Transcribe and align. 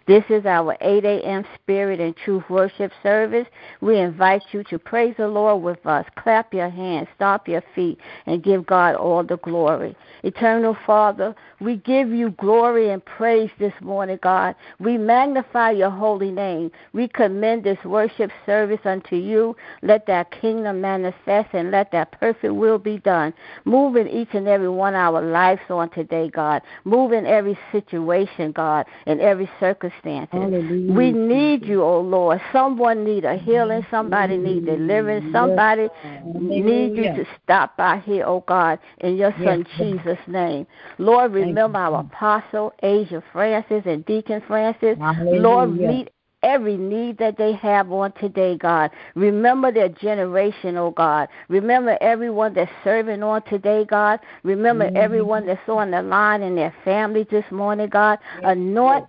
This 0.06 0.26
is 0.30 0.46
our 0.46 0.76
8 0.82 1.06
a.m. 1.06 1.46
Spirit 1.56 2.02
and 2.02 2.14
Truth 2.18 2.44
Worship 2.50 2.92
service. 3.02 3.48
We 3.80 4.00
invite 4.00 4.42
you 4.52 4.62
to 4.66 4.78
praise 4.78 5.16
the 5.18 5.30
Lord 5.30 5.64
with 5.64 5.86
us. 5.86 6.06
Clap 6.18 6.54
your 6.54 6.70
hands, 6.70 7.08
stomp 7.16 7.48
your 7.48 7.64
feet, 7.74 8.00
and 8.26 8.44
give 8.44 8.66
God 8.66 8.96
all 8.96 9.24
the 9.24 9.38
glory. 9.38 9.96
Eternal 10.24 10.76
Father, 10.86 11.34
we 11.62 11.78
give 11.78 12.10
you 12.10 12.32
glory 12.32 12.90
and 12.90 13.04
praise 13.06 13.50
this 13.60 13.72
morning, 13.80 14.20
God. 14.22 14.56
We 14.78 14.98
magnify 14.98 15.72
your 15.72 15.90
holy 15.90 16.32
name. 16.32 16.70
We 16.92 17.08
commend 17.08 17.64
this 17.64 17.82
worship 17.86 18.30
service 18.46 18.82
unto 18.84 19.16
you. 19.16 19.56
Let 19.84 20.06
that 20.08 20.32
kingdom 20.32 20.82
manifest 20.82 21.54
and 21.54 21.72
let 21.72 21.94
that 21.94 22.12
perfect 22.20 22.54
will 22.54 22.78
be 22.78 22.98
done. 22.98 23.34
Move 23.64 23.95
in 23.95 24.10
each 24.10 24.34
and 24.34 24.50
every 24.50 24.67
one 24.70 24.95
of 24.95 25.16
our 25.16 25.22
lives 25.22 25.62
on 25.70 25.90
today, 25.92 26.30
God. 26.30 26.62
Move 26.84 27.14
in 27.14 27.26
every 27.26 27.58
situation, 27.72 28.52
God, 28.52 28.86
in 29.06 29.22
every 29.22 29.50
circumstance 29.62 29.92
circumstances. 30.02 30.30
Hallelujah. 30.31 30.94
We 30.94 31.11
need 31.11 31.66
you, 31.66 31.83
oh 31.83 32.02
Lord. 32.02 32.41
Someone 32.52 33.03
need 33.03 33.25
a 33.25 33.38
healing. 33.38 33.86
Somebody 33.89 34.38
need 34.38 34.66
deliverance. 34.66 35.31
Somebody 35.31 35.89
need 36.36 36.95
you 36.95 37.03
to 37.03 37.25
stop 37.44 37.77
by 37.77 37.99
here, 37.99 38.25
oh 38.25 38.44
God, 38.47 38.80
in 38.99 39.17
your 39.17 39.31
Son 39.44 39.66
yes. 39.77 39.77
Jesus' 39.77 40.27
name. 40.27 40.67
Lord, 40.97 41.33
remember 41.33 41.80
our 41.80 42.02
apostle, 42.02 42.73
Asia 42.81 43.23
Francis, 43.31 43.83
and 43.86 44.05
Deacon 44.05 44.41
Francis. 44.47 44.97
Hallelujah. 44.97 45.41
Lord, 45.41 45.77
meet 45.77 46.09
every 46.44 46.77
need 46.77 47.17
that 47.17 47.38
they 47.38 47.53
have 47.53 47.91
on 47.91 48.11
today, 48.14 48.58
God. 48.58 48.91
Remember 49.16 49.71
their 49.71 49.89
generation, 49.89 50.77
oh 50.77 50.91
God. 50.91 51.30
Remember 51.47 51.97
everyone 52.02 52.53
that's 52.53 52.71
serving 52.83 53.23
on 53.23 53.41
today, 53.44 53.86
God. 53.86 54.19
Remember 54.44 54.86
mm-hmm. 54.86 54.97
everyone 54.97 55.47
that's 55.47 55.67
on 55.67 55.91
the 55.91 56.02
line 56.02 56.44
and 56.44 56.58
their 56.58 56.75
family 56.83 57.25
this 57.31 57.45
morning, 57.49 57.89
God. 57.89 58.19
Anoint 58.44 59.05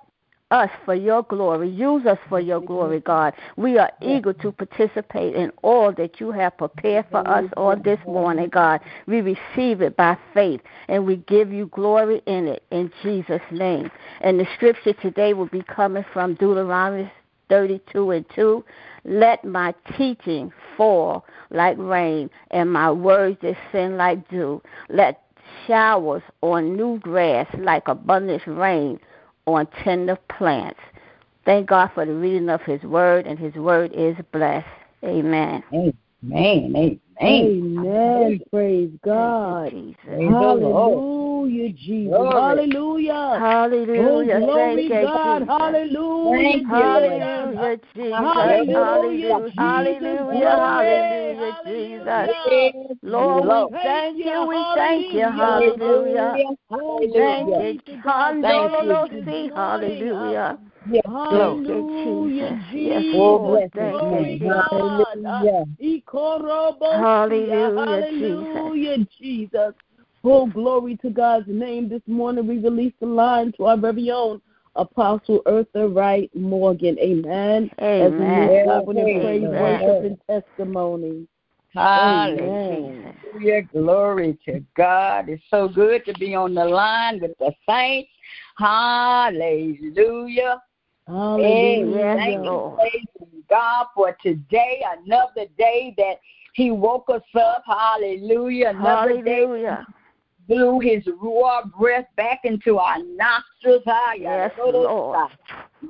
us 0.50 0.70
for 0.84 0.95
your 0.95 1.23
glory. 1.23 1.69
Use 1.69 2.06
us 2.06 2.19
for 2.28 2.41
your 2.41 2.61
glory, 2.61 3.00
God. 3.00 3.34
We 3.56 3.78
are 3.78 3.91
eager 4.00 4.33
to 4.34 4.53
participate 4.53 5.34
in 5.34 5.51
all 5.62 5.92
that 5.92 6.20
you 6.20 6.31
have 6.33 6.56
prepared 6.59 7.06
for 7.11 7.27
us 7.28 7.45
on 7.56 7.83
this 7.83 7.98
morning, 8.06 8.51
God. 8.51 8.81
We 9.06 9.20
receive 9.20 9.81
it 9.81 9.97
by 9.97 10.17
faith 10.33 10.61
and 10.89 11.06
we 11.06 11.17
give 11.17 11.53
you 11.53 11.67
glory 11.67 12.23
in 12.27 12.47
it 12.47 12.62
in 12.70 12.92
Jesus' 13.03 13.42
name. 13.51 13.91
And 14.20 14.39
the 14.39 14.47
scripture 14.55 14.92
today 14.92 15.34
will 15.34 15.48
be 15.48 15.62
coming 15.62 16.05
from 16.12 16.34
Deuteronomy 16.34 17.11
32 17.48 18.11
and 18.11 18.27
2. 18.34 18.64
Let 19.05 19.45
my 19.45 19.75
teaching 19.97 20.53
fall 20.77 21.25
like 21.51 21.77
rain 21.79 22.31
and 22.51 22.73
my 22.73 22.91
words 22.91 23.39
descend 23.41 23.97
like 23.97 24.29
dew. 24.29 24.62
Let 24.89 25.20
showers 25.67 26.23
on 26.42 26.77
new 26.77 26.98
grass 27.01 27.47
like 27.58 27.89
abundant 27.89 28.42
rain 28.47 28.98
on 29.46 29.66
tender 29.82 30.18
plants. 30.28 30.80
Thank 31.44 31.68
God 31.68 31.90
for 31.94 32.06
the 32.06 32.14
reading 32.14 32.48
of 32.48 32.62
His 32.62 32.82
Word, 32.82 33.27
and 33.27 33.38
His 33.38 33.55
Word 33.55 33.92
is 33.94 34.16
blessed. 34.32 34.66
Amen. 35.05 35.62
Amen. 35.72 35.92
Amen. 36.32 37.00
Amen. 37.23 38.41
Praise 38.51 38.91
God. 39.05 39.73
Hallelujah, 40.07 41.73
Jesus. 41.73 42.17
Hallelujah. 42.17 43.36
Hallelujah. 43.39 44.41
Oh, 44.41 44.47
glory 44.47 44.89
God. 44.89 45.42
Hallelujah. 45.47 46.73
Hallelujah, 48.14 49.51
Jesus. 49.51 50.03
Hallelujah. 50.03 50.64
Hallelujah. 51.64 52.27
Jesus. 52.73 52.97
Lord, 53.03 53.69
we 53.70 53.77
thank 53.83 54.19
you. 54.19 54.47
We 54.48 54.64
thank 54.74 55.13
you. 55.13 55.20
Hallelujah. 55.20 56.35
Thank 56.70 57.83
you. 57.89 57.98
Hallelujah. 58.03 59.05
Hallelujah. 59.55 60.58
Yes, 60.86 61.03
Hallelujah, 61.07 62.61
Jesus. 62.73 63.14
Oh, 63.14 63.39
bless 63.39 63.70
Glory 64.01 64.39
God. 64.39 64.64
Hallelujah. 65.24 65.64
Hallelujah, 67.05 67.70
Hallelujah, 67.77 68.97
Jesus. 69.20 69.75
Oh, 70.25 70.47
glory 70.47 70.97
to 71.03 71.11
God's 71.11 71.45
name. 71.48 71.87
This 71.87 72.01
morning 72.07 72.47
we 72.47 72.57
release 72.59 72.95
the 72.98 73.07
line 73.07 73.53
to 73.59 73.67
our 73.67 73.77
very 73.77 74.11
own 74.11 74.41
Apostle 74.75 75.42
Eartha 75.45 75.95
Wright 75.95 76.35
Morgan. 76.35 76.98
Amen. 76.98 77.70
Amen. 77.83 78.01
As 78.01 78.13
we 78.19 78.25
move 78.25 78.65
forward 78.65 78.97
in 78.97 79.20
praise, 79.20 79.42
worship, 79.42 80.05
and 80.05 80.19
testimony. 80.27 81.29
Hallelujah. 81.75 83.63
Glory 83.71 84.39
to 84.47 84.65
God. 84.75 85.29
It's 85.29 85.42
so 85.51 85.69
good 85.69 86.07
to 86.07 86.15
be 86.15 86.35
on 86.35 86.55
the 86.55 86.65
line 86.65 87.21
with 87.21 87.36
the 87.39 87.53
saints. 87.69 88.09
Hallelujah. 88.57 90.63
Hallelujah. 91.07 92.17
Thank 92.79 93.05
you, 93.21 93.45
God, 93.51 93.89
for 93.95 94.17
today, 94.23 94.83
another 95.05 95.45
day 95.59 95.95
that 95.98 96.19
He 96.55 96.70
woke 96.70 97.11
us 97.11 97.23
up. 97.35 97.65
Hallelujah. 97.67 98.70
Another 98.70 99.20
Hallelujah. 99.20 99.87
day 99.87 99.95
blew 100.48 100.81
His 100.81 101.07
raw 101.20 101.65
breath 101.65 102.07
back 102.17 102.41
into 102.45 102.79
our 102.79 102.98
nostrils. 102.98 103.83
Yes, 104.19 104.53
Lord. 104.59 105.31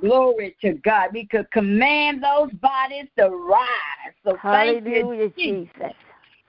Glory 0.00 0.56
to 0.60 0.72
God. 0.74 1.10
We 1.12 1.26
could 1.26 1.50
command 1.52 2.22
those 2.22 2.50
bodies 2.54 3.06
to 3.18 3.28
rise. 3.28 4.14
So 4.24 4.36
Hallelujah, 4.36 4.82
thank 4.84 5.36
you, 5.36 5.68
Jesus. 5.76 5.92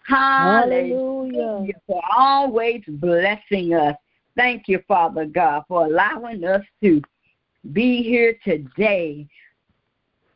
Hallelujah. 0.08 1.00
Hallelujah. 1.34 1.74
For 1.88 2.02
always 2.16 2.82
blessing 2.88 3.74
us. 3.74 3.96
Thank 4.36 4.68
you, 4.68 4.80
Father 4.88 5.26
God, 5.26 5.64
for 5.68 5.86
allowing 5.86 6.44
us 6.44 6.64
to 6.84 7.02
be 7.74 8.04
here 8.04 8.38
today. 8.44 9.28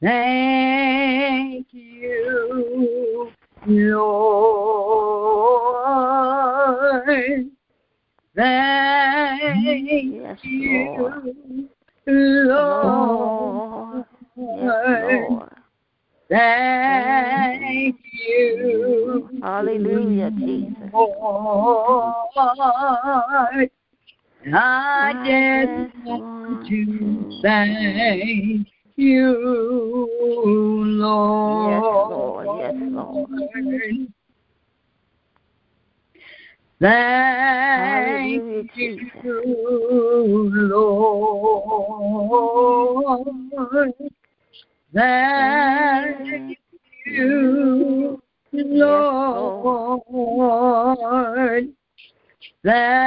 Thank 0.02 1.68
you, 1.72 3.32
Lord. 3.68 4.20
Thank 8.36 10.14
yes, 10.14 10.38
you, 10.44 10.86
Lord. 10.98 11.36
Lord. 14.38 15.50
Thank 16.30 17.96
you. 18.14 19.30
Hallelujah, 19.42 20.32
Jesus. 20.32 20.90
Lord. 20.94 22.14
I 24.54 25.14
just 25.26 25.94
want 26.08 26.68
to 26.70 27.42
thank 27.44 28.68
you, 29.00 30.86
Lord. 30.86 31.72
Yes, 31.72 31.84
Lord. 32.12 32.48
Yes, 32.60 32.76
Lord. 32.92 33.30
Thank 36.82 38.42
you, 38.76 38.94
Lord. 40.54 41.40
Thank 44.94 46.58
you, 47.06 48.22
Lord. 48.54 50.10
Thank 52.64 52.99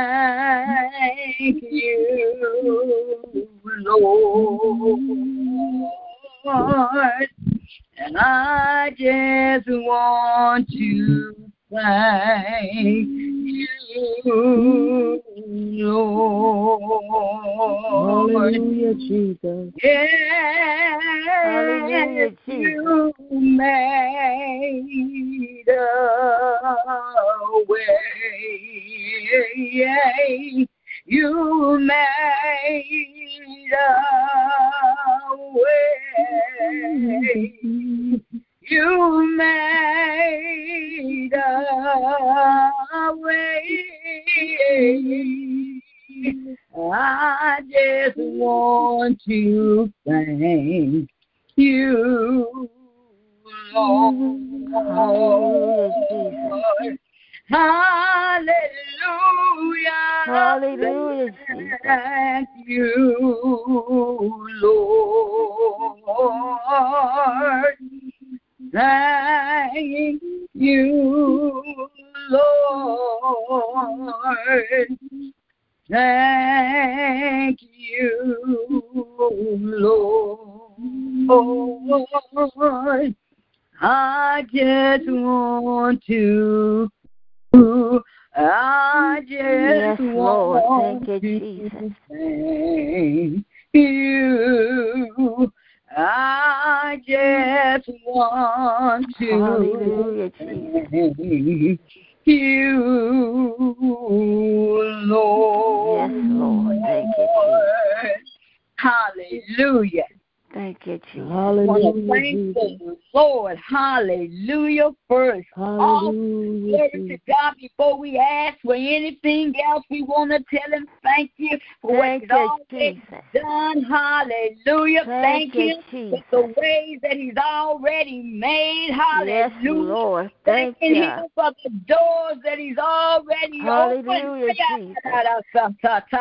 Hallelujah. 114.02 114.90
First, 115.12 115.48
Hallelujah, 115.54 116.88
glory 116.92 117.08
to 117.08 117.18
God. 117.28 117.54
Before 117.60 117.98
we 117.98 118.18
ask 118.18 118.58
for 118.62 118.74
anything 118.74 119.52
else, 119.68 119.84
we 119.90 120.02
want 120.02 120.30
to 120.30 120.38
tell 120.50 120.72
Him 120.72 120.88
thank 121.02 121.32
you 121.36 121.58
for 121.82 121.92
what 121.92 122.02
Thank 122.02 122.22
He's 122.22 122.30
you, 122.30 122.36
already 122.36 123.02
done. 123.34 123.84
Hallelujah. 123.90 125.04
Thank 125.04 125.54
you, 125.54 125.60
Him 125.60 125.76
Jesus. 125.90 126.24
for 126.30 126.42
the 126.42 126.54
ways 126.56 126.98
that 127.02 127.12
He's 127.12 127.36
already 127.36 128.22
made. 128.22 128.92
Yes, 129.26 129.52
Hallelujah. 129.62 129.92
Lord. 129.92 130.30
Thank 130.46 130.78
Thanking 130.80 130.96
you. 130.96 131.02
Him 131.02 131.26
for 131.34 131.52
the 131.62 131.70
doors 131.86 132.38
that 132.44 132.58
He's 132.58 132.78
already 132.78 133.58
Hallelujah, 133.60 134.14
opened. 134.14 134.58
Ah, 134.58 134.78
Jesus. 134.78 134.96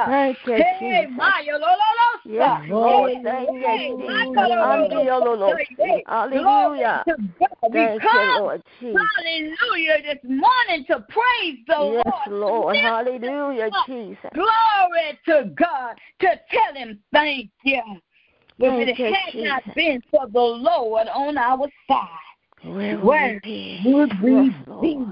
Thank 0.05 0.37
you, 0.45 0.57
Hey, 0.57 1.05
Jesus. 1.05 1.11
Maya, 1.15 1.53
lo, 1.53 1.59
lo, 1.59 1.67
lo, 1.69 2.33
Yes. 2.33 2.61
Lord. 2.69 3.11
Hey, 3.11 3.21
Thank 3.23 3.49
hey, 3.49 3.87
you, 3.87 3.97
Jesus. 3.97 4.35
Hallelujah. 4.35 6.03
Hallelujah. 6.07 7.03
Glory 7.07 7.07
to 7.07 7.15
God. 7.39 7.71
We 7.71 7.71
Thank 7.71 8.03
you, 8.03 8.39
Lord 8.39 8.63
Jesus. 8.81 9.01
hallelujah, 9.18 10.01
this 10.04 10.24
morning 10.24 10.86
to 10.88 11.06
praise 11.07 11.60
the 11.68 12.01
Yes, 12.06 12.13
Lord. 12.28 12.51
Lord. 12.51 12.78
Hallelujah. 12.78 13.69
Jesus. 13.86 14.31
Glory 14.33 15.19
to 15.25 15.51
God. 15.56 15.95
To 16.22 16.28
tell 16.51 16.74
him 16.75 17.00
thank 17.13 17.51
you. 17.63 17.81
If 18.60 18.88
it 18.88 18.95
had 18.98 19.44
not 19.44 19.75
been 19.75 20.01
for 20.12 20.28
the 20.28 20.39
Lord 20.39 21.07
on 21.07 21.38
our 21.38 21.68
side, 21.88 22.07
Where 22.63 22.98
would 22.98 23.06
where 23.06 23.33
we 23.33 23.39
be? 23.44 23.81
would 23.86 24.22
we 24.22 24.31
Yes, 24.31 24.54
be? 24.81 25.06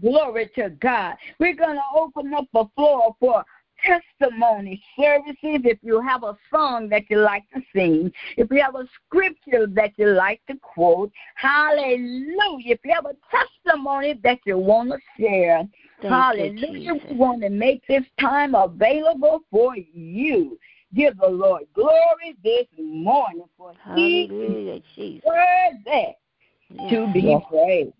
Glory 0.00 0.50
to 0.56 0.70
God. 0.70 1.14
We're 1.38 1.54
going 1.54 1.76
to 1.76 1.82
open 1.96 2.34
up 2.34 2.46
the 2.52 2.66
floor 2.76 3.16
for 3.20 3.44
testimony 3.84 4.82
services. 4.98 5.36
If 5.64 5.78
you 5.82 6.00
have 6.00 6.22
a 6.22 6.36
song 6.52 6.88
that 6.90 7.04
you 7.08 7.18
like 7.18 7.44
to 7.54 7.60
sing, 7.74 8.12
if 8.36 8.50
you 8.50 8.62
have 8.62 8.74
a 8.74 8.86
scripture 9.06 9.66
that 9.68 9.92
you 9.96 10.08
like 10.08 10.40
to 10.48 10.56
quote, 10.62 11.12
hallelujah. 11.36 12.74
If 12.74 12.80
you 12.84 12.92
have 12.94 13.06
a 13.06 13.16
testimony 13.30 14.20
that 14.22 14.38
you 14.44 14.58
want 14.58 14.90
to 14.90 14.98
share, 15.18 15.66
Thank 16.00 16.12
hallelujah. 16.12 16.94
you, 16.94 17.00
We 17.10 17.16
want 17.16 17.42
to 17.42 17.50
make 17.50 17.86
this 17.86 18.04
time 18.20 18.54
available 18.54 19.40
for 19.50 19.76
you. 19.76 20.58
Give 20.94 21.16
the 21.18 21.28
Lord 21.28 21.62
glory 21.74 22.36
this 22.44 22.66
morning 22.78 23.44
for 23.56 23.72
He 23.96 24.24
is 24.24 24.30
Hallelujah, 24.30 25.20
worthy 25.24 26.88
to 26.88 27.12
be 27.12 27.38
praised. 27.48 27.94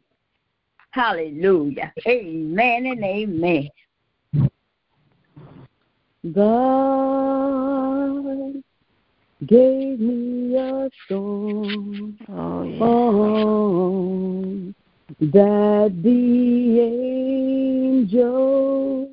Hallelujah. 0.91 1.93
Amen 2.06 2.87
and 2.87 3.03
amen. 3.05 3.69
God 6.32 8.15
gave 9.47 10.00
me 10.00 10.56
a 10.56 10.88
song 11.06 12.17
Oh, 12.31 12.62
yes. 12.62 12.79
oh, 12.81 14.73
that 15.21 15.93
the 16.03 16.81
angels 17.91 19.09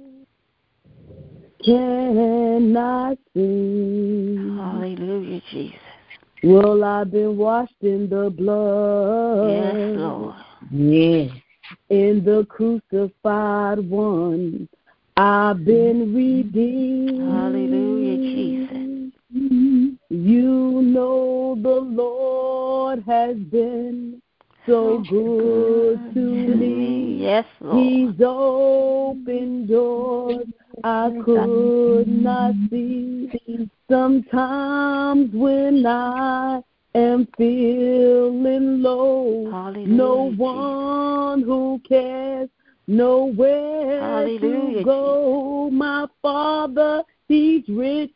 cannot 1.66 3.18
sing. 3.34 4.58
Hallelujah, 4.58 5.42
Jesus. 5.52 5.78
Well, 6.44 6.84
I've 6.84 7.12
been 7.12 7.36
washed 7.36 7.74
in 7.82 8.10
the 8.10 8.30
blood. 8.30 9.52
Yes, 9.52 9.76
Lord. 9.98 10.36
Yes. 10.72 11.32
In 11.90 12.24
the 12.24 12.46
crucified 12.50 13.80
one, 13.80 14.70
I've 15.18 15.66
been 15.66 16.14
redeemed. 16.14 17.32
Hallelujah, 17.32 18.18
Jesus. 18.18 18.72
You 20.10 20.82
know 20.82 21.58
the 21.62 21.70
Lord 21.70 23.04
has 23.08 23.38
been 23.38 24.22
so 24.66 25.04
good 25.10 26.14
to 26.14 26.20
me. 26.20 27.18
Yes, 27.22 27.46
Lord. 27.60 27.78
He's 27.78 28.22
opened 28.24 29.68
doors 29.68 30.48
I 30.84 31.12
could 31.24 32.08
not 32.08 32.54
see. 32.70 33.70
Sometimes 33.90 35.34
when 35.34 35.86
I 35.86 36.62
am 36.96 37.28
feeling 37.38 38.82
low, 38.82 39.50
Hallelujah, 39.52 39.88
no 39.88 40.32
one 40.36 41.42
who 41.44 41.82
cares 41.88 42.50
nowhere 42.92 44.00
Hallelujah, 44.02 44.80
to 44.80 44.84
go. 44.84 45.70
My 45.72 46.08
Father, 46.22 47.04
He's 47.28 47.64
rich. 47.70 48.16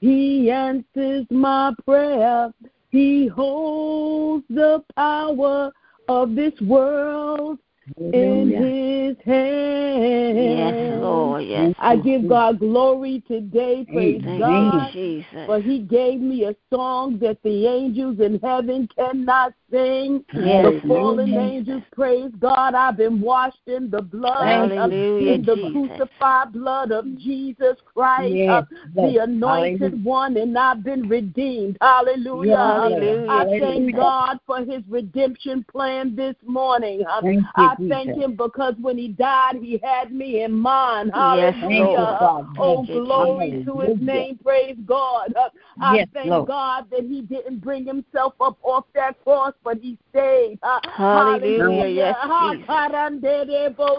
He 0.00 0.50
answers 0.50 1.26
my 1.30 1.72
prayer. 1.84 2.52
He 2.90 3.26
holds 3.28 4.44
the 4.48 4.82
power 4.96 5.70
of 6.08 6.34
this 6.34 6.52
world 6.60 7.58
in 7.96 8.50
His 8.50 9.16
hand. 9.24 10.36
Yes, 10.36 11.00
Lord. 11.00 11.44
Yes. 11.44 11.74
I 11.78 11.96
give 11.96 12.28
God 12.28 12.58
glory 12.60 13.22
today. 13.26 13.84
Praise 13.92 14.22
Amen. 14.22 14.38
God. 14.38 14.92
Jesus. 14.92 15.46
For 15.46 15.60
he 15.60 15.80
gave 15.80 16.20
me 16.20 16.44
a 16.44 16.54
song 16.72 17.18
that 17.20 17.42
the 17.42 17.66
angels 17.66 18.20
in 18.20 18.38
heaven 18.40 18.88
cannot 18.96 19.54
sing. 19.72 20.24
Yes, 20.34 20.64
the 20.64 20.80
fallen 20.86 21.30
Lord. 21.30 21.44
angels 21.44 21.82
praise 21.94 22.30
God. 22.38 22.74
I've 22.74 22.96
been 22.96 23.20
washed 23.20 23.66
in 23.66 23.90
the 23.90 24.02
blood, 24.02 24.42
of, 24.42 24.70
Hallelujah, 24.70 25.34
in 25.34 25.42
the 25.44 25.56
Jesus. 25.56 25.90
crucified 25.98 26.52
blood 26.52 26.92
of 26.92 27.04
Jesus 27.18 27.76
Christ, 27.92 28.34
Yes, 28.34 28.48
uh, 28.50 28.62
Lord. 28.94 29.14
the 29.14 29.22
anointed 29.22 29.80
Hallelujah. 29.80 30.04
one, 30.04 30.36
and 30.36 30.58
I've 30.58 30.84
been 30.84 31.08
redeemed. 31.08 31.78
Hallelujah. 31.80 32.50
Yes, 32.50 32.58
Hallelujah, 32.58 33.26
I 33.28 33.44
thank 33.58 33.86
Jesus. 33.86 33.96
God 33.96 34.38
for 34.46 34.58
his 34.58 34.82
redemption 34.88 35.64
plan 35.70 36.14
this 36.14 36.36
morning. 36.46 37.04
Um, 37.06 37.24
Thank 37.24 37.40
you, 37.40 37.46
I 37.56 37.74
Jesus. 37.78 37.90
thank 37.90 38.16
him 38.16 38.36
because 38.36 38.74
when 38.80 38.98
he 38.98 39.08
died, 39.08 39.56
he 39.60 39.80
had 39.82 40.12
me 40.12 40.42
in 40.42 40.52
mind. 40.52 41.12
Yes, 41.14 41.54
Hallelujah. 41.60 42.18
Oh, 42.58 42.84
Thank 42.86 43.04
glory 43.06 43.50
Jesus. 43.50 43.64
to 43.66 43.80
his 43.80 44.00
name. 44.00 44.38
Praise 44.42 44.76
God. 44.86 45.34
Uh, 45.36 45.48
I 45.80 45.96
Yes, 45.96 46.08
thank 46.12 46.30
Lord. 46.30 46.48
God 46.48 46.86
that 46.90 47.04
he 47.04 47.22
didn't 47.22 47.58
bring 47.58 47.86
himself 47.86 48.34
up 48.40 48.58
off 48.62 48.84
that 48.94 49.22
cross, 49.24 49.54
but 49.64 49.78
he 49.78 49.98
stayed. 50.10 50.58
Uh, 50.62 50.80
Hallelujah, 50.84 51.86
yes. 51.86 52.16
Hallelujah. 52.20 52.66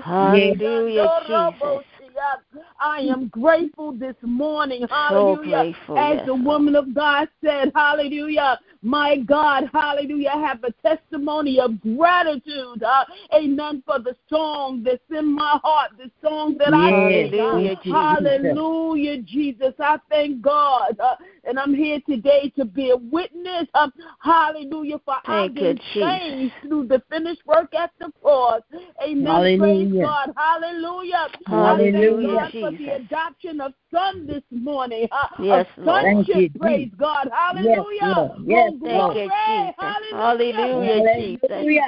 Hallelujah, 0.03 1.08
Jesus. 1.27 2.63
I 2.79 3.00
am 3.01 3.27
grateful 3.29 3.93
this 3.93 4.15
morning. 4.22 4.82
So 4.82 4.89
Hallelujah. 4.89 5.51
grateful. 5.51 5.98
As 5.98 6.17
yes, 6.17 6.25
the 6.25 6.36
woman 6.36 6.75
of 6.75 6.93
God 6.93 7.27
said, 7.43 7.72
Hallelujah. 7.75 8.60
My 8.84 9.18
God, 9.18 9.70
hallelujah. 9.74 10.32
I 10.36 10.40
have 10.46 10.63
a 10.66 10.72
testimony 10.86 11.58
of 11.60 11.80
gratitude. 11.82 12.84
Uh, 12.84 13.06
amen. 13.34 13.82
For 13.86 14.00
the 14.00 14.16
song 14.30 14.84
that's 14.84 15.00
in 15.10 15.34
my 15.34 15.58
heart, 15.63 15.92
the 15.98 16.12
song 16.22 16.58
that 16.60 16.74
I 16.74 16.90
sing. 16.90 17.40
Uh, 17.40 17.54
Hallelujah, 17.54 17.75
Jesus. 17.82 17.94
Hallelujah, 17.94 19.22
Jesus. 19.22 19.74
I 19.80 19.98
thank 20.10 20.42
God. 20.42 21.00
Uh, 21.00 21.16
and 21.46 21.58
I'm 21.58 21.74
here 21.74 22.00
today 22.08 22.52
to 22.58 22.66
be 22.66 22.90
a 22.90 22.98
witness. 22.98 23.68
Um, 23.74 23.94
hallelujah. 24.20 25.00
For 25.06 25.16
I've 25.25 25.54
been 25.54 25.80
Jesus. 25.94 25.94
changed 25.94 26.54
through 26.62 26.88
the 26.88 27.02
finished 27.10 27.46
work 27.46 27.74
at 27.74 27.92
the 28.00 28.12
cross. 28.22 28.62
Amen. 29.02 29.58
Praise 29.60 29.94
God. 30.02 30.34
Hallelujah. 30.36 31.28
I 31.48 31.50
Hallelujah, 31.52 32.50
thank 32.52 32.62
God 32.62 32.78
for 32.78 32.78
the 32.78 32.90
adoption 32.96 33.62
of 33.62 33.74
son 33.94 34.28
this 34.28 34.44
morning. 34.52 35.08
Uh, 35.12 35.28
Yes, 35.40 35.68
of 35.78 35.86
Lord. 35.86 36.04
Thank 36.04 36.28
you, 36.28 36.34
sonship. 36.34 36.60
Praise 36.60 36.86
Jesus. 36.86 37.00
God. 37.00 37.30
Hallelujah. 37.34 38.00
Yes, 38.02 38.18
Lord. 38.40 38.46
glory. 38.46 38.73
Thank 38.82 39.15
you, 39.15 39.30
Jesus. 39.48 39.75
Hallelujah. 40.12 40.53
Hallelujah, 40.53 41.15
Jesus. 41.15 41.42
Hallelujah. 41.50 41.82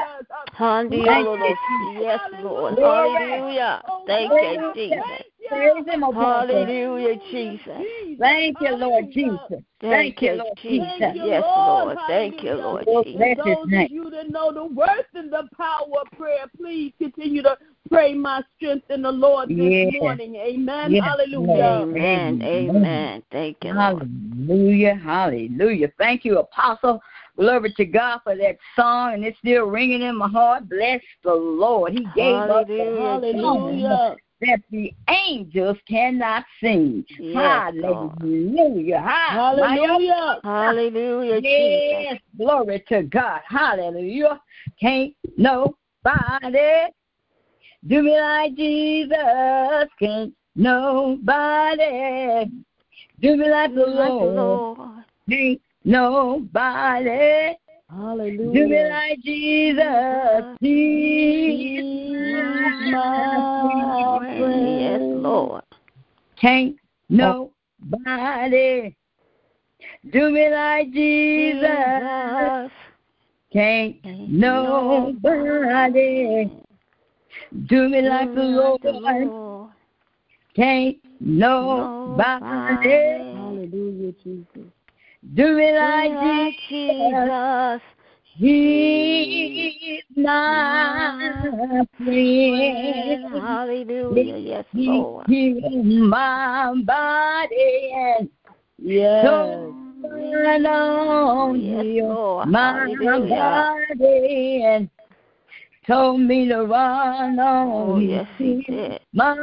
Hallelujah. 0.58 1.06
Thank 1.06 1.28
Yes, 2.00 2.20
Lord. 2.42 2.80
Hallelujah. 2.80 3.82
Oh, 3.88 4.04
Thank 4.08 4.32
you, 4.32 4.72
Jesus. 4.76 5.02
Praise 5.48 5.86
him, 5.86 6.02
Hallelujah, 6.02 7.16
Jesus. 7.32 7.84
Thank 8.20 8.62
you, 8.62 8.76
Lord 8.78 9.06
Jesus. 9.12 9.64
Thank 9.82 10.22
you, 10.22 10.30
you, 10.30 10.38
Lord 10.38 10.58
Jesus. 10.62 10.88
Yes, 11.16 11.44
Lord. 11.56 11.86
Lord. 11.86 11.98
Thank 12.08 12.44
you, 12.44 12.54
Lord 12.56 12.86
Lord, 12.88 13.06
Jesus. 13.06 13.20
bless 13.20 13.30
his 13.30 13.38
those 13.46 13.68
name. 13.68 13.86
of 13.86 13.92
you 13.92 14.10
that 14.10 14.30
know 14.30 14.54
the 14.54 14.66
worth 14.66 15.06
and 15.14 15.32
the 15.32 15.48
power 15.56 16.02
of 16.02 16.18
prayer, 16.18 16.46
please 16.58 16.94
continue 16.98 17.44
to 17.44 17.58
pray 17.90 18.14
my 18.14 18.42
strength 18.56 18.90
in 18.90 19.02
the 19.02 19.12
Lord 19.12 19.50
this 19.50 19.58
Yes. 19.58 19.94
morning. 20.00 20.36
Amen. 20.36 20.92
Yes, 20.92 21.04
Hallelujah. 21.04 21.64
Amen. 21.64 22.42
Amen. 22.44 23.24
Thank 23.32 23.64
you, 23.64 23.74
Lord. 23.74 24.10
Hallelujah. 24.38 24.96
Hallelujah. 24.96 25.92
Thank 25.98 26.26
you, 26.26 26.40
Apostle. 26.40 27.02
Glory 27.38 27.74
to 27.74 27.86
God 27.86 28.22
for 28.24 28.36
that 28.36 28.58
song, 28.76 29.14
and 29.16 29.26
it's 29.26 29.38
still 29.40 29.66
ringing 29.66 30.02
in 30.02 30.16
my 30.16 30.30
heart. 30.30 30.70
Bless 30.70 31.02
the 31.24 31.34
Lord. 31.34 31.92
He 31.92 32.06
gave 32.16 32.50
us 32.50 32.66
the 32.68 32.96
Hallelujah, 32.98 34.18
that 34.42 34.60
the 34.72 34.94
angels 35.10 35.78
cannot 35.88 36.46
sing. 36.62 37.06
Yes, 37.20 37.74
Lord. 37.76 38.12
Hallelujah. 38.22 39.00
Ha- 39.00 39.56
Hallelujah. 39.58 40.40
Hallelujah, 40.44 41.42
Jesus. 41.42 41.82
Yes, 41.90 42.20
glory 42.38 42.84
to 42.88 43.04
God. 43.04 43.42
Hallelujah. 43.46 44.40
Can't 44.80 45.14
nobody 45.38 45.76
do 47.88 48.02
me 48.02 48.20
like 48.20 48.56
Jesus. 48.56 49.90
Can't 50.00 50.34
nobody 50.56 52.50
do 53.22 53.38
me 53.38 53.48
like 53.50 53.76
the 53.76 53.86
Lord. 53.86 55.04
Can't 55.30 55.62
nobody 55.84 57.56
Hallelujah. 57.90 58.54
do 58.54 58.68
me 58.68 58.90
like 58.90 59.20
Jesus. 59.20 60.58
He's 60.60 61.84
my 62.92 64.18
friend. 64.20 64.80
Yes, 64.82 65.02
Lord. 65.02 65.64
Can't 66.42 66.76
oh. 67.22 67.52
nobody 68.04 68.96
do 70.12 70.32
me 70.32 70.50
like 70.50 70.92
Jesus. 70.92 71.62
Jesus. 71.62 72.72
Can't 73.54 74.04
nobody 74.28 75.46
do 77.68 77.90
me 77.90 78.02
like 78.02 78.34
the 78.34 78.42
Like 78.42 78.82
the 78.82 78.92
Lord. 78.92 79.28
Lord. 79.28 79.70
Can't 80.56 80.98
nobody 81.20 82.40
Hallelujah, 82.42 84.14
Jesus. 84.24 84.72
do 85.34 85.58
me 85.58 85.72
Like 85.74 86.12
like 86.12 86.56
Jesus. 86.70 87.30
Jesus. 87.30 87.82
He's 88.38 90.04
my 90.16 91.86
friend. 91.98 93.32
Hallelujah. 93.32 94.38
Yes, 94.38 94.66
He 94.74 94.88
Lord. 94.88 95.26
healed 95.28 95.86
my 95.86 96.74
body 96.86 97.92
and 97.96 98.30
Yes. 98.78 99.26
so 99.26 99.76
run 100.04 100.66
on 100.66 101.62
Yes, 101.62 101.86
Lord. 102.04 102.48
my 102.50 102.88
Hallelujah. 102.88 103.68
body 104.00 104.64
and 104.66 104.90
told 105.88 106.22
me 106.22 106.48
to 106.48 106.64
run 106.64 107.40
on 107.40 107.90
Oh, 107.90 108.00
yes, 108.00 108.28
he 108.38 108.64
did. 108.68 109.00
my 109.14 109.38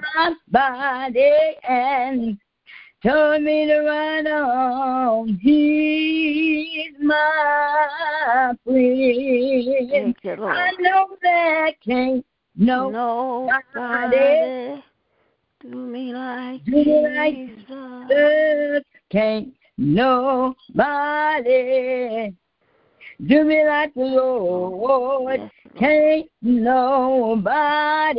body 0.50 1.30
and 1.68 2.38
told 3.04 3.42
me 3.42 3.66
to 3.66 3.80
run 3.80 4.26
on 4.26 5.38
he's 5.40 6.94
my 7.00 8.54
friend. 8.64 10.14
You, 10.24 10.44
I 10.44 10.70
know 10.78 11.06
that 11.22 11.72
can't 11.84 12.24
no 12.56 12.90
Nobody 13.74 14.82
do 15.60 15.68
me 15.68 16.12
like 16.12 16.64
Do 16.64 16.72
me 16.72 17.02
like 17.16 17.34
Jesus. 17.34 18.84
Can't 19.10 19.54
nobody 19.78 20.54
do 23.26 23.44
me 23.44 23.64
like 23.66 23.94
the 23.94 24.00
Lord. 24.02 25.50
Can't 25.78 26.26
nobody 26.42 28.18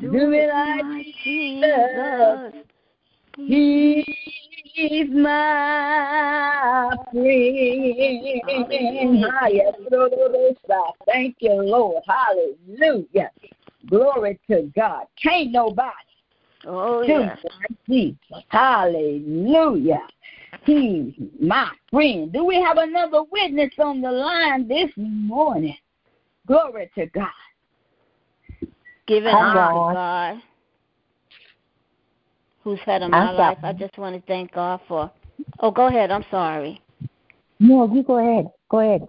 do 0.00 0.26
me 0.26 0.46
like 0.46 1.06
Jesus. 1.24 2.64
He's 3.36 5.08
my 5.10 6.96
friend. 7.12 8.44
Hallelujah. 8.44 9.72
Ah, 10.70 10.90
Thank 11.06 11.36
you, 11.40 11.54
Lord. 11.54 12.02
Hallelujah. 12.06 13.30
Glory 13.88 14.38
to 14.50 14.70
God. 14.74 15.06
Can't 15.22 15.52
nobody 15.52 15.92
Oh, 16.66 17.02
like 17.06 17.70
Jesus. 17.88 18.18
Hallelujah. 18.48 20.02
He's 20.64 21.14
my 21.40 21.70
friend. 21.90 22.32
Do 22.32 22.44
we 22.44 22.56
have 22.60 22.78
another 22.78 23.22
witness 23.30 23.70
on 23.78 24.00
the 24.00 24.10
line 24.10 24.68
this 24.68 24.90
morning? 24.96 25.76
Glory 26.46 26.90
to 26.94 27.06
God. 27.06 27.28
Give 29.06 29.24
it 29.24 29.34
honor 29.34 29.72
to 29.72 29.94
God. 29.94 30.42
Who's 32.62 32.78
head 32.80 33.02
of 33.02 33.10
my 33.10 33.30
life. 33.30 33.58
I 33.62 33.72
just 33.72 33.96
want 33.96 34.16
to 34.16 34.22
thank 34.26 34.52
God 34.52 34.80
for. 34.86 35.10
Oh, 35.60 35.70
go 35.70 35.86
ahead. 35.86 36.10
I'm 36.10 36.24
sorry. 36.30 36.80
No, 37.60 37.92
you 37.92 38.02
go 38.02 38.18
ahead. 38.18 38.46
Go 38.70 38.80
ahead. 38.80 39.06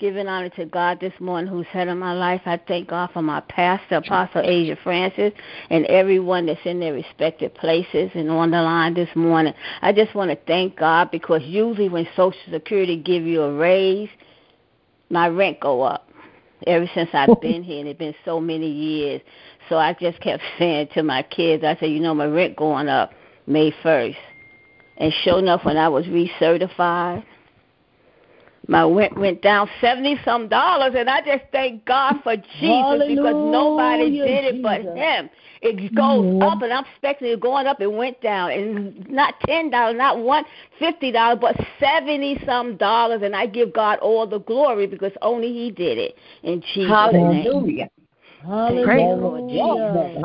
Giving 0.00 0.28
honor 0.28 0.48
to 0.56 0.64
God 0.64 0.98
this 0.98 1.12
morning 1.20 1.52
who's 1.52 1.66
head 1.66 1.86
of 1.88 1.98
my 1.98 2.14
life. 2.14 2.40
I 2.46 2.58
thank 2.66 2.88
God 2.88 3.10
for 3.12 3.20
my 3.20 3.40
pastor, 3.40 3.96
Apostle 3.96 4.40
Asia 4.42 4.74
Francis, 4.82 5.30
and 5.68 5.84
everyone 5.86 6.46
that's 6.46 6.64
in 6.64 6.80
their 6.80 6.94
respective 6.94 7.52
places 7.52 8.10
and 8.14 8.30
on 8.30 8.50
the 8.50 8.62
line 8.62 8.94
this 8.94 9.10
morning. 9.14 9.52
I 9.82 9.92
just 9.92 10.14
want 10.14 10.30
to 10.30 10.38
thank 10.46 10.78
God 10.78 11.10
because 11.10 11.42
usually 11.44 11.90
when 11.90 12.08
Social 12.16 12.40
Security 12.50 12.96
give 12.96 13.24
you 13.24 13.42
a 13.42 13.52
raise, 13.52 14.08
my 15.10 15.28
rent 15.28 15.60
go 15.60 15.82
up. 15.82 16.08
Ever 16.66 16.88
since 16.94 17.10
I've 17.12 17.38
been 17.42 17.62
here, 17.62 17.80
and 17.80 17.88
it's 17.88 17.98
been 17.98 18.14
so 18.24 18.40
many 18.40 18.70
years. 18.70 19.20
So 19.68 19.76
I 19.76 19.92
just 20.00 20.18
kept 20.22 20.42
saying 20.58 20.88
to 20.94 21.02
my 21.02 21.22
kids, 21.22 21.62
I 21.62 21.76
said, 21.78 21.90
you 21.90 22.00
know, 22.00 22.14
my 22.14 22.24
rent 22.24 22.56
going 22.56 22.88
up 22.88 23.12
May 23.46 23.70
1st. 23.84 24.16
And 24.96 25.12
sure 25.24 25.40
enough, 25.40 25.66
when 25.66 25.76
I 25.76 25.90
was 25.90 26.06
recertified, 26.06 27.22
my 28.68 28.84
rent 28.84 29.18
went 29.18 29.42
down 29.42 29.68
seventy 29.80 30.16
some 30.24 30.48
dollars, 30.48 30.94
and 30.96 31.08
I 31.08 31.20
just 31.22 31.44
thank 31.52 31.84
God 31.84 32.16
for 32.22 32.36
Jesus 32.36 33.02
because 33.08 33.52
nobody 33.52 34.10
did 34.10 34.44
it 34.44 34.62
but 34.62 34.82
Jesus. 34.82 34.96
Him. 34.96 35.30
It 35.62 35.94
goes 35.94 36.24
mm-hmm. 36.24 36.42
up, 36.42 36.62
and 36.62 36.72
I'm 36.72 36.84
expecting 36.84 37.28
it 37.28 37.40
going 37.40 37.66
up. 37.66 37.80
It 37.82 37.92
went 37.92 38.20
down, 38.22 38.50
and 38.50 39.08
not 39.10 39.34
ten 39.46 39.70
dollars, 39.70 39.96
not 39.96 40.18
one 40.18 40.44
fifty 40.78 41.12
dollars, 41.12 41.38
but 41.40 41.56
seventy 41.78 42.40
some 42.46 42.76
dollars, 42.76 43.22
and 43.22 43.36
I 43.36 43.46
give 43.46 43.72
God 43.72 43.98
all 43.98 44.26
the 44.26 44.40
glory 44.40 44.86
because 44.86 45.12
only 45.20 45.52
He 45.52 45.70
did 45.70 45.98
it 45.98 46.16
in 46.42 46.62
Jesus' 46.74 46.88
name. 47.12 47.88
Hallelujah. 48.42 49.58
Hallelujah. 49.58 50.22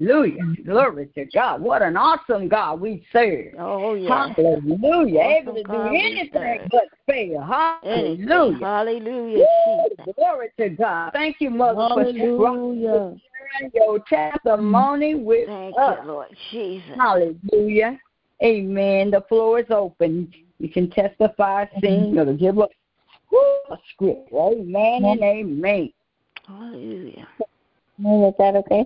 Hallelujah. 0.00 0.42
Glory 0.64 1.08
to 1.14 1.24
God. 1.26 1.60
What 1.60 1.82
an 1.82 1.96
awesome 1.96 2.48
God 2.48 2.80
we 2.80 3.04
serve. 3.12 3.54
Oh 3.58 3.94
yes, 3.94 4.32
Hallelujah. 4.36 5.20
Awesome 5.20 5.48
Able 5.48 5.54
to 5.54 5.64
do 5.64 5.72
anything 5.72 6.68
but 6.70 6.84
fail. 7.06 7.42
Hallelujah. 7.42 8.58
Hallelujah, 8.60 9.46
Woo, 9.66 10.12
Glory 10.14 10.48
to 10.58 10.68
God. 10.70 11.10
Thank 11.12 11.36
you, 11.40 11.50
Mother, 11.50 11.88
Hallelujah. 11.88 12.28
for 12.28 13.16
sharing 13.60 13.70
your 13.74 13.98
testimony 14.08 15.14
with 15.14 15.46
Thank 15.46 15.76
us. 15.76 15.98
you, 16.02 16.08
Lord 16.08 16.28
Jesus. 16.50 16.90
Hallelujah. 16.96 17.98
Amen. 18.42 19.10
The 19.10 19.24
floor 19.28 19.60
is 19.60 19.66
open. 19.70 20.32
You 20.58 20.68
can 20.68 20.90
testify, 20.90 21.66
sing, 21.80 22.16
or 22.18 22.32
give 22.34 22.58
a, 22.58 22.68
woo, 23.32 23.38
a 23.70 23.76
script. 23.92 24.32
Amen 24.32 25.04
and 25.04 25.22
amen. 25.22 25.92
Hallelujah. 26.48 27.28
Is 27.98 28.34
that 28.38 28.56
okay? 28.56 28.84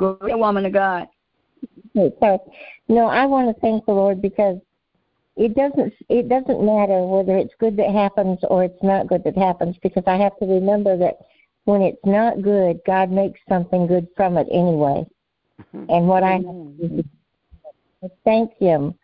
Ahead, 0.00 0.38
woman 0.38 0.66
of 0.66 0.72
God. 0.72 1.08
Okay. 1.96 2.38
No, 2.88 3.06
I 3.06 3.26
want 3.26 3.54
to 3.54 3.60
thank 3.60 3.84
the 3.86 3.92
Lord 3.92 4.22
because 4.22 4.58
it 5.36 5.56
doesn't 5.56 5.92
it 6.08 6.28
doesn't 6.28 6.64
matter 6.64 7.02
whether 7.02 7.36
it's 7.36 7.54
good 7.58 7.76
that 7.78 7.90
happens 7.90 8.38
or 8.44 8.64
it's 8.64 8.82
not 8.82 9.08
good 9.08 9.24
that 9.24 9.36
happens 9.36 9.76
because 9.82 10.04
I 10.06 10.16
have 10.16 10.36
to 10.38 10.46
remember 10.46 10.96
that 10.98 11.16
when 11.64 11.82
it's 11.82 12.04
not 12.04 12.42
good, 12.42 12.80
God 12.86 13.10
makes 13.10 13.40
something 13.48 13.86
good 13.86 14.06
from 14.16 14.36
it 14.36 14.46
anyway. 14.52 15.04
Mm-hmm. 15.60 15.90
And 15.90 16.06
what 16.06 16.22
I 16.22 16.40
I 18.04 18.08
thank 18.24 18.52
Him 18.58 18.94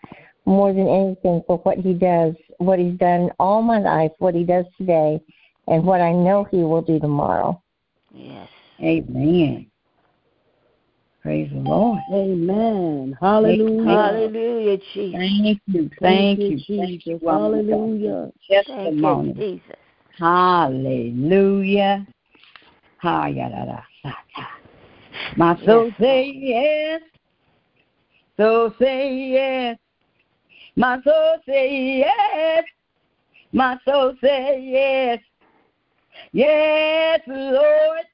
more 0.44 0.72
than 0.72 0.86
anything 0.86 1.42
for 1.46 1.58
what 1.58 1.78
He 1.78 1.94
does, 1.94 2.34
what 2.58 2.78
He's 2.78 2.98
done 2.98 3.30
all 3.40 3.62
my 3.62 3.78
life, 3.78 4.12
what 4.18 4.34
He 4.34 4.44
does 4.44 4.66
today, 4.76 5.20
and 5.70 5.84
what 5.84 6.00
I 6.00 6.12
know 6.12 6.44
He 6.50 6.58
will 6.58 6.82
do 6.82 6.98
tomorrow. 6.98 7.62
Yes. 8.12 8.48
Amen. 8.82 9.70
Praise 11.22 11.50
the 11.52 11.58
Lord. 11.58 12.00
Amen. 12.12 13.16
Hallelujah. 13.20 13.84
Hallelujah, 13.84 14.78
Jesus. 14.94 15.18
Thank 15.18 15.60
you. 15.66 15.90
Thank, 16.00 16.40
you, 16.40 16.60
Thank 16.76 17.06
you, 17.06 17.18
Jesus. 17.18 17.22
Hallelujah. 17.26 18.32
Thank 18.48 18.66
Testimony. 18.66 19.28
you, 19.28 19.34
Jesus. 19.34 19.76
Hallelujah. 20.18 22.06
Ha-ya-da-da-sa-ta. 22.98 24.48
My 25.36 25.56
soul 25.64 25.86
Yes, 25.86 25.94
say 26.00 26.32
yes. 26.34 27.02
So 28.36 28.74
say 28.80 29.14
yes. 29.14 29.78
My 30.76 31.00
soul 31.02 31.36
say 31.46 31.98
yes. 31.98 32.64
My 33.52 33.78
soul 33.84 34.14
say 34.22 34.60
yes. 34.62 35.20
Yes, 36.32 37.20
Lord. 37.26 38.04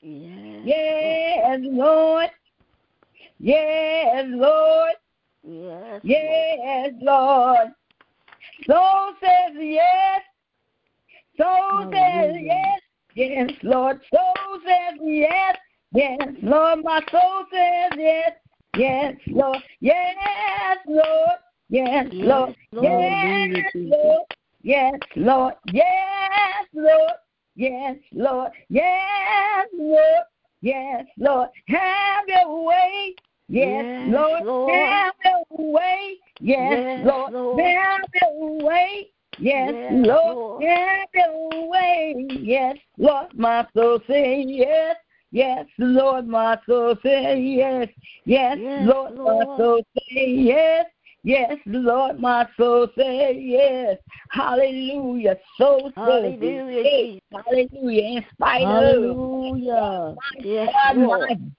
Yes. 0.00 0.62
Yes, 0.64 1.60
Lord. 1.62 2.30
Yes, 3.38 4.24
Lord. 4.28 4.92
Yes. 5.42 6.00
Yes, 6.02 6.92
Lord. 7.02 7.68
Soul 8.66 9.12
says 9.20 9.56
yes. 9.60 10.22
Soul 11.36 11.90
says 11.92 12.34
yes. 12.40 12.80
Yes, 13.14 13.50
Lord. 13.62 14.00
Soul 14.12 14.60
says 14.64 14.98
yes. 15.02 15.56
Yes, 15.92 16.18
Lord. 16.42 16.84
My 16.84 17.00
soul 17.10 17.44
says 17.52 17.92
yes. 17.96 18.32
Yes, 18.76 19.14
Lord. 19.28 19.58
Yes, 19.80 20.78
Lord. 20.86 21.38
Yes. 21.68 22.06
Lord. 22.12 22.54
Yes, 22.72 23.72
Lord. 23.74 24.26
Yes, 24.62 25.00
Lord. 25.16 25.54
Yes, 25.72 26.66
Lord. 26.74 27.12
Yes, 27.56 27.96
Lord. 28.12 28.52
Yes, 28.68 29.66
Lord. 29.72 30.24
Yes, 30.60 31.06
Lord. 31.18 31.48
Have 31.68 32.24
your 32.28 32.64
way. 32.64 33.14
Yes, 33.48 33.84
Yes, 33.84 34.14
Lord. 34.14 34.44
Lord. 34.44 34.72
Have 34.72 35.14
your 35.24 35.72
way. 35.72 36.16
Yes, 36.40 36.70
Yes, 36.70 37.06
Lord. 37.06 37.32
Lord. 37.32 37.60
Have 37.60 38.08
your 38.20 38.64
way. 38.66 39.06
Yes, 39.38 39.72
Yes, 39.74 39.92
Lord. 39.92 40.36
Lord. 40.36 40.62
Have 40.64 41.08
your 41.14 41.68
way. 41.68 42.26
Yes, 42.28 42.76
Lord. 42.98 43.26
My 43.34 43.66
soul 43.74 44.00
say 44.06 44.44
yes. 44.46 44.96
Yes, 45.32 45.66
Lord. 45.78 46.26
My 46.26 46.58
soul 46.66 46.96
say 47.02 47.40
yes. 47.40 47.88
Yes, 48.24 48.58
Yes, 48.58 48.86
Lord. 48.86 49.14
My 49.16 49.56
soul 49.56 49.82
say 49.98 50.26
yes. 50.28 50.86
Yes, 51.26 51.58
Lord, 51.66 52.20
my 52.20 52.46
soul 52.56 52.86
say 52.96 53.36
yes. 53.36 53.98
Hallelujah. 54.30 55.36
So 55.58 55.90
Hallelujah, 55.96 56.72
yes. 56.84 57.20
Hallelujah. 57.32 58.02
In 58.02 58.24
spite 58.32 58.62
of 58.62 58.68
Hallelujah. 58.68 60.14
Yes, 60.44 60.72
God, 60.72 60.96
Lord. 60.98 61.52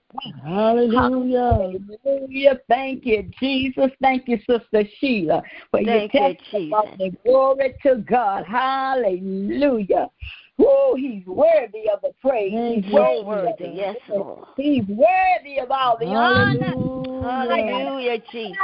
Hallelujah. 0.45 1.79
Hallelujah. 2.05 2.59
Thank 2.69 3.05
you, 3.05 3.29
Jesus. 3.41 3.91
Thank 4.01 4.29
you, 4.29 4.37
Sister 4.49 4.85
Sheila, 4.99 5.43
for 5.69 5.83
Thank 5.83 6.13
your 6.13 6.29
you, 6.29 6.35
testimony. 6.71 7.17
Glory 7.25 7.75
to 7.83 7.95
God. 7.97 8.45
Hallelujah. 8.45 10.09
Woo, 10.57 10.95
he's 10.95 11.25
worthy 11.25 11.89
of 11.93 12.01
the 12.01 12.11
praise. 12.21 12.51
Thank 12.51 12.85
he's 12.85 12.93
you, 12.93 12.97
So 12.97 13.23
worthy. 13.23 13.45
worthy. 13.45 13.77
Yes, 13.77 13.95
Lord. 14.09 14.47
He's 14.55 14.85
worthy 14.87 15.59
of 15.59 15.69
all 15.71 15.97
the 15.99 16.07
honor. 16.15 16.73
Hallelujah. 17.21 17.91
Hallelujah, 18.01 18.17
Jesus. 18.31 18.57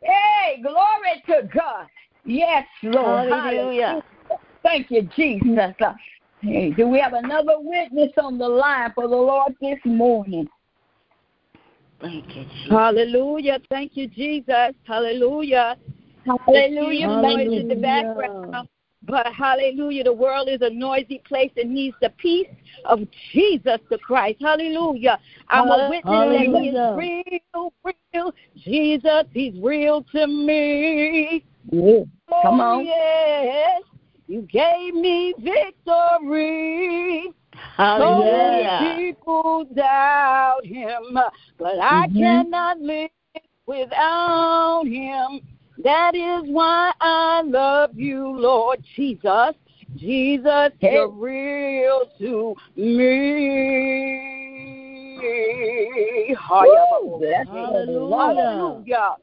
Hey, 0.00 0.62
glory 0.62 1.22
to 1.26 1.48
God. 1.54 1.86
Yes, 2.24 2.66
Lord. 2.82 3.30
Hallelujah. 3.30 4.02
Thank 4.62 4.90
you, 4.90 5.02
Jesus. 5.14 5.74
Hey, 6.40 6.70
do 6.70 6.88
we 6.88 6.98
have 6.98 7.12
another 7.12 7.56
witness 7.58 8.10
on 8.16 8.38
the 8.38 8.48
line 8.48 8.92
for 8.94 9.06
the 9.06 9.16
Lord 9.16 9.54
this 9.60 9.78
morning? 9.84 10.48
Thank 12.00 12.34
you, 12.34 12.44
Jesus. 12.44 12.70
Hallelujah. 12.70 13.58
Thank 13.70 13.96
you, 13.96 14.08
Jesus. 14.08 14.74
Hallelujah. 14.84 15.76
Hallelujah. 16.26 17.06
Excuse 17.06 17.14
the 17.14 17.20
noise 17.22 17.60
in 17.60 17.68
the 17.68 17.74
Hallelujah. 17.74 18.68
But 19.04 19.26
hallelujah, 19.32 20.04
the 20.04 20.12
world 20.12 20.48
is 20.48 20.60
a 20.62 20.70
noisy 20.70 21.22
place 21.26 21.50
and 21.56 21.74
needs 21.74 21.96
the 22.00 22.10
peace 22.18 22.48
of 22.84 23.00
Jesus 23.32 23.78
the 23.90 23.98
Christ. 23.98 24.38
Hallelujah. 24.40 25.18
I'm 25.48 25.70
a 25.70 25.88
witness 25.88 26.04
that 26.04 26.46
He 26.46 26.68
is 26.68 27.42
real, 27.54 27.72
real. 27.84 28.32
Jesus, 28.56 29.24
He's 29.32 29.54
real 29.60 30.04
to 30.12 30.26
me. 30.26 31.44
Yeah. 31.70 32.04
Come 32.42 32.60
Oh, 32.60 32.78
on. 32.78 32.84
yes. 32.84 33.82
You 34.28 34.42
gave 34.42 34.94
me 34.94 35.34
victory. 35.38 37.32
So 37.98 38.18
many 38.18 39.02
people 39.02 39.64
doubt 39.74 40.64
him, 40.64 41.18
but 41.58 41.78
I 41.78 42.06
Mhm. 42.08 42.18
cannot 42.18 42.80
live 42.80 43.10
without 43.66 44.86
him. 44.86 45.40
That 45.84 46.14
is 46.14 46.48
why 46.50 46.92
I 47.00 47.42
love 47.44 47.90
you, 47.94 48.38
Lord 48.38 48.82
Jesus. 48.94 49.54
Jesus, 49.96 50.72
Hey. 50.78 50.94
you're 50.94 51.08
real 51.08 52.02
to 52.18 52.54
me. 52.76 53.12
Woo, 56.30 56.34
Hallelujah. 56.34 57.44
Hallelujah. 57.48 59.16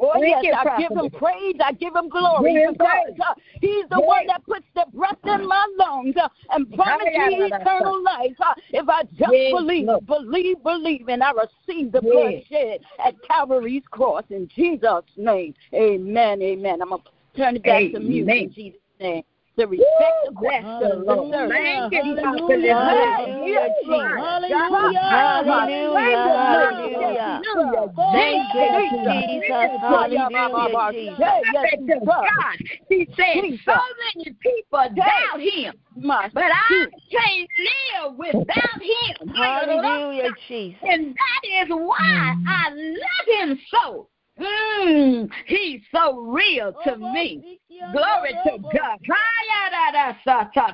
Oh, 0.00 0.22
yes, 0.22 0.44
I 0.56 0.62
prophetess. 0.62 0.88
give 0.88 1.04
him 1.04 1.10
praise. 1.10 1.56
I 1.64 1.72
give 1.72 1.94
him 1.96 2.08
glory 2.08 2.52
Give 2.54 2.68
him 2.68 2.72
because 2.74 3.14
uh, 3.20 3.34
he's 3.60 3.88
the 3.88 3.96
Yes. 3.98 4.06
one 4.06 4.26
that 4.26 4.44
puts 4.44 4.66
the 4.74 4.84
breath 4.92 5.16
in 5.24 5.48
my 5.48 5.66
lungs 5.78 6.14
uh, 6.16 6.28
and 6.50 6.70
promises 6.74 7.14
me 7.16 7.50
eternal 7.52 8.02
life. 8.02 8.32
Uh, 8.40 8.54
if 8.72 8.88
I 8.88 9.02
just 9.04 9.32
Yes, 9.32 9.52
believe, 9.52 9.88
believe, 10.06 10.62
believe, 10.62 11.08
and 11.08 11.22
I 11.22 11.30
receive 11.32 11.92
the 11.92 12.00
Yes. 12.02 12.12
blood 12.12 12.34
shed 12.48 12.80
at 13.04 13.14
Calvary's 13.22 13.82
cross 13.90 14.24
in 14.30 14.48
Jesus' 14.54 15.04
name. 15.16 15.54
Amen, 15.74 16.42
amen. 16.42 16.82
I'm 16.82 16.90
going 16.90 17.02
to 17.02 17.38
turn 17.38 17.56
it 17.56 17.62
back 17.62 17.92
to 17.92 18.00
music 18.00 18.34
in 18.36 18.52
Jesus' 18.52 18.80
name. 19.00 19.22
The 19.56 19.66
respect 19.66 19.88
the 20.26 20.32
Bless 20.32 20.64
the 20.80 20.88
question. 20.88 21.04
Lord. 21.06 21.34
Hallelujah. 21.34 21.48
Thank 21.48 21.92
you, 21.92 22.14
Hallelujah. 22.22 22.74
Hallelujah, 22.76 23.74
Jesus. 23.80 24.20
Hallelujah. 24.20 25.00
Hallelujah, 25.08 26.36
hallelujah. 26.44 27.92
Thank 28.12 28.54
you, 28.54 28.68
Jesus. 29.16 29.80
Hallelujah, 29.80 30.92
Jesus. 30.92 31.16
Glory 31.16 31.88
to 31.88 32.06
God. 32.06 32.56
He 32.90 33.08
said 33.16 33.42
Jesus. 33.44 33.60
so 33.64 33.80
many 34.14 34.36
people 34.40 34.84
doubt 34.94 35.40
him, 35.40 35.74
My 35.96 36.28
but 36.34 36.44
I 36.44 36.86
can't 37.10 37.48
live 37.58 38.18
without 38.18 38.82
him. 38.82 39.28
Hallelujah, 39.34 40.32
Jesus. 40.48 40.80
And 40.82 41.14
that 41.14 41.62
is 41.62 41.68
why 41.70 42.34
I 42.46 42.68
love 42.74 43.48
him 43.48 43.58
so. 43.70 44.08
Mm, 44.38 45.30
he's 45.46 45.80
so 45.94 46.20
real 46.20 46.74
to 46.84 46.96
me. 46.96 47.58
Glory 47.92 48.32
to 48.44 48.58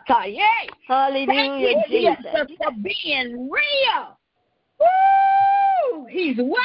God. 0.09 0.27
Yay. 0.27 0.41
Thank 0.67 0.79
Hallelujah, 0.89 1.75
you, 1.91 2.17
Jesus. 2.17 2.57
For 2.59 2.73
being 2.83 3.51
real. 3.51 4.19
Woo! 4.81 6.07
He's 6.07 6.37
worthy. 6.39 6.59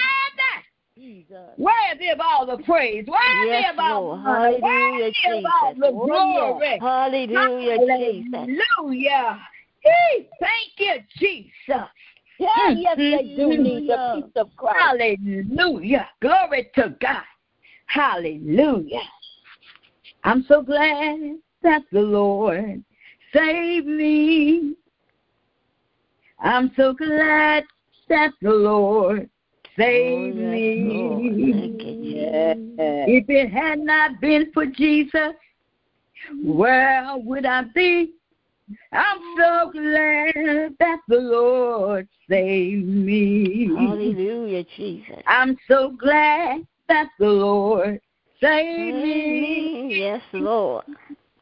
Jesus. 0.98 1.52
Worthy 1.58 2.10
of 2.10 2.20
all 2.20 2.46
the 2.46 2.64
praise. 2.64 3.06
Worthy 3.08 3.52
Yes, 3.52 3.74
of 3.74 3.80
all 3.80 4.02
Lord. 4.02 4.20
the 4.20 4.30
honor. 4.30 4.40
Hallelujah, 4.40 5.12
Worthy 5.28 5.38
of 5.38 5.52
all 5.62 5.76
the 5.76 5.88
Oh, 5.88 6.06
glory. 6.06 6.80
Hallelujah, 6.80 7.78
Jesus. 7.78 8.32
Hallelujah. 8.34 9.40
Thank 10.40 10.74
you, 10.80 10.96
Jesus. 11.18 11.88
Yeah, 12.39 12.47
mm-hmm. 12.69 12.80
yes, 12.80 12.97
they 12.97 13.36
do 13.36 13.58
need 13.58 13.89
the 13.89 14.21
peace 14.21 14.32
of 14.36 14.56
Christ. 14.56 14.78
Hallelujah. 14.80 16.08
Glory 16.21 16.69
to 16.76 16.95
God. 17.02 17.23
Hallelujah. 17.88 19.00
I'm 20.23 20.45
so 20.47 20.62
glad 20.62 21.38
that 21.63 21.84
the 21.91 22.02
Lord 22.02 22.84
saved 23.34 23.88
me. 23.88 24.76
I'm 26.39 26.71
so 26.76 26.93
glad 26.93 27.63
that 28.10 28.32
the 28.41 28.52
Lord 28.52 29.30
Oh, 29.80 29.84
saved 29.84 30.38
yes, 30.38 30.54
me. 30.54 31.76
If 33.08 33.30
it 33.30 33.52
had 33.52 33.78
not 33.80 34.19
been 34.19 34.52
for 34.52 34.65
Jesus, 34.65 35.34
where 36.43 37.06
would 37.15 37.45
I 37.45 37.62
be? 37.76 38.13
I'm 38.91 39.19
so 39.38 39.71
glad 39.71 40.75
that 40.80 40.99
the 41.08 41.19
Lord 41.19 42.08
saved 42.30 42.86
me. 42.88 43.67
Hallelujah, 43.67 44.63
Jesus. 44.75 45.21
I'm 45.25 45.58
so 45.67 45.91
glad 45.91 46.65
that 46.89 47.10
the 47.19 47.27
Lord 47.30 48.01
saved 48.41 48.95
me. 48.95 49.99
Yes, 49.99 50.21
Lord. 50.34 50.86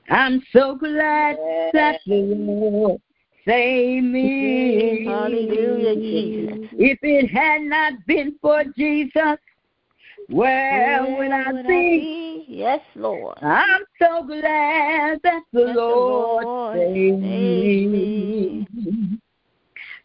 I'm 0.10 0.42
so 0.52 0.76
glad 0.76 1.38
that 1.74 2.00
the 2.06 2.22
Lord 2.22 3.02
saved 3.46 4.06
me. 4.06 5.06
Hallelujah, 5.06 5.96
Jesus. 5.96 6.70
If 6.74 7.00
it 7.02 7.28
had 7.30 7.62
not 7.62 7.94
been 8.06 8.38
for 8.42 8.64
Jesus, 8.78 9.38
where 10.30 11.04
would 11.18 11.32
I 11.32 11.62
be? 11.68 12.46
Yes, 12.48 12.82
Lord. 12.96 13.38
I'm 13.42 13.82
so 14.00 14.24
glad 14.26 15.20
that 15.24 15.44
the 15.52 15.66
That 15.66 15.76
Lord 15.76 16.46
Lord 16.46 16.78
saved 16.78 17.22
saved 17.22 17.92
me. 17.92 19.20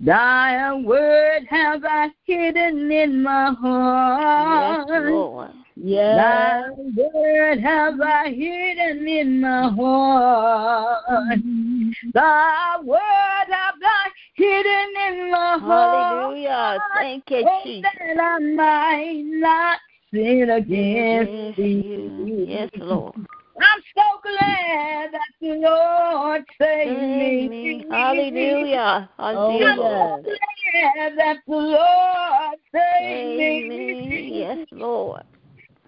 Thy 0.00 0.72
word 0.74 1.46
have 1.50 1.85
I 1.85 2.09
hidden 2.24 2.90
in 2.90 3.22
my 3.22 3.52
heart. 3.52 4.88
Yes. 4.88 5.12
Lord. 5.12 5.50
Yes. 5.76 6.16
Thy 6.16 6.70
word 6.96 7.61
have 7.61 8.00
I 8.00 8.30
hidden 8.30 9.06
in 9.06 9.40
my 9.42 9.68
heart. 9.68 11.38
Thy 12.14 12.76
word 12.83 12.98
have 12.98 13.74
I 13.83 14.11
hidden 14.35 14.94
in 15.09 15.30
my 15.30 15.59
heart. 15.59 16.06
Hallelujah. 16.06 16.78
Thank 16.94 17.24
you, 17.30 17.48
Jesus. 17.64 17.92
that 18.06 18.20
I 18.20 18.38
might 18.38 19.22
not 19.26 19.78
sin 20.12 20.51
against 20.51 21.57
thee. 21.57 21.83
you. 21.85 22.44
Yes, 22.49 22.70
Lord. 22.77 23.14
I'm 23.16 23.83
so 23.96 24.03
glad 24.23 25.12
that 25.12 25.20
the 25.40 25.55
Lord 25.57 26.44
saved 26.61 26.88
Save 26.88 27.51
me. 27.51 27.79
me. 27.79 27.85
Hallelujah. 27.90 29.11
Hallelujah. 29.18 29.18
I'm 29.18 29.37
so 29.37 30.23
glad 30.25 31.18
that 31.18 31.37
the 31.46 31.55
Lord 31.55 32.59
saved 32.73 33.38
Save 33.38 33.68
me. 33.68 34.09
me. 34.09 34.38
Yes, 34.40 34.66
Lord. 34.70 35.23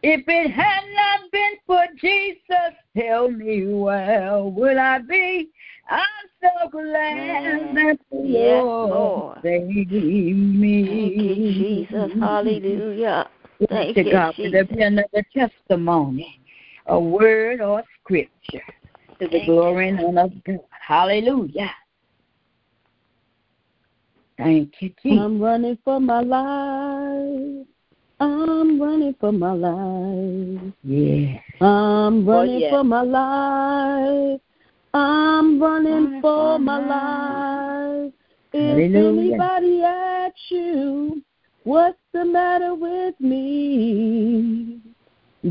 If 0.02 0.24
it 0.26 0.50
had 0.50 0.82
not 0.96 1.30
been 1.30 1.52
for 1.66 1.85
Jesus, 2.00 2.74
tell 2.98 3.30
me 3.30 3.72
where 3.72 4.42
would 4.42 4.76
I 4.76 4.98
be? 4.98 5.48
I'm 5.88 6.00
so 6.40 6.68
glad 6.70 7.44
mm. 7.44 7.74
that 7.74 7.98
the 8.11 8.18
Yes, 8.18 8.62
Lord, 8.64 8.90
Lord. 8.90 9.38
saved 9.42 9.92
me. 9.92 10.87
Thank 10.87 11.16
you, 11.16 11.35
Jesus. 11.37 12.11
Hallelujah. 12.20 13.28
Thank 13.68 13.96
to 13.96 14.05
you, 14.05 14.12
God. 14.12 14.35
Will 14.38 14.51
there 14.51 14.64
Jesus. 14.64 14.77
be 14.77 14.83
another 14.83 15.25
testimony, 15.35 16.40
a 16.87 16.98
word 16.98 17.61
or 17.61 17.83
scripture 18.01 18.62
to 19.20 19.27
the 19.27 19.29
Thank 19.29 19.46
glory 19.46 19.88
and 19.88 20.01
honor 20.01 20.22
of 20.22 20.44
God? 20.44 20.61
Hallelujah. 20.70 21.70
Thank 24.38 24.72
you, 24.81 24.92
Jesus. 25.03 25.18
I'm 25.18 25.40
running 25.40 25.79
for 25.85 26.01
my 26.01 26.20
life. 26.20 27.66
I'm 28.18 28.81
running 28.81 29.14
for 29.20 29.33
my 29.33 29.53
life. 29.53 30.62
Oh, 30.62 30.72
yeah. 30.83 31.38
I'm 31.61 32.29
running 32.29 32.61
yes. 32.61 32.70
for 32.70 32.85
my 32.85 33.03
life. 33.03 34.40
I'm 34.94 35.62
running 35.62 35.92
Running 35.92 36.20
for 36.20 36.55
for 36.55 36.59
my 36.59 36.79
my 36.81 38.05
life. 38.05 38.12
If 38.53 38.92
Hallelujah. 38.92 39.35
anybody 39.35 39.83
asks 39.83 40.40
you, 40.51 41.22
what's 41.64 41.98
the 42.12 42.25
matter 42.25 42.75
with 42.75 43.14
me? 43.20 44.81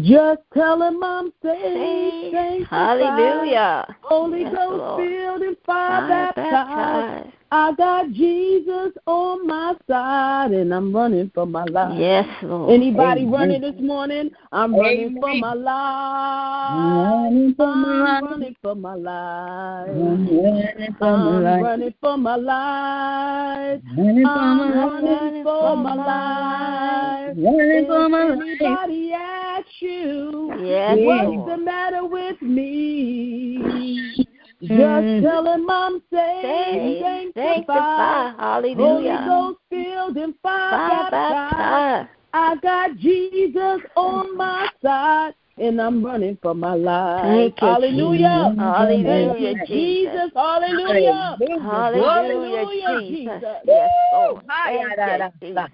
Just 0.02 0.42
tell 0.54 0.82
him 0.82 1.04
I'm 1.04 1.34
saved. 1.44 2.68
Hallelujah. 2.70 3.86
Holy 4.02 4.42
Yes, 4.42 4.54
Ghost 4.56 4.78
Lord. 4.78 5.10
filled 5.10 5.42
and 5.42 5.58
fire 5.66 6.08
Fire 6.08 6.34
baptized. 6.36 6.46
baptized. 6.46 7.36
I 7.54 7.74
got 7.74 8.14
Jesus 8.14 8.94
on 9.06 9.46
my 9.46 9.74
side, 9.86 10.52
and 10.52 10.74
I'm 10.74 10.96
running 10.96 11.30
for 11.36 11.46
my 11.46 11.66
life. 11.66 12.00
Yes, 12.00 12.26
Lord. 12.44 12.72
Anybody 12.72 13.22
Amen. 13.24 13.34
running 13.34 13.60
this 13.62 13.76
morning? 13.82 14.32
I'm 14.54 14.74
running 14.74 15.20
for 15.20 15.30
Amen. 15.32 15.42
my 15.42 15.54
life. 15.54 17.12
Running 17.12 17.54
for 17.56 17.76
my 17.76 17.90
I'm 17.90 18.00
life. 18.00 18.24
running 18.24 18.56
for 18.62 18.76
my 18.76 18.96
life. 18.96 19.90
I'm 19.90 20.28
running 20.30 20.96
for 20.98 21.18
my 21.18 21.18
I'm 21.18 21.44
life. 21.44 21.62
running 21.64 21.94
for 22.00 22.18
my 22.18 22.36
life. 22.38 23.82
Running 23.98 24.24
for 24.24 24.30
I'm 24.30 24.58
my 24.58 24.70
life. 24.70 25.04
running 25.04 25.44
for 25.44 25.76
my 25.76 25.94
life. 25.96 27.36
Running 27.38 27.86
for 27.86 28.08
my 28.08 28.24
If 28.24 28.40
life. 28.40 28.42
anybody 28.42 29.14
asks 29.14 29.70
you, 29.80 30.54
Yes, 30.62 30.98
what's 31.02 31.28
Lord. 31.36 31.50
the 31.50 31.58
matter 31.58 32.06
with 32.06 32.42
me? 32.42 34.21
Just 34.62 35.08
Mm. 35.08 35.22
tell 35.22 35.48
him 35.48 35.70
I'm 35.70 36.02
saved, 36.12 36.46
Saved, 36.46 37.02
sanctified, 37.02 37.66
sanctified. 37.66 38.76
Holy 38.76 39.18
Ghost 39.26 39.60
filled 39.70 40.18
and 40.18 40.36
fire 40.44 41.10
baptized. 41.10 42.10
I 42.34 42.56
got 42.58 42.96
Jesus 42.98 43.82
on 43.96 44.38
my 44.38 44.70
side, 44.84 45.34
and 45.58 45.82
I'm 45.82 46.06
running 46.06 46.38
for 46.44 46.54
my 46.54 46.76
life. 46.76 47.54
Hallelujah. 47.58 48.54
Hallelujah, 48.58 49.56
Thank 49.56 49.70
you, 49.70 49.78
Jesus. 49.78 50.14
Jesus. 50.14 50.32
Hallelujah. 50.36 51.38
Hallelujah, 51.60 52.66
Hallelujah, 52.66 53.02
Jesus. 53.18 53.42
Yes, 53.66 53.92
Lord. 54.14 54.46
Thank 54.66 54.98
you, 55.42 55.56
Jesus. 55.56 55.72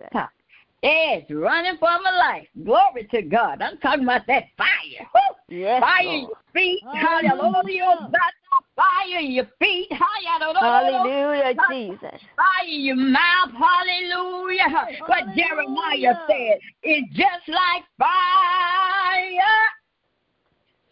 Yes, 0.83 1.23
running 1.29 1.77
for 1.77 1.89
my 2.03 2.11
life. 2.17 2.47
Glory 2.63 3.07
to 3.11 3.21
God. 3.21 3.61
I'm 3.61 3.77
talking 3.79 4.03
about 4.03 4.25
that 4.27 4.45
fire. 4.57 5.07
Yes, 5.49 5.81
Fire 5.81 6.03
in 6.03 6.21
your 6.21 6.37
feet. 6.53 6.79
Hallelujah. 6.83 7.37
Hallelujah. 7.37 8.11
Fire 8.77 9.19
in 9.19 9.31
your 9.31 9.47
feet. 9.57 9.91
Hallelujah. 9.91 10.61
Hallelujah, 10.61 11.53
Jesus. 11.71 12.21
Fire 12.37 12.69
in 12.69 12.81
your 12.81 12.95
mouth. 12.95 13.49
Hallelujah. 13.57 14.69
What 15.07 15.25
Hallelujah. 15.25 15.35
Jeremiah 15.35 16.15
said 16.29 16.59
is 16.83 17.03
just 17.13 17.47
like 17.49 17.83
fire. 17.97 19.57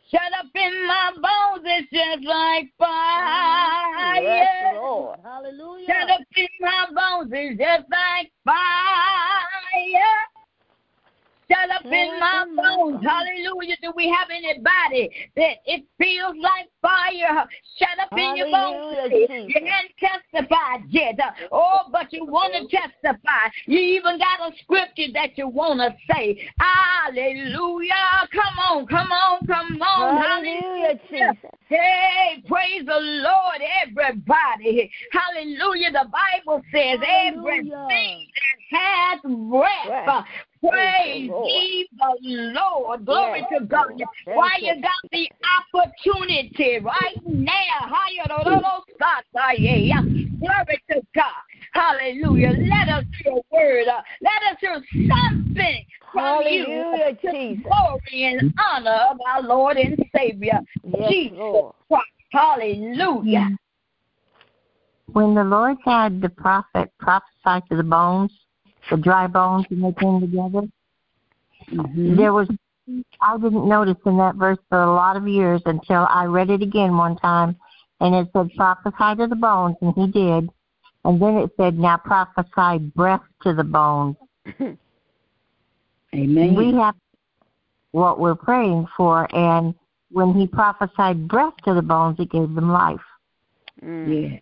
Shut 0.10 0.34
up 0.40 0.50
in 0.56 0.88
my 0.88 1.12
bones. 1.14 1.64
It's 1.66 1.92
just 1.92 2.28
like 2.28 2.66
mm, 2.66 2.78
fire. 2.80 4.22
Yes, 4.24 4.76
Lord. 4.76 5.20
Hallelujah. 5.24 5.86
Shut 5.88 6.10
up 6.10 6.22
in 6.36 6.48
my 6.62 6.86
bones. 6.90 7.32
It's 7.34 7.60
just 7.60 7.86
like 7.92 8.32
fire. 8.44 8.56
Shut 11.50 11.70
up 11.70 11.86
in 11.86 12.20
my 12.20 12.46
bones. 12.56 13.04
Hallelujah. 13.06 13.76
Do 13.82 13.94
we 13.96 14.08
have 14.10 14.30
anybody 14.32 15.10
that 15.36 15.58
it 15.66 15.86
feels 15.98 16.36
like 16.42 16.70
fire? 16.82 17.46
Shut 17.78 18.00
up 18.02 18.18
in 18.18 18.38
your 18.38 18.48
bones. 18.52 19.12
You 19.12 19.28
haven't 19.54 19.92
testified 20.00 20.90
yet. 20.90 21.20
Oh, 21.52 21.82
but 21.92 22.12
you 22.12 22.26
want 22.26 22.54
to 22.54 22.76
testify. 22.76 23.50
You 23.66 23.80
even 23.80 24.18
got 24.18 24.52
a 24.52 24.56
scripture 24.64 25.12
that 25.14 25.38
you 25.38 25.48
want 25.48 25.80
to 25.80 25.96
say. 26.12 26.50
Hallelujah. 26.60 27.94
Come 28.32 28.60
on, 28.70 28.88
come 28.88 29.12
on, 29.12 29.46
come 29.46 29.82
on. 29.82 30.18
Hallelujah, 30.18 31.00
Jesus. 31.10 31.56
Hey, 31.68 32.44
praise 32.48 32.86
the 32.86 33.00
Lord, 33.00 33.60
everybody. 33.84 34.92
Hallelujah. 35.12 35.92
The 35.92 36.06
Bible 36.12 36.62
says 36.72 37.00
Hallelujah. 37.02 37.88
everything 37.90 38.28
that 38.36 38.78
has 38.78 39.22
breath. 39.22 40.06
Breath. 40.06 40.26
Praise 40.62 40.72
Praise 40.72 41.28
the 41.28 41.34
Lord. 41.34 41.48
ye 41.48 41.88
the 41.98 42.16
Lord. 42.22 43.06
Glory 43.06 43.40
Yes, 43.50 43.60
to 43.60 43.66
God. 43.66 43.88
Lord. 43.90 44.02
Thank 44.26 44.38
Why 44.38 44.58
you. 44.60 44.68
you 44.68 44.82
got 44.82 44.92
the 45.12 45.30
opportunity 45.74 46.80
right 46.80 47.16
now. 47.26 47.54
Hallelujah. 49.36 50.02
Mm. 50.08 50.40
Glory 50.40 50.82
to 50.92 51.02
God. 51.16 51.26
Hallelujah. 51.74 52.52
Let 52.52 52.98
us 52.98 53.06
hear 53.24 53.34
a 53.34 53.42
word. 53.52 53.86
Let 53.86 54.52
us 54.52 54.58
hear 54.60 54.74
something 54.74 55.84
from. 56.12 56.24
Hallelujah, 56.24 57.16
to 57.22 57.28
the 57.28 57.32
Jesus. 57.32 57.64
Glory 57.64 58.24
and 58.24 58.56
honor 58.60 59.00
of 59.12 59.18
our 59.28 59.42
Lord 59.42 59.78
and 59.78 59.98
Savior, 60.16 60.60
Yes, 60.84 61.12
Jesus 61.12 61.38
Lord. 61.38 61.74
Christ. 61.88 62.06
Hallelujah. 62.32 63.58
When 65.14 65.36
the 65.36 65.44
Lord 65.44 65.78
had 65.86 66.22
the 66.22 66.30
prophet 66.30 66.92
prophesy 67.00 67.66
to 67.70 67.78
the 67.78 67.84
bones, 67.84 68.32
the 68.90 68.98
dry 68.98 69.28
bones, 69.28 69.66
and 69.70 69.84
they 69.84 69.94
came 70.00 70.22
together, 70.22 70.68
Mm-hmm. 71.72 72.16
there 72.16 72.34
was 72.34 72.48
I 73.22 73.38
didn't 73.38 73.68
notice 73.68 73.98
in 74.06 74.18
that 74.18 74.36
verse 74.36 74.60
for 74.70 74.84
a 74.84 74.94
lot 74.94 75.18
of 75.18 75.28
years 75.28 75.62
until 75.66 76.06
I 76.10 76.26
read 76.26 76.52
it 76.52 76.62
again 76.62 76.96
one 76.96 77.18
time, 77.18 77.56
and 78.00 78.14
it 78.14 78.28
said 78.32 78.52
prophesy 78.56 79.16
to 79.18 79.28
the 79.28 79.36
bones, 79.36 79.76
and 79.82 79.94
he 79.96 80.08
did, 80.12 80.50
and 81.04 81.20
then 81.20 81.38
it 81.38 81.50
said 81.58 81.80
now 81.80 81.98
prophesy 81.98 82.78
breath 82.96 83.24
to 83.42 83.56
the 83.56 83.64
bones. 83.64 84.16
Amen. 86.14 86.56
We 86.56 86.74
have 86.74 86.94
what 87.92 88.20
we're 88.20 88.36
praying 88.36 88.88
for, 88.96 89.28
and 89.36 89.74
when 90.12 90.36
he 90.36 90.46
prophesied 90.46 91.28
breath 91.28 91.54
to 91.64 91.74
the 91.74 91.82
bones, 91.82 92.20
it 92.20 92.30
gave 92.30 92.54
them 92.54 92.72
life. 92.72 93.02
Mm. 93.84 94.32
yeah. 94.32 94.40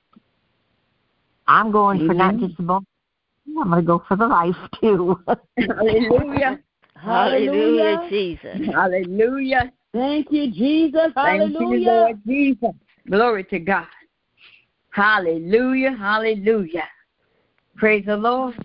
I'm 1.47 1.71
going 1.71 2.05
for 2.05 2.13
not 2.13 2.37
just 2.37 2.57
the 2.57 2.63
bones. 2.63 2.85
I'm 3.47 3.69
going 3.69 3.69
to 3.71 3.81
go 3.81 4.03
for 4.07 4.17
the 4.17 4.27
life 4.27 4.55
too. 4.81 5.19
Hallelujah. 5.57 6.59
Hallelujah, 6.95 7.97
Hallelujah. 7.97 8.09
Jesus. 8.09 8.61
Hallelujah. 8.73 9.71
Thank 9.93 10.31
you, 10.31 10.51
Jesus. 10.51 11.11
Thank 11.15 11.59
you, 11.59 11.67
Hallelujah. 11.67 11.91
Lord 11.91 12.19
Jesus. 12.25 12.71
Glory 13.09 13.43
to 13.45 13.59
God. 13.59 13.87
Hallelujah, 14.91 15.95
hallelujah. 15.97 16.87
Praise 17.75 18.05
the 18.05 18.15
Lord. 18.15 18.55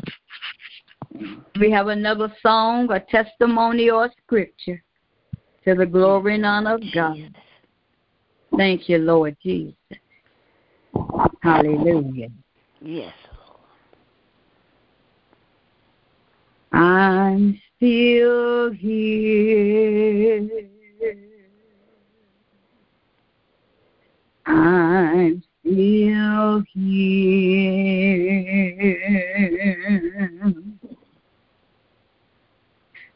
We 1.58 1.70
have 1.70 1.88
another 1.88 2.32
song, 2.42 2.90
a 2.92 3.00
testimony, 3.00 3.90
or 3.90 4.10
scripture 4.24 4.82
to 5.64 5.74
the 5.74 5.86
glory 5.86 6.34
and 6.34 6.46
honor 6.46 6.74
of 6.74 6.82
God. 6.92 7.34
Thank 8.56 8.88
you, 8.88 8.98
Lord 8.98 9.36
Jesus. 9.42 9.74
Hallelujah. 11.42 12.28
Yes. 12.80 13.14
I'm 16.72 17.60
still 17.76 18.70
here. 18.72 20.48
I'm 24.46 25.42
still 25.60 26.62
here. 26.72 27.08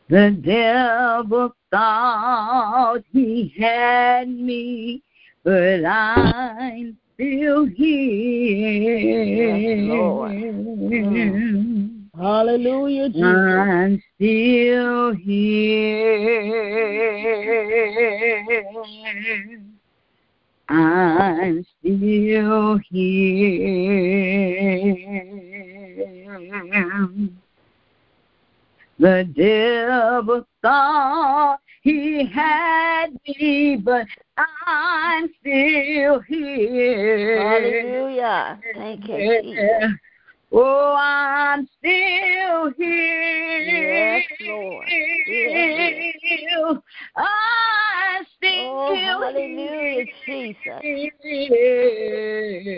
The 0.08 0.30
devil 0.44 1.54
thought 1.70 3.02
he 3.12 3.54
had 3.58 4.28
me, 4.28 5.02
but 5.42 5.84
I'm 5.84 6.98
still 7.14 7.64
here. 7.66 9.22
Yes. 9.22 9.62
Mm. 10.92 12.01
Hallelujah, 12.18 13.08
Jesus. 13.08 13.24
I'm 13.24 14.02
still 14.16 15.14
here. 15.14 16.42
I'm 20.68 21.64
still 21.80 22.78
here. 22.90 23.32
The 28.98 29.24
devil 29.34 30.46
thought 30.60 31.60
he 31.80 32.26
had 32.26 33.06
me, 33.26 33.76
but 33.82 34.06
I'm 34.36 35.30
still 35.40 36.20
here. 36.20 37.38
Hallelujah. 37.40 38.60
Thank 38.74 39.08
you, 39.08 39.40
Jesus. 39.42 39.98
Oh, 40.54 40.94
I'm 40.98 41.66
still 41.78 42.72
here. 42.76 43.62
Yes, 43.62 44.24
Lord. 44.40 44.86
Yes, 45.26 46.76
I'm 47.16 48.26
still 48.36 48.64
Oh, 48.76 48.94
hallelujah, 48.94 50.04
Jesus. 50.26 50.82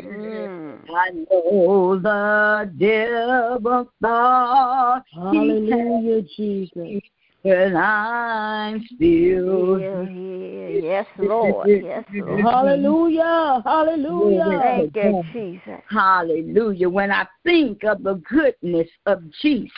Mm. 0.05 0.79
I 0.95 1.11
know 1.11 1.99
the 1.99 2.71
devil 2.79 3.91
thought 4.01 5.03
Hallelujah, 5.13 6.23
Jesus. 6.37 7.03
Me, 7.45 7.51
but 7.51 7.77
I'm 7.77 8.85
still 8.95 9.77
Here, 9.79 10.07
here. 10.07 10.07
here. 10.07 10.45
Yes, 10.69 11.07
Lord. 11.19 11.69
Yes, 11.69 12.05
Lord. 12.13 12.41
Hallelujah. 12.41 13.63
Hallelujah. 13.65 14.61
Thank 14.61 14.97
you, 14.97 15.23
Jesus. 15.33 15.81
Hallelujah. 15.89 16.89
When 16.89 17.11
I 17.11 17.27
think 17.45 17.85
of 17.85 18.03
the 18.03 18.15
goodness 18.29 18.89
of 19.07 19.23
Jesus 19.41 19.71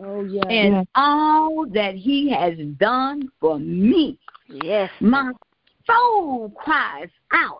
Oh, 0.00 0.22
yeah. 0.22 0.46
and 0.48 0.86
all 0.94 1.66
that 1.74 1.96
he 1.96 2.30
has 2.30 2.54
done 2.78 3.28
for 3.40 3.58
me, 3.58 4.18
Yes. 4.48 4.90
my 5.00 5.32
soul 5.86 6.50
cries 6.50 7.10
out, 7.32 7.58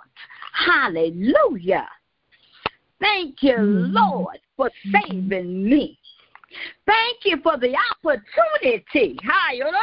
Hallelujah. 0.52 1.88
Thank 3.00 3.42
you, 3.42 3.54
mm-hmm. 3.54 3.92
Lord, 3.92 4.38
for 4.56 4.70
saving 4.92 5.64
me. 5.64 5.97
Thank 6.86 7.24
you 7.24 7.38
for 7.42 7.58
the 7.58 7.76
opportunity, 7.92 9.18
Hallelujah, 9.22 9.74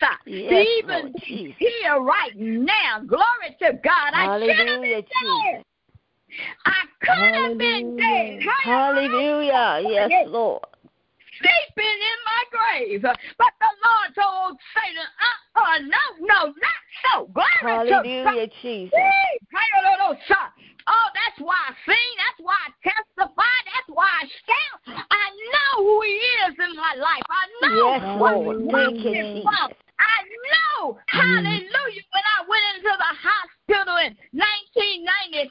to 0.00 0.26
Yes, 0.26 0.66
even 0.78 1.02
Lord 1.02 1.12
here 1.58 2.00
right 2.00 2.36
now. 2.36 3.00
Glory 3.06 3.56
to 3.60 3.78
God. 3.84 4.12
I 4.14 4.38
should 4.38 4.50
have 4.50 4.58
Hallelujah, 4.58 5.02
been 5.02 5.04
dead. 5.52 5.64
I 6.64 6.82
could 7.00 7.34
have 7.42 7.58
been 7.58 7.96
dead. 7.96 8.40
Hallelujah. 8.64 9.80
Yes, 9.84 10.28
Lord. 10.28 10.62
Sleeping 11.38 11.98
in 12.00 12.18
my 12.24 12.44
grave. 12.50 13.02
But 13.02 13.52
the 13.60 13.70
Lord 13.84 14.14
told 14.14 14.58
Satan, 14.74 15.02
uh 15.02 15.60
uh, 15.60 15.78
no, 15.80 16.26
no, 16.26 16.46
not 16.46 16.80
so. 17.12 17.26
Glory 17.32 17.48
to 17.84 17.90
God. 17.90 18.04
Hallelujah, 18.08 18.48
Jesus. 18.62 18.92
Oh, 20.86 21.08
that's 21.16 21.40
why 21.40 21.56
I 21.56 21.72
sing. 21.88 22.10
That's 22.20 22.40
why 22.44 22.58
I 22.60 22.70
testify. 22.84 23.56
That's 23.72 23.90
why 23.92 24.08
I 24.08 24.24
shout. 24.28 24.78
I 25.08 25.26
know 25.52 25.72
who 25.80 25.96
He 26.04 26.20
is 26.48 26.54
in 26.60 26.72
my 26.76 26.94
life. 27.00 27.24
I 27.30 27.44
know 27.64 27.88
Yes, 27.88 28.20
what 28.20 28.34
Lord. 28.36 28.56
He 28.60 28.70
Thank 28.70 29.00
you, 29.04 29.12
is 29.16 29.26
Jesus. 29.40 29.48
from. 29.48 29.72
I 29.94 30.18
know, 30.26 30.98
hallelujah, 31.06 32.04
when 32.12 32.26
I 32.26 32.38
went 32.44 32.64
into 32.76 32.92
the 32.92 33.12
hospital 33.14 33.96
in 34.04 34.12
1996 34.34 35.48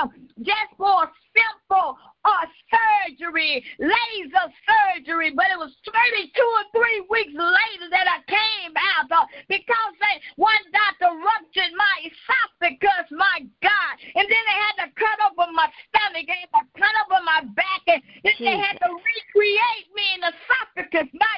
uh, 0.00 0.08
just 0.42 0.72
for 0.76 1.04
a 1.04 1.10
simple 1.36 1.98
uh, 2.26 2.46
surgery, 2.66 3.62
laser 3.78 4.46
surgery, 4.66 5.30
but 5.30 5.46
it 5.54 5.58
was 5.58 5.70
32 5.86 6.34
or 6.34 6.64
three 6.74 7.00
weeks 7.06 7.34
later 7.38 7.86
that 7.94 8.10
I 8.10 8.18
came 8.26 8.74
out 8.74 9.06
uh, 9.14 9.26
because 9.46 9.92
they, 10.02 10.18
one 10.34 10.58
doctor 10.74 11.14
ruptured 11.14 11.72
my 11.78 11.94
esophagus, 12.02 13.06
my 13.14 13.46
God, 13.62 13.92
and 14.02 14.26
then 14.26 14.42
they 14.42 14.58
had 14.58 14.76
to 14.82 14.88
cut 14.98 15.18
open 15.22 15.54
my 15.54 15.70
stomach, 15.86 16.26
they 16.26 16.40
had 16.42 16.52
to 16.58 16.66
cut 16.74 16.94
open 17.06 17.22
my 17.22 17.46
back, 17.54 17.82
and 17.86 18.02
then 18.26 18.38
they 18.42 18.58
had 18.58 18.74
to 18.82 18.90
recreate 18.90 19.88
me 19.94 20.06
in 20.18 20.20
the 20.26 20.32
esophagus. 20.34 21.08
My, 21.14 21.36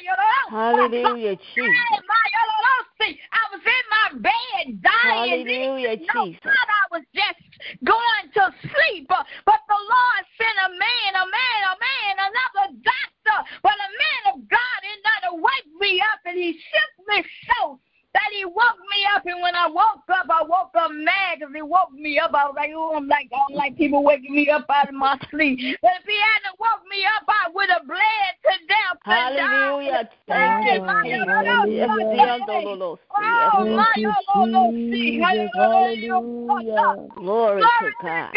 Hallelujah, 0.49 1.37
Jesus. 1.37 2.09
I 3.31 3.43
was 3.53 3.63
in 3.63 3.85
my 3.93 4.09
bed 4.25 4.83
dying. 4.83 5.45
Hallelujah, 5.45 5.97
Jesus. 5.97 6.41
I 6.45 6.85
was 6.91 7.05
just 7.15 7.43
going 7.85 8.27
to 8.35 8.45
sleep. 8.61 9.07
But 9.09 9.27
but 9.45 9.61
the 9.69 9.77
Lord 9.77 10.23
sent 10.37 10.57
a 10.65 10.71
man, 10.79 11.11
a 11.19 11.27
man, 11.27 11.61
a 11.67 11.75
man, 11.77 12.15
another 12.23 12.67
doctor. 12.81 13.39
But 13.63 13.77
a 13.77 13.91
man 13.93 14.23
of 14.33 14.49
God 14.49 14.81
in 14.87 14.99
to 15.29 15.37
wake 15.37 15.71
me 15.81 16.01
up, 16.01 16.21
and 16.25 16.37
he 16.37 16.53
shook 16.53 16.93
me 17.09 17.25
so 17.51 17.81
that 18.15 18.29
he 18.33 18.45
woke 18.45 18.81
me 18.91 19.01
up. 19.15 19.27
And 19.27 19.43
when 19.43 19.55
I 19.55 19.67
woke 19.69 20.09
up, 20.09 20.27
I 20.31 20.43
woke 20.43 20.73
up 20.75 20.91
mad 20.93 21.39
because 21.39 21.55
he 21.55 21.63
woke 21.63 21.93
me 21.93 22.19
up. 22.19 22.33
I 22.35 22.47
was 22.47 22.55
like, 22.57 22.71
oh, 22.75 22.97
I'm 22.97 23.09
like, 23.09 23.29
I 23.33 23.37
don't 23.37 23.57
like 23.57 23.77
people 23.77 24.03
waking 24.03 24.35
me 24.35 24.49
up 24.49 24.67
out 24.71 24.89
of 24.89 24.95
my 24.95 25.19
sleep. 25.31 25.59
But 25.83 25.93
if 26.01 26.07
he 26.07 26.17
hadn't 26.17 26.59
woke 26.59 26.85
me 26.89 27.05
up, 27.05 27.25
I 27.29 27.51
would 27.53 27.69
have 27.71 27.87
bled 27.87 28.33
to 28.45 28.55
death. 28.69 28.99
Hallelujah. 29.05 30.09
Thank 30.27 30.65
you, 30.65 30.81
Hallelujah. 30.81 31.67
Jesus. 31.67 32.05
Yes, 32.17 32.41
Hallelujah. 32.49 32.89
Oh, 33.11 33.65
Lord. 33.65 33.77
my 33.77 33.93
Thank 33.95 34.15
you, 34.35 34.97
Jesus. 34.97 35.51
Hallelujah. 35.55 37.09
Glory 37.17 37.63
to 37.63 37.93
God. 38.03 38.33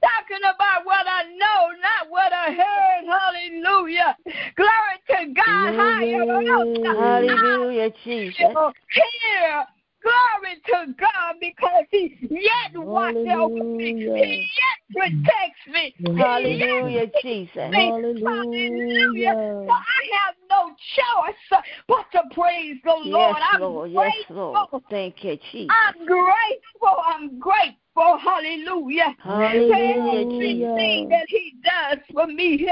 Talking 0.00 0.44
about 0.44 0.84
what 0.84 1.06
I 1.06 1.24
know, 1.24 1.72
not 1.82 2.10
what 2.10 2.32
I 2.32 2.52
heard. 2.52 3.04
Hallelujah. 3.08 4.16
Glory 4.56 4.96
to 5.08 5.34
God. 5.34 5.74
Glory. 5.74 6.86
Hallelujah, 6.86 7.90
Jesus. 8.04 8.36
Here. 8.38 9.64
Glory 10.00 10.54
to 10.66 10.94
God 10.98 11.34
because 11.40 11.84
He 11.90 12.16
yet 12.30 12.76
watches 12.76 13.26
over 13.36 13.64
me. 13.78 13.96
He 13.96 14.48
yet 14.56 14.78
protects 14.94 15.66
me. 15.72 15.94
Hallelujah, 16.16 17.10
Jesus. 17.20 17.56
Hallelujah. 17.56 18.24
Hallelujah. 18.24 19.34
So 19.66 19.72
I 19.72 20.00
have 20.22 20.34
no 20.48 20.70
choice 20.94 21.62
but 21.88 22.06
to 22.12 22.22
praise 22.34 22.76
the 22.84 22.94
Yes, 23.04 23.04
Lord. 23.04 23.36
I'm 23.52 23.60
Lord. 23.60 23.90
Yes, 23.90 24.14
Lord. 24.30 24.68
Thank 24.90 25.24
you, 25.24 25.38
Jesus. 25.50 25.74
I'm 25.84 26.06
grateful. 26.06 27.02
I'm 27.04 27.38
grateful. 27.40 27.87
Hallelujah. 27.98 29.16
Hallelujah, 29.18 30.24
Everything 30.24 30.38
Jesus. 30.38 31.10
that 31.10 31.26
He 31.28 31.54
does 31.64 31.98
for 32.12 32.26
me. 32.26 32.66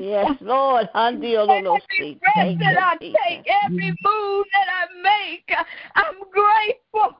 Yes, 0.00 0.36
Lord. 0.40 0.88
Every 0.94 2.18
breath 2.20 2.58
that 2.60 2.76
I 2.78 2.96
take, 3.00 3.46
every 3.64 3.90
move 4.04 4.46
that 4.52 4.68
I 4.68 4.86
make, 5.02 5.50
I'm 5.94 6.14
grateful. 6.30 7.18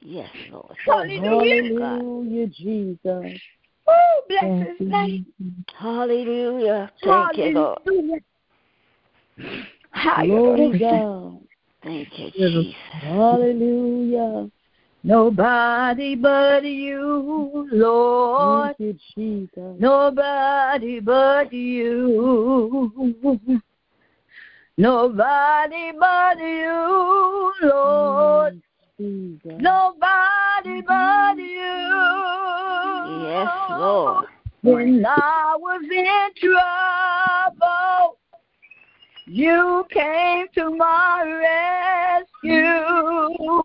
Yes, 0.00 0.30
Lord. 0.50 0.76
Hallelujah. 0.84 1.78
Hallelujah, 1.80 2.46
Jesus. 2.48 3.40
Oh, 3.88 4.22
bless 4.28 4.58
His 4.58 4.88
name. 4.88 5.26
Hallelujah. 5.78 6.90
Thank 7.02 7.38
you, 7.38 7.50
Lord. 7.52 7.78
Glory 7.84 8.22
Hallelujah. 9.90 10.90
God. 10.90 11.40
Thank 11.82 12.18
you, 12.18 12.30
Jesus. 12.30 12.74
Hallelujah. 12.92 14.50
Nobody 15.06 16.16
but 16.16 16.64
you, 16.64 17.68
Lord. 17.70 18.74
Thank 18.76 18.80
you, 18.80 18.98
Jesus. 19.14 19.76
Nobody 19.78 20.98
but 20.98 21.52
you. 21.52 22.90
Nobody 24.76 25.92
but 25.96 26.38
you, 26.40 27.52
Lord. 27.62 28.60
Jesus. 28.98 29.52
Nobody 29.60 30.82
mm-hmm. 30.82 30.88
but 30.88 31.38
you. 31.38 33.28
Yes, 33.28 33.48
Lord. 33.70 34.26
When 34.62 35.06
I 35.06 35.56
was 35.56 35.84
in 35.88 36.30
trouble, 36.42 38.18
you 39.26 39.86
came 39.88 40.48
to 40.56 40.70
my 40.76 41.22
rescue. 42.42 43.62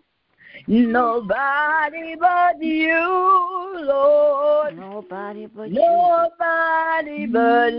Nobody 0.67 2.15
but 2.19 2.61
you, 2.61 3.85
Lord. 3.85 4.77
Nobody 4.77 5.47
but 5.47 5.69
you. 5.69 5.79
Nobody 5.79 7.25
but 7.25 7.73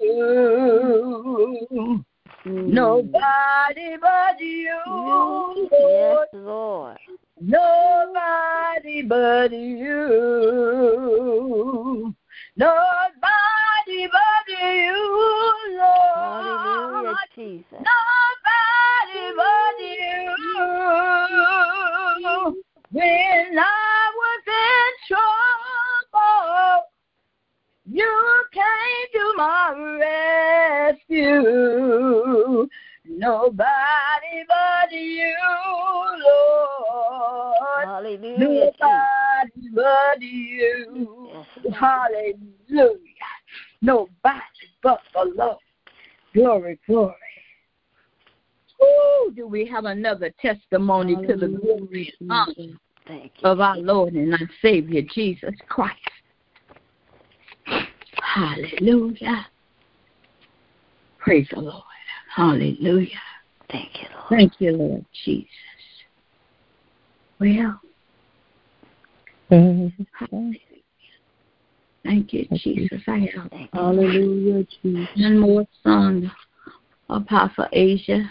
you. 0.00 1.28
Mm. 2.46 2.72
Nobody 2.72 3.96
but 4.00 4.40
you, 4.40 4.80
You. 4.86 5.68
Lord. 5.70 5.70
Yes, 5.70 6.28
Lord. 6.32 6.98
Nobody 7.40 9.02
but 9.02 9.52
you. 9.52 11.02
Nobody 12.56 13.71
but 14.10 14.46
you, 14.48 14.96
Hallelujah, 16.14 17.02
Lord. 17.02 17.16
Jesus. 17.34 17.80
Nobody 17.80 19.24
but 19.36 19.76
you. 19.80 20.36
When 22.90 23.58
I 23.58 24.10
was 24.20 24.42
in 24.48 24.92
trouble, 25.08 26.82
you 27.84 28.14
came 28.52 29.08
to 29.14 29.24
my 29.36 29.66
rescue. 31.08 32.68
Nobody 33.04 34.44
but 34.48 34.92
you, 34.92 35.34
Lord. 36.24 37.84
Hallelujah, 37.84 38.72
Nobody 38.80 39.68
but 39.74 40.20
you. 40.20 41.30
Hallelujah. 41.72 42.98
Nobody 43.82 44.40
but 44.82 45.00
the 45.12 45.32
Lord. 45.36 45.58
Glory, 46.34 46.78
glory. 46.86 47.14
Ooh, 48.80 49.32
do 49.34 49.46
we 49.46 49.66
have 49.66 49.84
another 49.84 50.32
testimony 50.40 51.16
to 51.26 51.36
the 51.36 51.48
glory 51.48 52.12
and 52.20 52.30
honor 52.30 52.78
of 53.44 53.60
our 53.60 53.76
Lord 53.76 54.14
and 54.14 54.32
our 54.32 54.50
Savior 54.62 55.02
Jesus 55.14 55.54
Christ? 55.68 55.98
Hallelujah. 58.22 59.46
Praise 61.18 61.46
the 61.52 61.60
Lord. 61.60 61.82
Hallelujah. 62.34 63.08
Thank 63.70 63.90
you, 63.94 64.08
Lord. 64.14 64.28
Thank 64.30 64.52
you, 64.60 64.72
Lord 64.72 65.04
Jesus. 65.24 65.48
Well, 67.38 67.80
hallelujah. 69.50 70.71
Thank 72.04 72.32
you, 72.32 72.46
Jesus. 72.52 73.00
I 73.06 73.30
have 73.34 73.50
Thank 73.50 73.70
you. 73.72 73.80
Hallelujah, 73.80 74.66
Jesus. 74.82 75.08
one 75.16 75.38
more 75.38 75.66
song, 75.84 76.30
of 77.08 77.22
Apostle 77.22 77.66
Asia 77.72 78.28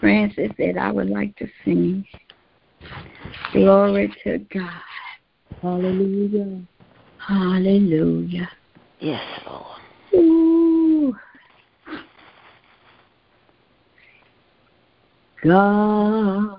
Francis, 0.00 0.50
that 0.58 0.78
I 0.78 0.90
would 0.90 1.10
like 1.10 1.36
to 1.36 1.46
sing. 1.64 2.04
Glory 3.52 4.14
to 4.24 4.38
God. 4.52 4.80
Hallelujah. 5.60 6.62
Hallelujah. 7.18 8.50
Yes, 9.00 9.22
Lord. 9.46 9.80
Ooh. 10.14 11.16
God 15.44 16.56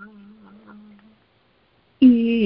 is 2.01 2.39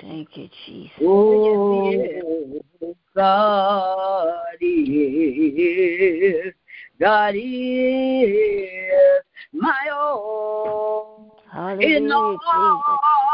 Thank 0.00 0.36
you, 0.36 0.48
Jesus. 0.66 0.92
Oh, 1.00 2.60
God 3.14 4.56
is, 4.60 6.52
God 6.98 7.34
is 7.36 9.22
my 9.52 9.88
all 9.92 11.36
in 11.80 12.08
Hallelujah, 12.10 12.12
all. 12.12 12.38
Jesus. 12.78 13.33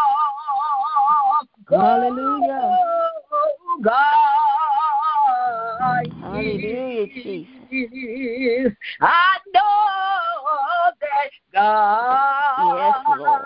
Hallelujah. 1.70 2.78
God 3.82 3.94
Hallelujah, 6.20 7.06
is. 7.70 8.72
I 9.00 9.38
know 9.54 10.90
that 11.00 11.30
God 11.54 12.74
Yes, 12.76 12.96
Lord. 13.18 13.42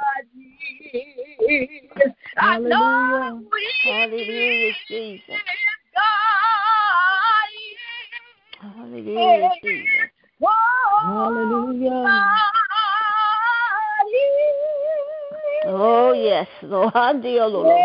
is. 1.39 2.13
I 2.39 2.59
know 2.59 2.71
Hallelujah. 2.71 3.43
Hallelujah, 3.85 4.73
Jesus. 4.89 5.41
God 5.95 7.51
is. 7.53 8.73
Hallelujah, 8.75 9.51
Jesus. 9.63 10.11
Hallelujah. 11.03 12.05
Oh, 15.67 16.13
yes, 16.13 16.47
Lord. 16.63 17.23
Dear 17.23 17.47
Lord. 17.47 17.85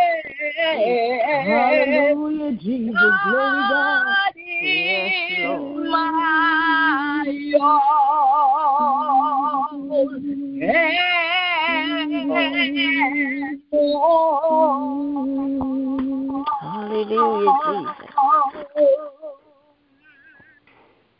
Hallelujah, 0.73 2.51
Jesus. 2.53 2.95
Glory 3.23 3.61
God. 3.69 4.33
Yes, 4.61 5.13
Lord. 5.39 5.89
my 5.89 7.23
all. 7.61 8.09
Hallelujah, 16.61 17.53
Jesus. 17.65 18.09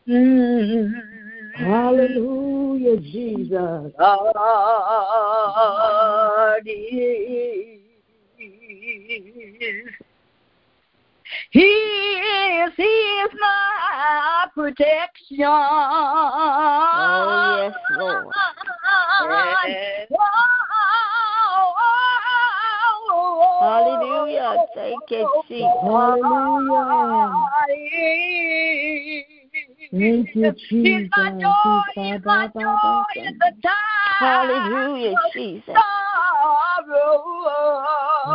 Mm. 0.08 1.19
Hallelujah, 1.60 2.98
Jesus. 3.02 3.91
God 3.98 4.32
is. 6.65 7.80
He 11.52 11.60
is, 11.60 12.72
He 12.78 12.84
is 12.84 13.30
my 13.39 14.45
protection. 14.54 15.39
Oh, 15.41 17.56
yes, 17.58 17.74
Lord. 17.98 18.34
Yes. 19.65 20.08
Hallelujah. 23.60 24.65
Thank 24.74 25.02
you, 25.10 25.28
Jesus. 25.50 25.67
Hallelujah. 25.82 27.34
Thank 29.92 30.35
you, 30.35 30.52
He's 30.52 30.69
Jesus. 30.69 31.10
my 31.17 31.31
joy, 31.31 31.81
he's 31.96 32.21
my 32.23 32.48
joy 32.54 33.04
in 33.15 33.33
the 33.40 33.52
time 33.63 34.19
Hallelujah, 34.19 35.15
Jesus. 35.33 35.73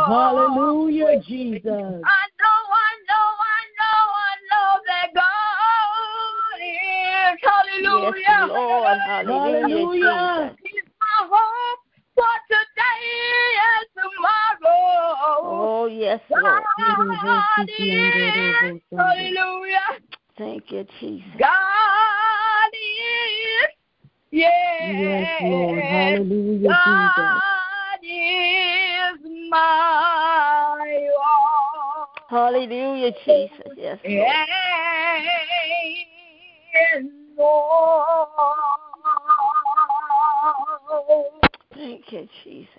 Hallelujah, 0.05 1.21
Jesus. 1.21 1.63
I 1.65 2.23
know, 2.41 2.59
I 2.73 2.91
know, 3.07 3.27
I 3.39 3.61
know, 3.79 4.01
I 4.19 4.35
know 4.51 4.71
that 4.87 5.07
God 5.13 6.59
is. 6.59 7.39
Hallelujah. 7.41 8.25
Yes, 8.27 8.49
Lord. 8.49 8.97
Hallelujah, 9.07 9.61
Hallelujah. 9.61 10.55
He's 10.61 10.87
my 10.99 11.17
hope 11.31 11.79
for 12.15 12.35
today 12.49 13.03
and 13.71 13.87
tomorrow. 13.95 15.15
Oh, 15.43 15.85
yes, 15.85 16.19
Lord. 16.29 16.63
God 16.77 17.69
is. 17.79 18.81
Hallelujah. 18.91 19.89
Thank 20.37 20.71
you, 20.71 20.85
Jesus. 20.99 21.25
God 21.39 22.69
is. 22.73 23.69
Yes. 24.31 24.51
Yes, 24.99 25.41
Lord. 25.43 25.79
Hallelujah, 25.81 26.69
Jesus. 26.69 27.15
God 27.15 28.01
is 28.03 29.49
my 29.49 31.09
all. 31.23 32.07
Hallelujah, 32.27 33.11
Jesus. 33.23 33.71
Yes, 33.77 33.99
Lord. 34.05 34.35
Thank 41.73 42.11
you, 42.11 42.27
Jesus. 42.43 42.69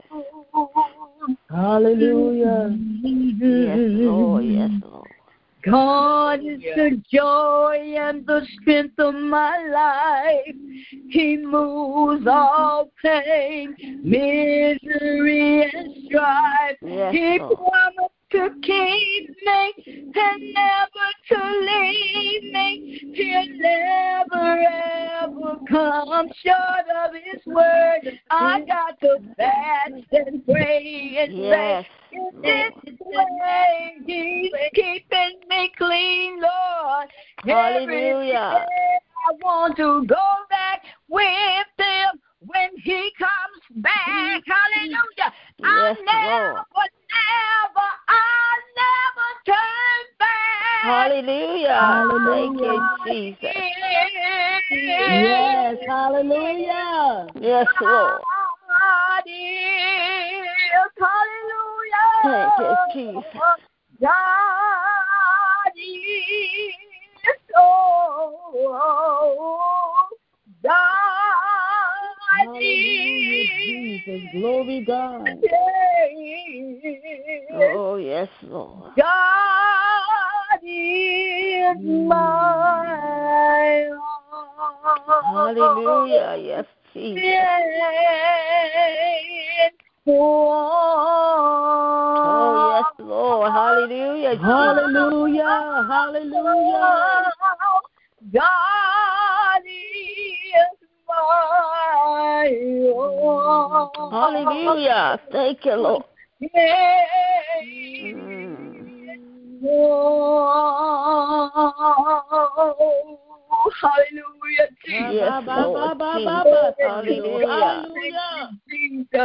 Hallelujah. 1.49 2.77
Yes, 3.41 3.79
Lord. 3.81 4.45
Yes, 4.45 4.71
Lord. 4.83 5.16
God 5.67 6.41
is 6.45 6.61
the 6.77 7.03
joy 7.13 7.95
and 7.99 8.25
the 8.25 8.47
strength 8.61 8.99
of 8.99 9.15
my 9.15 9.59
life. 9.67 10.55
He 11.09 11.37
moves 11.37 12.27
all 12.27 12.91
pain, 13.03 13.75
misery, 14.05 15.63
and 15.63 15.95
strife. 16.07 16.77
Yes, 16.83 17.13
he 17.13 17.39
Lord. 17.41 17.59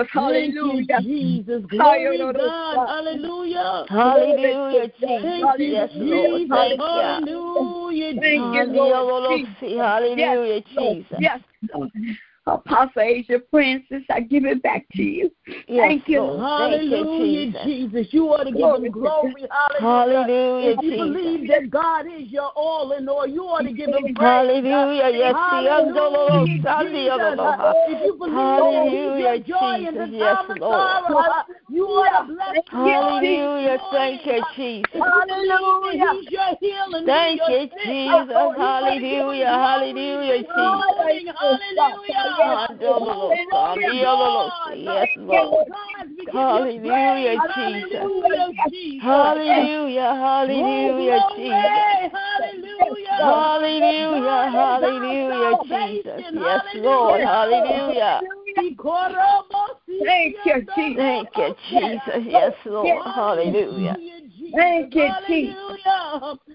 Jesus, 0.04 0.14
Thank 0.30 0.56
hallelujah. 0.56 1.02
you, 1.02 1.20
Jesus. 1.20 1.66
Glory, 1.68 2.18
God. 2.34 2.88
Hallelujah. 2.88 3.86
Hallelujah, 3.90 4.88
Jesus. 5.00 5.22
Thank 5.22 5.60
Yes, 5.72 5.90
Lord. 5.96 6.42
Thank 6.50 6.80
you. 6.80 7.02
Hallelujah, 7.02 8.14
Jesus. 8.22 9.58
Hallelujah, 9.78 10.62
Jesus. 10.62 11.18
Yes. 11.20 11.42
Apostle 12.48 13.02
Asia 13.02 13.40
Francis, 13.52 14.04
I 14.10 14.22
give 14.22 14.46
it 14.46 14.64
back 14.64 14.86
to 14.94 15.04
you. 15.04 15.32
Yes, 15.68 15.68
Thank 15.68 16.08
you, 16.08 16.22
Lord. 16.22 16.40
Thank 16.40 16.82
you, 16.84 16.90
Hallelujah, 16.90 17.46
Jesus. 17.46 17.62
Jesus. 17.64 18.08
You 18.14 18.28
ought 18.30 18.44
to 18.46 18.52
give 18.52 18.60
Glory 18.60 18.88
him 18.88 18.92
glory. 18.92 19.34
Hallelujah. 19.80 20.26
Hallelujah, 20.26 20.76
If 20.76 20.82
you 20.84 20.92
Jesus. 20.92 21.06
believe 21.06 21.48
that 21.50 21.70
God 21.70 22.06
is 22.08 22.30
your 22.30 22.52
all 22.56 22.92
in 22.94 23.08
all, 23.08 23.28
you 23.28 23.44
ought 23.44 23.62
to 23.62 23.74
give 23.74 23.90
him 23.90 24.16
praise. 24.16 24.16
Hallelujah. 24.18 25.10
Yes, 25.14 25.36
Hallelujah, 25.36 25.94
the 25.94 26.46
Jesus. 26.46 26.66
If 27.88 28.06
you 28.06 28.14
believe 28.18 28.58
oh, 28.58 28.72
that 28.72 28.90
he's 28.90 28.98
Hallelujah, 28.98 29.40
joy 29.46 29.76
in 29.88 29.94
the 29.94 30.02
Jesus. 30.02 30.18
Yes, 30.18 30.38
time 30.38 30.52
of 30.52 30.58
Lord. 30.60 30.82
sorrow, 30.82 31.46
you 31.70 31.86
ought 31.86 32.26
to 32.26 32.34
bless 32.34 32.56
the 32.56 32.78
Hallelujah. 32.78 33.78
Thank 33.92 34.26
you. 34.26 34.42
Jesus. 34.56 34.82
If 34.94 35.06
you 35.06 35.22
believe 35.30 36.02
that 36.02 36.16
he's 36.18 36.32
your 36.32 36.52
healing, 36.60 37.06
Thank 37.06 37.38
you're 37.38 37.50
you, 37.50 37.70
sick, 37.70 37.86
Jesus. 37.86 38.10
you 38.10 38.66
ought 38.66 38.82
to 38.82 39.00
give 39.00 39.12
him 39.12 39.30
Hallelujah. 39.30 39.48
Hallelujah, 39.48 40.42
this 40.42 40.50
morning. 40.58 41.28
Hallelujah. 41.38 42.31
Hallelujah. 42.38 42.76
Glory 42.80 43.46
to 43.46 44.02
God. 44.02 44.78
Yes, 44.78 45.10
Lord. 45.18 45.68
God, 45.68 46.08
we 46.10 46.26
give 46.26 46.34
you 46.34 46.42
Hallelujah. 46.42 47.42
Jesus. 48.70 49.04
Hallelujah, 49.04 50.16
Hallelujah. 50.16 51.20
Jesus. 51.38 52.12
Hallelujah. 52.12 53.22
Hallelujah. 53.22 53.22
God 53.22 53.64
is 53.64 54.26
our 54.28 54.50
Hallelujah, 54.50 55.58
Jesus. 55.68 56.22
Yes, 56.34 56.66
Lord. 56.76 57.22
Hallelujah. 57.22 58.22
Thank 60.04 60.36
you, 60.46 60.66
Jesus. 60.76 60.98
Thank 60.98 61.30
you, 61.38 61.56
Jesus. 61.70 62.24
Yes, 62.28 62.54
Lord. 62.66 63.06
Hallelujah. 63.06 63.98
Thank 64.56 64.96
you, 64.96 65.10
Jesus. 65.28 65.56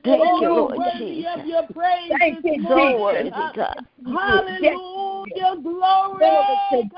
Thank 0.04 0.40
you, 0.40 0.48
Lord 0.48 0.78
Jesus. 0.98 1.26
of 1.40 1.46
your 1.46 1.62
praise 1.74 2.12
Thank 2.18 2.44
you, 2.44 2.64
So 2.68 3.00
worthy, 3.00 3.30
God. 3.30 3.86
Hallelujah. 4.06 5.56
Glory. 5.62 6.90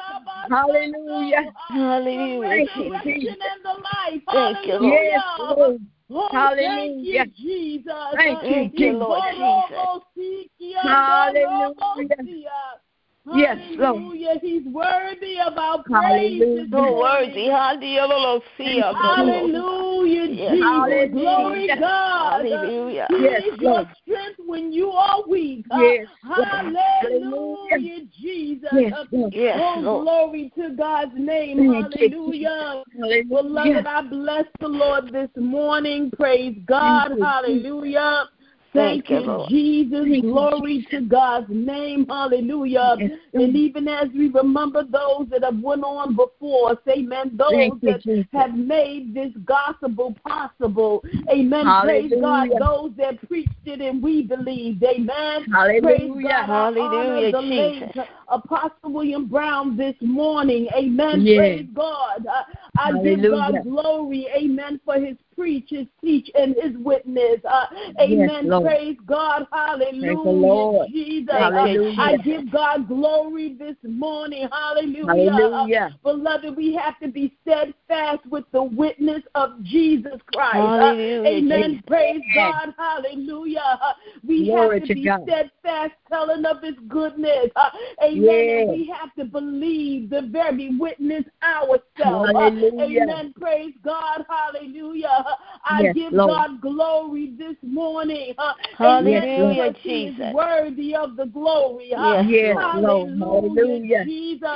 Hallelujah. 0.50 1.52
Hallelujah, 1.68 2.66
The 2.66 2.82
Jesus. 2.82 2.90
resurrection 2.92 3.36
and 3.40 3.64
the 3.64 3.74
life. 3.80 4.22
Thank 4.30 4.66
you, 4.66 4.74
Lord. 4.78 4.94
Hallelujah. 4.94 5.24
Lord. 5.38 5.80
Oh, 6.11 6.28
Hallelujah. 6.30 7.24
Thank 7.24 7.38
you, 7.38 7.44
Jesus. 7.44 8.14
Thank 8.14 8.42
you, 8.42 8.48
Thank 8.48 8.78
you, 8.78 8.92
Lord 8.92 9.22
Jesus. 9.34 9.98
Hallelujah. 10.82 12.54
Yes, 13.35 13.59
Lord. 13.76 13.97
Hallelujah. 13.97 14.35
He's 14.41 14.64
worthy 14.66 15.37
of 15.47 15.59
our 15.59 15.83
praise 15.83 16.41
Hallelujah. 16.41 16.62
this 16.62 16.70
So 16.70 16.76
morning. 16.79 16.99
worthy. 17.01 17.47
Hallelujah. 17.47 18.95
Hallelujah, 18.95 20.29
Yes, 20.35 20.57
Jesus. 20.57 20.70
Lord. 20.89 21.12
Glory 21.12 21.66
Yes. 21.66 21.79
God. 21.81 22.45
Hallelujah. 22.45 23.07
He 23.09 23.14
Yes, 23.14 23.43
is 23.43 23.61
your 23.61 23.72
Lord. 23.72 23.89
strength 24.03 24.41
when 24.47 24.72
you 24.72 24.91
are 24.91 25.22
weak. 25.29 25.66
Yes, 25.70 26.07
Lord. 26.24 26.74
Hallelujah, 27.03 28.07
Jesus. 28.20 28.68
Yes, 28.72 28.93
Lord. 29.12 29.33
Yes, 29.35 29.61
Oh, 29.62 29.81
Lord. 29.81 30.05
glory 30.05 30.53
to 30.59 30.70
God's 30.70 31.12
name. 31.16 31.59
Thank 31.59 31.70
you, 32.01 32.11
Hallelujah. 32.11 32.85
Hallelujah. 32.99 33.24
Beloved, 33.29 33.87
I 33.87 34.03
bless 34.09 34.45
the 34.61 34.68
Lord 34.68 35.12
this 35.12 35.31
morning. 35.37 36.11
Praise 36.16 36.57
God. 36.66 37.09
Thank 37.09 37.18
you, 37.18 37.24
Hallelujah. 37.24 38.24
Thank 38.79 39.09
Thank 39.09 39.11
you, 39.11 39.18
you, 39.18 39.26
Lord. 39.26 39.49
Jesus. 39.51 40.07
You, 40.07 40.22
Glory 40.22 40.87
to 40.91 41.01
God's 41.03 41.47
name. 41.51 42.07
Hallelujah. 42.09 42.97
And 43.35 43.57
even 43.57 43.89
as 43.89 44.09
we 44.14 44.29
remember 44.29 44.85
those 44.85 45.29
that 45.31 45.45
have 45.45 45.61
went 45.61 45.85
on 45.85 46.16
before 46.16 46.72
us, 46.72 46.79
amen, 46.89 47.33
those 47.37 47.51
Thank 47.51 47.81
that 47.83 48.03
Jesus. 48.03 48.24
have 48.33 48.55
made 48.55 49.14
this 49.14 49.33
gospel 49.45 50.14
possible. 50.26 51.03
Amen. 51.31 51.66
Praise 51.83 52.12
God. 52.20 52.49
Those 52.59 52.93
that 52.97 53.26
preached 53.29 53.51
it 53.64 53.81
and 53.81 54.03
we 54.03 54.22
believed. 54.22 54.83
Amen. 54.83 55.45
Hallelujah. 55.53 55.83
Praise 55.83 56.11
God. 56.22 56.47
Hallelujah, 56.47 57.33
the 57.33 57.41
late. 57.41 57.85
Apostle 58.31 58.93
William 58.93 59.26
Brown 59.26 59.76
this 59.76 59.95
morning. 60.01 60.68
Amen. 60.76 61.22
Yes. 61.22 61.37
Praise 61.39 61.66
God. 61.74 62.26
Uh, 62.26 62.43
I 62.76 62.93
give 63.03 63.20
God 63.22 63.62
glory. 63.62 64.29
Amen. 64.37 64.81
For 64.85 64.95
his 64.95 65.16
preach, 65.35 65.70
his 65.70 65.87
teach, 66.03 66.31
and 66.35 66.55
his 66.61 66.76
witness. 66.79 67.41
Uh, 67.49 67.66
amen. 68.01 68.49
Lord. 68.49 68.66
Praise 68.66 68.97
God. 69.07 69.47
Hallelujah. 69.53 70.24
Lord. 70.24 70.89
Jesus. 70.91 71.29
Uh, 71.31 71.66
I 71.99 72.16
give 72.24 72.51
God 72.51 72.89
glory 72.89 73.57
this 73.59 73.76
morning. 73.83 74.49
Hallelujah. 74.51 75.31
Hallelujah. 75.33 75.87
Uh, 75.87 75.91
beloved, 76.03 76.57
we 76.57 76.74
have 76.74 76.99
to 77.01 77.09
be 77.09 77.35
steadfast 77.43 78.26
with 78.26 78.45
the 78.53 78.62
witness 78.62 79.22
of 79.35 79.62
Jesus 79.62 80.20
Christ. 80.33 80.59
Uh, 80.59 80.95
amen. 81.26 81.83
Praise 81.87 82.20
God. 82.35 82.74
Hallelujah. 82.76 83.79
Uh, 83.83 83.93
we 84.26 84.47
Glory 84.47 84.81
have 84.81 84.89
to 84.89 84.89
to 84.89 84.95
be 84.95 85.05
God. 85.05 85.22
steadfast 85.24 85.93
telling 86.09 86.45
of 86.45 86.62
his 86.62 86.74
goodness. 86.89 87.49
Uh, 87.57 87.70
amen. 88.19 88.59
And 88.61 88.71
we 88.71 88.93
have 89.01 89.14
to 89.14 89.25
believe 89.25 90.11
the 90.11 90.23
very 90.31 90.77
witness 90.79 91.25
ourselves. 91.43 92.33
Hallelujah. 92.35 93.03
amen. 93.03 93.35
Praise 93.39 93.75
God. 93.85 94.25
Hallelujah. 94.29 95.25
I 95.64 95.83
Yes, 95.83 95.95
give 95.95 96.12
Lord. 96.12 96.31
God 96.31 96.61
glory 96.61 97.35
this 97.39 97.57
morning. 97.62 98.35
Hallelujah, 98.77 99.19
Amen, 99.21 99.57
because 99.57 99.75
He 99.83 100.05
is 100.07 100.35
worthy 100.35 100.95
of 100.95 101.16
the 101.16 101.27
glory. 101.27 101.89
Yes, 101.91 102.25
Yes, 102.29 102.57
Hallelujah, 102.57 103.14
Lord. 103.14 103.45
Hallelujah. 103.45 104.05
Jesus. 104.05 104.49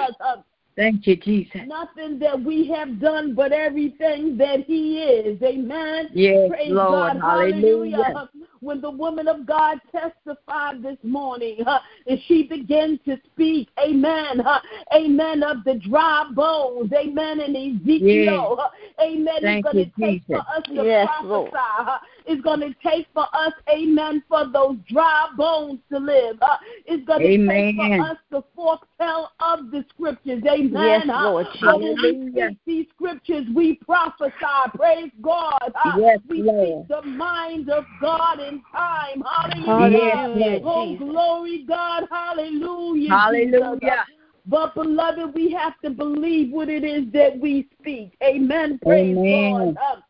Thank 0.77 1.07
you, 1.07 1.17
Jesus. 1.17 1.61
Nothing 1.67 2.19
that 2.21 2.43
we 2.43 2.67
have 2.69 2.99
done, 2.99 3.35
but 3.35 3.53
everything 3.53 4.37
that 4.39 4.65
He 4.67 5.03
is. 5.03 5.41
Amen. 5.43 6.09
Yes, 6.13 6.49
Praise 6.49 6.71
Lord. 6.71 7.13
God. 7.13 7.21
Hallelujah. 7.21 7.97
Hallelujah. 7.97 8.31
When 8.61 8.81
the 8.81 8.91
woman 8.91 9.27
of 9.27 9.45
God 9.45 9.81
testified 9.91 10.83
this 10.83 10.97
morning, 11.03 11.57
uh, 11.67 11.81
and 12.07 12.19
she 12.27 12.45
began 12.45 12.99
to 13.05 13.17
speak, 13.33 13.69
amen, 13.85 14.41
uh, 14.41 14.61
amen, 14.95 15.43
of 15.43 15.65
the 15.65 15.75
dry 15.75 16.31
bones, 16.33 16.93
amen, 16.93 17.41
in 17.41 17.57
Ezekiel, 17.57 18.59
uh, 18.61 19.03
amen, 19.03 19.35
Thank 19.43 19.67
it's 19.67 19.73
going 19.75 19.85
to 19.85 19.93
you, 19.97 20.07
take 20.07 20.23
for 20.27 20.37
us 20.39 20.63
to 20.69 20.85
Yes, 20.85 21.09
prophesy. 21.21 22.07
Uh, 22.27 22.33
It's 22.33 22.43
going 22.43 22.61
to 22.61 22.75
take 22.83 23.07
for 23.15 23.27
us, 23.33 23.53
amen, 23.69 24.23
for 24.29 24.47
those 24.53 24.77
dry 24.89 25.29
bones 25.37 25.81
to 25.93 25.99
live. 25.99 26.37
uh, 26.43 26.57
It's 26.87 27.05
going 27.07 27.21
to 27.23 27.47
take 27.47 27.77
for 27.77 28.05
us 28.05 28.17
to 28.33 28.45
foretell 28.55 29.33
of 29.41 29.71
the 29.71 29.85
scriptures, 29.91 30.43
amen. 30.47 30.73
Yes, 30.73 31.07
uh, 31.09 31.31
Lord 31.31 31.47
so 31.61 31.77
when 31.79 32.01
we 32.03 32.31
speak 32.31 32.59
these 32.67 32.87
scriptures, 32.95 33.47
we 33.55 33.75
prophesy. 33.77 34.33
Praise 34.75 35.11
God. 35.21 35.73
Uh, 35.85 35.97
Yes, 35.99 36.19
we 36.29 36.43
Lord. 36.43 36.87
speak 36.87 36.89
the 36.89 37.03
mind 37.09 37.71
of 37.71 37.85
God 38.01 38.41
in 38.41 38.63
time. 38.73 39.23
Hallelujah. 39.23 40.17
Hallelujah, 40.17 40.61
oh, 40.65 40.97
glory, 40.97 41.65
God. 41.65 42.05
Hallelujah. 42.11 43.09
Jesus. 43.33 43.61
Hallelujah. 43.61 44.07
But, 44.47 44.75
beloved, 44.75 45.35
we 45.35 45.53
have 45.53 45.79
to 45.85 45.91
believe 45.91 46.53
what 46.53 46.69
it 46.69 46.83
is 46.85 47.05
that 47.13 47.39
we 47.39 47.69
speak. 47.81 48.17
Amen. 48.25 48.79
Praise 48.83 49.17
Amen. 49.17 49.75
God. 49.75 49.99
Uh, 49.99 50.01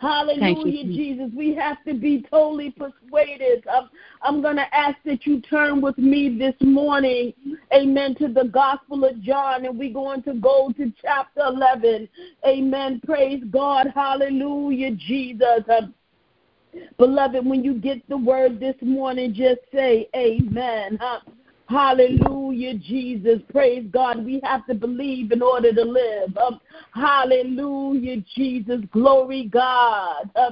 Hallelujah, 0.00 0.84
you, 0.84 0.94
Jesus. 0.94 1.30
We 1.34 1.54
have 1.54 1.82
to 1.84 1.94
be 1.94 2.26
totally 2.30 2.72
persuaded. 2.72 3.64
I'm, 3.72 3.88
I'm 4.22 4.42
going 4.42 4.56
to 4.56 4.74
ask 4.74 4.96
that 5.04 5.26
you 5.26 5.40
turn 5.40 5.80
with 5.80 5.96
me 5.98 6.36
this 6.36 6.54
morning, 6.60 7.32
amen, 7.72 8.16
to 8.16 8.28
the 8.28 8.44
Gospel 8.44 9.04
of 9.04 9.22
John, 9.22 9.64
and 9.64 9.78
we're 9.78 9.92
going 9.92 10.22
to 10.24 10.34
go 10.34 10.72
to 10.76 10.92
chapter 11.00 11.42
11. 11.46 12.08
Amen. 12.46 13.00
Praise 13.06 13.42
God. 13.50 13.86
Hallelujah, 13.94 14.90
Jesus. 14.96 15.62
Um, 15.68 15.94
beloved, 16.98 17.46
when 17.46 17.62
you 17.62 17.74
get 17.74 18.06
the 18.08 18.18
word 18.18 18.58
this 18.58 18.76
morning, 18.82 19.32
just 19.32 19.60
say 19.72 20.08
amen. 20.14 20.98
Huh? 21.00 21.20
Hallelujah, 21.68 22.74
Jesus. 22.74 23.40
Praise 23.50 23.86
God. 23.90 24.24
We 24.24 24.40
have 24.44 24.66
to 24.66 24.74
believe 24.74 25.32
in 25.32 25.40
order 25.42 25.72
to 25.72 25.82
live. 25.82 26.36
Um, 26.36 26.60
hallelujah, 26.92 28.22
Jesus. 28.36 28.80
Glory, 28.92 29.48
God. 29.50 30.30
Uh, 30.36 30.50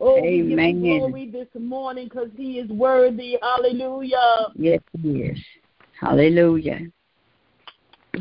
oh, 0.00 0.22
we 0.22 0.48
give 0.48 0.80
glory 0.80 1.28
this 1.30 1.48
morning 1.60 2.04
because 2.04 2.28
he 2.36 2.58
is 2.60 2.70
worthy. 2.70 3.36
Hallelujah. 3.42 4.48
Yes, 4.54 4.80
He 5.02 5.22
is. 5.22 5.38
Hallelujah. 6.00 6.80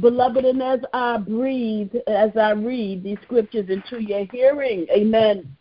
Beloved, 0.02 0.44
and 0.44 0.64
as 0.64 0.80
I 0.92 1.18
breathe, 1.18 1.94
as 2.08 2.32
I 2.36 2.52
read 2.52 3.04
these 3.04 3.20
scriptures 3.24 3.70
into 3.70 4.02
your 4.02 4.26
hearing, 4.32 4.88
amen. 4.92 5.56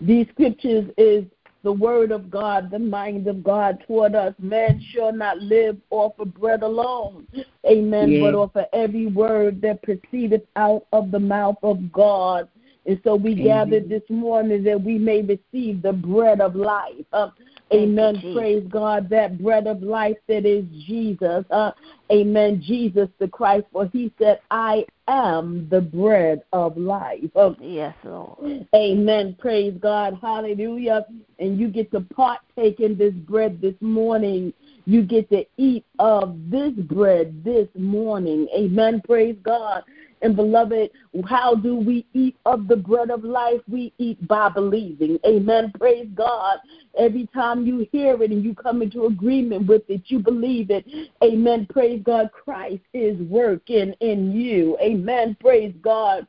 These 0.00 0.26
scriptures 0.32 0.90
is 0.98 1.24
the 1.62 1.72
word 1.72 2.10
of 2.10 2.30
God, 2.30 2.70
the 2.70 2.78
mind 2.78 3.26
of 3.26 3.42
God 3.42 3.84
toward 3.86 4.14
us. 4.14 4.34
Man 4.38 4.80
shall 4.92 5.12
not 5.12 5.38
live 5.40 5.76
off 5.90 6.18
of 6.18 6.32
bread 6.34 6.62
alone, 6.62 7.26
amen, 7.66 8.10
Yes. 8.10 8.20
but 8.22 8.34
off 8.34 8.56
of 8.56 8.66
every 8.72 9.06
word 9.06 9.60
that 9.62 9.82
proceedeth 9.82 10.42
out 10.56 10.86
of 10.92 11.10
the 11.10 11.20
mouth 11.20 11.58
of 11.62 11.92
God. 11.92 12.48
And 12.86 12.98
so 13.04 13.14
we 13.14 13.32
Amen. 13.32 13.44
gathered 13.44 13.88
this 13.88 14.08
morning 14.08 14.64
that 14.64 14.82
we 14.82 14.98
may 14.98 15.20
receive 15.20 15.82
the 15.82 15.92
bread 15.92 16.40
of 16.40 16.56
life. 16.56 17.04
Uh, 17.12 17.30
amen. 17.72 18.16
Jesus. 18.16 18.32
Praise 18.34 18.64
God. 18.68 19.08
That 19.10 19.42
bread 19.42 19.66
of 19.66 19.82
life 19.82 20.16
that 20.28 20.46
is 20.46 20.64
Jesus. 20.86 21.44
Uh, 21.50 21.72
amen. 22.10 22.62
Jesus 22.64 23.08
the 23.18 23.28
Christ. 23.28 23.66
For 23.72 23.86
he 23.86 24.12
said, 24.18 24.40
I 24.50 24.84
am 25.08 25.68
the 25.70 25.80
bread 25.80 26.42
of 26.52 26.76
life. 26.76 27.30
Uh, 27.34 27.54
Yes, 27.60 27.94
Lord. 28.04 28.66
Amen. 28.74 29.36
Praise 29.38 29.74
God. 29.80 30.18
Hallelujah. 30.20 31.06
And 31.38 31.58
you 31.58 31.68
get 31.68 31.90
to 31.92 32.00
partake 32.00 32.80
in 32.80 32.96
this 32.96 33.14
bread 33.14 33.60
this 33.60 33.74
morning. 33.80 34.52
You 34.86 35.02
get 35.02 35.28
to 35.30 35.44
eat 35.56 35.84
of 35.98 36.36
this 36.50 36.72
bread 36.72 37.42
this 37.44 37.68
morning. 37.76 38.48
Amen. 38.54 39.02
Praise 39.04 39.36
God. 39.42 39.82
And 40.22 40.36
beloved, 40.36 40.90
how 41.26 41.54
do 41.54 41.76
we 41.76 42.06
eat 42.12 42.36
of 42.44 42.68
the 42.68 42.76
bread 42.76 43.10
of 43.10 43.24
life? 43.24 43.60
We 43.68 43.92
eat 43.98 44.26
by 44.28 44.50
believing. 44.50 45.18
Amen. 45.26 45.72
Praise 45.78 46.08
God. 46.14 46.58
Every 46.98 47.26
time 47.32 47.66
you 47.66 47.86
hear 47.90 48.22
it 48.22 48.30
and 48.30 48.44
you 48.44 48.54
come 48.54 48.82
into 48.82 49.06
agreement 49.06 49.66
with 49.66 49.82
it, 49.88 50.02
you 50.06 50.18
believe 50.18 50.70
it. 50.70 50.84
Amen. 51.22 51.66
Praise 51.70 52.02
God. 52.04 52.30
Christ 52.32 52.82
is 52.92 53.18
working 53.22 53.94
in 54.00 54.32
you. 54.32 54.76
Amen. 54.80 55.36
Praise 55.40 55.74
God. 55.82 56.26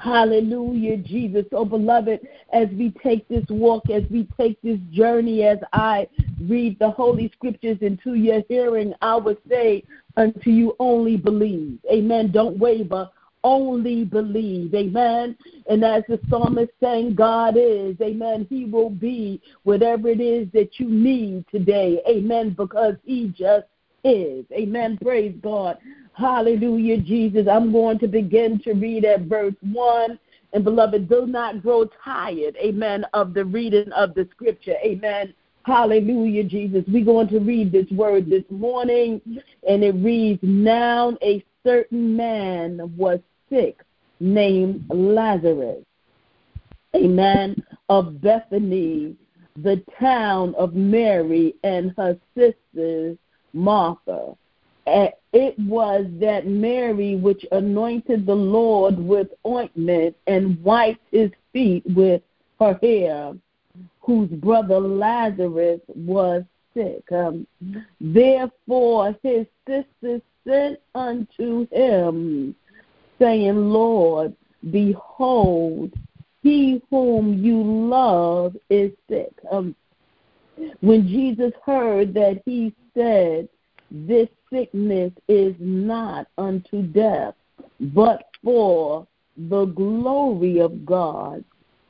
Hallelujah, 0.00 0.98
Jesus. 0.98 1.44
Oh, 1.52 1.64
beloved, 1.64 2.26
as 2.52 2.68
we 2.70 2.92
take 3.02 3.26
this 3.28 3.44
walk, 3.48 3.88
as 3.90 4.02
we 4.10 4.28
take 4.38 4.60
this 4.62 4.78
journey, 4.90 5.44
as 5.44 5.58
I 5.72 6.08
read 6.42 6.78
the 6.78 6.90
Holy 6.90 7.30
Scriptures 7.34 7.78
into 7.80 8.14
your 8.14 8.42
hearing, 8.48 8.92
I 9.00 9.16
would 9.16 9.38
say 9.48 9.84
unto 10.16 10.50
you, 10.50 10.76
only 10.78 11.16
believe. 11.16 11.78
Amen. 11.90 12.30
Don't 12.30 12.58
waver. 12.58 13.08
Only 13.42 14.04
believe. 14.04 14.74
Amen. 14.74 15.36
And 15.68 15.84
as 15.84 16.02
the 16.08 16.18
psalmist 16.30 16.72
saying, 16.82 17.14
God 17.14 17.56
is, 17.58 17.96
amen, 18.00 18.46
He 18.48 18.64
will 18.64 18.90
be 18.90 19.40
whatever 19.64 20.08
it 20.08 20.20
is 20.20 20.48
that 20.52 20.80
you 20.80 20.88
need 20.88 21.44
today. 21.50 22.00
Amen. 22.08 22.54
Because 22.56 22.94
He 23.04 23.34
just 23.36 23.66
is. 24.02 24.44
Amen. 24.52 24.98
Praise 25.02 25.34
God. 25.42 25.78
Hallelujah, 26.12 26.98
Jesus. 26.98 27.46
I'm 27.50 27.72
going 27.72 27.98
to 27.98 28.08
begin 28.08 28.60
to 28.60 28.72
read 28.72 29.04
at 29.04 29.22
verse 29.22 29.54
1. 29.60 30.18
And 30.52 30.62
beloved, 30.62 31.08
do 31.08 31.26
not 31.26 31.62
grow 31.62 31.84
tired, 32.04 32.56
amen, 32.58 33.04
of 33.12 33.34
the 33.34 33.44
reading 33.44 33.90
of 33.90 34.14
the 34.14 34.28
scripture. 34.30 34.76
Amen. 34.84 35.34
Hallelujah, 35.64 36.44
Jesus. 36.44 36.84
We're 36.88 37.04
going 37.04 37.28
to 37.28 37.38
read 37.38 37.72
this 37.72 37.90
word 37.90 38.28
this 38.28 38.44
morning, 38.50 39.20
and 39.66 39.82
it 39.82 39.92
reads 39.92 40.40
Now 40.42 41.16
a 41.22 41.42
certain 41.64 42.14
man 42.14 42.92
was 42.98 43.18
sick 43.48 43.80
named 44.20 44.84
Lazarus, 44.90 45.82
a 46.92 47.08
man 47.08 47.56
of 47.88 48.20
Bethany, 48.20 49.16
the 49.56 49.82
town 49.98 50.54
of 50.56 50.74
Mary 50.74 51.54
and 51.64 51.94
her 51.96 52.18
sisters 52.36 53.16
Martha. 53.54 54.36
It 54.86 55.58
was 55.60 56.04
that 56.20 56.46
Mary 56.46 57.16
which 57.16 57.46
anointed 57.52 58.26
the 58.26 58.34
Lord 58.34 58.98
with 58.98 59.28
ointment 59.46 60.14
and 60.26 60.62
wiped 60.62 61.00
his 61.10 61.30
feet 61.54 61.84
with 61.96 62.20
her 62.60 62.78
hair, 62.82 63.32
whose 64.04 64.28
brother 64.28 64.80
Lazarus 64.80 65.80
was 65.88 66.42
sick. 66.74 67.04
Um, 67.12 67.46
therefore 68.00 69.16
his 69.22 69.46
sisters 69.66 70.22
sent 70.46 70.78
unto 70.94 71.66
him, 71.70 72.54
saying, 73.18 73.70
Lord, 73.70 74.34
behold, 74.70 75.92
he 76.42 76.82
whom 76.90 77.42
you 77.42 77.62
love 77.62 78.56
is 78.68 78.92
sick. 79.08 79.32
Um, 79.50 79.74
when 80.80 81.08
Jesus 81.08 81.52
heard 81.64 82.12
that, 82.14 82.42
he 82.44 82.74
said, 82.94 83.48
This 83.90 84.28
sickness 84.52 85.12
is 85.28 85.54
not 85.58 86.26
unto 86.36 86.82
death, 86.82 87.34
but 87.80 88.26
for 88.42 89.06
the 89.36 89.64
glory 89.64 90.58
of 90.58 90.84
God, 90.84 91.42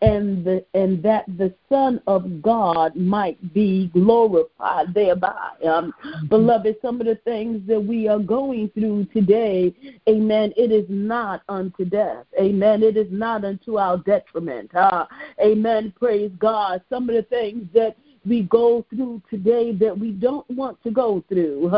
and 0.05 0.45
the 0.45 0.65
and 0.75 1.03
that 1.03 1.25
the 1.39 1.55
Son 1.69 2.01
of 2.07 2.43
God 2.43 2.95
might 2.95 3.55
be 3.55 3.89
glorified 3.95 4.93
thereby. 4.93 5.51
Um, 5.67 5.95
beloved, 6.29 6.77
some 6.83 7.01
of 7.01 7.07
the 7.07 7.17
things 7.25 7.67
that 7.67 7.81
we 7.81 8.07
are 8.07 8.19
going 8.19 8.69
through 8.71 9.07
today, 9.07 9.75
amen, 10.09 10.53
it 10.57 10.71
is 10.71 10.85
not 10.89 11.43
unto 11.49 11.85
death. 11.85 12.27
Amen. 12.39 12.83
It 12.83 12.97
is 12.97 13.09
not 13.11 13.45
unto 13.45 13.79
our 13.79 13.97
detriment. 13.99 14.75
Uh, 14.75 15.07
amen. 15.41 15.95
Praise 15.99 16.33
God. 16.39 16.83
Some 16.91 17.09
of 17.09 17.15
the 17.15 17.23
things 17.23 17.67
that 17.73 17.97
we 18.27 18.43
go 18.43 18.85
through 18.91 19.23
today 19.31 19.73
that 19.73 19.99
we 19.99 20.11
don't 20.11 20.49
want 20.51 20.83
to 20.83 20.91
go 20.91 21.25
through. 21.29 21.71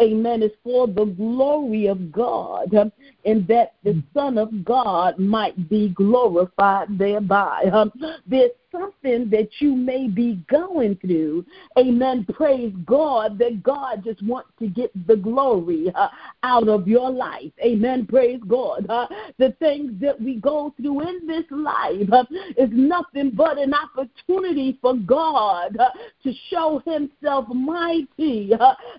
Amen, 0.00 0.42
is 0.42 0.52
for 0.62 0.86
the 0.86 1.06
glory 1.06 1.86
of 1.86 2.12
God, 2.12 2.72
and 3.24 3.48
that 3.48 3.74
the 3.82 4.02
Son 4.12 4.36
of 4.36 4.64
God 4.64 5.18
might 5.18 5.68
be 5.70 5.88
glorified 5.90 6.98
thereby. 6.98 7.64
Um, 7.72 7.90
there's 8.26 8.50
something 8.70 9.30
that 9.30 9.48
you 9.60 9.74
may 9.74 10.08
be 10.08 10.40
going 10.50 10.96
through, 10.96 11.46
amen, 11.78 12.26
praise 12.34 12.74
God, 12.84 13.38
that 13.38 13.62
God 13.62 14.04
just 14.04 14.22
wants 14.22 14.50
to 14.58 14.68
get 14.68 14.90
the 15.06 15.16
glory 15.16 15.90
uh, 15.94 16.08
out 16.42 16.68
of 16.68 16.86
your 16.86 17.10
life, 17.10 17.52
amen, 17.64 18.06
praise 18.06 18.40
God. 18.46 18.86
Uh, 18.90 19.06
the 19.38 19.52
things 19.58 19.92
that 20.00 20.20
we 20.20 20.36
go 20.36 20.74
through 20.76 21.08
in 21.08 21.26
this 21.26 21.44
life 21.50 22.12
uh, 22.12 22.24
is 22.58 22.68
nothing 22.72 23.30
but 23.30 23.56
an 23.56 23.72
opportunity 23.72 24.78
for 24.82 24.94
God 24.94 25.78
to 26.22 26.32
show 26.50 26.82
himself 26.84 27.48
mighty, 27.48 28.50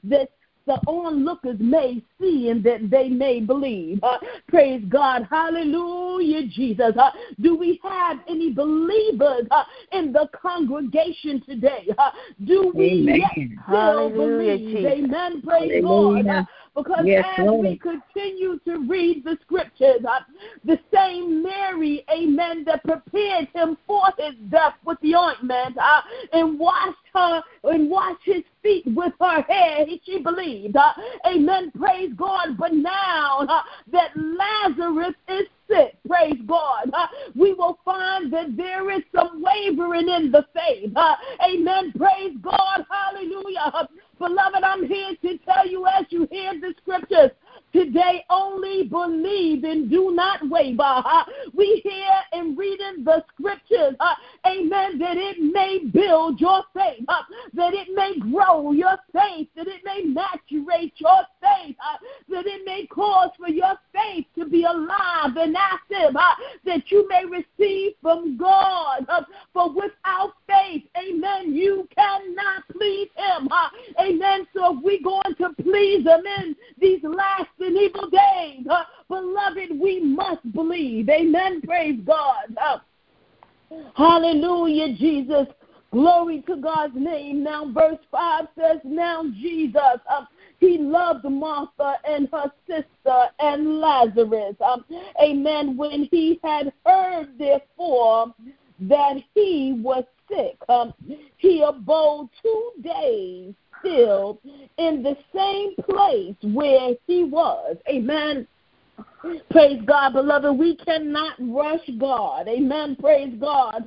that 0.03 0.29
the 0.67 0.79
onlookers 0.85 1.57
may 1.59 2.03
see 2.19 2.49
and 2.49 2.63
that 2.63 2.89
they 2.91 3.09
may 3.09 3.39
believe. 3.39 3.99
Uh, 4.03 4.17
praise 4.47 4.83
God. 4.89 5.27
Hallelujah, 5.29 6.47
Jesus. 6.47 6.91
Uh, 6.99 7.11
do 7.41 7.55
we 7.57 7.79
have 7.83 8.19
any 8.27 8.53
believers 8.53 9.47
uh, 9.49 9.63
in 9.93 10.11
the 10.11 10.29
congregation 10.39 11.41
today? 11.47 11.87
Uh, 11.97 12.11
do 12.45 12.71
we 12.75 12.91
Amen. 12.91 13.19
yet 13.21 13.31
still 13.65 14.09
Hallelujah, 14.09 14.57
believe? 14.57 14.75
Jesus. 14.77 14.91
Amen. 14.91 15.41
Praise 15.41 15.83
Hallelujah. 15.83 16.23
God. 16.23 16.47
Because 16.77 17.05
Yes, 17.05 17.25
as 17.39 17.47
Lord. 17.47 17.65
we 17.65 17.79
continue 17.79 18.59
to 18.59 18.77
read 18.87 19.23
the 19.23 19.35
scriptures, 19.41 20.05
uh, 20.07 20.19
the 20.63 20.79
same 20.93 21.41
Mary, 21.41 22.05
amen, 22.13 22.65
that 22.65 22.83
prepared 22.83 23.47
him 23.55 23.77
for 23.87 24.03
his 24.19 24.35
death 24.51 24.75
with 24.85 24.99
the 25.01 25.15
ointment 25.15 25.75
uh, 25.79 26.01
and 26.33 26.59
washed 26.59 26.97
her 27.15 27.41
and 27.63 27.89
washed 27.89 28.21
his 28.23 28.43
feet 28.61 28.83
with 28.95 29.13
her 29.19 29.41
hair, 29.41 29.87
she 30.05 30.19
believed. 30.19 30.75
Uh, 30.75 30.93
amen. 31.25 31.71
Praise 31.71 32.11
God. 32.15 32.55
But 32.59 32.73
now 32.73 33.39
uh, 33.49 33.61
that 33.91 34.11
Lazarus 34.15 35.15
is 35.29 35.47
sick, 35.67 35.97
praise 36.07 36.39
God, 36.45 36.89
uh, 36.93 37.07
we 37.35 37.53
will 37.53 37.79
find 37.83 38.31
that 38.31 38.55
there 38.55 38.91
is 38.91 39.01
some 39.13 39.43
wavering 39.43 40.09
in 40.09 40.31
the 40.31 40.45
faith. 40.53 40.91
Uh, 40.95 41.15
amen. 41.43 41.91
Praise 41.97 42.35
God. 42.41 42.85
Hallelujah. 42.89 43.89
Beloved, 44.19 44.63
I'm 44.63 44.87
here 44.87 45.11
to 45.21 45.37
tell 45.45 45.67
you 45.67 45.85
as 45.87 46.05
you 46.09 46.27
hear 46.31 46.53
the 46.59 46.73
scriptures 46.81 47.31
today, 47.73 48.23
only 48.29 48.83
believe 48.83 49.63
and 49.63 49.89
do 49.89 50.11
not 50.13 50.47
waver. 50.49 50.81
Uh, 50.81 51.23
we 51.53 51.81
hear 51.83 52.09
and 52.31 52.57
reading 52.57 53.03
the 53.03 53.23
scriptures, 53.33 53.95
uh, 53.99 54.13
amen, 54.45 54.97
that 54.99 55.17
it 55.17 55.37
may 55.39 55.79
build 55.93 56.39
your 56.39 56.63
faith, 56.73 57.03
uh, 57.07 57.21
that 57.53 57.73
it 57.73 57.87
may 57.93 58.17
grow 58.19 58.71
your 58.71 58.97
faith, 59.13 59.47
that 59.55 59.67
it 59.67 59.81
may 59.83 60.03
maturate 60.03 60.93
your 60.97 61.21
faith, 61.41 61.75
that 62.29 62.45
it 62.45 62.65
may 62.65 62.85
cause 62.87 63.29
for 63.37 63.49
your 63.49 63.73
faith 63.93 64.25
to 64.35 64.45
be 64.45 64.63
alive 64.63 65.35
and 65.37 65.55
active, 65.57 66.15
that 66.65 66.91
you 66.91 67.07
may 67.07 67.23
receive 67.25 67.93
from 68.01 68.37
God. 68.37 69.05
For 69.53 69.69
without 69.69 70.33
faith, 70.47 70.83
amen, 70.97 71.53
you 71.53 71.87
cannot 71.95 72.63
please 72.71 73.09
Him. 73.15 73.49
Amen. 73.99 74.47
So 74.53 74.77
if 74.77 74.83
we're 74.83 75.01
going 75.03 75.35
to 75.37 75.63
please 75.63 76.05
Him 76.05 76.25
in 76.25 76.55
these 76.79 77.01
last 77.03 77.49
and 77.59 77.77
evil 77.77 78.09
days, 78.09 78.65
uh, 78.69 78.83
beloved, 79.07 79.79
we 79.79 79.99
must 80.01 80.51
believe. 80.53 81.09
Amen. 81.09 81.61
Praise 81.61 81.99
God. 82.05 82.55
Uh, 82.61 82.77
Hallelujah, 83.95 84.93
Jesus. 84.95 85.47
Glory 85.91 86.43
to 86.47 86.57
God's 86.57 86.95
name. 86.95 87.43
Now, 87.43 87.71
verse 87.71 87.97
5 88.11 88.47
says, 88.59 88.77
Now 88.83 89.23
Jesus, 89.39 89.99
um, 90.15 90.27
he 90.59 90.77
loved 90.77 91.23
Martha 91.23 91.95
and 92.07 92.27
her 92.31 92.51
sister 92.67 93.25
and 93.39 93.79
Lazarus. 93.79 94.55
Um, 94.65 94.83
amen. 95.21 95.77
When 95.77 96.07
he 96.11 96.39
had 96.43 96.73
heard, 96.85 97.29
therefore, 97.39 98.33
that 98.81 99.15
he 99.33 99.79
was 99.81 100.03
sick, 100.29 100.57
um, 100.67 100.93
he 101.37 101.61
abode 101.61 102.29
two 102.41 102.71
days 102.83 103.53
still 103.79 104.39
in 104.77 105.03
the 105.03 105.17
same 105.33 105.75
place 105.83 106.35
where 106.53 106.91
he 107.07 107.23
was. 107.23 107.77
Amen. 107.89 108.47
Praise 109.51 109.81
God, 109.85 110.13
beloved. 110.13 110.57
We 110.57 110.77
cannot 110.77 111.35
rush 111.39 111.87
God. 111.99 112.47
Amen. 112.47 112.95
Praise 112.99 113.33
God. 113.39 113.83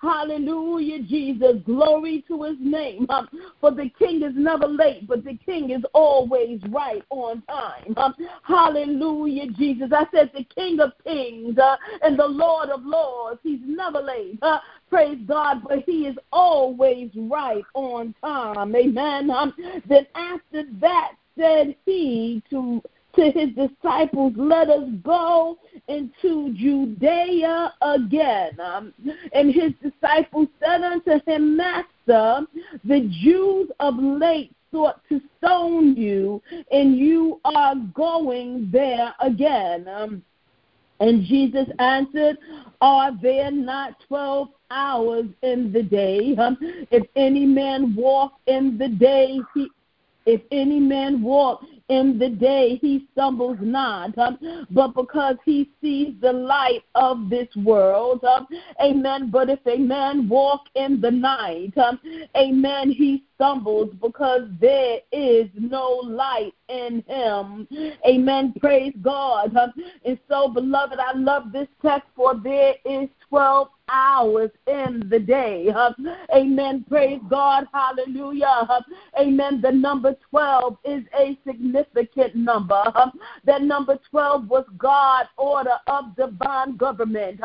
Hallelujah, 0.00 1.02
Jesus. 1.02 1.56
Glory 1.64 2.24
to 2.28 2.42
his 2.44 2.56
name. 2.60 3.06
Uh, 3.08 3.22
for 3.60 3.70
the 3.70 3.90
king 3.98 4.22
is 4.22 4.32
never 4.34 4.66
late, 4.66 5.06
but 5.06 5.24
the 5.24 5.38
king 5.44 5.70
is 5.70 5.82
always 5.94 6.60
right 6.68 7.02
on 7.10 7.42
time. 7.42 7.94
Uh, 7.96 8.10
hallelujah, 8.42 9.50
Jesus. 9.52 9.90
I 9.92 10.06
said 10.12 10.30
the 10.34 10.44
king 10.54 10.80
of 10.80 10.92
kings 11.04 11.58
uh, 11.58 11.76
and 12.02 12.18
the 12.18 12.26
lord 12.26 12.70
of 12.70 12.84
lords. 12.84 13.40
He's 13.42 13.60
never 13.64 14.00
late. 14.00 14.38
Uh, 14.42 14.58
praise 14.90 15.18
God, 15.26 15.62
but 15.68 15.80
he 15.86 16.06
is 16.06 16.16
always 16.32 17.10
right 17.14 17.64
on 17.74 18.14
time. 18.22 18.74
Amen. 18.74 19.30
Um, 19.30 19.54
then 19.88 20.06
after 20.14 20.64
that, 20.80 21.12
said 21.38 21.76
he 21.84 22.42
to 22.50 22.82
to 23.16 23.30
his 23.30 23.50
disciples, 23.54 24.32
Let 24.36 24.68
us 24.70 24.88
go 25.02 25.58
into 25.88 26.54
Judea 26.54 27.74
again. 27.82 28.58
Um, 28.60 28.94
and 29.32 29.52
his 29.52 29.72
disciples 29.82 30.48
said 30.60 30.82
unto 30.82 31.18
him, 31.26 31.56
Master, 31.56 32.46
the 32.84 33.10
Jews 33.22 33.70
of 33.80 33.94
late 33.98 34.52
sought 34.72 35.00
to 35.08 35.20
stone 35.38 35.96
you, 35.96 36.42
and 36.70 36.96
you 36.96 37.40
are 37.44 37.74
going 37.94 38.68
there 38.72 39.14
again. 39.20 39.88
Um, 39.88 40.22
and 41.00 41.24
Jesus 41.24 41.68
answered, 41.78 42.38
Are 42.80 43.12
there 43.20 43.50
not 43.50 43.96
twelve 44.08 44.48
hours 44.70 45.26
in 45.42 45.72
the 45.72 45.82
day? 45.82 46.34
Um, 46.36 46.56
if 46.90 47.06
any 47.16 47.46
man 47.46 47.94
walk 47.94 48.32
in 48.46 48.78
the 48.78 48.88
day, 48.88 49.38
he 49.54 49.68
if 50.24 50.40
any 50.50 50.80
man 50.80 51.22
walk 51.22 51.62
in 51.88 52.18
the 52.18 52.28
day, 52.28 52.78
he 52.80 53.06
stumbles 53.12 53.58
not, 53.60 54.14
but 54.70 54.94
because 54.94 55.36
he 55.44 55.70
sees 55.80 56.14
the 56.20 56.32
light 56.32 56.82
of 56.94 57.30
this 57.30 57.48
world. 57.56 58.24
Amen. 58.82 59.30
But 59.30 59.50
if 59.50 59.60
a 59.66 59.78
man 59.78 60.28
walk 60.28 60.62
in 60.74 61.00
the 61.00 61.10
night, 61.10 61.74
amen, 62.36 62.90
he 62.90 63.24
stumbles 63.36 63.94
because 64.02 64.48
there 64.60 64.98
is 65.12 65.48
no 65.54 66.00
light 66.04 66.54
in 66.68 67.04
him. 67.06 67.68
Amen. 68.06 68.54
Praise 68.58 68.94
God. 69.02 69.56
And 70.04 70.18
so, 70.28 70.48
beloved, 70.48 70.98
I 70.98 71.16
love 71.16 71.52
this 71.52 71.68
text 71.82 72.08
for 72.16 72.34
there 72.34 72.74
is 72.84 73.08
12 73.28 73.68
hours 73.88 74.50
in 74.66 75.08
the 75.10 75.18
day. 75.18 75.72
Amen. 76.34 76.84
Praise 76.88 77.20
God. 77.28 77.66
Hallelujah. 77.72 78.68
Amen. 79.20 79.60
The 79.60 79.72
number 79.72 80.16
12 80.30 80.76
is 80.84 81.02
a 81.18 81.38
significant 81.46 82.34
number. 82.34 82.82
That 83.44 83.62
number 83.62 83.98
12 84.10 84.48
was 84.48 84.64
God's 84.76 85.28
order 85.36 85.76
of 85.86 86.16
divine 86.16 86.76
government. 86.76 87.40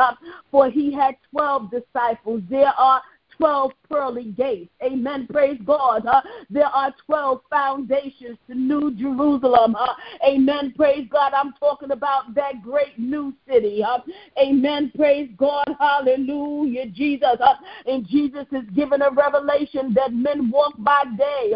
For 0.50 0.70
he 0.70 0.92
had 0.92 1.16
12 1.32 1.72
disciples. 1.72 2.42
There 2.50 2.74
are 2.78 3.02
12 3.38 3.72
pearly 3.90 4.26
gates. 4.26 4.72
Amen. 4.84 5.28
Praise 5.32 5.60
God. 5.66 6.06
Uh, 6.06 6.22
there 6.50 6.68
are 6.68 6.94
12 7.06 7.42
foundations 7.50 8.38
to 8.48 8.56
New 8.56 8.94
Jerusalem. 8.96 9.76
Uh, 9.76 9.94
amen. 10.28 10.74
Praise 10.76 11.08
God. 11.12 11.34
I'm 11.34 11.54
talking 11.54 11.92
about 11.92 12.34
that 12.36 12.62
great 12.62 12.98
new 12.98 13.34
city. 13.48 13.84
Uh, 13.84 14.00
amen. 14.40 14.92
Praise 14.96 15.30
God. 15.38 15.66
Hallelujah. 15.80 16.88
Jesus. 16.88 17.38
And 17.86 18.08
Jesus 18.08 18.46
is 18.52 18.70
given 18.76 19.02
a 19.02 19.12
revelation 19.12 19.94
that 19.96 20.14
men 20.14 20.52
walk 20.52 20.74
by 20.80 21.04
day. 21.18 21.54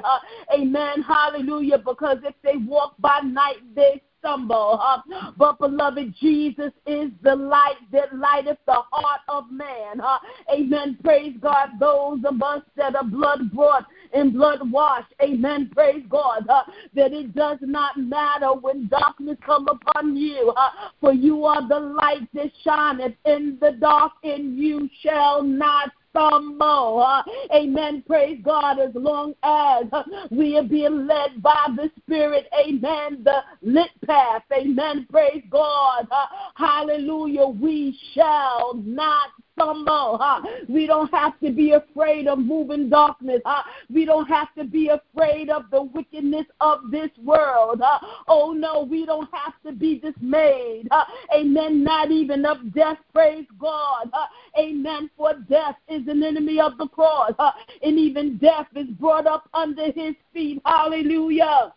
Amen. 0.53 1.01
Hallelujah. 1.01 1.78
Because 1.78 2.17
if 2.23 2.36
they 2.43 2.57
walk 2.57 2.95
by 2.99 3.19
night, 3.19 3.57
they 3.76 4.01
stumble. 4.26 4.80
Uh, 4.82 5.32
but 5.38 5.59
beloved, 5.59 6.13
Jesus 6.19 6.71
is 6.88 7.11
the 7.21 7.36
light 7.36 7.78
that 7.91 8.15
lighteth 8.15 8.57
the 8.65 8.82
heart 8.91 9.21
of 9.30 9.51
man. 9.51 10.01
Uh, 10.01 10.17
amen. 10.51 10.97
Praise 11.03 11.36
God. 11.39 11.69
Those 11.80 12.19
of 12.26 12.41
us 12.41 12.61
that 12.76 12.95
are 12.95 13.03
blood 13.03 13.51
brought 13.53 13.86
and 14.13 14.34
blood 14.34 14.59
washed. 14.71 15.13
Amen. 15.21 15.69
Praise 15.73 16.03
God. 16.09 16.47
Uh, 16.49 16.63
that 16.95 17.13
it 17.13 17.36
does 17.36 17.59
not 17.61 17.97
matter 17.97 18.53
when 18.53 18.88
darkness 18.88 19.38
come 19.45 19.67
upon 19.67 20.15
you. 20.15 20.53
For 20.99 21.13
you 21.13 21.45
are 21.45 21.67
the 21.67 21.80
light 21.80 22.28
that 22.34 22.51
shineth 22.63 23.13
in 23.26 23.57
the 23.61 23.73
dark, 23.80 24.13
and 24.23 24.57
you 24.57 24.89
shall 25.03 25.43
not 25.43 25.91
Uh, 26.16 27.24
amen. 27.53 28.03
Praise 28.07 28.39
God. 28.43 28.80
As 28.80 28.91
long 28.93 29.34
as 29.43 29.86
we 30.32 30.57
are 30.57 30.63
being 30.63 31.07
led 31.07 31.41
by 31.41 31.68
the 31.76 31.91
Spirit. 32.01 32.47
Amen. 32.59 33.24
The 33.24 33.41
lit 33.61 33.89
path. 34.05 34.43
Amen. 34.53 35.07
Praise 35.11 35.43
God. 35.49 36.07
Hallelujah. 36.55 37.47
We 37.47 37.97
shall 38.13 38.74
not 38.76 39.30
stumble. 39.56 40.18
Huh? 40.22 40.41
We 40.70 40.86
don't 40.86 41.12
have 41.14 41.39
to 41.39 41.51
be 41.51 41.72
afraid 41.72 42.28
of 42.28 42.39
moving 42.39 42.89
darkness. 42.89 43.41
Huh? 43.45 43.64
We 43.93 44.06
don't 44.06 44.28
have 44.28 44.53
to 44.58 44.64
be 44.64 44.89
afraid 44.89 45.49
of 45.49 45.64
the 45.72 45.84
wickedness 45.84 46.45
of 46.62 46.91
this 46.91 47.10
world. 47.24 47.82
Huh? 47.84 47.99
Oh 48.28 48.53
no, 48.53 48.84
we 48.84 49.06
don't 49.06 49.30
have 49.34 49.53
to 49.66 49.72
be 49.72 49.99
dismayed. 49.99 50.88
Huh? 50.91 51.06
Amen. 51.36 51.84
Not 51.84 52.12
even 52.12 52.45
of 52.45 52.74
death. 52.74 52.97
Praise 53.14 53.45
God. 53.60 54.10
Huh? 54.14 54.28
Amen. 54.60 55.10
For 55.18 55.34
death 55.49 55.76
is 55.88 56.08
an 56.08 56.24
enemy 56.24 56.60
of 56.60 56.78
the 56.78 56.88
cross. 56.88 57.32
Huh? 57.39 57.51
And 57.82 57.97
even 57.97 58.38
death 58.38 58.68
is 58.76 58.88
brought 58.99 59.28
up 59.28 59.49
under 59.53 59.91
his 59.91 60.16
feet. 60.34 60.62
Hallelujah. 60.66 61.74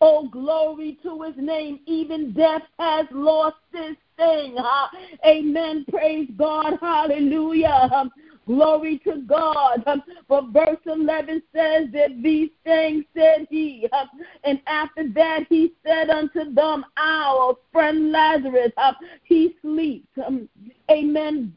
Oh, 0.00 0.28
glory 0.28 0.98
to 1.02 1.22
his 1.22 1.34
name. 1.36 1.80
Even 1.86 2.32
death 2.32 2.62
has 2.78 3.06
lost 3.10 3.56
its 3.72 3.98
Huh? 4.18 4.88
Amen. 5.26 5.84
Praise 5.90 6.28
God. 6.36 6.78
Hallelujah. 6.80 7.88
Um, 7.94 8.10
glory 8.46 8.98
to 9.04 9.22
God. 9.26 9.82
Um, 9.86 10.02
but 10.28 10.48
verse 10.48 10.78
11 10.86 11.42
says 11.54 11.88
that 11.92 12.22
these 12.22 12.50
things 12.64 13.04
said 13.16 13.46
he. 13.50 13.88
Um, 13.92 14.08
and 14.44 14.60
after 14.66 15.08
that 15.10 15.46
he 15.48 15.72
said 15.84 16.10
unto 16.10 16.52
them, 16.52 16.84
Our 16.96 17.56
friend 17.72 18.12
Lazarus, 18.12 18.72
um, 18.76 18.94
he 19.22 19.56
sleeps. 19.62 20.08
Um, 20.24 20.48
amen. 20.90 21.54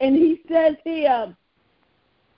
And 0.00 0.16
he 0.16 0.40
says 0.48 0.74
here, 0.84 1.34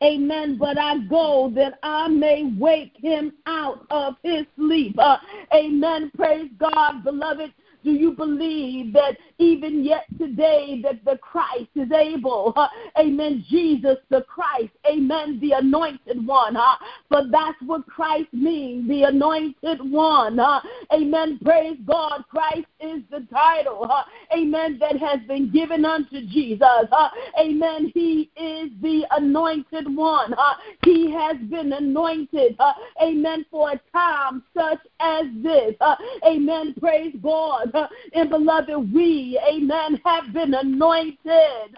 Amen. 0.02 0.58
But 0.58 0.78
I 0.78 0.98
go 1.08 1.50
that 1.56 1.78
I 1.82 2.06
may 2.06 2.52
wake 2.56 2.94
him 2.96 3.32
out 3.46 3.84
of 3.90 4.14
his 4.22 4.46
sleep. 4.56 4.96
Uh, 4.96 5.16
amen. 5.52 6.12
Praise 6.16 6.50
God, 6.58 7.02
beloved. 7.02 7.52
Do 7.84 7.92
you 7.92 8.10
believe 8.12 8.92
that 8.94 9.16
even 9.38 9.84
yet 9.84 10.06
today 10.18 10.80
that 10.82 11.04
the 11.04 11.16
Christ 11.18 11.68
is 11.76 11.90
able? 11.92 12.52
Uh, 12.56 12.68
amen. 12.98 13.44
Jesus 13.48 13.96
the 14.10 14.22
Christ. 14.22 14.72
Amen. 14.86 15.38
The 15.40 15.52
anointed 15.52 16.26
one. 16.26 16.56
Uh, 16.56 16.74
but 17.08 17.30
that's 17.30 17.58
what 17.64 17.86
Christ 17.86 18.32
means, 18.32 18.88
the 18.88 19.04
anointed 19.04 19.78
one. 19.90 20.40
Uh, 20.40 20.60
amen. 20.92 21.38
Praise 21.44 21.78
God. 21.86 22.24
Christ 22.28 22.66
is 22.80 23.02
the 23.10 23.26
title. 23.32 23.86
Uh, 23.90 24.02
amen. 24.36 24.78
That 24.80 24.98
has 24.98 25.20
been 25.28 25.50
given 25.50 25.84
unto 25.84 26.26
Jesus. 26.26 26.62
Uh, 26.62 27.08
amen. 27.40 27.92
He 27.94 28.30
is 28.36 28.70
the 28.82 29.06
anointed 29.12 29.94
one. 29.94 30.34
He 30.84 31.12
has 31.12 31.36
been 31.48 31.72
anointed. 31.72 32.58
Amen. 33.02 33.46
For 33.50 33.70
a 33.70 33.80
time 33.92 34.42
such 34.56 34.80
as 35.00 35.26
this. 35.42 35.74
Amen. 36.26 36.74
Praise 36.80 37.14
God. 37.22 37.67
And 38.14 38.30
beloved, 38.30 38.92
we, 38.94 39.40
amen, 39.48 40.00
have 40.04 40.32
been 40.32 40.54
anointed, 40.54 41.74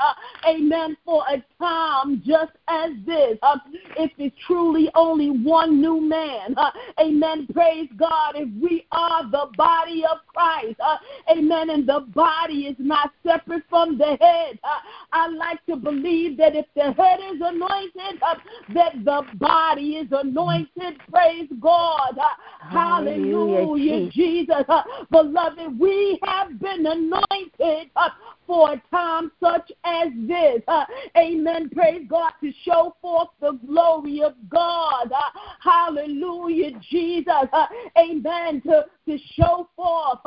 amen, 0.46 0.96
for 1.04 1.24
a 1.28 1.42
time 1.58 2.22
just 2.24 2.52
as 2.68 2.92
this. 3.06 3.38
Uh, 3.42 3.56
if 3.96 4.10
it's 4.18 4.36
truly 4.46 4.90
only 4.94 5.30
one 5.30 5.80
new 5.80 6.00
man, 6.00 6.54
uh, 6.56 6.70
amen, 7.00 7.48
praise 7.52 7.88
God. 7.96 8.34
If 8.34 8.48
we 8.60 8.86
are 8.92 9.30
the 9.30 9.48
body 9.56 10.04
of 10.10 10.18
Christ, 10.34 10.78
uh, 10.80 10.96
amen, 11.30 11.70
and 11.70 11.88
the 11.88 12.06
body 12.14 12.66
is 12.66 12.76
not 12.78 13.12
separate 13.26 13.62
from 13.68 13.98
the 13.98 14.16
head, 14.20 14.58
uh, 14.64 14.80
I 15.12 15.28
like 15.28 15.64
to 15.66 15.76
believe 15.76 16.36
that 16.38 16.54
if 16.54 16.66
the 16.74 16.92
head 16.92 17.20
is 17.32 17.40
anointed, 17.42 18.22
uh, 18.22 18.34
that 18.74 19.04
the 19.04 19.22
body 19.38 19.96
is 19.96 20.08
anointed. 20.10 21.00
Praise 21.12 21.48
God. 21.60 22.18
Hallelujah, 22.60 23.66
hallelujah 23.66 24.10
Jesus. 24.10 24.64
Uh, 24.68 24.82
beloved, 25.10 25.78
we 25.80 26.18
have 26.24 26.60
been 26.60 26.84
anointed 26.86 27.90
uh, 27.96 28.10
for 28.46 28.74
a 28.74 28.82
time 28.90 29.32
such 29.42 29.72
as 29.84 30.08
this. 30.28 30.60
Uh, 30.68 30.84
amen. 31.16 31.70
Praise 31.70 32.02
God 32.08 32.32
to 32.42 32.52
show 32.64 32.94
forth 33.00 33.28
the 33.40 33.52
glory 33.66 34.22
of 34.22 34.34
God. 34.50 35.10
Uh, 35.10 35.38
hallelujah, 35.60 36.72
Jesus. 36.90 37.48
Amen. 37.96 38.60
To, 38.62 38.84
to 39.08 39.18
show 39.36 39.68
forth, 39.74 40.18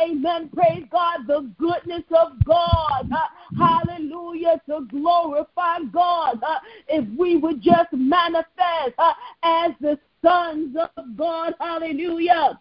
amen. 0.00 0.50
Praise 0.54 0.84
God, 0.92 1.26
the 1.26 1.50
goodness 1.58 2.04
of 2.16 2.44
God. 2.44 3.10
Hallelujah. 3.54 4.60
To 4.68 4.86
glorify 4.90 5.78
God. 5.92 6.40
If 6.88 7.06
we 7.18 7.36
would 7.36 7.60
just 7.60 7.92
manifest 7.92 8.94
as 9.42 9.72
the 9.80 9.98
sons 10.22 10.76
of 10.96 11.16
God. 11.16 11.54
Hallelujah. 11.58 12.60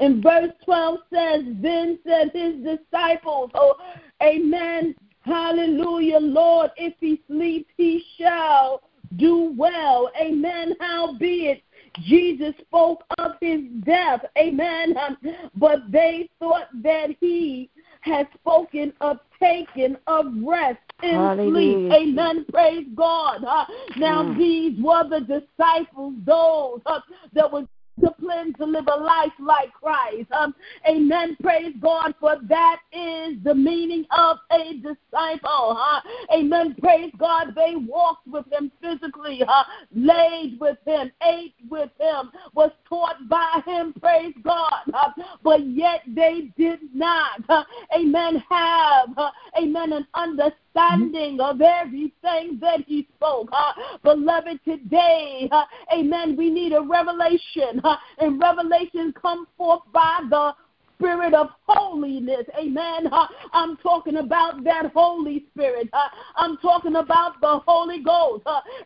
And 0.00 0.22
verse 0.22 0.52
12 0.64 0.98
says, 1.12 1.42
Then 1.60 1.98
said 2.06 2.30
his 2.32 2.56
disciples, 2.62 3.50
Oh, 3.54 3.76
amen, 4.22 4.94
hallelujah, 5.22 6.18
Lord, 6.18 6.70
if 6.76 6.94
he 7.00 7.22
sleeps, 7.26 7.70
he 7.76 8.04
shall 8.18 8.82
do 9.16 9.54
well. 9.56 10.10
Amen. 10.20 10.74
Howbeit, 10.80 11.62
Jesus 12.02 12.54
spoke 12.60 13.04
of 13.18 13.32
his 13.40 13.60
death. 13.84 14.24
Amen. 14.38 14.94
But 15.56 15.90
they 15.90 16.28
thought 16.40 16.68
that 16.82 17.10
he 17.20 17.70
had 18.00 18.28
spoken 18.34 18.92
of 19.00 19.18
taking 19.40 19.96
of 20.06 20.26
rest 20.42 20.78
in 21.02 21.14
Hallelujah. 21.14 21.90
sleep. 21.90 21.92
Amen. 21.92 22.44
Praise 22.52 22.86
God. 22.94 23.44
Uh, 23.44 23.64
now, 23.96 24.24
mm. 24.24 24.36
these 24.36 24.82
were 24.82 25.08
the 25.08 25.20
disciples, 25.20 26.14
those 26.26 26.80
uh, 26.86 27.00
that 27.32 27.50
were 27.50 27.66
disciplined 28.00 28.56
to 28.56 28.64
live 28.64 28.86
a 28.88 28.96
life 28.96 29.32
like 29.38 29.72
Christ. 29.72 30.30
Um, 30.32 30.54
amen. 30.88 31.36
Praise 31.42 31.74
God, 31.80 32.14
for 32.20 32.36
that 32.48 32.80
is 32.92 33.42
the 33.44 33.54
meaning 33.54 34.04
of 34.16 34.38
a 34.50 34.74
disciple. 34.74 35.76
Huh? 35.78 36.00
Amen. 36.34 36.74
Praise 36.80 37.12
God. 37.18 37.54
They 37.54 37.74
walked 37.76 38.26
with 38.26 38.46
him 38.52 38.70
physically, 38.80 39.42
huh? 39.46 39.64
laid 39.94 40.58
with 40.60 40.78
him, 40.86 41.10
ate 41.22 41.54
with 41.68 41.90
him, 42.00 42.30
was 42.54 42.70
taught 42.88 43.28
by 43.28 43.60
him. 43.66 43.94
Praise 44.00 44.34
God. 44.42 44.72
Huh? 44.92 45.12
But 45.42 45.66
yet 45.66 46.02
they 46.06 46.50
did 46.56 46.80
not, 46.94 47.42
huh? 47.48 47.64
amen, 47.96 48.42
have, 48.48 49.10
huh? 49.16 49.30
amen, 49.60 49.92
an 49.92 50.06
understanding 50.14 50.63
understanding 50.76 51.40
of 51.40 51.60
everything 51.60 52.58
that 52.60 52.80
he 52.86 53.06
spoke. 53.16 53.48
Uh, 53.52 53.72
beloved, 54.02 54.60
today, 54.64 55.48
uh, 55.52 55.64
amen, 55.92 56.36
we 56.36 56.50
need 56.50 56.72
a 56.72 56.80
revelation. 56.80 57.80
Uh, 57.82 57.96
and 58.18 58.40
revelation 58.40 59.12
comes 59.20 59.48
forth 59.56 59.82
by 59.92 60.20
the 60.30 60.52
Spirit 60.96 61.34
of 61.34 61.48
holiness. 61.66 62.46
Amen. 62.58 63.10
I'm 63.52 63.76
talking 63.78 64.18
about 64.18 64.62
that 64.62 64.92
Holy 64.94 65.44
Spirit. 65.52 65.88
I'm 66.36 66.56
talking 66.58 66.96
about 66.96 67.40
the 67.40 67.58
Holy 67.66 68.00
Ghost. 68.00 68.44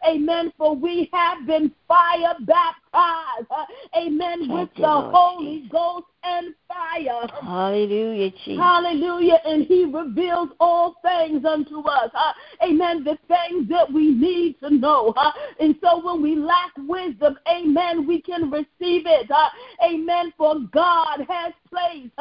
Amen. 0.08 0.50
For 0.56 0.74
we 0.74 1.10
have 1.12 1.46
been 1.46 1.70
fire 1.86 2.34
baptized. 2.40 3.68
Amen. 3.94 4.48
With 4.48 4.70
the 4.76 4.88
Holy. 4.88 5.68
Ghost 5.70 6.06
and 6.24 6.54
fire. 6.68 7.26
Hallelujah, 7.42 8.30
Jesus. 8.30 8.58
Hallelujah. 8.58 9.38
And 9.44 9.64
he 9.64 9.84
reveals 9.84 10.50
all 10.60 10.96
things 11.02 11.44
unto 11.44 11.80
us. 11.80 12.10
Uh, 12.14 12.32
amen. 12.64 13.04
The 13.04 13.18
things 13.26 13.68
that 13.68 13.90
we 13.92 14.12
need 14.12 14.58
to 14.60 14.70
know. 14.70 15.14
Uh, 15.16 15.32
and 15.60 15.74
so 15.82 16.04
when 16.04 16.22
we 16.22 16.36
lack 16.36 16.72
wisdom, 16.76 17.38
amen, 17.50 18.06
we 18.06 18.20
can 18.20 18.50
receive 18.50 19.06
it. 19.06 19.30
Uh, 19.30 19.48
amen. 19.84 20.32
For 20.36 20.56
God 20.72 21.26
has 21.28 21.52
placed, 21.70 22.12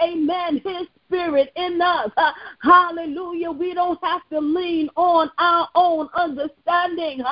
amen, 0.00 0.60
his 0.64 0.86
Spirit 1.06 1.52
in 1.54 1.80
us. 1.80 2.10
Hallelujah. 2.62 3.50
We 3.50 3.74
don't 3.74 4.02
have 4.02 4.22
to 4.30 4.40
lean 4.40 4.88
on 4.96 5.30
our 5.38 5.68
own 5.74 6.08
understanding 6.14 7.22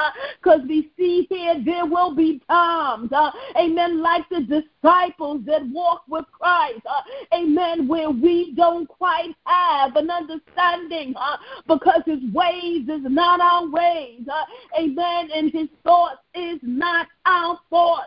because 0.41 0.61
we 0.68 0.91
see 0.97 1.27
here 1.29 1.61
there 1.64 1.87
will 1.87 2.14
be 2.14 2.41
times, 2.49 3.11
amen, 3.57 4.01
like 4.03 4.29
the 4.29 4.41
disciples 4.41 5.41
that 5.47 5.66
walk 5.68 6.03
with 6.09 6.27
Christ, 6.33 6.62
uh, 6.89 7.37
amen, 7.37 7.89
where 7.89 8.11
we 8.11 8.55
don't 8.55 8.89
quite 8.89 9.35
have 9.45 9.97
an 9.97 10.11
understanding 10.11 11.15
uh, 11.17 11.37
because 11.67 12.03
his 12.07 12.21
ways 12.33 12.89
is 12.89 13.03
not 13.05 13.41
our 13.41 13.69
ways, 13.69 14.21
uh, 14.31 14.81
amen, 14.81 15.31
and 15.35 15.53
his 15.53 15.69
thoughts 15.85 16.22
is 16.35 16.59
not 16.62 17.09
our 17.26 17.59
fault. 17.68 18.05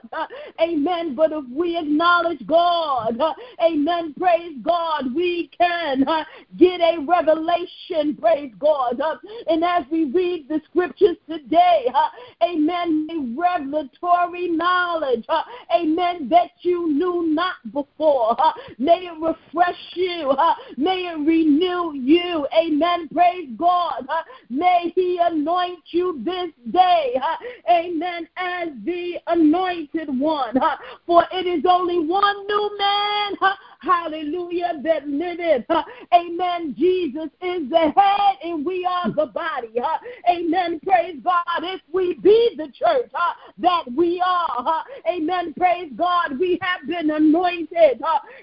amen, 0.62 1.16
but 1.16 1.32
if 1.32 1.46
we 1.52 1.78
acknowledge 1.78 2.46
God, 2.48 3.20
amen, 3.64 4.14
praise 4.18 4.58
God, 4.64 5.14
we 5.14 5.50
can 5.58 6.06
get 6.58 6.82
a 6.82 6.98
revelation, 7.08 8.18
praise 8.20 8.52
God. 8.60 9.00
And 9.48 9.64
as 9.64 9.84
we 9.92 10.06
read 10.06 10.48
the 10.48 10.62
scriptures 10.70 11.18
today, 11.30 11.88
amen, 12.44 13.08
a 13.12 13.40
revelatory 13.40 14.50
knowledge, 14.50 15.26
amen, 15.76 16.28
that 16.30 16.52
you 16.62 16.92
knew 16.92 17.28
not 17.28 17.56
before. 17.72 18.36
May 18.78 19.08
it 19.08 19.22
refresh 19.22 19.76
you, 19.94 20.34
may 20.78 21.08
it 21.08 21.18
renew 21.26 21.94
you, 21.94 22.48
amen, 22.58 23.08
praise 23.10 23.50
God. 23.58 24.08
may 24.50 24.92
He 24.96 25.20
anoint 25.22 25.84
you 25.92 26.22
this 26.24 26.52
day, 26.72 27.20
amen, 27.70 28.15
as 28.38 28.70
the 28.84 29.16
anointed 29.28 30.18
one. 30.20 30.58
for 31.06 31.26
it 31.32 31.46
is 31.46 31.64
only 31.68 32.00
one 32.00 32.48
new 32.48 32.78
man 32.78 33.56
hallelujah, 33.86 34.82
that 34.84 35.08
liveth. 35.08 35.66
Uh, 35.70 35.84
amen. 36.14 36.76
Jesus 36.78 37.30
is 37.42 37.70
the 37.70 37.94
head 37.96 38.38
and 38.44 38.66
we 38.66 38.86
are 38.86 39.12
the 39.14 39.28
body. 39.28 39.70
Amen. 40.30 40.80
Praise 40.82 41.18
God. 41.24 41.44
If 41.62 41.82
we 41.94 42.16
be 42.16 42.56
the 42.58 42.72
church 42.78 43.12
that 43.60 43.84
we 43.96 44.22
are, 44.26 44.84
amen. 45.10 45.54
Praise 45.58 45.92
God. 45.96 46.40
We 46.40 46.60
have 46.62 46.88
been 46.88 47.12
anointed. 47.12 48.02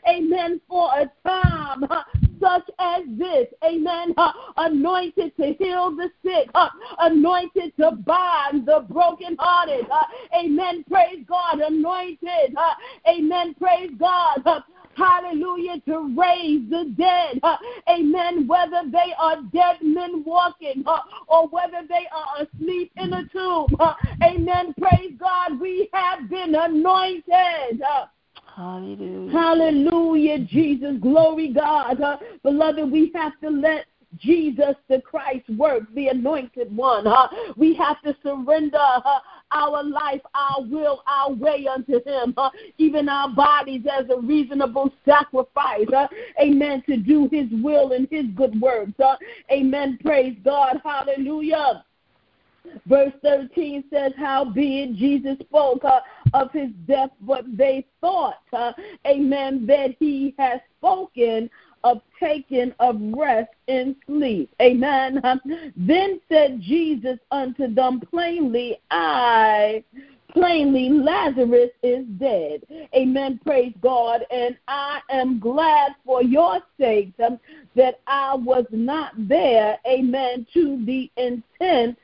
Amen. 0.08 0.60
For 0.68 0.90
a 0.94 1.10
time. 1.28 1.84
Such 2.42 2.70
as 2.80 3.04
this, 3.18 3.48
amen, 3.64 4.14
uh, 4.18 4.32
anointed 4.58 5.36
to 5.38 5.54
heal 5.60 5.96
the 5.96 6.10
sick, 6.24 6.50
uh, 6.54 6.68
anointed 7.00 7.74
to 7.78 7.92
bind 7.92 8.66
the 8.66 8.86
brokenhearted, 8.90 9.88
uh, 9.90 10.04
amen, 10.38 10.84
praise 10.90 11.24
God, 11.28 11.60
anointed, 11.60 12.56
uh, 12.56 12.74
amen, 13.08 13.54
praise 13.60 13.92
God, 13.98 14.42
uh, 14.46 14.60
hallelujah, 14.96 15.80
to 15.86 16.14
raise 16.18 16.68
the 16.70 16.92
dead, 16.98 17.40
uh, 17.44 17.56
amen, 17.90 18.48
whether 18.48 18.82
they 18.90 19.14
are 19.18 19.42
dead 19.54 19.78
men 19.82 20.24
walking. 20.24 20.84
Uh, 20.86 20.98
or 21.28 21.48
whether 21.48 21.82
they 21.88 22.06
are 22.14 22.46
asleep 22.46 22.92
in 22.98 23.12
a 23.14 23.24
tomb, 23.32 23.76
uh, 23.80 23.94
amen, 24.24 24.74
praise 24.80 25.12
God, 25.18 25.60
we 25.60 25.88
have 25.92 26.28
been 26.30 26.54
anointed. 26.54 27.82
Hallelujah. 28.54 29.32
Hallelujah, 29.32 30.38
Jesus. 30.40 30.96
Glory, 31.00 31.52
God. 31.52 32.00
Uh, 32.00 32.18
beloved, 32.42 32.90
we 32.90 33.10
have 33.14 33.32
to 33.40 33.48
let 33.48 33.86
Jesus 34.18 34.74
the 34.88 35.00
Christ 35.00 35.48
work, 35.56 35.84
the 35.94 36.08
anointed 36.08 36.74
one. 36.76 37.06
Uh, 37.06 37.28
we 37.56 37.74
have 37.74 38.00
to 38.02 38.14
surrender 38.22 38.76
uh, 38.76 39.20
our 39.52 39.82
life, 39.82 40.20
our 40.34 40.62
will, 40.62 41.02
our 41.06 41.32
way 41.32 41.66
unto 41.66 41.94
Him, 42.04 42.34
uh, 42.36 42.50
even 42.76 43.08
our 43.08 43.30
bodies 43.30 43.82
as 43.90 44.04
a 44.10 44.20
reasonable 44.20 44.92
sacrifice. 45.04 45.86
Uh, 45.94 46.08
amen. 46.40 46.82
To 46.86 46.98
do 46.98 47.28
His 47.32 47.46
will 47.62 47.92
and 47.92 48.06
His 48.10 48.26
good 48.34 48.60
works. 48.60 48.92
Amen. 49.50 49.98
Praise 50.02 50.36
God. 50.44 50.80
Hallelujah. 50.84 51.84
Verse 52.86 53.12
13 53.22 53.84
says, 53.92 54.12
How 54.16 54.52
it 54.54 54.96
Jesus 54.96 55.36
spoke 55.40 55.84
uh, 55.84 56.00
of 56.34 56.50
his 56.52 56.70
death, 56.86 57.10
but 57.20 57.44
they 57.56 57.86
thought, 58.00 58.40
uh, 58.52 58.72
amen, 59.06 59.66
that 59.66 59.96
he 59.98 60.34
has 60.38 60.60
spoken 60.78 61.50
of 61.84 62.00
taking 62.20 62.72
of 62.78 62.96
rest 63.14 63.50
in 63.66 63.96
sleep. 64.06 64.50
Amen. 64.60 65.20
Then 65.76 66.20
said 66.28 66.60
Jesus 66.60 67.18
unto 67.30 67.72
them 67.72 68.00
plainly, 68.00 68.78
I 68.90 69.82
plainly 70.32 70.88
Lazarus 70.88 71.70
is 71.82 72.06
dead. 72.18 72.62
Amen. 72.94 73.40
Praise 73.44 73.74
God. 73.82 74.24
And 74.30 74.56
I 74.68 75.00
am 75.10 75.38
glad 75.38 75.92
for 76.04 76.22
your 76.22 76.60
sake 76.78 77.12
um, 77.24 77.38
that 77.74 78.00
I 78.06 78.34
was 78.34 78.64
not 78.70 79.12
there. 79.16 79.78
Amen. 79.86 80.46
To 80.54 80.84
the 80.84 81.10
intent 81.16 81.98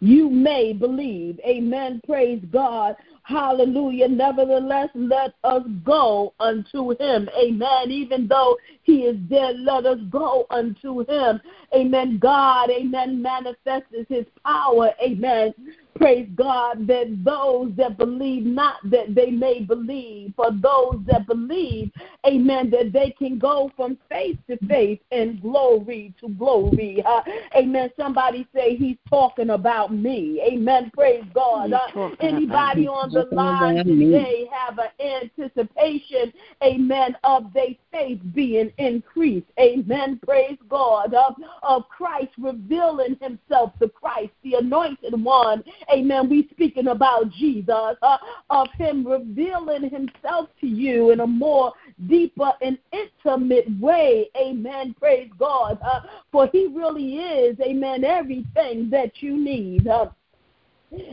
you 0.00 0.30
may 0.30 0.72
believe. 0.72 1.40
Amen. 1.46 2.00
Praise 2.06 2.42
God. 2.52 2.96
Hallelujah. 3.28 4.08
Nevertheless, 4.08 4.88
let 4.94 5.34
us 5.44 5.62
go 5.84 6.32
unto 6.40 6.98
him. 6.98 7.28
Amen. 7.38 7.90
Even 7.90 8.26
though 8.26 8.56
he 8.84 9.02
is 9.02 9.18
dead, 9.28 9.56
let 9.60 9.84
us 9.84 9.98
go 10.08 10.46
unto 10.48 11.00
him. 11.06 11.38
Amen. 11.74 12.18
God, 12.18 12.70
amen, 12.70 13.20
manifests 13.20 13.92
his 14.08 14.24
power. 14.42 14.92
Amen 15.02 15.52
praise 15.98 16.28
God, 16.36 16.86
that 16.86 17.24
those 17.24 17.72
that 17.76 17.98
believe 17.98 18.46
not 18.46 18.76
that 18.84 19.14
they 19.14 19.30
may 19.30 19.60
believe. 19.60 20.32
For 20.36 20.50
those 20.52 21.00
that 21.06 21.26
believe, 21.26 21.90
amen, 22.26 22.70
that 22.70 22.92
they 22.92 23.14
can 23.18 23.38
go 23.38 23.70
from 23.76 23.98
faith 24.08 24.38
to 24.48 24.56
faith 24.68 25.00
and 25.10 25.42
glory 25.42 26.14
to 26.20 26.28
glory. 26.30 27.02
Uh, 27.04 27.22
amen. 27.56 27.90
Somebody 27.98 28.46
say 28.54 28.76
he's 28.76 28.96
talking 29.08 29.50
about 29.50 29.92
me. 29.92 30.40
Amen. 30.46 30.90
Praise 30.94 31.24
God. 31.34 31.72
Uh, 31.72 32.10
anybody 32.20 32.86
on 32.86 33.12
the 33.12 33.17
line 33.32 33.84
today 33.84 34.48
have 34.52 34.78
an 34.78 34.88
anticipation, 35.00 36.32
amen, 36.62 37.16
of 37.24 37.52
their 37.52 37.74
faith 37.90 38.20
being 38.34 38.72
increased. 38.78 39.46
Amen. 39.58 40.20
Praise 40.24 40.58
God. 40.68 41.14
Uh, 41.14 41.30
of 41.62 41.88
Christ 41.88 42.32
revealing 42.38 43.16
himself, 43.20 43.72
the 43.78 43.88
Christ, 43.88 44.32
the 44.42 44.54
anointed 44.54 45.22
one. 45.22 45.62
Amen. 45.92 46.28
We 46.28 46.48
speaking 46.50 46.88
about 46.88 47.30
Jesus, 47.32 47.96
uh, 48.02 48.18
of 48.50 48.68
him 48.76 49.06
revealing 49.06 49.90
himself 49.90 50.48
to 50.60 50.66
you 50.66 51.10
in 51.10 51.20
a 51.20 51.26
more 51.26 51.72
deeper 52.08 52.52
and 52.62 52.78
intimate 52.92 53.66
way. 53.80 54.30
Amen. 54.36 54.94
Praise 54.98 55.30
God. 55.38 55.78
Uh, 55.82 56.00
for 56.30 56.48
he 56.52 56.66
really 56.66 57.16
is, 57.16 57.58
amen, 57.60 58.04
everything 58.04 58.90
that 58.90 59.22
you 59.22 59.36
need. 59.36 59.86
Uh, 59.88 60.06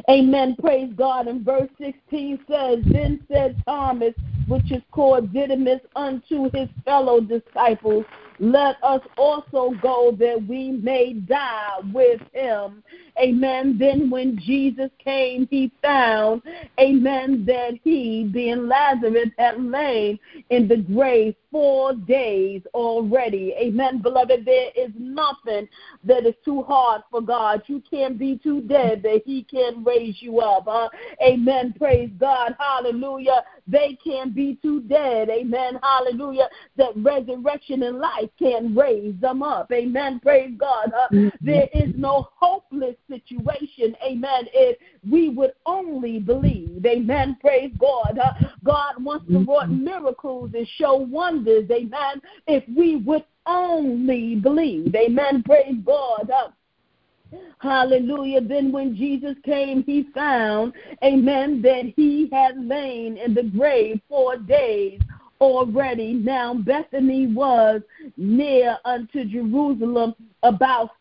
Amen. 0.10 0.56
Praise 0.60 0.92
God. 0.96 1.28
And 1.28 1.44
verse 1.44 1.70
16 1.78 2.40
says, 2.48 2.80
Then 2.86 3.26
said 3.32 3.62
Thomas, 3.66 4.14
which 4.48 4.72
is 4.72 4.82
called 4.92 5.34
Didymus, 5.34 5.82
unto 5.96 6.50
his 6.54 6.70
fellow 6.86 7.20
disciples, 7.20 8.06
let 8.40 8.84
us 8.84 9.02
also 9.18 9.72
go 9.82 10.16
that 10.20 10.46
we 10.48 10.72
may 10.72 11.14
die 11.14 11.80
with 11.94 12.22
him. 12.34 12.84
Amen. 13.18 13.78
Then 13.80 14.10
when 14.10 14.38
Jesus 14.40 14.90
came, 15.00 15.48
he 15.50 15.72
found, 15.82 16.42
amen, 16.80 17.46
that 17.46 17.80
he, 17.84 18.30
being 18.32 18.68
Lazarus, 18.68 19.30
had 19.38 19.64
lain 19.64 20.20
in 20.50 20.68
the 20.68 20.78
grave 20.78 21.36
four 21.50 21.94
days 21.94 22.62
already. 22.74 23.54
Amen. 23.58 24.02
Beloved, 24.02 24.44
there 24.44 24.72
is 24.76 24.92
nothing 24.98 25.70
that 26.04 26.26
is 26.26 26.36
too 26.44 26.64
hard 26.64 27.04
for 27.10 27.22
God. 27.22 27.64
You 27.68 27.82
can't 27.90 28.20
be 28.20 28.38
too 28.38 28.60
dead 28.62 29.02
that 29.04 29.22
he 29.26 29.44
can 29.44 29.82
raise 29.86 30.18
you 30.20 30.42
up. 30.42 30.66
Huh? 30.68 30.90
Amen. 31.26 31.74
Praise 31.78 32.10
God. 32.20 32.56
Hallelujah. 32.60 33.44
They 33.68 33.98
can't 34.04 34.36
be 34.36 34.60
too 34.62 34.82
dead. 34.82 35.30
Amen. 35.30 35.80
Hallelujah. 35.82 36.50
That 36.76 36.92
resurrection 36.98 37.84
and 37.84 38.00
life 38.00 38.25
can 38.38 38.76
raise 38.76 39.16
them 39.20 39.44
up. 39.44 39.72
Amen. 39.72 40.20
Praise 40.20 40.54
God. 40.58 40.92
Uh, 40.94 41.30
there 41.42 41.68
is 41.74 41.94
no 41.96 42.30
hopeless 42.36 42.96
situation. 43.10 43.96
Amen. 44.04 44.46
If 44.54 44.78
we 45.10 45.30
would 45.30 45.54
only 45.66 46.20
believe. 46.20 46.86
Amen. 46.86 47.38
Praise 47.42 47.72
God. 47.80 48.20
Uh, 48.20 48.34
God 48.64 49.04
wants 49.04 49.26
to 49.32 49.40
work 49.40 49.70
miracles 49.70 50.52
and 50.54 50.68
show 50.78 50.96
wonders. 50.96 51.70
Amen. 51.72 52.22
If 52.48 52.64
we 52.76 52.98
would 52.98 53.26
only 53.46 54.36
believe. 54.36 54.96
Amen. 54.96 55.44
Praise 55.44 55.76
God. 55.86 56.30
Uh, 56.30 56.50
Hallelujah. 57.60 58.42
Then 58.42 58.72
when 58.72 58.96
Jesus 58.96 59.36
came, 59.44 59.84
he 59.84 60.08
found, 60.14 60.74
amen, 61.04 61.62
that 61.64 61.94
he 61.96 62.30
had 62.32 62.64
lain 62.64 63.18
in 63.18 63.34
the 63.34 63.44
grave 63.44 64.00
four 64.08 64.38
days 64.38 65.00
already. 65.46 66.14
Now 66.14 66.54
Bethany 66.54 67.28
was 67.28 67.82
near 68.18 68.78
unto 68.86 69.26
Jerusalem, 69.26 70.16
about 70.44 70.92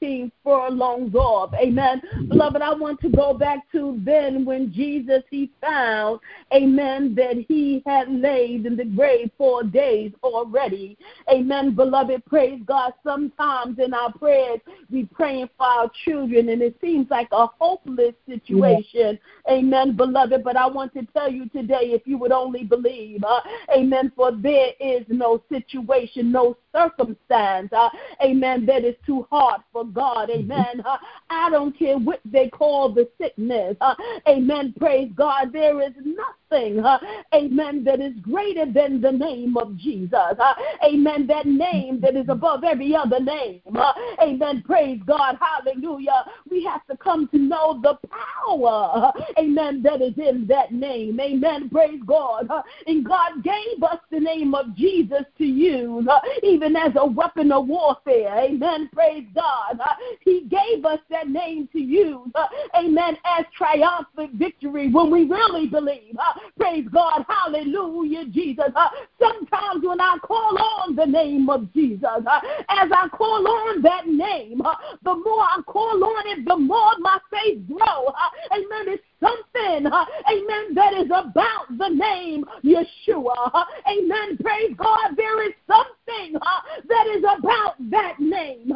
15 0.00 0.32
furlongs 0.42 1.14
off. 1.14 1.52
Amen. 1.54 2.00
Beloved, 2.28 2.62
I 2.62 2.74
want 2.74 3.00
to 3.02 3.08
go 3.08 3.34
back 3.34 3.70
to 3.72 4.00
then 4.04 4.44
when 4.44 4.72
Jesus 4.72 5.22
he 5.30 5.50
found, 5.60 6.20
amen, 6.52 7.14
that 7.16 7.44
he 7.48 7.82
had 7.86 8.10
laid 8.10 8.66
in 8.66 8.76
the 8.76 8.84
grave 8.84 9.30
four 9.36 9.62
days 9.62 10.12
already. 10.22 10.96
Amen. 11.30 11.74
Beloved, 11.74 12.24
praise 12.26 12.60
God. 12.66 12.92
Sometimes 13.04 13.78
in 13.78 13.94
our 13.94 14.12
prayers 14.12 14.60
we 14.90 15.04
praying 15.04 15.48
for 15.56 15.66
our 15.66 15.90
children 16.04 16.48
and 16.48 16.62
it 16.62 16.76
seems 16.80 17.08
like 17.10 17.28
a 17.32 17.46
hopeless 17.58 18.14
situation. 18.26 19.18
Yeah. 19.46 19.54
Amen, 19.54 19.96
beloved. 19.96 20.42
But 20.44 20.56
I 20.56 20.66
want 20.66 20.94
to 20.94 21.06
tell 21.14 21.30
you 21.30 21.48
today, 21.48 21.92
if 21.92 22.02
you 22.06 22.18
would 22.18 22.32
only 22.32 22.64
believe, 22.64 23.22
uh, 23.24 23.40
amen, 23.76 24.12
for 24.16 24.32
there 24.32 24.72
is 24.80 25.04
no 25.08 25.42
situation, 25.50 26.32
no 26.32 26.56
circumstance, 26.74 27.72
uh, 27.72 27.88
amen, 28.22 28.66
that 28.66 28.84
is 28.84 28.94
too 29.06 29.26
hard 29.30 29.60
for 29.72 29.84
God, 29.92 30.30
amen. 30.30 30.82
Uh, 30.84 30.96
I 31.30 31.50
don't 31.50 31.76
care 31.78 31.98
what 31.98 32.20
they 32.24 32.48
call 32.48 32.92
the 32.92 33.08
sickness, 33.20 33.76
uh, 33.80 33.94
amen, 34.28 34.74
praise 34.78 35.10
God, 35.14 35.52
there 35.52 35.80
is 35.80 35.92
nothing, 35.96 36.80
uh, 36.80 36.98
amen, 37.34 37.84
that 37.84 38.00
is 38.00 38.14
greater 38.20 38.66
than 38.66 39.00
the 39.00 39.12
name 39.12 39.56
of 39.56 39.76
Jesus, 39.76 40.14
amen, 40.84 41.26
that 41.28 41.46
name 41.46 42.00
that 42.00 42.16
is 42.16 42.28
above 42.28 42.64
every 42.64 42.94
other 42.94 43.20
name, 43.20 43.62
amen, 44.22 44.62
praise 44.66 45.00
God, 45.06 45.38
hallelujah. 45.40 46.24
We 46.50 46.64
have 46.64 46.84
to 46.86 46.96
come 46.96 47.28
to 47.28 47.38
know 47.38 47.80
the 47.82 47.98
power, 48.08 49.12
amen, 49.38 49.82
that 49.82 50.02
is 50.02 50.14
in 50.18 50.46
that 50.48 50.72
name, 50.72 51.20
amen, 51.20 51.70
praise 51.70 52.00
God, 52.06 52.48
and 52.86 53.04
God 53.04 53.42
gave 53.42 53.82
us 53.82 53.98
the 54.10 54.20
name 54.20 54.54
of 54.54 54.74
Jesus 54.76 55.24
to 55.38 55.44
use, 55.44 56.06
even 56.42 56.76
as 56.76 56.92
a 56.96 57.06
weapon 57.06 57.52
of 57.52 57.66
warfare. 57.66 58.36
Amen. 58.38 58.88
Praise 58.92 59.26
God. 59.34 59.79
He 60.20 60.42
gave 60.48 60.84
us 60.84 60.98
that 61.10 61.28
name 61.28 61.68
to 61.72 61.80
use, 61.80 62.30
amen, 62.76 63.16
as 63.24 63.44
triumphant 63.56 64.34
victory 64.34 64.90
when 64.90 65.10
we 65.10 65.24
really 65.24 65.66
believe. 65.66 66.16
Praise 66.58 66.86
God. 66.92 67.24
Hallelujah, 67.28 68.26
Jesus. 68.26 68.66
Sometimes 69.18 69.84
when 69.84 70.00
I 70.00 70.18
call 70.22 70.58
on 70.58 70.96
the 70.96 71.06
name 71.06 71.48
of 71.48 71.72
Jesus, 71.72 72.04
as 72.04 72.90
I 72.92 73.08
call 73.12 73.46
on 73.46 73.82
that 73.82 74.06
name, 74.06 74.62
the 75.02 75.14
more 75.14 75.42
I 75.42 75.60
call 75.66 76.02
on 76.04 76.38
it, 76.38 76.44
the 76.46 76.56
more 76.56 76.92
my 76.98 77.18
faith 77.30 77.66
grows. 77.66 78.14
Amen. 78.52 78.94
It's 78.94 79.02
something, 79.20 79.86
amen, 79.86 80.74
that 80.74 80.94
is 80.94 81.06
about 81.06 81.76
the 81.78 81.88
name 81.88 82.44
Yeshua. 82.64 83.64
Amen. 83.86 84.36
Praise 84.42 84.74
God. 84.76 85.16
There 85.16 85.46
is 85.48 85.54
something 85.66 86.38
that 86.88 87.06
is 87.16 87.24
about 87.38 87.74
that 87.90 88.18
name. 88.18 88.72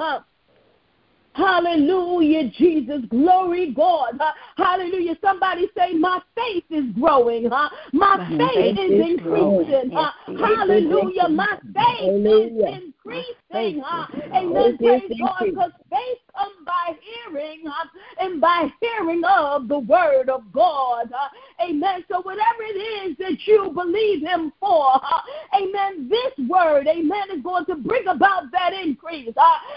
Hallelujah, 1.34 2.48
Jesus. 2.56 3.00
Glory, 3.10 3.72
God. 3.72 4.20
Hallelujah. 4.56 5.16
Somebody 5.20 5.68
say, 5.76 5.92
My 5.92 6.20
faith 6.34 6.64
is 6.70 6.84
growing. 6.98 7.50
Huh? 7.50 7.68
My, 7.92 8.16
My 8.16 8.28
faith, 8.28 8.54
faith, 8.54 8.78
is, 8.78 9.00
is 9.00 9.06
increasing. 9.10 9.90
Hallelujah. 10.26 11.28
My 11.28 11.58
faith 11.60 12.00
Hallelujah. 12.00 12.68
is 12.68 12.82
increasing. 12.84 13.34
Huh? 13.84 14.06
Amen. 14.34 14.76
Praise 14.78 15.10
God. 15.20 15.36
Because 15.44 15.70
faith 15.90 16.18
comes 16.36 16.56
by 16.66 16.96
hearing 17.00 17.64
huh? 17.66 17.88
and 18.20 18.40
by 18.40 18.68
hearing 18.80 19.22
of 19.24 19.68
the 19.68 19.78
word 19.78 20.28
of 20.28 20.50
God. 20.52 21.10
Huh? 21.12 21.28
Amen. 21.62 22.04
So 22.10 22.20
whatever 22.22 22.62
it 22.62 22.78
is 22.78 23.16
that 23.18 23.46
you 23.46 23.70
believe 23.74 24.22
him 24.22 24.52
for, 24.60 25.00
huh? 25.02 25.22
amen, 25.56 26.08
this 26.08 26.48
word, 26.48 26.86
amen, 26.86 27.30
is 27.34 27.42
going 27.42 27.64
to 27.66 27.76
bring 27.76 28.06
about 28.08 28.50
that 28.52 28.72
increase. 28.72 29.34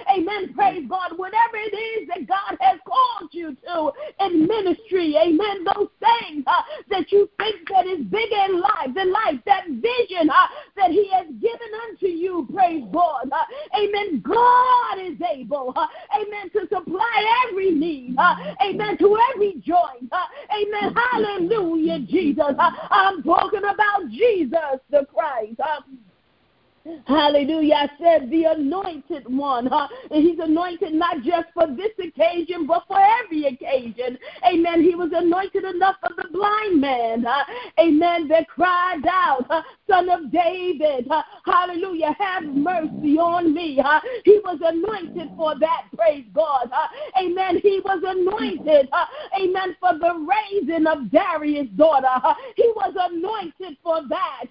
Amen. 0.09 0.53
Praise 0.53 0.85
God. 0.89 1.17
Whatever 1.17 1.37
whatever 1.37 1.57
it 1.57 1.75
is 1.75 2.07
that 2.07 2.27
God 2.27 2.57
has 2.61 2.79
called 2.85 3.29
you 3.31 3.55
to 3.55 3.91
in 4.25 4.47
ministry, 4.47 5.15
amen, 5.17 5.65
those 5.65 5.89
things 5.99 6.43
uh, 6.47 6.61
that 6.89 7.11
you 7.11 7.29
think 7.37 7.67
that 7.69 7.85
is 7.85 8.05
bigger 8.05 8.41
in 8.49 8.59
life, 8.59 8.89
than 8.95 9.11
life, 9.11 9.39
that 9.45 9.65
vision 9.67 10.29
uh, 10.29 10.47
that 10.75 10.91
he 10.91 11.09
has 11.11 11.27
given 11.41 11.71
unto 11.89 12.07
you, 12.07 12.47
praise 12.53 12.83
God. 12.91 13.29
Uh, 13.31 13.43
amen. 13.75 14.21
God 14.25 14.99
is 14.99 15.17
able, 15.33 15.73
amen, 16.15 16.49
to 16.53 16.67
supply 16.67 17.47
every 17.47 17.71
need, 17.71 18.15
amen, 18.61 18.97
to 18.97 19.17
every 19.33 19.55
joint. 19.65 20.11
Amen. 20.11 20.95
Hallelujah, 21.11 21.99
Jesus. 21.99 22.55
I'm 22.91 23.23
talking 23.23 23.63
about 23.63 24.09
Jesus 24.09 24.79
the 24.89 25.05
Christ. 25.05 25.59
Hallelujah. 27.05 27.75
I 27.75 27.89
said 28.01 28.29
the 28.29 28.45
anointed 28.45 29.25
one. 29.27 29.67
Huh? 29.67 29.87
And 30.11 30.23
he's 30.23 30.39
anointed 30.39 30.93
not 30.93 31.23
just 31.23 31.47
for 31.53 31.67
this 31.67 31.91
occasion, 31.99 32.65
but 32.67 32.83
for 32.87 32.99
every 33.23 33.45
occasion. 33.45 34.17
Amen. 34.45 34.81
He 34.81 34.95
was 34.95 35.11
anointed 35.13 35.63
enough 35.63 35.95
for 36.01 36.13
the 36.15 36.27
blind 36.31 36.79
man. 36.81 37.25
Huh? 37.27 37.43
Amen. 37.79 38.27
That 38.27 38.47
cried 38.47 39.05
out, 39.09 39.45
huh? 39.49 39.61
Son 39.89 40.09
of 40.09 40.31
David. 40.31 41.09
Hallelujah. 41.45 42.15
Have 42.19 42.43
mercy 42.43 43.17
on 43.17 43.53
me. 43.53 43.81
He 44.25 44.39
was 44.43 44.59
anointed 44.63 45.31
for 45.35 45.57
that. 45.59 45.83
Praise 45.95 46.25
God. 46.33 46.69
Amen. 47.19 47.59
He 47.61 47.81
was 47.83 48.01
anointed. 48.05 48.89
Amen. 49.39 49.75
For 49.79 49.97
the 49.97 50.27
raising 50.27 50.87
of 50.87 51.11
Jairus' 51.11 51.69
daughter. 51.75 52.35
He 52.55 52.71
was 52.75 52.93
anointed 52.97 53.77
for 53.83 54.01
that. 54.09 54.45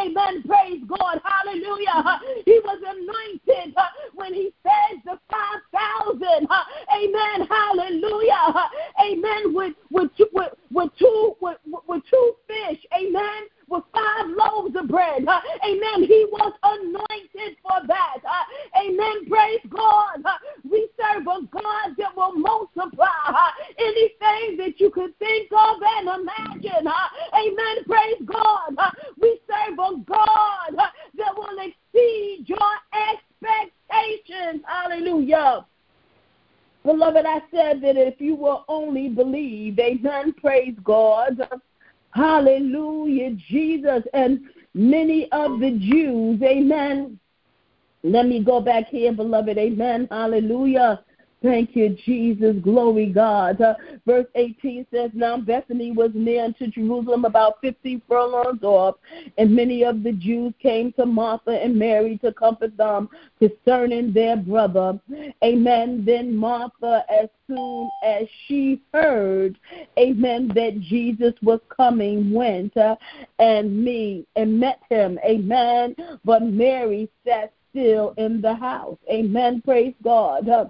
Amen. 0.00 0.42
Praise 0.46 0.82
God. 0.88 1.20
Hallelujah. 1.24 1.75
Hallelujah. 1.84 2.20
He 2.44 2.60
was 2.64 2.78
anointed 2.86 3.74
uh, 3.76 3.82
when 4.14 4.32
he 4.34 4.52
fed 4.62 5.02
the 5.04 5.18
5,000. 5.30 6.46
Uh, 6.48 6.62
amen. 6.96 7.48
Hallelujah. 7.48 8.54
Amen. 9.04 9.54
With, 9.54 9.74
with, 9.90 10.10
with, 10.32 10.52
with, 10.70 10.90
two, 10.98 11.36
with, 11.40 11.58
with 11.86 12.02
two 12.10 12.32
fish. 12.46 12.78
Amen 12.96 13.48
with 13.68 13.82
five 13.92 14.26
loaves 14.28 14.76
of 14.76 14.88
bread. 14.88 15.26
Uh, 15.26 15.40
amen. 15.64 16.06
He 16.06 16.26
was 16.30 16.52
anointed 16.62 17.56
for 17.62 17.86
that. 17.86 18.18
Uh, 18.24 18.80
amen. 18.84 19.26
Praise 19.28 19.60
God. 19.68 20.22
Uh, 20.24 20.38
we 20.68 20.88
serve 20.96 21.22
a 21.22 21.40
God 21.50 21.96
that 21.98 22.16
will 22.16 22.32
multiply 22.34 23.50
anything 23.78 24.56
that 24.58 24.74
you 24.78 24.90
could 24.90 25.18
think 25.18 25.50
of 25.52 25.76
and 25.82 26.08
imagine. 26.08 26.86
Amen. 27.34 27.84
Praise 27.86 28.22
God. 28.24 28.76
We 29.20 29.40
serve 29.46 29.78
a 29.78 29.96
God 30.06 30.76
that 31.16 31.36
will 31.36 31.58
exceed 31.58 32.44
your 32.46 32.72
expectations. 32.94 34.62
Hallelujah. 34.66 35.66
Beloved, 36.84 37.26
I 37.26 37.40
said 37.50 37.80
that 37.82 37.96
if 37.96 38.20
you 38.20 38.36
will 38.36 38.64
only 38.68 39.08
believe, 39.08 39.76
amen, 39.80 40.34
praise 40.34 40.76
God. 40.84 41.36
Hallelujah, 42.16 43.32
Jesus. 43.32 44.02
And 44.14 44.40
many 44.72 45.30
of 45.32 45.60
the 45.60 45.72
Jews, 45.72 46.40
amen. 46.42 47.20
Let 48.02 48.26
me 48.26 48.42
go 48.42 48.58
back 48.58 48.86
here, 48.86 49.12
beloved, 49.12 49.58
amen. 49.58 50.08
Hallelujah. 50.10 51.04
Thank 51.46 51.76
you, 51.76 51.96
Jesus. 52.04 52.56
Glory, 52.60 53.06
God. 53.06 53.60
Uh, 53.60 53.74
verse 54.04 54.26
18 54.34 54.84
says, 54.92 55.12
Now 55.14 55.38
Bethany 55.38 55.92
was 55.92 56.10
near 56.12 56.44
unto 56.44 56.66
Jerusalem, 56.66 57.24
about 57.24 57.60
50 57.60 58.02
furlongs 58.08 58.64
off, 58.64 58.96
and 59.38 59.54
many 59.54 59.84
of 59.84 60.02
the 60.02 60.10
Jews 60.10 60.52
came 60.60 60.92
to 60.94 61.06
Martha 61.06 61.52
and 61.52 61.78
Mary 61.78 62.18
to 62.24 62.32
comfort 62.32 62.76
them 62.76 63.08
concerning 63.38 64.12
their 64.12 64.36
brother. 64.36 64.98
Amen. 65.44 66.02
Then 66.04 66.34
Martha, 66.34 67.04
as 67.08 67.28
soon 67.46 67.90
as 68.02 68.24
she 68.48 68.82
heard, 68.92 69.56
amen, 70.00 70.50
that 70.56 70.80
Jesus 70.80 71.34
was 71.42 71.60
coming, 71.68 72.32
went 72.32 72.76
uh, 72.76 72.96
and 73.38 73.84
me 73.84 74.26
and 74.34 74.58
met 74.58 74.80
him. 74.90 75.16
Amen. 75.24 75.94
But 76.24 76.42
Mary 76.42 77.08
sat 77.24 77.52
still 77.70 78.14
in 78.16 78.40
the 78.40 78.54
house. 78.54 78.98
Amen. 79.08 79.62
Praise 79.64 79.94
God. 80.02 80.48
Uh, 80.48 80.64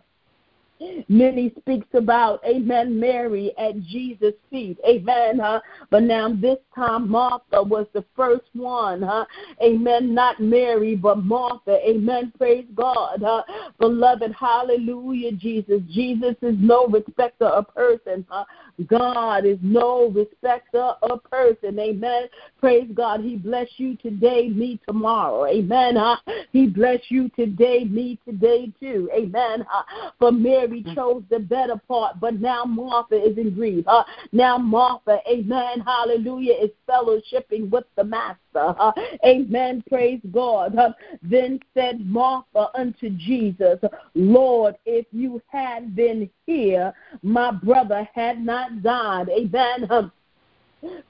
Many 1.09 1.53
speaks 1.59 1.87
about, 1.95 2.41
amen, 2.45 3.01
Mary 3.01 3.53
at 3.59 3.81
Jesus' 3.83 4.35
feet, 4.51 4.79
amen, 4.87 5.39
huh? 5.39 5.61
But 5.91 6.03
now 6.03 6.35
this 6.35 6.59
time 6.74 7.11
Martha 7.11 7.62
was 7.62 7.87
the 7.95 8.05
first 8.14 8.45
one, 8.53 9.01
huh? 9.01 9.24
Amen, 9.62 10.14
not 10.14 10.39
Mary, 10.39 10.95
but 10.95 11.24
Martha, 11.24 11.79
amen, 11.89 12.33
praise 12.37 12.66
God, 12.74 13.22
huh? 13.24 13.43
Beloved, 13.79 14.33
hallelujah, 14.39 15.33
Jesus. 15.33 15.81
Jesus 15.91 16.35
is 16.43 16.57
no 16.59 16.87
respecter 16.89 17.47
of 17.47 17.72
person, 17.74 18.27
huh? 18.29 18.45
God 18.87 19.47
is 19.47 19.59
no 19.62 20.09
respecter 20.11 20.93
of 21.03 21.24
person, 21.24 21.79
amen. 21.79 22.29
Praise 22.61 22.91
God. 22.95 23.20
He 23.22 23.37
bless 23.37 23.68
you 23.77 23.97
today, 23.97 24.49
me 24.49 24.79
tomorrow, 24.87 25.47
amen, 25.47 25.97
huh? 25.97 26.16
He 26.53 26.66
bless 26.66 27.01
you 27.09 27.29
today, 27.31 27.85
me 27.85 28.18
today 28.27 28.72
too, 28.81 29.09
amen, 29.14 29.64
huh? 29.68 30.11
For 30.18 30.33
Mary 30.33 30.66
Mary 30.66 30.95
chose 30.95 31.22
the 31.31 31.39
better 31.39 31.81
part, 31.89 32.18
but 32.20 32.41
now 32.41 32.64
Martha 32.64 33.16
is 33.16 33.37
in 33.39 33.55
grief. 33.55 33.85
Uh, 33.87 34.03
now 34.33 34.59
Martha, 34.59 35.18
amen, 35.31 35.81
hallelujah, 35.81 36.55
is 36.55 36.70
fellowshipping 36.89 37.70
with 37.70 37.85
the 37.97 38.05
Master. 38.05 38.41
Uh, 38.57 38.93
amen, 39.25 39.83
praise 39.89 40.21
God. 40.33 40.77
Then 41.23 41.61
said 41.75 42.05
Martha 42.07 42.69
unto 42.75 43.11
Jesus, 43.11 43.79
Lord, 44.15 44.77
if 44.85 45.07
you 45.13 45.43
had 45.49 45.95
been 45.95 46.31
here, 46.47 46.93
my 47.23 47.51
brother 47.51 48.09
had 48.15 48.45
not 48.45 48.83
died. 48.83 49.29
Amen. 49.29 50.11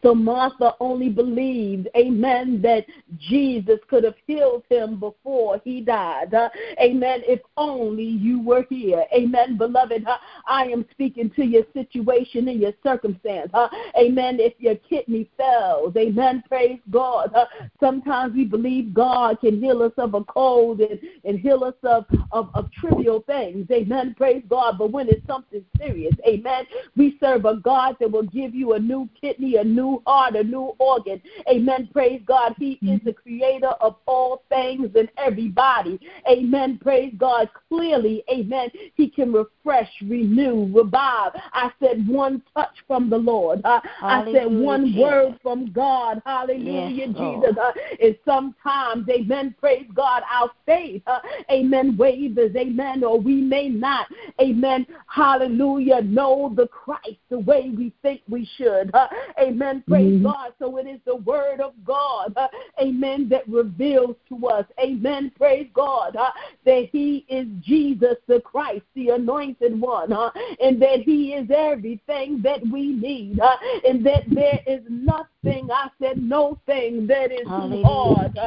So 0.02 0.14
Martha 0.14 0.74
only 0.80 1.08
believed, 1.08 1.88
amen, 1.96 2.60
that 2.62 2.86
Jesus 3.18 3.78
could 3.88 4.04
have 4.04 4.14
healed 4.26 4.64
him 4.68 5.00
before 5.00 5.60
he 5.64 5.80
died. 5.80 6.34
Uh, 6.34 6.48
amen. 6.80 7.22
If 7.24 7.40
only 7.56 8.04
you 8.04 8.40
were 8.40 8.64
here. 8.68 9.04
Amen, 9.14 9.56
beloved. 9.56 10.06
Uh, 10.06 10.16
I 10.46 10.64
am 10.64 10.84
speaking 10.90 11.30
to 11.36 11.44
your 11.44 11.64
situation 11.72 12.48
and 12.48 12.60
your 12.60 12.72
circumstance. 12.82 13.50
Uh, 13.54 13.68
amen. 13.98 14.38
If 14.40 14.54
your 14.58 14.76
kidney 14.76 15.28
fails, 15.36 15.94
amen. 15.96 16.42
Praise 16.48 16.80
God. 16.90 17.34
Sometimes 17.80 18.34
we 18.34 18.44
believe 18.44 18.94
God 18.94 19.40
can 19.40 19.60
heal 19.60 19.82
us 19.82 19.92
of 19.96 20.14
a 20.14 20.24
cold 20.24 20.80
and, 20.80 20.98
and 21.24 21.38
heal 21.38 21.64
us 21.64 21.74
of, 21.82 22.04
of, 22.32 22.50
of 22.54 22.70
trivial 22.72 23.22
things. 23.26 23.66
Amen. 23.70 24.14
Praise 24.16 24.42
God. 24.48 24.78
But 24.78 24.92
when 24.92 25.08
it's 25.08 25.26
something 25.26 25.64
serious, 25.78 26.14
amen, 26.26 26.64
we 26.96 27.16
serve 27.20 27.44
a 27.44 27.56
God 27.56 27.96
that 28.00 28.10
will 28.10 28.22
give 28.22 28.54
you 28.54 28.74
a 28.74 28.78
new 28.78 29.08
kidney, 29.20 29.56
a 29.56 29.64
new 29.66 30.02
heart, 30.06 30.36
a 30.36 30.44
new 30.44 30.74
organ. 30.78 31.20
Amen. 31.48 31.88
Praise 31.92 32.22
God. 32.26 32.54
He 32.58 32.78
is 32.82 33.00
the 33.04 33.12
creator 33.12 33.74
of 33.80 33.96
all 34.06 34.42
things 34.48 34.90
and 34.94 35.08
everybody. 35.18 36.00
Amen. 36.30 36.78
Praise 36.82 37.12
God. 37.18 37.50
Clearly, 37.68 38.24
amen. 38.32 38.70
He 38.94 39.08
can 39.08 39.32
refresh, 39.32 39.90
renew, 40.02 40.72
revive. 40.74 41.32
I 41.52 41.70
said 41.80 42.06
one 42.08 42.42
touch 42.54 42.74
from 42.86 43.10
the 43.10 43.18
Lord. 43.18 43.60
Uh, 43.64 43.80
I 44.02 44.30
said 44.32 44.46
one 44.46 44.86
Jesus. 44.86 45.00
word 45.00 45.38
from 45.42 45.72
God. 45.72 46.22
Hallelujah, 46.24 47.06
Yes, 47.06 47.16
Jesus. 47.16 47.56
Uh, 47.60 47.72
is 47.98 48.16
sometimes, 48.24 49.08
amen, 49.08 49.54
praise 49.58 49.86
God, 49.94 50.22
our 50.30 50.50
faith, 50.64 51.02
uh, 51.06 51.20
amen, 51.50 51.96
wavers, 51.96 52.54
amen, 52.56 53.04
or 53.04 53.18
we 53.18 53.40
may 53.40 53.68
not, 53.68 54.06
amen, 54.40 54.86
hallelujah, 55.06 56.02
know 56.02 56.52
the 56.54 56.66
Christ 56.68 57.18
the 57.30 57.38
way 57.38 57.72
we 57.76 57.92
think 58.02 58.22
we 58.28 58.48
should. 58.56 58.90
Uh, 58.94 59.08
amen, 59.46 59.84
praise 59.88 60.22
God. 60.22 60.52
So 60.58 60.76
it 60.78 60.86
is 60.86 61.00
the 61.04 61.16
word 61.16 61.60
of 61.60 61.72
God, 61.84 62.32
uh, 62.36 62.48
amen, 62.80 63.28
that 63.30 63.48
reveals 63.48 64.16
to 64.28 64.46
us, 64.46 64.64
amen, 64.82 65.32
praise 65.36 65.68
God, 65.74 66.16
uh, 66.16 66.30
that 66.64 66.88
he 66.92 67.24
is 67.28 67.46
Jesus 67.60 68.16
the 68.26 68.40
Christ, 68.40 68.84
the 68.94 69.10
anointed 69.10 69.80
one, 69.80 70.12
uh, 70.12 70.30
and 70.60 70.80
that 70.82 71.00
he 71.00 71.34
is 71.34 71.48
everything 71.50 72.40
that 72.42 72.60
we 72.72 72.92
need, 72.92 73.40
uh, 73.40 73.56
and 73.86 74.04
that 74.06 74.24
there 74.28 74.60
is 74.66 74.82
nothing, 74.88 75.70
I 75.70 75.88
said, 76.00 76.22
no 76.22 76.58
thing 76.66 77.06
that 77.06 77.32
is 77.32 77.46
too 77.46 77.82
hard. 77.84 78.38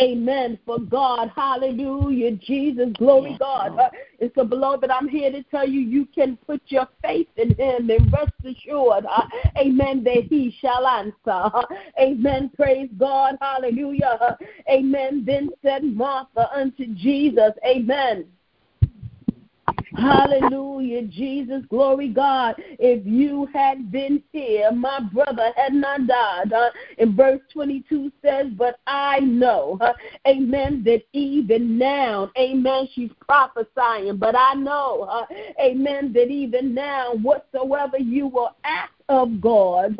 Amen. 0.00 0.58
For 0.64 0.78
God. 0.78 1.30
Hallelujah. 1.36 2.32
Jesus. 2.32 2.88
Glory 2.98 3.36
God. 3.38 3.78
Uh, 3.78 3.90
and 4.20 4.30
so, 4.34 4.44
beloved, 4.44 4.90
I'm 4.90 5.08
here 5.08 5.30
to 5.30 5.42
tell 5.44 5.68
you, 5.68 5.80
you 5.80 6.06
can 6.06 6.36
put 6.46 6.62
your 6.66 6.88
faith 7.02 7.28
in 7.36 7.54
Him 7.54 7.90
and 7.90 8.12
rest 8.12 8.32
assured. 8.44 9.04
Uh, 9.04 9.24
amen. 9.58 10.02
That 10.04 10.24
He 10.30 10.56
shall 10.60 10.86
answer. 10.86 11.14
Uh, 11.26 11.64
amen. 12.00 12.50
Praise 12.56 12.88
God. 12.98 13.36
Hallelujah. 13.40 14.18
Uh, 14.20 14.34
amen. 14.70 15.24
Then 15.26 15.50
said 15.62 15.84
Martha 15.84 16.48
unto 16.54 16.86
Jesus. 16.94 17.52
Amen. 17.66 18.26
Hallelujah, 19.96 21.02
Jesus, 21.02 21.62
glory 21.68 22.08
God. 22.08 22.54
If 22.58 23.06
you 23.06 23.46
had 23.52 23.90
been 23.92 24.22
here, 24.32 24.72
my 24.72 25.00
brother 25.12 25.52
had 25.56 25.74
not 25.74 26.06
died. 26.06 26.52
Uh, 26.52 26.70
and 26.98 27.14
verse 27.16 27.40
22 27.52 28.10
says, 28.22 28.46
But 28.56 28.78
I 28.86 29.20
know, 29.20 29.78
uh, 29.80 29.92
amen, 30.26 30.82
that 30.84 31.02
even 31.12 31.78
now, 31.78 32.30
amen, 32.38 32.88
she's 32.94 33.10
prophesying, 33.26 34.16
but 34.16 34.34
I 34.36 34.54
know, 34.54 35.02
uh, 35.02 35.26
amen, 35.60 36.12
that 36.14 36.28
even 36.28 36.74
now, 36.74 37.14
whatsoever 37.14 37.98
you 37.98 38.26
will 38.26 38.56
ask 38.64 38.92
of 39.12 39.40
God, 39.40 39.96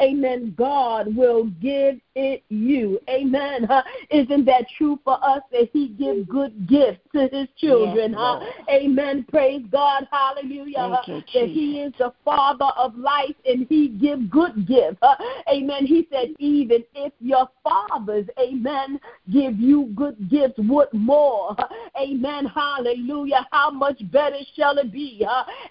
amen, 0.00 0.54
God 0.56 1.14
will 1.14 1.44
give 1.60 2.00
it 2.14 2.42
you. 2.48 2.98
Amen. 3.08 3.68
Isn't 4.10 4.44
that 4.46 4.64
true 4.76 4.98
for 5.04 5.22
us 5.24 5.42
that 5.52 5.68
He 5.72 5.88
gives 5.88 6.26
good 6.28 6.66
gifts 6.68 7.00
to 7.12 7.28
His 7.32 7.48
children? 7.56 8.12
Yes, 8.12 8.20
huh? 8.20 8.40
Amen. 8.70 9.24
Praise 9.28 9.62
God. 9.70 10.06
Hallelujah. 10.10 11.00
You, 11.06 11.22
that 11.34 11.48
He 11.50 11.80
is 11.80 11.92
the 11.98 12.12
Father 12.24 12.70
of 12.76 12.96
life 12.96 13.34
and 13.46 13.66
He 13.68 13.88
gives 13.88 14.22
good 14.30 14.66
gifts. 14.66 14.98
huh? 15.02 15.16
Amen. 15.52 15.86
He 15.86 16.06
said, 16.10 16.28
even 16.38 16.84
if 16.94 17.12
your 17.20 17.48
fathers, 17.62 18.26
amen, 18.40 19.00
give 19.30 19.58
you 19.58 19.92
good 19.94 20.30
gifts, 20.30 20.54
what 20.56 20.92
more? 20.94 21.56
Amen. 22.00 22.46
Hallelujah. 22.46 23.46
How 23.50 23.70
much 23.70 24.00
better 24.10 24.38
shall 24.56 24.78
it 24.78 24.92
be? 24.92 25.26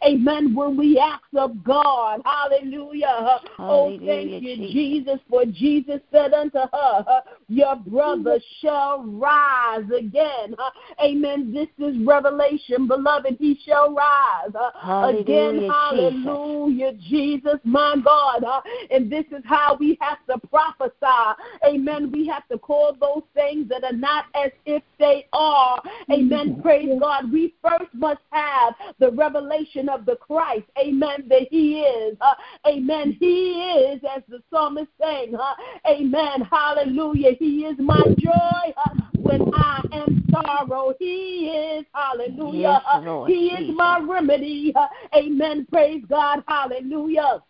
Amen. 0.05 0.53
When 0.53 0.77
we 0.77 0.99
ask 0.99 1.23
of 1.35 1.63
God, 1.63 2.21
hallelujah. 2.25 2.82
Huh? 2.91 3.39
Oh, 3.59 3.97
thank 4.05 4.41
you, 4.41 4.55
Jesus. 4.71 5.19
For 5.29 5.45
Jesus 5.45 5.99
said 6.11 6.33
unto 6.33 6.59
her, 6.59 7.21
Your 7.47 7.75
brother 7.75 8.39
shall 8.61 9.03
rise 9.03 9.89
again. 9.95 10.55
Amen. 11.03 11.53
This 11.53 11.67
is 11.85 11.95
revelation, 12.05 12.87
beloved. 12.87 13.37
He 13.39 13.59
shall 13.65 13.93
rise 13.93 14.49
again. 14.49 15.59
Hallelujah, 15.69 15.71
Hallelujah, 15.71 16.93
Jesus, 17.09 17.59
my 17.63 17.95
God. 18.03 18.43
And 18.91 19.11
this 19.11 19.25
is 19.31 19.43
how 19.45 19.77
we 19.79 19.97
have 20.01 20.19
to 20.29 20.47
prophesy. 20.47 21.41
Amen. 21.65 22.11
We 22.11 22.27
have 22.27 22.47
to 22.49 22.57
call 22.57 22.95
those 22.99 23.23
things 23.33 23.69
that 23.69 23.83
are 23.83 23.93
not 23.93 24.25
as 24.35 24.51
if 24.65 24.83
they 24.99 25.27
are. 25.33 25.81
Amen. 26.11 26.59
Praise 26.61 26.89
God. 26.99 27.31
We 27.31 27.53
first 27.61 27.93
must 27.93 28.21
have 28.31 28.73
the 28.99 29.11
revelation 29.11 29.89
of 29.89 30.05
the 30.05 30.15
Christ. 30.15 30.65
Amen. 30.79 31.25
That 31.29 31.47
He 31.49 31.81
is. 31.81 32.17
Uh, 32.21 32.33
amen. 32.77 33.17
He 33.19 33.51
is, 33.61 34.01
as 34.15 34.23
the 34.27 34.41
psalmist 34.49 34.89
sang. 35.01 35.35
Uh, 35.35 35.53
amen. 35.87 36.47
Hallelujah. 36.51 37.31
He 37.39 37.65
is 37.65 37.77
my 37.79 38.03
joy 38.17 38.73
uh, 38.77 38.89
when 39.13 39.41
I 39.53 39.81
am 39.91 40.25
sorrow. 40.31 40.93
He 40.99 41.47
is. 41.47 41.85
Hallelujah. 41.93 42.81
Yes, 42.85 43.03
Lord 43.03 43.29
he 43.29 43.47
is 43.47 43.59
Jesus. 43.59 43.75
my 43.75 43.99
remedy. 43.99 44.73
Uh, 44.75 44.87
amen. 45.15 45.67
Praise 45.71 46.03
God. 46.09 46.43
Hallelujah. 46.47 47.41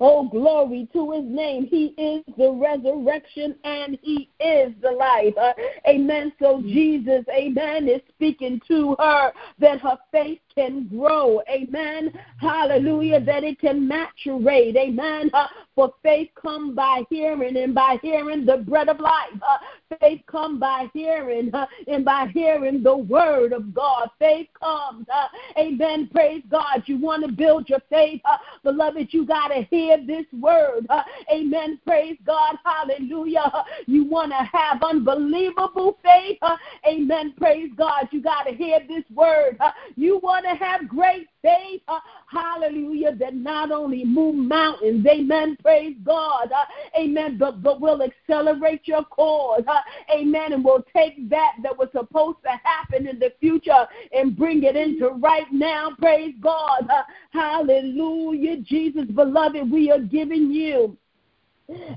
Oh, 0.00 0.28
glory 0.28 0.88
to 0.92 1.12
his 1.12 1.24
name. 1.24 1.66
He 1.66 1.86
is 1.98 2.24
the 2.36 2.50
resurrection 2.52 3.56
and 3.64 3.98
he 4.02 4.30
is 4.38 4.72
the 4.80 4.92
life. 4.92 5.34
Uh, 5.36 5.52
amen. 5.88 6.32
So 6.40 6.62
Jesus, 6.62 7.24
amen, 7.28 7.88
is 7.88 8.00
speaking 8.08 8.60
to 8.68 8.94
her 8.98 9.32
that 9.58 9.80
her 9.80 9.98
faith 10.12 10.38
can 10.56 10.86
grow. 10.88 11.40
Amen. 11.50 12.12
Hallelujah. 12.38 13.20
That 13.20 13.44
it 13.44 13.60
can 13.60 13.88
maturate. 13.88 14.76
Amen. 14.76 15.30
Uh, 15.32 15.46
for 15.74 15.92
faith 16.02 16.30
come 16.40 16.74
by 16.74 17.02
hearing 17.10 17.56
and 17.56 17.74
by 17.74 17.98
hearing 18.02 18.46
the 18.46 18.58
bread 18.58 18.88
of 18.88 19.00
life. 19.00 19.32
Uh, 19.34 19.58
faith 20.00 20.20
come 20.26 20.60
by 20.60 20.88
hearing 20.92 21.52
uh, 21.54 21.66
and 21.88 22.04
by 22.04 22.28
hearing 22.32 22.82
the 22.82 22.96
word 22.96 23.52
of 23.52 23.74
God. 23.74 24.08
Faith 24.18 24.48
comes. 24.58 25.06
Amen. 25.58 26.08
Praise 26.12 26.42
God. 26.50 26.84
You 26.86 26.98
want 26.98 27.24
to 27.24 27.32
build 27.32 27.68
your 27.68 27.80
faith, 27.90 28.20
beloved, 28.62 29.12
you 29.12 29.26
got 29.26 29.48
to 29.48 29.62
hear 29.62 29.98
this 30.06 30.26
word. 30.40 30.86
Amen. 31.32 31.80
Praise 31.84 32.16
God. 32.24 32.56
Hallelujah. 32.64 33.52
You 33.86 34.04
want 34.04 34.32
to 34.32 34.48
have 34.56 34.82
unbelievable 34.82 35.98
faith. 36.02 36.38
Amen. 36.86 37.34
Praise 37.36 37.70
God. 37.76 38.08
You 38.12 38.22
got 38.22 38.44
to 38.44 38.52
hear 38.52 38.80
this 38.86 39.04
word. 39.12 39.58
You 39.96 40.18
want 40.22 40.43
to 40.44 40.54
have 40.54 40.88
great 40.88 41.28
faith. 41.42 41.82
Uh, 41.88 42.00
Hallelujah. 42.26 43.14
That 43.16 43.34
not 43.34 43.70
only 43.70 44.04
move 44.04 44.34
mountains. 44.34 45.06
Amen. 45.06 45.56
Praise 45.62 45.96
God. 46.04 46.50
Uh, 46.52 46.98
Amen. 46.98 47.38
But, 47.38 47.62
but 47.62 47.80
will 47.80 48.02
accelerate 48.02 48.82
your 48.84 49.04
cause. 49.04 49.62
Uh, 49.66 49.80
Amen. 50.14 50.52
And 50.52 50.64
will 50.64 50.84
take 50.94 51.28
that 51.30 51.54
that 51.62 51.76
was 51.76 51.88
supposed 51.92 52.38
to 52.44 52.50
happen 52.62 53.06
in 53.06 53.18
the 53.18 53.32
future 53.40 53.86
and 54.12 54.36
bring 54.36 54.62
it 54.62 54.76
into 54.76 55.08
right 55.10 55.50
now. 55.52 55.92
Praise 55.98 56.34
God. 56.40 56.88
Uh, 56.90 57.02
Hallelujah. 57.30 58.58
Jesus, 58.58 59.04
beloved, 59.06 59.70
we 59.70 59.90
are 59.90 60.00
giving 60.00 60.50
you. 60.50 60.96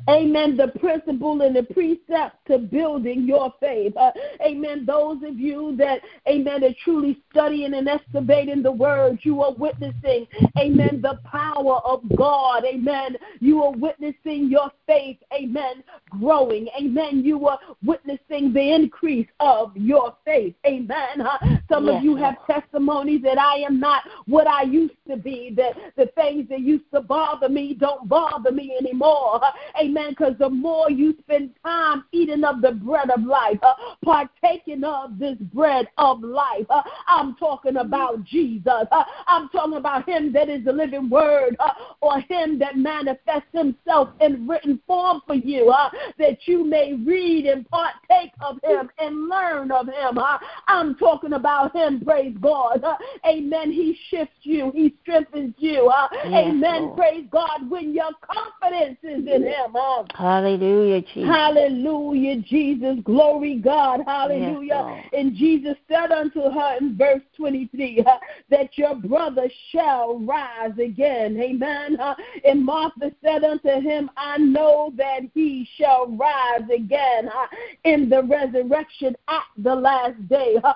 Amen. 0.10 0.56
The 0.56 0.70
principle 0.80 1.42
and 1.42 1.56
the 1.56 1.64
precept 1.64 2.46
to 2.48 2.58
building 2.58 3.26
your 3.26 3.54
faith. 3.60 3.96
Uh, 3.98 4.12
amen. 4.42 4.86
Those 4.86 5.18
of 5.24 5.38
you 5.38 5.76
that, 5.78 6.02
amen, 6.28 6.64
are 6.64 6.74
truly 6.84 7.22
studying 7.32 7.74
and 7.74 7.90
excavating 7.90 8.64
the 8.64 8.72
word, 8.72 9.20
you 9.24 9.42
are 9.44 9.54
witnessing, 9.54 10.28
amen, 10.58 11.02
the 11.02 11.20
power 11.26 11.80
of 11.84 12.04
God. 12.16 12.64
Amen. 12.66 13.18
You 13.40 13.64
are 13.64 13.72
witnessing 13.72 14.50
your 14.50 14.72
faith, 14.86 15.18
amen, 15.34 15.84
growing. 16.12 16.70
Amen. 16.80 17.24
You 17.26 17.48
are 17.48 17.60
witnessing 17.84 18.54
the 18.54 18.74
increase 18.74 19.28
of 19.42 19.76
your 19.76 20.16
faith. 20.24 20.56
Amen. 20.66 21.22
Uh, 21.22 21.58
some 21.70 21.86
Yes, 21.86 21.98
of 21.98 22.04
you 22.04 22.16
have 22.16 22.36
testimonies 22.48 23.22
that 23.24 23.38
I 23.38 23.58
am 23.58 23.80
not 23.80 24.04
what 24.26 24.48
I 24.48 24.64
used 24.64 24.96
to 25.10 25.18
be, 25.18 25.54
that 25.58 25.74
the 25.96 26.08
things 26.16 26.48
that 26.50 26.62
used 26.62 26.86
to 26.94 27.02
bother 27.02 27.50
me 27.50 27.74
don't 27.74 28.08
bother 28.08 28.52
me 28.52 28.76
anymore. 28.80 29.42
Amen. 29.82 30.10
Because 30.10 30.36
the 30.40 30.50
more 30.50 30.90
you 30.90 31.16
spend 31.20 31.52
time 31.64 32.06
eating 32.12 32.44
of 32.44 32.62
the 32.62 32.72
bread 32.72 33.10
of 33.10 33.24
life, 33.24 33.60
uh, 33.62 33.74
partaking 34.04 34.84
of 34.84 35.20
this 35.20 35.38
bread 35.54 35.88
of 35.98 36.22
life, 36.22 36.66
uh, 36.70 36.84
I'm 37.08 37.36
talking 37.36 37.78
about 37.78 38.24
Jesus. 38.24 38.88
Uh, 38.92 39.04
I'm 39.28 39.50
talking 39.50 39.78
about 39.78 40.08
Him 40.08 40.32
that 40.34 40.50
is 40.50 40.64
the 40.66 40.74
living 40.74 41.10
word, 41.10 41.56
uh, 41.60 41.72
or 42.02 42.20
Him 42.22 42.60
that 42.60 42.78
manifests 42.78 43.50
Himself 43.54 44.10
in 44.22 44.48
written 44.48 44.80
form 44.88 45.22
for 45.26 45.36
you, 45.36 45.70
uh, 45.70 45.90
that 46.18 46.48
you 46.48 46.64
may 46.64 46.94
read 46.94 47.46
and 47.46 47.68
partake 47.70 48.32
of 48.42 48.60
Him 48.64 48.90
and 49.00 49.28
learn 49.30 49.72
of 49.72 49.88
Him. 49.88 50.18
Uh, 50.18 50.38
I'm 50.68 50.96
talking 50.96 51.34
about 51.34 51.57
Him, 51.74 52.02
praise 52.04 52.36
God. 52.40 52.84
Uh, 52.84 52.96
amen. 53.26 53.72
He 53.72 53.98
shifts 54.10 54.36
you, 54.42 54.72
He 54.74 54.96
strengthens 55.02 55.56
you. 55.58 55.88
Uh, 55.88 56.08
Yes, 56.28 56.48
amen. 56.48 56.82
Lord. 56.82 56.98
Praise 56.98 57.26
God. 57.32 57.70
When 57.70 57.94
your 57.94 58.12
confidence 58.22 58.98
is 59.04 59.26
in 59.28 59.44
Him. 59.44 59.76
Uh, 59.76 60.04
Hallelujah, 60.14 61.02
Jesus. 61.02 61.26
Hallelujah, 61.26 62.42
Jesus. 62.42 62.98
Glory, 63.04 63.56
God. 63.56 64.02
Hallelujah. 64.06 64.84
Yes, 64.86 65.10
and 65.14 65.36
Jesus 65.36 65.76
said 65.90 66.12
unto 66.12 66.42
her 66.42 66.78
in 66.80 66.98
verse 66.98 67.22
23 67.38 68.04
uh, 68.06 68.18
that 68.50 68.78
your 68.78 68.96
brother 68.96 69.50
shall 69.72 70.20
rise 70.20 70.78
again. 70.84 71.40
Amen. 71.40 72.00
Uh, 72.00 72.16
and 72.46 72.64
Martha 72.64 73.12
said 73.24 73.44
unto 73.44 73.70
him, 73.70 74.10
I 74.18 74.38
know 74.38 74.94
that 74.98 75.22
he 75.34 75.68
shall 75.78 76.08
rise 76.08 76.70
again 76.74 77.30
uh, 77.30 77.48
in 77.84 78.10
the 78.10 78.24
resurrection 78.24 79.16
at 79.28 79.44
the 79.58 79.76
last 79.76 80.28
day. 80.28 80.58
Uh, 80.64 80.74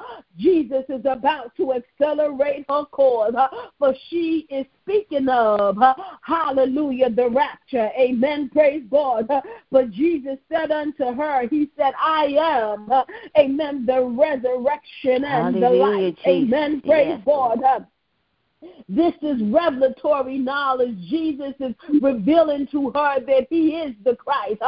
Jesus 0.72 0.86
is 0.90 1.06
about 1.06 1.56
to 1.58 1.74
accelerate 1.74 2.66
her 2.70 2.86
course, 2.86 3.34
uh, 3.36 3.48
for 3.78 3.94
she 4.10 4.48
is 4.50 4.66
speaking 4.84 5.28
of, 5.28 5.78
uh, 5.82 5.94
hallelujah, 6.22 7.10
the 7.10 7.30
rapture. 7.30 7.90
Amen. 8.00 8.50
Praise 8.50 8.84
God. 8.90 9.30
But 9.72 9.92
Jesus 9.92 10.38
said 10.52 10.72
unto 10.72 11.14
her, 11.14 11.48
He 11.50 11.70
said, 11.78 11.94
I 12.02 12.36
am, 12.40 12.92
amen, 13.38 13.86
the 13.86 14.04
resurrection 14.04 15.24
and 15.26 15.56
hallelujah, 15.56 15.62
the 15.62 15.76
life. 15.76 16.16
Jesus. 16.24 16.28
Amen. 16.28 16.82
Praise 16.82 17.08
yes, 17.08 17.22
God. 17.26 17.88
This 18.88 19.14
is 19.22 19.42
revelatory 19.44 20.38
knowledge. 20.38 20.96
Jesus 21.10 21.54
is 21.60 21.74
revealing 22.02 22.68
to 22.72 22.92
her 22.92 23.20
that 23.20 23.48
he 23.50 23.70
is 23.78 23.96
the 24.04 24.16
Christ, 24.16 24.62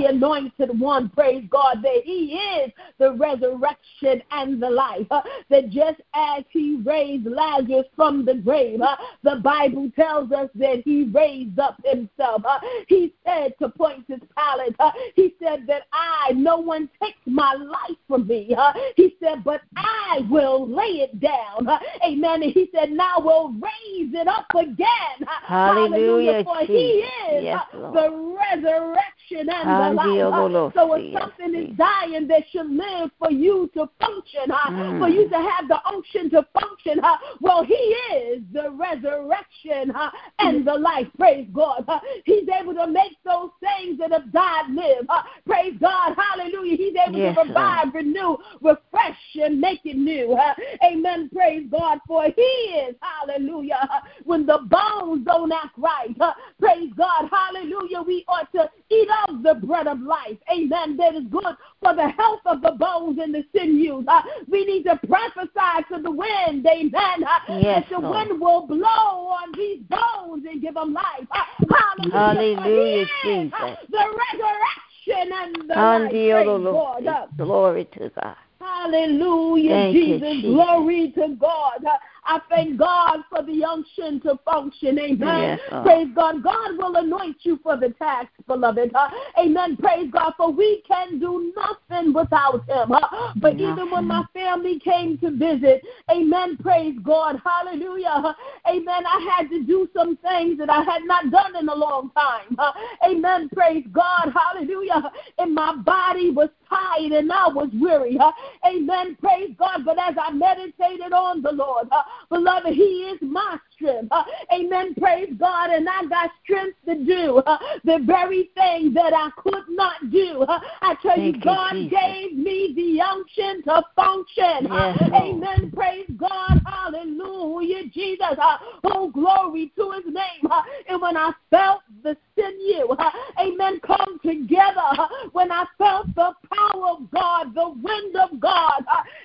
the 0.00 0.06
anointed 0.08 0.78
one. 0.78 1.08
Praise 1.10 1.44
God, 1.50 1.78
that 1.82 2.02
he 2.04 2.34
is 2.34 2.72
the 2.98 3.12
resurrection 3.12 4.22
and 4.32 4.60
the 4.62 4.68
life. 4.70 5.06
Uh, 5.10 5.22
that 5.48 5.70
just 5.70 6.00
as 6.14 6.44
he 6.50 6.80
raised 6.84 7.26
Lazarus 7.26 7.86
from 7.96 8.24
the 8.24 8.34
grave, 8.34 8.80
the 9.22 9.36
Bible 9.36 9.90
tells 9.96 10.32
us 10.32 10.50
that 10.56 10.82
he 10.84 11.04
raised 11.04 11.58
up 11.58 11.80
himself. 11.84 12.42
He 12.88 13.14
said 13.24 13.54
to 13.60 13.68
Pontius 13.68 14.20
Pilate, 14.36 14.74
uh, 14.80 14.90
he 15.14 15.34
said 15.42 15.66
that 15.68 15.82
I, 15.92 16.32
no 16.32 16.58
one 16.58 16.88
takes 17.02 17.20
my 17.26 17.54
life 17.54 17.98
from 18.08 18.26
me. 18.26 18.54
He 18.96 19.14
said, 19.22 19.44
but 19.44 19.62
I 19.76 20.26
will 20.28 20.68
lay 20.68 21.06
it 21.06 21.20
down. 21.20 21.68
amen. 22.04 22.42
And 22.42 22.52
he 22.52 22.68
said, 22.74 22.90
now 22.90 23.18
will 23.30 23.52
raise 23.52 24.12
it 24.12 24.26
up 24.26 24.46
again. 24.54 25.26
Hallelujah. 25.46 26.44
For 26.44 26.60
he 26.66 27.04
is 27.32 27.44
yes, 27.44 27.60
the 27.72 28.36
resurrection 28.52 29.48
and 29.48 29.68
the 29.68 29.90
life. 29.94 30.72
So 30.74 30.94
if 30.94 31.18
something 31.18 31.54
is 31.54 31.76
dying 31.76 32.26
that 32.28 32.42
should 32.50 32.70
live 32.70 33.10
for 33.18 33.30
you 33.30 33.70
to 33.74 33.88
function, 34.00 34.50
mm. 34.50 34.98
for 34.98 35.08
you 35.08 35.28
to 35.28 35.36
have 35.36 35.68
the 35.68 35.78
unction 35.86 36.30
to 36.30 36.46
function, 36.60 37.00
well, 37.40 37.64
he 37.64 37.74
is 37.74 38.42
the 38.52 38.70
resurrection 38.70 39.92
and 40.38 40.66
the 40.66 40.74
life. 40.74 41.06
Praise 41.16 41.46
God. 41.52 41.88
He's 42.24 42.48
able 42.60 42.74
to 42.74 42.86
make 42.86 43.16
those 43.24 43.50
things 43.60 43.98
that 43.98 44.12
have 44.12 44.32
died 44.32 44.70
live. 44.70 45.06
Praise 45.46 45.74
God. 45.80 46.16
Hallelujah. 46.16 46.76
He's 46.76 46.94
able 47.06 47.18
yes, 47.18 47.36
to 47.36 47.42
revive, 47.42 47.86
Lord. 47.92 47.94
renew, 47.94 48.36
refresh, 48.60 49.18
and 49.36 49.60
make 49.60 49.80
it 49.84 49.96
new. 49.96 50.36
Amen. 50.84 51.30
Praise 51.32 51.66
God. 51.70 51.98
For 52.06 52.24
he 52.24 52.42
is, 52.42 52.96
Hallelujah. 53.20 53.88
When 54.24 54.46
the 54.46 54.58
bones 54.70 55.24
don't 55.24 55.52
act 55.52 55.76
right, 55.76 56.16
praise 56.58 56.90
God. 56.96 57.28
Hallelujah. 57.30 58.02
We 58.02 58.24
ought 58.28 58.50
to 58.52 58.70
eat 58.90 59.08
of 59.28 59.42
the 59.42 59.54
bread 59.66 59.86
of 59.86 60.00
life. 60.00 60.38
Amen. 60.52 60.96
That 60.96 61.14
is 61.14 61.24
good 61.30 61.56
for 61.82 61.94
the 61.94 62.08
health 62.08 62.40
of 62.46 62.62
the 62.62 62.72
bones 62.72 63.18
and 63.20 63.34
the 63.34 63.44
sinews. 63.54 64.06
we 64.48 64.64
need 64.64 64.84
to 64.84 64.98
prophesy 65.06 65.84
to 65.92 66.02
the 66.02 66.10
wind. 66.10 66.66
Amen. 66.66 66.92
yes, 66.92 67.84
that 67.84 67.86
the 67.90 67.98
Lord. 67.98 68.28
wind 68.28 68.40
will 68.40 68.66
blow 68.66 68.86
on 68.86 69.52
these 69.56 69.82
bones 69.88 70.44
and 70.50 70.60
give 70.60 70.74
them 70.74 70.92
life. 70.92 71.26
hallelujah. 71.30 72.60
Hallelujah, 72.60 73.06
Jesus. 73.24 73.52
The 73.90 74.20
resurrection 74.32 75.32
and 75.32 75.70
the 75.70 75.74
life. 75.74 76.10
Praise. 76.10 77.36
Glory 77.36 77.84
to 77.96 78.10
God. 78.10 78.36
Hallelujah, 78.60 79.92
Jesus. 79.92 80.20
You, 80.20 80.34
Jesus. 80.34 80.54
Glory 80.54 81.12
to 81.12 81.36
God. 81.40 81.84
I 82.30 82.38
thank 82.48 82.78
God 82.78 83.24
for 83.28 83.42
the 83.42 83.64
unction 83.64 84.20
to 84.20 84.38
function. 84.44 85.00
Amen. 85.00 85.58
Yes, 85.58 85.82
Praise 85.82 86.06
God. 86.14 86.44
God 86.44 86.78
will 86.78 86.94
anoint 86.94 87.38
you 87.42 87.58
for 87.60 87.76
the 87.76 87.88
task, 87.98 88.28
beloved. 88.46 88.92
Uh, 88.94 89.08
amen. 89.36 89.76
Praise 89.76 90.08
God. 90.12 90.34
For 90.36 90.52
we 90.52 90.80
can 90.86 91.18
do 91.18 91.52
nothing 91.56 92.12
without 92.12 92.64
Him. 92.68 92.92
Uh, 92.92 93.32
but 93.34 93.54
even 93.58 93.90
when 93.90 94.06
my 94.06 94.22
family 94.32 94.78
came 94.78 95.18
to 95.18 95.32
visit, 95.32 95.82
amen. 96.08 96.56
Praise 96.58 96.94
God. 97.02 97.42
Hallelujah. 97.44 98.36
Amen. 98.68 99.06
I 99.06 99.36
had 99.36 99.50
to 99.50 99.64
do 99.64 99.88
some 99.92 100.16
things 100.18 100.56
that 100.58 100.70
I 100.70 100.84
had 100.84 101.02
not 101.02 101.32
done 101.32 101.56
in 101.56 101.68
a 101.68 101.74
long 101.74 102.12
time. 102.14 102.54
Uh, 102.56 102.70
amen. 103.10 103.48
Praise 103.52 103.84
God. 103.90 104.32
Hallelujah. 104.32 105.10
And 105.38 105.52
my 105.52 105.74
body 105.74 106.30
was 106.30 106.48
tired 106.70 107.12
and 107.12 107.30
I 107.30 107.48
was 107.48 107.68
weary. 107.74 108.18
Amen. 108.66 109.16
Praise 109.20 109.54
God. 109.58 109.84
But 109.84 109.98
as 109.98 110.14
I 110.20 110.32
meditated 110.32 111.12
on 111.12 111.42
the 111.42 111.52
Lord, 111.52 111.88
Beloved, 112.30 112.72
He 112.72 113.10
is 113.12 113.18
my 113.20 113.58
strength. 113.80 114.08
Uh, 114.10 114.24
amen. 114.52 114.94
Praise 114.94 115.32
God. 115.38 115.70
And 115.70 115.88
I 115.88 116.04
got 116.06 116.30
strength 116.44 116.76
to 116.86 117.04
do 117.04 117.38
uh, 117.38 117.58
the 117.84 117.98
very 118.04 118.50
thing 118.54 118.92
that 118.94 119.12
I 119.12 119.30
could 119.36 119.64
not 119.68 120.10
do. 120.10 120.42
Uh, 120.42 120.60
I 120.82 120.94
tell 121.02 121.16
Thank 121.16 121.36
you, 121.36 121.42
God 121.42 121.76
you, 121.76 121.90
gave 121.90 122.36
me 122.36 122.72
the 122.76 123.00
unction 123.00 123.62
to 123.64 123.82
function. 123.96 124.70
Uh, 124.70 124.94
yes, 124.98 125.10
amen. 125.14 125.70
Praise 125.74 126.06
God. 126.16 126.60
Hallelujah. 126.64 127.88
Jesus. 127.92 128.36
Uh, 128.40 128.56
oh, 128.84 129.10
glory 129.10 129.72
to 129.76 129.90
His 129.92 130.06
name. 130.06 130.50
Uh, 130.50 130.62
and 130.88 131.00
when 131.00 131.16
I 131.16 131.32
felt 131.50 131.82
the 132.02 132.16
sinew, 132.36 132.96
amen, 133.38 133.80
come 133.86 134.18
together, 134.22 135.08
when 135.32 135.50
I 135.52 135.64
felt 135.78 136.14
the 136.14 136.32
power 136.52 136.88
of 136.90 137.10
God, 137.10 137.54
the 137.54 137.68
wind 137.68 138.16
of 138.16 138.40
God, 138.40 138.84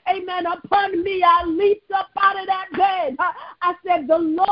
amen, 0.09 0.45
upon 0.45 1.03
me, 1.03 1.23
I 1.23 1.45
leaped 1.45 1.91
up 1.91 2.09
out 2.17 2.39
of 2.39 2.47
that 2.47 2.67
bed. 2.73 3.15
I 3.61 3.73
said, 3.85 4.07
The 4.07 4.17
Lord 4.17 4.44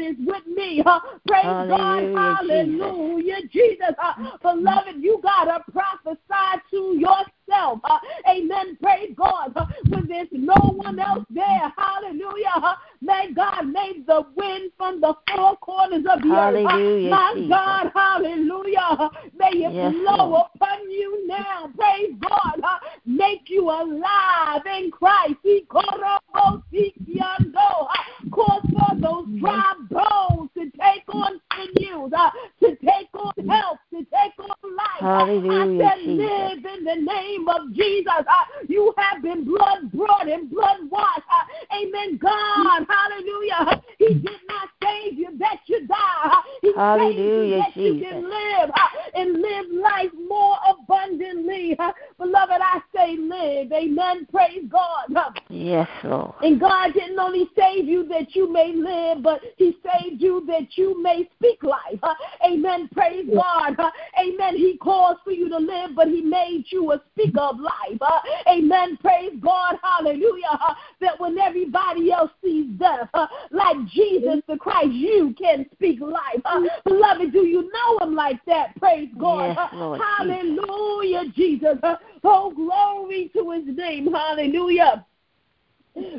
is 0.00 0.16
with 0.26 0.46
me. 0.46 0.82
Praise 1.26 1.44
hallelujah, 1.44 1.68
God. 1.68 2.12
Hallelujah. 2.16 3.36
Jesus. 3.52 3.78
Jesus. 3.80 3.94
Beloved, 4.42 4.96
you 5.00 5.20
got 5.22 5.44
to 5.44 5.72
prophesy 5.72 6.62
to 6.70 6.96
yourself. 6.98 7.26
Uh, 7.52 7.98
amen. 8.28 8.76
Praise 8.82 9.12
God. 9.16 9.52
Uh, 9.56 9.66
when 9.88 10.06
there's 10.06 10.28
no 10.32 10.54
one 10.76 10.98
else 10.98 11.24
there. 11.30 11.72
Hallelujah. 11.76 12.52
Uh, 12.54 12.74
may 13.00 13.32
God 13.34 13.62
make 13.68 14.06
the 14.06 14.26
wind 14.36 14.72
from 14.76 15.00
the 15.00 15.14
four 15.34 15.56
corners 15.58 16.04
of 16.10 16.22
the 16.22 16.28
hallelujah, 16.28 17.06
earth. 17.06 17.10
My 17.10 17.32
Jesus. 17.34 17.48
God. 17.50 17.90
Hallelujah. 17.94 19.10
May 19.38 19.50
it 19.50 19.72
yes, 19.74 19.92
blow 19.92 20.28
Lord. 20.28 20.46
upon 20.54 20.90
you 20.90 21.26
now. 21.26 21.70
Praise 21.76 22.14
God. 22.20 22.60
Make 23.04 23.48
you 23.48 23.70
alive 23.70 24.62
in 24.66 24.90
Christ. 24.90 25.36
He 25.42 25.64
called 25.68 26.02
up 26.04 26.24
Hotikiando. 26.34 27.88
Cause 28.32 28.62
for 28.72 29.00
those 29.00 29.26
dry 29.40 29.74
bones 29.90 30.50
to 30.54 30.70
take 30.78 31.02
on 31.08 31.40
sinews, 31.52 32.12
uh, 32.16 32.30
to 32.60 32.76
take 32.76 33.08
on 33.14 33.32
health, 33.48 33.78
to 33.90 33.98
take 33.98 34.38
on 34.38 34.76
life. 34.76 35.00
Hallelujah, 35.00 35.84
I 35.84 35.96
said, 35.96 36.06
live 36.06 36.64
in 36.64 36.84
the 36.84 36.94
name 36.96 37.39
of 37.48 37.72
Jesus. 37.72 38.06
Uh, 38.18 38.64
you 38.68 38.92
have 38.96 39.22
been 39.22 39.44
blood 39.44 39.90
brought 39.92 40.28
and 40.28 40.50
blood 40.50 40.78
washed. 40.90 41.20
Uh, 41.30 41.76
amen. 41.76 42.18
God, 42.20 42.86
hallelujah. 42.88 43.54
Uh, 43.60 43.80
he 43.98 44.14
did 44.14 44.40
not 44.48 44.68
save 44.82 45.18
you 45.18 45.28
that 45.38 45.60
you 45.66 45.86
die. 45.86 45.96
Uh, 46.24 46.42
he 46.62 46.72
hallelujah, 46.74 47.16
saved 47.16 47.18
you 47.18 47.58
that 47.58 47.74
Jesus. 47.74 47.96
you 47.96 48.04
can 48.08 48.22
live 48.24 48.70
uh, 48.70 49.20
and 49.20 49.32
live 49.40 49.66
life 49.82 50.10
more 50.28 50.56
abundantly. 50.68 51.76
Beloved, 52.18 52.60
I 52.60 52.80
say 52.94 53.16
live. 53.16 53.72
Amen. 53.72 54.26
Praise 54.30 54.64
God. 54.68 55.32
Yes, 55.48 55.88
Lord. 56.04 56.34
And 56.42 56.60
God 56.60 56.92
didn't 56.94 57.18
only 57.18 57.48
save 57.56 57.86
you 57.86 58.06
that 58.08 58.34
you 58.34 58.52
may 58.52 58.72
live, 58.74 59.22
but 59.22 59.40
He 59.56 59.76
saved 59.82 60.20
you 60.20 60.44
that 60.46 60.76
you 60.76 61.00
may 61.02 61.28
speak 61.36 61.62
life. 61.62 62.00
Amen. 62.44 62.88
Praise 62.92 63.26
God. 63.32 63.76
Amen. 64.18 64.56
He 64.56 64.76
calls 64.78 65.18
for 65.24 65.30
you 65.30 65.48
to 65.48 65.58
live, 65.58 65.94
but 65.94 66.08
He 66.08 66.22
made 66.22 66.64
you 66.70 66.92
a 66.92 67.00
speaker 67.12 67.29
of 67.36 67.58
life. 67.58 68.00
Uh, 68.00 68.20
amen. 68.48 68.96
Praise 69.00 69.32
God. 69.40 69.76
Hallelujah. 69.82 70.52
Uh, 70.52 70.74
that 71.00 71.18
when 71.18 71.38
everybody 71.38 72.12
else 72.12 72.30
sees 72.42 72.66
death, 72.78 73.08
uh, 73.14 73.26
like 73.50 73.76
Jesus 73.88 74.42
the 74.48 74.56
Christ, 74.56 74.92
you 74.92 75.34
can 75.38 75.66
speak 75.72 76.00
life. 76.00 76.42
Beloved, 76.84 77.32
do 77.32 77.40
you 77.46 77.70
know 77.72 78.06
Him 78.06 78.14
like 78.14 78.44
that? 78.46 78.78
Praise 78.78 79.08
God. 79.18 79.56
Yes, 79.56 79.68
Lord 79.74 80.00
Hallelujah, 80.00 81.24
Jesus. 81.34 81.78
Oh, 82.24 82.52
glory 82.54 83.30
to 83.34 83.50
His 83.50 83.76
name. 83.76 84.12
Hallelujah. 84.12 85.06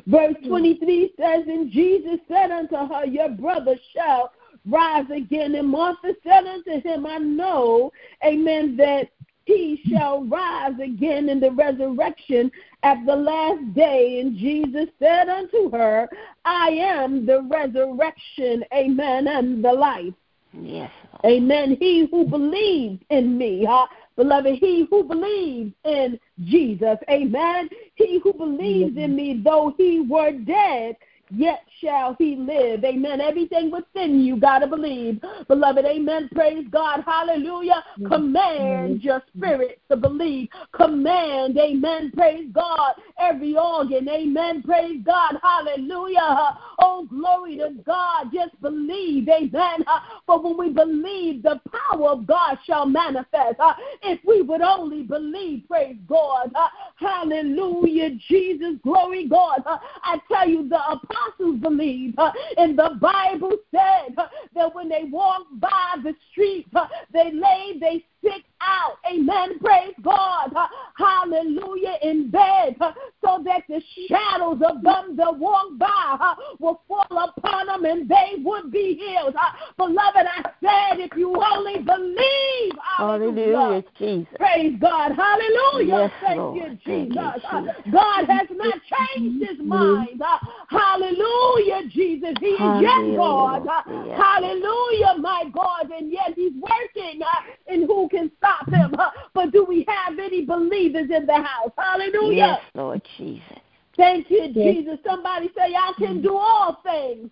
Verse 0.06 0.36
mm. 0.44 0.48
23 0.48 1.14
says, 1.18 1.44
And 1.48 1.72
Jesus 1.72 2.20
said 2.28 2.52
unto 2.52 2.76
her, 2.76 3.06
Your 3.06 3.30
brother 3.30 3.76
shall 3.96 4.32
rise 4.66 5.10
again. 5.14 5.56
And 5.56 5.70
Martha 5.70 6.14
said 6.24 6.46
unto 6.46 6.82
him, 6.82 7.06
I 7.06 7.18
know, 7.18 7.92
amen, 8.26 8.78
that 8.78 9.10
he 9.52 9.82
shall 9.90 10.24
rise 10.24 10.80
again 10.82 11.30
in 11.30 11.40
the 11.40 11.52
resurrection 11.52 12.52
at 12.84 13.06
the 13.06 13.16
last 13.16 13.74
day. 13.74 14.20
And 14.20 14.38
Jesus 14.38 14.88
said 15.00 15.30
unto 15.30 15.70
her, 15.72 16.08
I 16.46 16.70
am 16.70 17.26
the 17.26 17.42
resurrection, 17.44 18.64
amen, 18.74 19.28
and 19.28 19.64
the 19.64 19.74
life. 19.74 20.14
Yes. 20.54 20.92
Amen. 21.26 21.78
He 21.80 22.08
who 22.12 22.26
believes 22.26 23.02
in 23.10 23.38
me, 23.38 23.66
huh? 23.68 23.88
beloved, 24.16 24.56
he 24.60 24.88
who 24.90 25.04
believes 25.04 25.74
in 25.86 26.20
Jesus, 26.44 26.98
amen, 27.10 27.70
He 27.96 28.20
who 28.24 28.34
believes 28.34 28.98
in 28.98 29.16
me, 29.16 29.42
though 29.44 29.74
he 29.78 30.02
were 30.02 30.32
dead, 30.32 30.96
yet 31.34 31.66
shall 31.80 32.16
he 32.18 32.36
live. 32.36 32.84
Amen. 32.84 33.22
Everything 33.22 33.72
within 33.72 34.22
you 34.22 34.40
got 34.40 34.60
to 34.60 34.68
believe. 34.68 35.22
Beloved, 35.48 35.86
amen. 35.86 36.30
Praise 36.34 36.66
God. 36.70 37.04
Hallelujah. 37.06 37.84
Command 38.08 39.02
your 39.02 39.22
spirit 39.36 39.82
to 39.90 39.98
believe. 39.98 40.50
Command, 40.74 41.58
amen. 41.58 42.12
Praise 42.16 42.50
God. 42.54 42.94
Every 43.20 43.56
organ, 43.58 44.08
amen. 44.10 44.64
Praise 44.64 45.02
God. 45.06 45.38
Hallelujah. 45.42 46.58
Oh, 46.80 47.08
glory 47.10 47.58
to 47.58 47.72
God. 47.86 48.32
Just 48.34 48.60
believe, 48.62 49.28
amen. 49.30 49.84
For 50.26 50.42
when 50.42 50.58
we 50.58 50.70
believe, 50.70 51.44
the 51.44 51.60
power 51.72 52.10
of 52.10 52.28
God 52.28 52.58
shall 52.66 52.86
manifest. 52.86 53.56
If 54.04 54.20
we 54.26 54.42
would 54.42 54.62
only 54.62 55.04
believe, 55.04 55.68
praise 55.68 55.98
God. 56.08 56.52
Hallelujah. 56.96 58.12
Jesus, 58.28 58.76
glory 58.84 59.28
God. 59.28 59.64
I 59.66 60.20
tell 60.32 60.48
you, 60.48 60.68
the 60.68 60.80
apostles 61.28 61.60
believe. 61.62 62.16
And 62.58 62.78
the 62.78 62.98
Bible 63.00 63.58
said 63.72 64.16
that 64.56 64.76
when 64.76 64.90
they 64.90 65.06
walked 65.06 65.60
by 65.60 65.96
the 66.04 66.14
street, 66.32 66.68
they 67.14 67.32
laid 67.32 67.80
their 67.82 68.00
sick 68.24 68.44
out. 68.62 68.98
Amen. 69.12 69.60
Praise 69.60 69.94
God. 70.02 70.54
Hallelujah. 70.96 71.96
In 72.02 72.30
bed 72.30 72.76
so 73.24 73.44
that 73.46 73.64
the 73.68 73.82
shadows 74.08 74.62
of 74.66 74.82
them 74.82 75.16
that 75.16 75.38
walk 75.38 75.78
by 75.78 76.36
will 76.60 76.82
fall 76.88 77.06
upon 77.10 77.68
them 77.68 77.86
and 77.86 78.10
they 78.10 78.36
would 78.44 78.72
be 78.72 78.96
healed. 78.96 79.36
Beloved, 79.78 80.28
I 80.28 80.44
said 80.62 81.00
if 81.00 81.12
you 81.16 81.36
only 81.36 81.80
believe. 81.80 82.74
Hallelujah. 82.98 83.58
hallelujah 83.58 83.84
Jesus. 83.98 84.28
Praise 84.38 84.76
God. 84.80 85.12
Hallelujah. 85.14 86.10
Yes, 86.10 86.12
Thank 86.22 86.38
Lord. 86.38 86.56
you, 86.56 86.70
Jesus. 86.70 86.82
Thank 86.86 87.16
you, 87.16 87.72
Jesus. 87.74 87.92
God 87.92 88.26
has 88.26 88.48
not 88.52 88.80
changed 89.16 89.48
his 89.48 89.58
mm-hmm. 89.58 89.68
mind. 89.68 90.22
Hallelujah, 90.70 91.90
Jesus. 91.90 92.34
He 92.40 92.48
is 92.48 92.82
yet 92.82 93.18
God. 93.18 93.68
Hallelujah, 93.88 95.16
my 95.20 95.44
God. 95.54 95.92
And 95.92 96.12
yet 96.12 96.34
he's 96.36 96.54
working 96.54 97.22
in 97.68 97.88
who 97.88 98.10
can 98.12 98.32
stop 98.38 98.70
him. 98.72 98.96
But 99.34 99.52
do 99.52 99.66
we 99.66 99.86
have 99.88 100.20
any 100.20 100.46
believers 100.46 101.10
in 101.10 101.26
the 101.26 101.38
house? 101.38 101.72
Hallelujah. 101.78 102.36
Yes, 102.36 102.62
Lord 102.76 103.02
Jesus. 103.18 103.58
Thank 103.98 104.30
you, 104.30 104.54
Jesus. 104.54 105.00
Somebody 105.06 105.50
say, 105.56 105.74
I 105.74 105.94
can 105.98 106.22
do 106.22 106.38
all 106.38 106.82
things. 106.84 107.32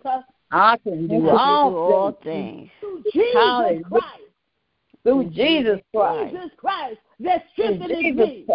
I 0.50 0.76
can 0.78 1.06
do, 1.06 1.28
all, 1.28 1.74
all 1.74 2.18
things. 2.22 2.70
Through 2.80 3.02
Jesus 3.12 3.82
Christ. 3.88 4.04
Through 5.04 5.24
Jesus 5.30 5.80
Christ. 5.94 6.32
Jesus 6.32 6.50
Christ 6.56 6.98
that 7.20 7.44
strengthens 7.52 8.16
me. 8.16 8.46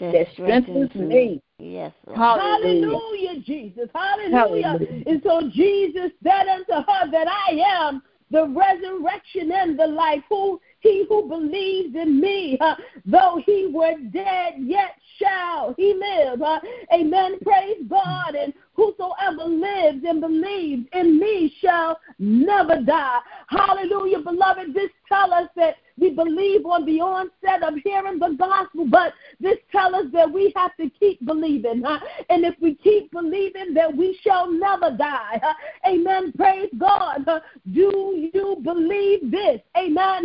That 0.00 0.26
strengthens 0.32 0.94
me. 0.94 1.40
Yes. 1.58 1.92
Lord. 2.06 2.18
Hallelujah. 2.18 2.98
Hallelujah, 2.98 3.40
Jesus. 3.42 3.88
Hallelujah. 3.94 4.62
Hallelujah. 4.66 5.02
And 5.06 5.22
so 5.24 5.48
Jesus 5.52 6.10
said 6.22 6.48
unto 6.48 6.72
her 6.72 7.10
that 7.10 7.28
I 7.28 7.62
am 7.66 8.02
the 8.30 8.48
resurrection 8.48 9.52
and 9.52 9.78
the 9.78 9.86
life. 9.86 10.22
Who 10.28 10.60
he 10.84 11.06
who 11.08 11.26
believes 11.26 11.96
in 11.96 12.20
me, 12.20 12.56
uh, 12.60 12.76
though 13.06 13.42
he 13.44 13.70
were 13.72 13.96
dead, 14.12 14.54
yet 14.58 14.96
shall 15.18 15.74
he 15.76 15.94
live. 15.94 16.42
Uh, 16.42 16.60
amen. 16.92 17.38
Praise 17.42 17.82
God. 17.88 18.34
And 18.34 18.52
whosoever 18.74 19.44
lives 19.44 20.04
and 20.06 20.20
believes 20.20 20.86
in 20.92 21.18
me 21.18 21.54
shall 21.60 21.98
never 22.18 22.80
die. 22.80 23.20
Hallelujah, 23.48 24.20
beloved. 24.20 24.74
This 24.74 24.90
tell 25.08 25.32
us 25.32 25.48
that 25.56 25.76
we 25.96 26.10
believe 26.10 26.66
on 26.66 26.84
the 26.86 27.00
onset 27.00 27.62
of 27.62 27.74
hearing 27.84 28.18
the 28.18 28.34
gospel, 28.36 28.84
but 28.90 29.12
this 29.38 29.58
tells 29.70 29.94
us 29.94 30.06
that 30.12 30.30
we 30.30 30.52
have 30.56 30.76
to 30.76 30.90
keep 30.90 31.24
believing. 31.24 31.82
Huh? 31.84 32.00
And 32.30 32.44
if 32.44 32.54
we 32.60 32.74
keep 32.74 33.12
believing, 33.12 33.74
that 33.74 33.96
we 33.96 34.18
shall 34.22 34.50
never 34.50 34.90
die. 34.96 35.40
Huh? 35.40 35.54
Amen. 35.86 36.32
Praise 36.36 36.70
God. 36.78 37.24
Huh? 37.26 37.40
Do 37.72 38.28
you 38.34 38.56
believe 38.64 39.30
this? 39.30 39.60
Amen. 39.76 40.24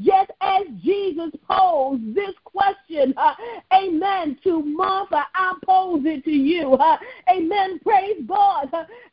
Just 0.00 0.30
as 0.40 0.62
Jesus 0.82 1.30
posed 1.46 2.14
this 2.14 2.34
question, 2.44 3.12
amen, 3.74 4.38
to 4.44 4.62
Martha, 4.62 5.22
I 5.34 5.54
pose 5.66 6.02
it 6.06 6.24
to 6.24 6.30
you. 6.30 6.78
Amen. 7.30 7.78
Praise 7.90 8.22
God. 8.26 8.68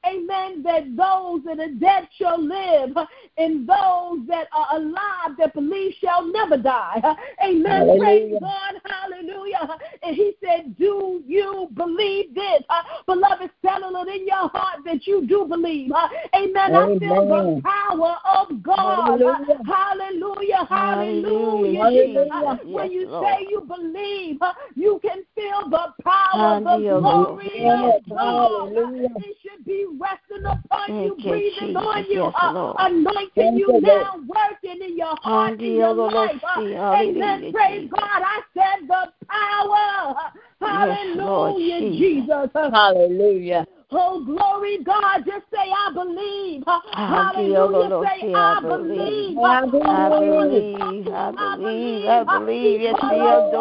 Amen. 0.06 0.62
That 0.62 0.95
those 0.95 1.44
that 1.45 1.60
are 1.60 1.74
dead 1.80 2.08
shall 2.18 2.40
live, 2.40 2.95
and 3.38 3.68
those 3.68 4.28
that 4.28 4.48
are 4.54 4.68
alive 4.78 5.36
that 5.40 5.54
believe 5.56 5.94
shall 5.99 6.32
never 6.32 6.58
die. 6.58 7.02
Amen. 7.44 7.66
Hallelujah. 7.66 7.99
Praise 7.99 8.40
God. 8.40 8.82
Hallelujah. 8.86 9.78
And 10.04 10.16
he 10.16 10.34
said, 10.44 10.78
Do 10.78 11.24
you 11.26 11.70
believe 11.74 12.36
this? 12.36 12.62
Uh, 12.70 12.84
beloved, 13.08 13.49
settle 13.66 13.95
it 14.04 14.08
in 14.10 14.28
your 14.28 14.48
heart 14.49 14.82
that 14.86 15.08
you 15.08 15.26
do 15.26 15.45
believe. 15.49 15.91
Amen. 16.36 16.58
Amen. 16.58 16.76
I 16.76 16.99
feel 16.99 17.26
the 17.28 17.62
power 17.64 18.18
of 18.26 18.62
God. 18.62 19.20
Hallelujah. 19.20 19.60
Hallelujah. 19.66 20.66
Hallelujah. 20.70 21.86
Hallelujah. 22.32 22.60
When 22.66 22.91
you 22.91 23.08
Lord. 23.08 23.26
say 23.26 23.45
you 23.49 23.62
believe, 23.62 24.40
you 24.76 24.99
can 25.02 25.24
feel 25.36 25.70
the 25.70 25.94
power, 26.04 26.60
the 26.60 26.99
glory 26.99 27.70
of 27.70 28.04
God. 28.10 28.66
It 28.69 29.38
should 29.41 29.65
be 29.65 29.85
resting 29.99 30.45
upon 30.45 31.03
you, 31.03 31.15
breathing 31.22 31.76
on 31.76 32.06
you, 32.10 32.23
uh, 32.23 32.73
anointing 32.80 33.57
you 33.57 33.80
now, 33.81 34.15
working 34.27 34.81
in 34.81 34.98
your 34.98 35.15
heart, 35.22 35.60
in 35.60 35.76
your 35.76 35.94
life. 35.94 36.41
Uh. 36.56 36.61
Amen. 36.94 37.52
Praise 37.53 37.89
God. 37.89 38.22
I 38.23 38.41
said 38.53 38.88
the 38.88 39.11
power. 39.30 40.15
Hallelujah, 40.61 41.80
Jesus. 41.81 42.49
Hallelujah. 42.53 43.65
Oh, 43.90 44.22
glory, 44.26 44.80
God. 44.84 45.24
Just 45.26 45.46
say, 45.50 45.72
I 45.72 45.92
believe. 45.94 46.64
Hallelujah. 46.92 48.06
Say, 48.20 48.34
I 48.34 48.60
believe. 48.62 49.38
I 49.38 49.66
believe. 49.66 49.88
I 49.88 51.32
believe. 51.32 52.08
I 52.08 52.24
believe. 52.26 52.82
Yes, 52.82 52.96
Lord. 53.00 53.58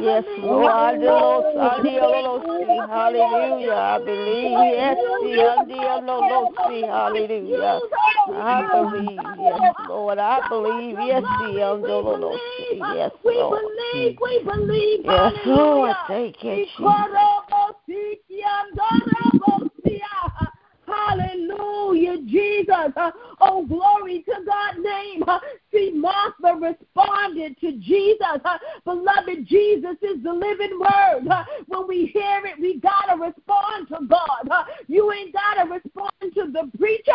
Yes, 0.00 0.24
Lord. 0.38 0.74
Hallelujah. 2.88 3.74
I 3.74 3.98
believe. 3.98 4.50
Yes, 4.50 5.60
Hallelujah. 6.80 7.42
I 8.42 8.60
believe. 8.62 9.38
Yes, 9.38 9.74
Lord. 9.86 10.18
I 10.18 10.48
believe. 10.48 10.96
Yes, 11.06 11.22
Yes, 12.94 13.12
Lord. 13.24 13.62
We 13.62 13.68
believe. 13.92 14.18
We 14.20 14.42
believe. 14.44 15.00
Yes, 15.04 15.32
Lord. 15.46 15.96
Thank 16.08 16.39
Hallelujah, 20.86 22.18
Jesus. 22.26 22.92
Oh, 23.40 23.66
glory 23.66 24.22
to 24.24 24.34
God's 24.46 24.78
name. 24.82 25.22
See, 25.72 25.92
Martha 25.94 26.58
responded 26.58 27.56
to 27.60 27.72
Jesus. 27.78 28.40
Beloved, 28.84 29.46
Jesus 29.46 29.96
is 30.02 30.22
the 30.22 30.32
living 30.32 30.78
word. 30.80 31.28
When 31.68 31.86
we 31.86 32.06
hear 32.06 32.44
it, 32.44 32.58
we 32.60 32.80
got 32.80 33.06
to 33.06 33.20
respond 33.20 33.88
to 33.88 33.98
God. 34.06 34.66
You 34.88 35.12
ain't 35.12 35.32
got 35.32 35.62
to 35.62 35.70
respond 35.70 36.34
to 36.34 36.50
the 36.52 36.70
preacher, 36.76 37.12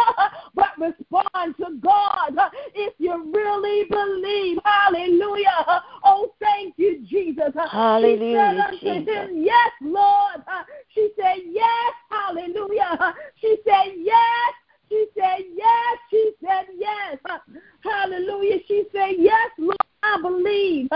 but 0.53 0.69
respond 0.80 1.56
to 1.57 1.77
God 1.82 2.38
if 2.73 2.94
you 2.98 3.32
really 3.34 3.86
believe. 3.90 4.57
Hallelujah. 4.64 5.84
Oh, 6.03 6.34
thank 6.40 6.76
you, 6.77 7.06
Jesus. 7.06 7.52
Hallelujah. 7.56 8.68
She 8.72 8.88
said 8.88 8.95
unto 8.95 9.11
him, 9.11 9.44
Yes, 9.44 9.72
Lord. 9.82 10.44
She 10.94 11.10
said, 11.19 11.38
Yes. 11.45 11.94
Hallelujah. 12.10 13.15
She 13.41 13.57
said, 13.65 13.94
Yes. 13.98 14.53
She 14.90 15.06
said, 15.18 15.45
Yes. 15.56 15.98
She 16.10 16.32
said, 16.41 16.66
Yes. 16.78 17.18
Hallelujah. 17.82 18.60
She 18.68 18.86
said, 18.91 19.16
Yes, 19.18 19.52
Lord, 19.57 19.78
I 20.03 20.22
believe 20.22 20.90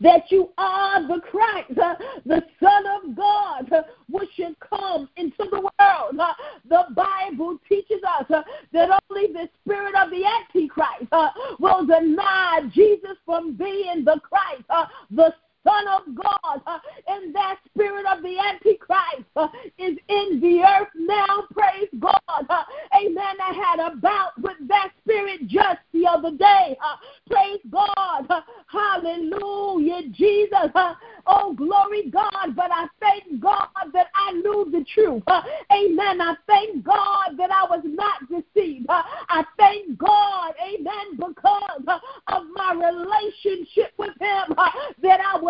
that 0.00 0.30
you 0.30 0.50
are 0.58 1.06
the 1.06 1.20
Christ, 1.20 1.78
uh, 1.78 1.94
the 2.26 2.42
Son 2.62 2.84
of 2.86 3.16
God, 3.16 3.72
uh, 3.72 3.82
which 4.08 4.28
should 4.36 4.56
come 4.60 5.08
into 5.16 5.44
the 5.50 5.60
world. 5.60 6.18
Uh, 6.18 6.34
the 6.68 6.84
Bible 6.94 7.58
teaches 7.68 8.00
us 8.18 8.26
uh, 8.30 8.42
that 8.72 8.90
only 9.10 9.32
the 9.32 9.48
spirit 9.62 9.94
of 9.94 10.10
the 10.10 10.24
Antichrist 10.24 11.12
uh, 11.12 11.30
will 11.58 11.86
deny 11.86 12.60
Jesus 12.72 13.16
from 13.24 13.56
being 13.56 14.04
the 14.04 14.20
Christ, 14.20 14.64
uh, 14.70 14.86
the 15.10 15.34
Son 15.64 15.88
of 15.88 16.14
God, 16.14 16.60
uh, 16.66 16.78
and 17.08 17.34
that 17.34 17.58
spirit 17.64 18.04
of 18.06 18.22
the 18.22 18.38
Antichrist 18.38 19.24
uh, 19.36 19.48
is 19.78 19.96
in 20.08 20.40
the 20.40 20.60
earth 20.62 20.88
now. 20.94 21.44
Praise 21.52 21.88
God. 21.98 22.46
Uh, 22.48 22.64
amen. 22.94 23.36
I 23.40 23.52
had 23.52 23.92
a 23.92 23.96
bout 23.96 24.32
with 24.40 24.56
that 24.68 24.90
spirit 25.02 25.46
just 25.48 25.80
the 25.92 26.06
other 26.06 26.30
day. 26.32 26.76
Uh, 26.84 26.96
praise 27.30 27.60
God. 27.70 28.26
Uh, 28.28 28.40
hallelujah, 28.66 30.08
Jesus. 30.10 30.70
Uh, 30.74 30.94
oh, 31.26 31.54
glory 31.54 32.10
God. 32.10 32.54
But 32.54 32.70
I 32.70 32.86
thank 33.00 33.40
God 33.40 33.68
that 33.92 34.08
I 34.14 34.32
knew 34.32 34.68
the 34.70 34.84
truth. 34.94 35.22
Amen. 35.72 36.20
I 36.20 36.34
thank 36.46 36.84
God 36.84 37.36
that 37.38 37.50
I 37.50 37.64
was 37.64 37.82
not 37.84 38.28
deceived. 38.28 38.86
I 38.88 39.44
thank 39.56 39.98
God, 39.98 40.54
amen, 40.62 41.16
because 41.16 42.00
of 42.28 42.42
my 42.54 42.72
relationship 42.74 43.92
with 43.98 44.12
Him 44.20 44.54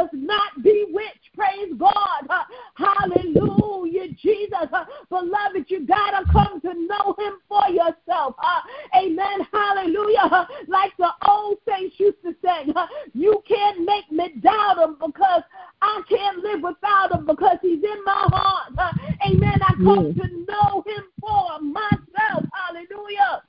was 0.04 0.10
not 0.12 0.62
bewitched. 0.62 1.32
Praise 1.34 1.72
God. 1.78 2.28
Hallelujah, 2.76 4.08
Jesus. 4.20 4.68
Beloved, 5.08 5.64
you 5.68 5.86
got 5.86 6.20
to 6.20 6.32
come 6.32 6.60
to 6.60 6.74
know 6.74 7.14
him 7.18 7.34
for 7.48 7.68
yourself. 7.68 8.36
Amen. 8.96 9.40
Hallelujah. 9.52 10.48
Like 10.68 10.92
the 10.98 11.10
old 11.26 11.58
saints 11.68 11.96
used 11.98 12.22
to 12.22 12.34
say, 12.44 12.72
you 13.14 13.42
can't 13.48 13.84
make 13.84 14.10
me 14.10 14.40
doubt 14.40 14.78
him 14.78 14.96
because 15.00 15.42
I 15.80 16.02
can't 16.08 16.38
live 16.38 16.62
without 16.62 17.12
him 17.12 17.26
because 17.26 17.58
he's 17.62 17.82
in 17.82 18.04
my 18.04 18.28
heart. 18.30 18.72
Amen. 19.26 19.60
I 19.62 19.74
come 19.74 20.12
mm. 20.12 20.16
to 20.16 20.28
know 20.48 20.84
him 20.86 21.04
for 21.20 21.60
myself. 21.60 22.44
Hallelujah. 22.52 23.42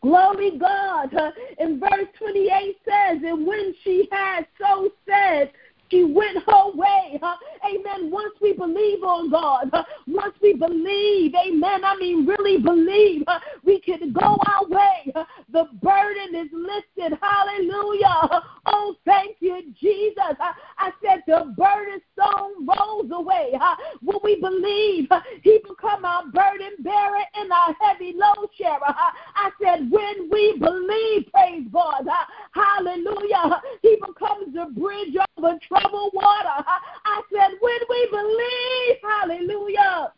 Glory 0.00 0.58
God. 0.58 1.14
In 1.58 1.78
verse 1.80 2.08
28 2.18 2.76
says, 2.84 3.22
And 3.24 3.46
when 3.46 3.74
she 3.84 4.08
had 4.10 4.46
so 4.60 4.90
said, 5.06 5.50
she 5.92 6.04
went 6.04 6.38
her 6.46 6.70
way. 6.74 7.20
Amen. 7.68 8.10
Once 8.10 8.32
we 8.40 8.54
believe 8.54 9.02
on 9.04 9.30
God, 9.30 9.70
once 10.06 10.34
we 10.40 10.54
believe, 10.54 11.34
amen, 11.34 11.84
I 11.84 11.96
mean, 11.96 12.24
really 12.24 12.56
believe, 12.56 13.24
we 13.62 13.78
can 13.78 14.10
go 14.12 14.38
our 14.46 14.66
way. 14.68 15.12
The 15.52 15.64
burden 15.82 16.34
is 16.34 16.48
lifted. 16.50 17.18
Hallelujah. 17.20 18.42
Oh, 18.64 18.94
thank 19.04 19.36
you, 19.40 19.62
Jesus. 19.78 20.36
I 20.78 20.92
said 21.04 21.24
the 21.26 21.52
burden 21.58 22.00
stone 22.14 22.66
rolls 22.66 23.10
away. 23.12 23.52
When 24.00 24.16
we 24.24 24.40
believe, 24.40 25.10
He 25.42 25.58
become 26.02 26.04
our 26.04 26.30
burden 26.30 26.72
bearer 26.80 27.22
and 27.34 27.52
our 27.52 27.74
heavy 27.80 28.14
load 28.14 28.48
sharer. 28.58 28.80
Uh, 28.86 29.10
I 29.34 29.50
said, 29.62 29.90
when 29.90 30.30
we 30.30 30.58
believe, 30.58 31.30
praise 31.32 31.66
God, 31.72 32.06
uh, 32.06 32.14
hallelujah, 32.52 33.60
He 33.82 33.96
becomes 34.06 34.54
the 34.54 34.66
bridge 34.78 35.16
over 35.36 35.58
troubled 35.68 36.12
water. 36.14 36.48
Uh, 36.58 36.62
I 37.04 37.22
said, 37.32 37.58
when 37.60 37.78
we 37.88 38.08
believe, 38.10 38.96
hallelujah. 39.02 40.12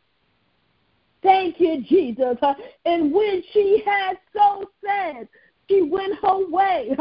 Thank 1.23 1.59
you, 1.59 1.83
Jesus. 1.89 2.37
And 2.85 3.13
when 3.13 3.43
she 3.53 3.83
had 3.85 4.19
so 4.35 4.71
said, 4.85 5.29
she 5.69 5.83
went 5.83 6.15
her 6.21 6.51
way 6.51 6.95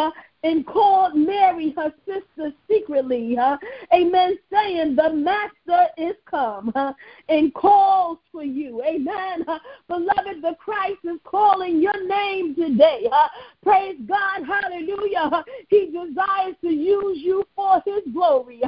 and 0.43 0.65
called 0.65 1.15
Mary, 1.15 1.73
her 1.77 1.93
sister, 2.05 2.51
secretly. 2.69 3.37
Amen. 3.93 4.37
Saying, 4.51 4.95
The 4.95 5.13
Master 5.13 5.87
is 5.97 6.15
come 6.29 6.71
and 7.29 7.53
calls 7.53 8.17
for 8.31 8.43
you. 8.43 8.83
Amen. 8.83 9.45
Beloved, 9.87 10.41
the 10.41 10.55
Christ 10.59 10.99
is 11.03 11.19
calling 11.23 11.81
your 11.81 12.05
name 12.07 12.55
today. 12.55 13.09
Praise 13.63 13.97
God. 14.07 14.43
Hallelujah. 14.45 15.45
He 15.69 15.85
desires 15.87 16.55
to 16.61 16.69
use 16.69 17.19
you 17.21 17.45
for 17.55 17.81
his 17.85 18.03
glory. 18.13 18.61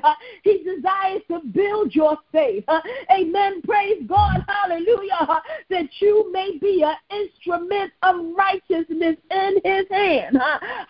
He 0.43 0.63
desires 0.63 1.21
to 1.29 1.41
build 1.53 1.93
your 1.93 2.17
faith. 2.31 2.65
Amen. 3.11 3.61
Praise 3.63 4.03
God. 4.07 4.45
Hallelujah. 4.47 5.41
That 5.69 5.89
you 5.99 6.31
may 6.31 6.57
be 6.59 6.83
an 6.83 6.95
instrument 7.11 7.91
of 8.03 8.15
righteousness 8.37 9.17
in 9.31 9.59
his 9.63 9.85
hand. 9.89 10.37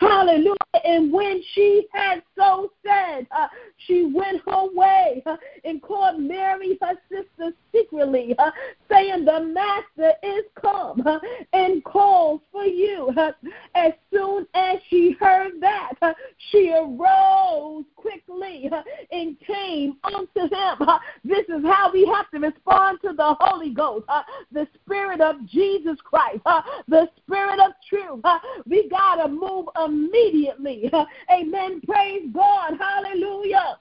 Hallelujah. 0.00 0.54
And 0.84 1.12
when 1.12 1.42
she 1.54 1.86
had 1.92 2.22
so 2.36 2.70
said, 2.84 3.26
uh, 3.30 3.48
she 3.86 4.10
went 4.12 4.42
her 4.46 4.66
way 4.72 5.22
uh, 5.26 5.36
and 5.64 5.82
called 5.82 6.20
Mary, 6.20 6.78
her 6.82 6.94
sister, 7.10 7.52
secretly, 7.72 8.34
uh, 8.38 8.50
saying, 8.90 9.24
The 9.24 9.40
Master 9.40 10.12
is 10.22 10.44
come 10.60 11.02
and 11.52 11.84
calls 11.84 12.40
for 12.52 12.64
you. 12.64 13.12
As 13.74 13.92
soon 14.12 14.46
as 14.54 14.78
she 14.88 15.16
heard 15.20 15.52
that, 15.60 15.92
she 16.50 16.72
arose 16.72 17.84
quickly 17.96 18.70
and 19.10 19.36
came 19.40 19.96
unto 20.04 20.40
him. 20.40 20.88
This 21.24 21.44
is 21.48 21.64
how 21.64 21.90
we 21.92 22.06
have 22.06 22.30
to 22.30 22.38
respond 22.38 22.98
to 23.02 23.12
the 23.12 23.36
Holy 23.40 23.70
Ghost, 23.70 24.06
the 24.52 24.66
Spirit 24.82 25.20
of 25.20 25.44
Jesus 25.46 25.98
Christ, 26.02 26.40
the 26.88 27.08
Spirit 27.18 27.58
of 27.60 27.72
truth. 27.88 28.24
We 28.66 28.88
got 28.88 29.16
to 29.16 29.28
move 29.28 29.66
immediately. 29.84 30.65
Amen. 31.32 31.80
Praise 31.86 32.22
God. 32.32 32.74
Hallelujah. 32.78 33.78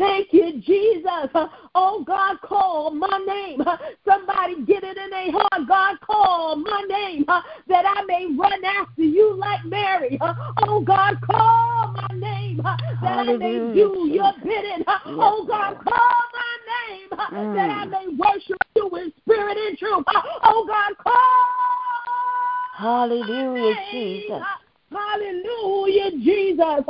Thank 0.00 0.32
you, 0.32 0.62
Jesus. 0.62 1.28
Oh, 1.74 2.02
God, 2.06 2.40
call 2.40 2.90
my 2.90 3.22
name. 3.26 3.62
Somebody 4.08 4.64
get 4.64 4.82
it 4.82 4.96
in 4.96 5.10
their 5.10 5.30
heart. 5.30 5.68
God, 5.68 6.00
call 6.00 6.56
my 6.56 6.86
name 6.88 7.26
that 7.68 7.84
I 7.86 8.02
may 8.06 8.26
run 8.34 8.64
after 8.64 9.02
you 9.02 9.34
like 9.34 9.62
Mary. 9.66 10.18
Oh, 10.66 10.80
God, 10.80 11.20
call 11.20 11.92
my 11.92 12.16
name 12.18 12.62
that 12.62 12.80
Hallelujah. 12.98 13.34
I 13.34 13.36
may 13.36 13.74
do 13.74 14.08
your 14.10 14.32
bidding. 14.42 14.84
Oh, 14.88 15.44
God, 15.46 15.76
call 15.84 16.22
my 16.32 16.56
name 16.88 17.08
mm. 17.10 17.54
that 17.54 17.70
I 17.70 17.84
may 17.84 18.06
worship 18.08 18.56
you 18.74 18.88
in 18.96 19.12
spirit 19.20 19.58
and 19.68 19.76
truth. 19.76 20.04
Oh, 20.44 20.64
God, 20.66 20.96
call. 21.04 21.16
Hallelujah, 22.78 23.76
Jesus. 23.92 24.42
Hallelujah, 24.92 26.10
Jesus. 26.18 26.84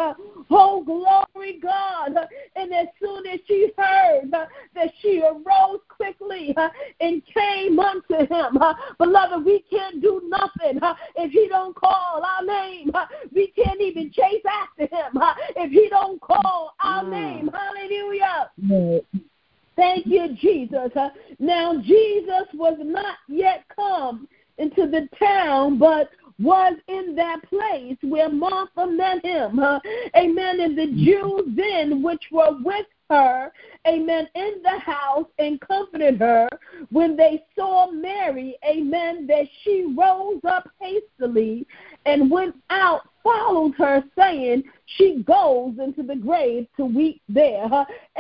Oh, 0.51 0.83
glory, 0.85 1.61
God. 1.63 2.17
And 2.57 2.73
as 2.73 2.87
soon 3.01 3.27
as 3.27 3.41
she 3.47 3.71
heard 3.77 4.31
that 4.31 4.91
she 5.01 5.23
arose 5.23 5.81
quickly 5.89 6.55
and 7.01 7.23
came 7.27 7.79
unto 7.79 8.27
him. 8.27 8.59
Beloved, 8.99 9.45
we 9.45 9.65
can't 9.71 10.01
do 10.01 10.23
nothing 10.27 10.81
if 11.17 11.31
he 11.31 11.47
don't 11.49 11.77
call 11.77 12.23
our 12.25 12.45
name. 12.45 12.91
We 13.33 13.49
can't 13.49 13.81
even 13.81 14.11
chase 14.13 14.43
after 14.49 14.83
him 14.95 15.23
if 15.57 15.71
he 15.71 15.89
don't 15.91 16.21
call 16.21 16.75
our 16.83 17.05
mm. 17.05 17.11
name. 17.11 17.51
Hallelujah. 17.53 18.51
Thank 19.77 20.07
you, 20.07 20.37
Jesus. 20.41 20.91
Now, 21.39 21.81
Jesus 21.81 22.47
was 22.55 22.79
not 22.81 23.17
yet 23.29 23.65
come 23.75 24.29
into 24.59 24.87
the 24.87 25.09
town, 25.19 25.79
but 25.79 26.11
was 26.41 26.75
in 26.89 27.15
that 27.17 27.41
place 27.49 27.97
where 28.03 28.31
Martha 28.31 28.87
met 28.87 29.25
him. 29.25 29.59
Uh, 29.59 29.79
amen. 30.17 30.61
And 30.61 30.77
the 30.77 30.87
Jews 30.87 31.55
then, 31.57 32.03
which 32.03 32.25
were 32.33 32.57
with 32.63 32.87
her, 33.11 33.53
amen, 33.87 34.29
in 34.35 34.63
the 34.63 34.79
house 34.79 35.27
and 35.39 35.61
comforted 35.61 36.19
her 36.21 36.49
when 36.91 37.17
they 37.17 37.45
saw 37.57 37.91
Mary, 37.91 38.57
amen, 38.69 39.27
that 39.27 39.47
she 39.63 39.95
rose 39.99 40.41
up 40.49 40.71
hastily 40.81 41.67
and 42.07 42.31
went 42.31 42.55
out, 42.71 43.03
followed 43.23 43.75
her, 43.77 44.03
saying, 44.17 44.63
she 44.97 45.23
goes 45.27 45.75
into 45.79 46.03
the 46.03 46.17
grave 46.17 46.67
to 46.77 46.85
weep 46.85 47.21
there. 47.29 47.69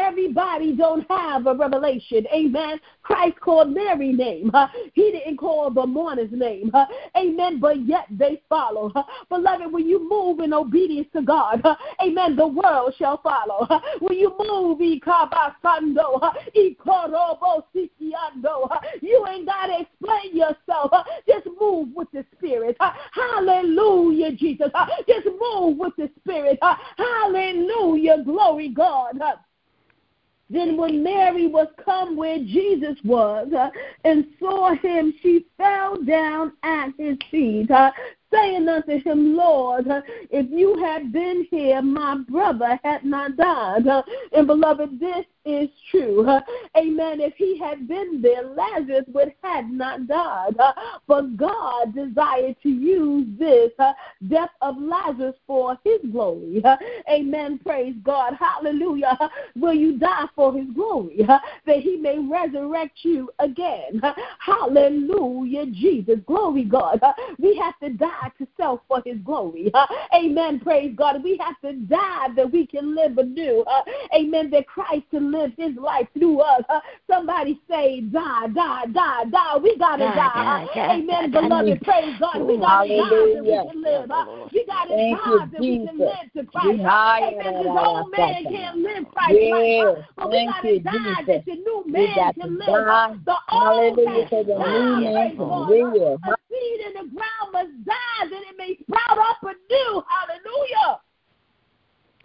Everybody 0.00 0.74
don't 0.74 1.06
have 1.10 1.46
a 1.46 1.54
revelation. 1.54 2.26
Amen. 2.34 2.80
Christ 3.02 3.38
called 3.40 3.70
Mary's 3.70 4.16
name. 4.16 4.50
He 4.94 5.12
didn't 5.12 5.36
call 5.36 5.70
the 5.70 5.86
mourner's 5.86 6.32
name. 6.32 6.72
Amen. 7.16 7.60
But 7.60 7.86
yet 7.86 8.06
they 8.10 8.40
follow. 8.48 8.90
Beloved, 9.28 9.70
when 9.70 9.86
you 9.86 10.08
move 10.08 10.40
in 10.40 10.54
obedience 10.54 11.08
to 11.14 11.22
God, 11.22 11.62
amen, 12.02 12.36
the 12.36 12.46
world 12.46 12.94
shall 12.98 13.18
follow. 13.18 13.68
When 14.00 14.16
you 14.16 14.34
move, 14.38 14.80
you 14.80 14.92
ain't 19.26 19.46
got 19.46 19.66
to 19.66 19.80
explain 19.80 20.36
yourself. 20.36 20.92
Just 21.28 21.46
move 21.60 21.88
with 21.94 22.08
the 22.12 22.24
Spirit. 22.36 22.76
Hallelujah, 23.12 24.32
Jesus. 24.32 24.70
Just 25.06 25.26
move 25.40 25.76
with 25.76 25.94
the 25.96 26.10
Spirit. 26.20 26.58
Hallelujah. 26.96 28.22
Glory 28.24 28.68
God. 28.68 29.20
Then 30.50 30.76
when 30.76 31.02
Mary 31.02 31.46
was 31.46 31.68
come 31.84 32.16
where 32.16 32.38
Jesus 32.38 32.96
was 33.04 33.52
uh, 33.56 33.70
and 34.04 34.26
saw 34.40 34.74
him, 34.74 35.14
she 35.22 35.46
fell 35.56 36.02
down 36.02 36.52
at 36.64 36.88
his 36.98 37.16
feet, 37.30 37.70
uh, 37.70 37.92
saying 38.32 38.68
unto 38.68 38.98
him, 39.00 39.36
Lord, 39.36 39.86
if 40.30 40.46
you 40.50 40.76
had 40.78 41.12
been 41.12 41.46
here, 41.50 41.82
my 41.82 42.18
brother 42.28 42.78
had 42.82 43.04
not 43.04 43.36
died. 43.36 43.86
And 44.32 44.46
beloved, 44.46 45.00
this 45.00 45.24
is 45.44 45.68
true. 45.90 46.26
Amen. 46.76 47.20
If 47.20 47.34
he 47.36 47.58
had 47.58 47.88
been 47.88 48.20
there, 48.20 48.42
Lazarus 48.44 49.04
would 49.08 49.32
have 49.42 49.70
not 49.70 50.06
died. 50.06 50.54
But 51.06 51.36
God 51.36 51.94
desired 51.94 52.56
to 52.62 52.68
use 52.68 53.26
this 53.38 53.70
death 54.28 54.50
of 54.60 54.76
Lazarus 54.78 55.36
for 55.46 55.78
his 55.82 56.00
glory. 56.12 56.62
Amen. 57.10 57.58
Praise 57.58 57.94
God. 58.02 58.34
Hallelujah. 58.38 59.18
Will 59.56 59.74
you 59.74 59.98
die 59.98 60.26
for 60.34 60.52
his 60.56 60.68
glory? 60.74 61.26
That 61.66 61.80
he 61.80 61.96
may 61.96 62.18
resurrect 62.18 62.98
you 63.02 63.30
again. 63.38 64.00
Hallelujah. 64.38 65.66
Jesus. 65.66 66.18
Glory 66.26 66.64
God. 66.64 67.00
We 67.38 67.56
have 67.56 67.78
to 67.80 67.90
die 67.96 68.19
to 68.38 68.46
self 68.56 68.80
for 68.88 69.02
his 69.04 69.18
glory. 69.24 69.72
Amen. 70.14 70.60
Praise 70.60 70.94
God. 70.96 71.22
We 71.22 71.38
have 71.38 71.60
to 71.62 71.72
die 71.86 72.28
that 72.36 72.50
we 72.52 72.66
can 72.66 72.94
live 72.94 73.18
anew. 73.18 73.64
Amen. 74.14 74.50
That 74.50 74.66
Christ 74.66 75.04
can 75.10 75.32
live 75.32 75.52
his 75.56 75.76
life 75.76 76.06
through 76.14 76.40
us. 76.40 76.62
Uh, 76.68 76.80
somebody 77.10 77.60
say, 77.68 78.00
die, 78.00 78.48
die, 78.54 78.86
die, 78.92 79.24
die. 79.30 79.56
We 79.62 79.76
got 79.78 79.96
to 79.96 80.04
die. 80.04 80.14
die, 80.14 80.66
die. 80.74 80.94
Amen, 80.94 81.30
die, 81.30 81.40
beloved. 81.40 81.80
Praise 81.82 82.16
God. 82.20 82.42
We 82.42 82.58
got 82.58 82.84
to 82.84 82.96
die 82.96 83.08
that 83.08 83.42
we 83.42 83.70
can 83.70 83.82
live. 83.82 84.10
Uh, 84.10 84.26
we 84.52 84.66
got 84.66 84.84
to 84.84 84.96
die 84.96 85.46
that 85.52 85.60
we 85.60 85.86
can 85.86 85.98
live 85.98 86.32
to 86.36 86.44
Christ. 86.44 86.80
Amen. 86.80 87.38
This 87.38 87.66
old 87.66 88.10
man 88.16 88.44
can't 88.44 88.78
live 88.78 89.04
Christ 89.12 89.38
yeah. 89.40 89.54
life. 89.54 89.98
But 90.16 90.30
we 90.30 90.46
got 90.46 90.62
to 90.62 90.78
die 90.80 91.22
that 91.26 91.44
the 91.44 91.54
new 91.54 91.84
man 91.86 92.34
can 92.40 92.58
live. 92.58 93.24
The 93.24 93.36
old 93.52 93.96
man 93.96 94.28
can 94.28 94.46
die. 94.46 95.00
A 95.30 96.36
seed 96.50 96.80
in 96.86 96.92
the 96.94 97.06
ground 97.14 97.52
must 97.52 97.84
die 97.84 98.09
that 98.30 98.42
it 98.48 98.56
may 98.56 98.76
sprout 98.82 99.18
up 99.18 99.42
anew. 99.42 100.02
Hallelujah. 100.08 101.00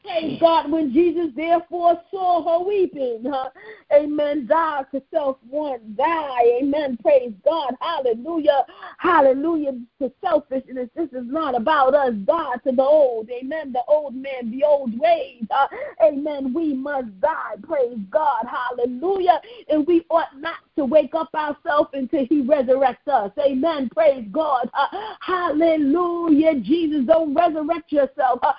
Praise 0.04 0.40
God. 0.40 0.72
When 0.72 0.94
Jesus 0.94 1.30
therefore 1.36 2.00
saw 2.12 2.44
her 2.60 2.66
weeping, 2.66 3.24
uh, 3.32 3.50
amen, 3.94 4.48
die 4.48 4.84
to 4.92 5.02
self 5.12 5.38
one, 5.50 5.96
die, 5.98 6.60
amen. 6.62 6.98
Praise 7.02 7.34
God. 7.44 7.74
Hallelujah. 7.80 8.66
Hallelujah. 8.98 9.74
To 10.02 10.12
selfishness. 10.22 10.90
This 10.96 11.10
is 11.10 11.26
not 11.26 11.56
about 11.56 11.94
us. 11.94 12.14
God 12.26 12.58
to 12.66 12.72
the 12.72 12.82
old, 12.82 13.30
amen. 13.30 13.72
The 13.74 13.84
old 13.88 14.16
man, 14.16 14.52
the 14.52 14.64
old 14.64 14.98
ways, 15.00 15.44
uh, 15.52 15.68
amen. 16.04 16.54
We 16.54 16.74
must 16.74 17.20
die. 17.22 17.56
Praise 17.64 18.00
God. 18.10 18.46
Hallelujah. 18.50 19.40
And 19.70 19.86
we 19.86 20.06
ought 20.10 20.40
not 20.40 20.58
to 20.78 20.86
wake 20.86 21.16
up 21.16 21.30
ourselves 21.34 21.90
until 21.94 22.26
He 22.26 22.42
resurrects 22.44 23.08
us. 23.08 23.32
Amen. 23.40 23.90
Praise 23.94 24.28
God. 24.32 24.70
Uh, 24.74 25.16
hallelujah. 25.22 26.60
Jesus, 26.62 27.06
don't 27.06 27.34
resurrect 27.34 27.92
yourself. 27.92 28.40
Uh, 28.42 28.54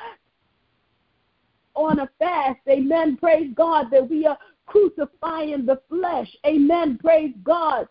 on 1.77 2.01
a 2.01 2.09
fast. 2.19 2.59
Amen. 2.69 3.17
Praise 3.19 3.53
God 3.55 3.91
that 3.91 4.09
we 4.09 4.27
are 4.27 4.39
crucifying 4.67 5.67
the 5.67 5.81
flesh. 5.89 6.29
Amen. 6.45 6.99
Praise 7.03 7.35
God 7.43 7.89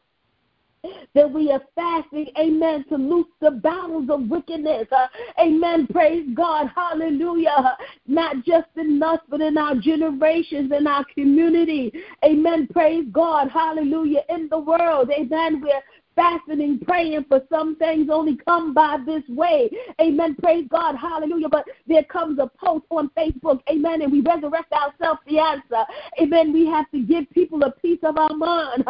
that 1.13 1.31
we 1.31 1.51
are 1.51 1.61
fasting, 1.75 2.27
amen, 2.39 2.85
to 2.89 2.95
loose 2.95 3.27
the 3.41 3.51
battles 3.51 4.09
of 4.09 4.27
wickedness. 4.29 4.87
Uh, 4.91 5.07
amen. 5.39 5.87
Praise 5.87 6.27
God. 6.33 6.69
Hallelujah. 6.75 7.77
Not 8.07 8.43
just 8.45 8.67
in 8.75 9.01
us, 9.01 9.19
but 9.29 9.41
in 9.41 9.57
our 9.57 9.75
generations, 9.75 10.71
in 10.71 10.87
our 10.87 11.05
community. 11.13 11.91
Amen. 12.23 12.67
Praise 12.71 13.05
God. 13.11 13.49
Hallelujah. 13.49 14.21
In 14.29 14.47
the 14.49 14.59
world. 14.59 15.09
Amen. 15.11 15.61
We're 15.61 15.81
fasting 16.15 16.79
praying 16.85 17.25
for 17.27 17.41
some 17.49 17.75
things 17.75 18.09
only 18.11 18.37
come 18.37 18.73
by 18.73 18.97
this 19.05 19.23
way. 19.29 19.69
Amen. 20.01 20.35
Praise 20.41 20.65
God. 20.69 20.95
Hallelujah. 20.95 21.49
But 21.49 21.65
there 21.87 22.03
comes 22.03 22.39
a 22.39 22.49
post 22.63 22.85
on 22.89 23.09
Facebook. 23.17 23.61
Amen. 23.69 24.01
And 24.01 24.11
we 24.11 24.21
resurrect 24.21 24.71
ourselves 24.71 25.19
the 25.27 25.39
answer. 25.39 25.83
Amen. 26.21 26.53
We 26.53 26.65
have 26.67 26.89
to 26.91 27.01
give 27.01 27.29
people 27.31 27.63
a 27.63 27.71
piece 27.71 27.99
of 28.03 28.17
our 28.17 28.33
mind. 28.35 28.85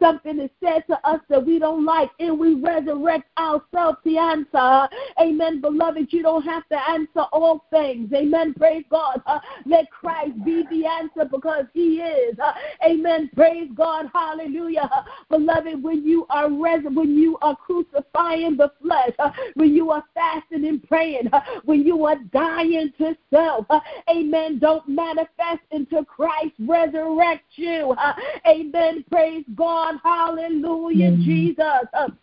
Something 0.00 0.40
is 0.40 0.50
said 0.62 0.84
to 0.88 0.98
us 1.06 1.20
that 1.28 1.44
we 1.44 1.58
don't 1.58 1.84
like, 1.84 2.10
and 2.18 2.38
we 2.38 2.54
resurrect 2.54 3.28
ourselves 3.38 3.98
the 4.04 4.16
answer. 4.18 4.88
Amen. 5.20 5.60
Beloved, 5.60 6.12
you 6.12 6.22
don't 6.22 6.42
have 6.42 6.66
to 6.68 6.90
answer 6.90 7.20
all 7.32 7.66
things. 7.70 8.12
Amen. 8.14 8.54
Praise 8.54 8.84
God. 8.90 9.22
Let 9.66 9.90
Christ 9.90 10.42
be 10.44 10.64
the 10.70 10.86
answer 10.86 11.28
because 11.30 11.66
he 11.74 12.00
is. 12.00 12.36
Amen. 12.84 13.30
Praise 13.34 13.68
God. 13.74 14.06
Hallelujah. 14.12 14.88
Beloved, 15.28 15.82
when 15.82 16.04
you 16.04 16.26
are 16.30 16.48
when 16.92 17.16
you 17.16 17.38
are 17.42 17.56
crucifying 17.56 18.56
the 18.56 18.70
flesh, 18.82 19.12
uh, 19.18 19.30
when 19.54 19.74
you 19.74 19.90
are 19.90 20.04
fasting 20.14 20.66
and 20.66 20.82
praying, 20.86 21.28
uh, 21.32 21.40
when 21.64 21.82
you 21.82 22.04
are 22.04 22.16
dying 22.32 22.92
to 22.98 23.16
self. 23.32 23.66
Uh, 23.70 23.80
amen. 24.10 24.58
Don't 24.58 24.88
manifest 24.88 25.62
until 25.72 26.04
Christ 26.04 26.54
resurrects 26.60 27.40
you. 27.56 27.94
Amen. 28.46 29.04
Praise 29.10 29.44
God. 29.54 29.96
Hallelujah, 30.02 31.12
mm-hmm. 31.12 31.22
Jesus. 31.22 32.16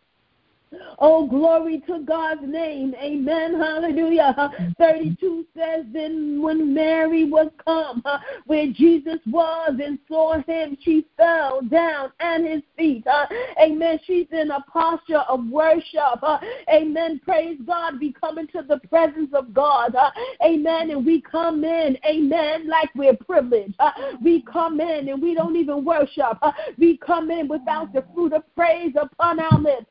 Oh, 1.00 1.28
glory 1.28 1.82
to 1.88 2.00
God's 2.00 2.42
name. 2.44 2.96
Amen. 3.02 3.60
Hallelujah. 3.60 4.52
32 4.78 5.46
says, 5.56 5.86
Then 5.94 6.42
when 6.42 6.74
Mary 6.74 7.24
was 7.24 7.50
come 7.64 8.02
uh, 8.06 8.20
where 8.46 8.68
Jesus 8.72 9.20
was 9.28 9.80
and 9.84 10.00
saw 10.08 10.42
him, 10.42 10.78
she 10.82 11.06
fell 11.16 11.62
down 11.62 12.12
at 12.20 12.42
his 12.42 12.62
feet. 12.76 13.06
Uh, 13.08 13.26
amen. 13.62 14.00
She's 14.06 14.28
in 14.32 14.52
a 14.52 14.62
posture 14.62 15.24
of 15.30 15.48
worship. 15.48 16.22
Uh, 16.22 16.40
amen. 16.74 17.22
Praise 17.24 17.60
God. 17.66 18.00
We 18.00 18.14
come 18.14 18.38
into 18.38 18.64
the 18.68 18.80
presence 18.90 19.30
of 19.34 19.54
God. 19.54 19.96
Amen. 20.44 20.92
And 20.92 21.06
we 21.06 21.22
come 21.22 21.64
in, 21.64 21.98
amen, 22.06 22.68
like 22.68 22.90
we're 22.96 23.16
privileged. 23.16 23.76
We 24.22 24.42
come 24.42 24.80
in 24.82 25.10
and 25.10 25.22
we 25.22 25.34
don't 25.34 25.56
even 25.56 25.86
worship. 25.86 26.38
We 26.78 26.98
come 26.98 27.32
in 27.32 27.48
without 27.48 27.94
the 27.94 28.04
fruit 28.14 28.34
of 28.34 28.44
praise 28.56 28.94
upon 29.00 29.40
our 29.40 29.60
lips. 29.60 29.86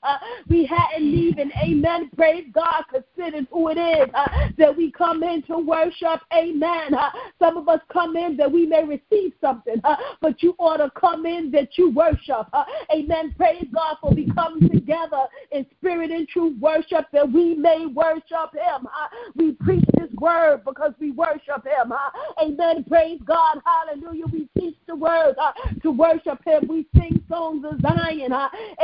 we 0.48 0.65
hadn't 0.66 1.14
even, 1.14 1.52
amen, 1.62 2.10
praise 2.16 2.47
God, 2.52 2.84
considered 2.90 3.47
who 3.51 3.68
it 3.68 3.78
is 3.78 4.09
uh, 4.14 4.28
that 4.59 4.76
we 4.76 4.90
come 4.90 5.22
in 5.22 5.43
to 5.43 5.59
worship, 5.59 6.20
amen. 6.34 6.94
Uh, 6.94 7.10
some 7.38 7.56
of 7.56 7.68
us 7.68 7.80
come 7.93 8.16
in 8.16 8.36
that 8.36 8.51
we 8.51 8.66
may 8.66 8.84
receive 8.84 9.32
something, 9.40 9.80
uh, 9.84 9.97
but 10.20 10.43
you 10.43 10.55
ought 10.59 10.78
to 10.78 10.90
come 10.98 11.26
in 11.26 11.51
that 11.52 11.76
you 11.76 11.90
worship, 11.90 12.47
uh, 12.52 12.64
amen. 12.93 13.34
Praise 13.36 13.66
God 13.74 13.97
for 14.01 14.10
we 14.10 14.30
come 14.34 14.60
together 14.68 15.26
in 15.52 15.66
spirit 15.78 16.10
and 16.10 16.28
true 16.28 16.55
worship 16.60 17.06
that 17.12 17.30
we 17.30 17.55
may 17.55 17.86
worship 17.86 18.52
Him. 18.52 18.86
Uh, 18.86 19.09
we 19.34 19.52
preach 19.52 19.84
His 19.98 20.10
word 20.18 20.64
because 20.64 20.93
we 20.98 21.10
worship 21.10 21.64
Him, 21.64 21.93
uh, 21.93 22.43
amen. 22.43 22.84
Praise 22.84 23.20
God, 23.24 23.60
hallelujah. 23.64 24.26
We 24.32 24.48
teach 24.59 24.76
the 24.86 24.97
word 24.97 25.36
to 25.82 25.90
worship 25.90 26.44
Him. 26.44 26.66
We 26.68 26.86
sing 26.97 27.22
songs 27.28 27.64
of 27.64 27.80
Zion, 27.80 28.32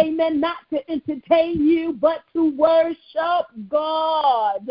amen, 0.00 0.40
not 0.40 0.56
to 0.70 0.90
entertain 0.90 1.66
you 1.66 1.71
you 1.72 1.92
but 1.92 2.22
to 2.34 2.56
worship 2.56 3.46
God. 3.68 4.68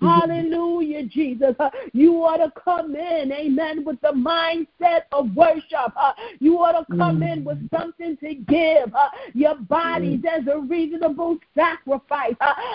Hallelujah, 0.00 1.06
Jesus. 1.06 1.54
You 1.92 2.16
ought 2.24 2.38
to 2.38 2.52
come 2.62 2.94
in, 2.94 3.32
amen, 3.32 3.84
with 3.84 4.00
the 4.02 4.12
mindset 4.12 5.02
of 5.12 5.34
worship. 5.34 5.94
You 6.40 6.58
ought 6.58 6.86
to 6.86 6.96
come 6.96 7.22
in 7.22 7.42
with 7.44 7.58
something 7.70 8.16
to 8.18 8.34
give 8.34 8.92
your 9.32 9.54
bodies 9.56 10.20
as 10.30 10.46
a 10.46 10.58
reasonable 10.58 11.38
sacrifice. 11.54 12.34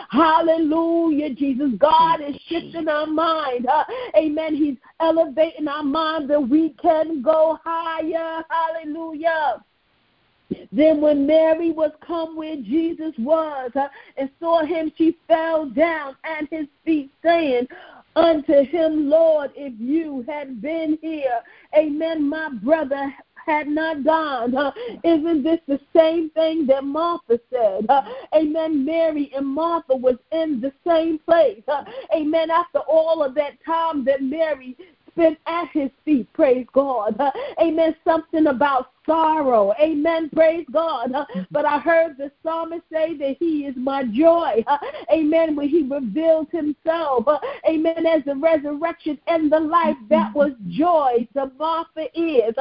Hallelujah, 0.10 1.36
Jesus. 1.36 1.72
God 1.78 2.22
is 2.22 2.36
shifting 2.48 2.88
our 2.88 3.06
mind. 3.06 3.68
Amen. 4.18 4.56
He's 4.56 4.78
elevating 5.00 5.68
our 5.68 5.84
mind 5.84 6.30
that 6.32 6.42
we 6.42 6.70
can 6.82 7.22
go 7.22 7.60
higher. 7.64 8.44
Hallelujah. 8.50 9.64
Then 10.72 11.02
when 11.02 11.28
Mary 11.28 11.72
was 11.72 11.92
come 12.06 12.36
where 12.36 12.56
Jesus 12.56 13.14
was 13.18 13.72
uh, 13.76 13.88
and 14.18 14.30
saw 14.40 14.66
him, 14.66 14.92
she 14.98 15.18
fell 15.28 15.70
down 15.70 16.16
at 16.24 16.50
his 16.50 16.68
feet, 16.86 17.12
saying, 17.24 17.68
Unto 18.16 18.64
him, 18.66 19.10
Lord, 19.10 19.52
if 19.56 19.74
you 19.80 20.26
had 20.28 20.62
been 20.62 20.98
here, 21.02 21.40
amen, 21.76 22.28
my 22.28 22.50
brother 22.64 23.14
had 23.46 23.68
not 23.68 24.04
gone. 24.04 24.56
Uh, 24.56 24.72
isn't 25.04 25.44
this 25.44 25.60
the 25.68 25.80
same 25.96 26.30
thing 26.32 26.68
that 26.68 26.84
Martha 26.84 27.40
said? 27.52 27.86
Uh, 27.90 28.02
amen. 28.36 28.86
Mary 28.86 29.32
and 29.36 29.48
Martha 29.48 29.96
was 29.96 30.18
in 30.32 30.62
the 30.62 30.72
same 30.86 31.20
place. 31.20 31.62
Uh, 31.68 31.84
amen. 32.16 32.52
After 32.52 32.80
all 32.80 33.24
of 33.24 33.36
that 33.36 33.54
time 33.66 34.06
that 34.06 34.22
Mary 34.22 34.76
spent 35.12 35.38
at 35.48 35.70
his 35.72 35.90
feet, 36.06 36.32
praise 36.34 36.68
God. 36.74 37.20
Amen. 37.62 37.96
Something 38.04 38.48
about 38.48 38.92
sorrow. 39.10 39.74
Amen. 39.82 40.30
Praise 40.30 40.66
God. 40.72 41.12
But 41.52 41.66
I 41.66 41.80
heard 41.80 42.18
the 42.18 42.32
psalmist 42.44 42.84
say 42.92 43.18
that 43.18 43.38
he 43.40 43.66
is 43.66 43.76
my 43.76 44.04
joy. 44.04 44.64
Amen. 45.12 45.56
When 45.56 45.68
he 45.68 45.84
revealed 45.84 46.48
himself. 46.52 47.26
Amen. 47.68 48.06
As 48.06 48.24
the 48.26 48.36
resurrection 48.36 49.20
and 49.28 49.52
the 49.52 49.60
life 49.60 49.98
that 50.10 50.34
was 50.36 50.52
joy 50.70 51.28
to 51.34 51.52
Martha 51.58 52.08
is. 52.14 52.54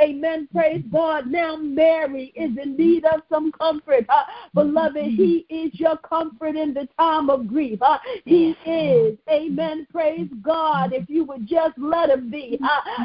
Amen. 0.00 0.48
Praise 0.52 0.82
God. 0.92 1.28
Now 1.28 1.56
Mary 1.56 2.32
is 2.34 2.50
in 2.60 2.76
need 2.76 3.04
of 3.04 3.20
some 3.30 3.52
comfort. 3.52 4.06
Beloved, 4.54 5.04
he 5.04 5.46
is 5.48 5.78
your 5.78 5.96
comfort 5.98 6.56
in 6.56 6.74
the 6.74 6.88
time 6.98 7.30
of 7.30 7.46
grief. 7.46 7.78
He 8.24 8.56
is. 8.66 9.16
Amen. 9.30 9.86
Praise 9.92 10.28
God. 10.42 10.92
If 10.92 11.08
you 11.08 11.24
would 11.24 11.46
just 11.46 11.78
let 11.78 12.10
him 12.10 12.30
be. 12.30 12.58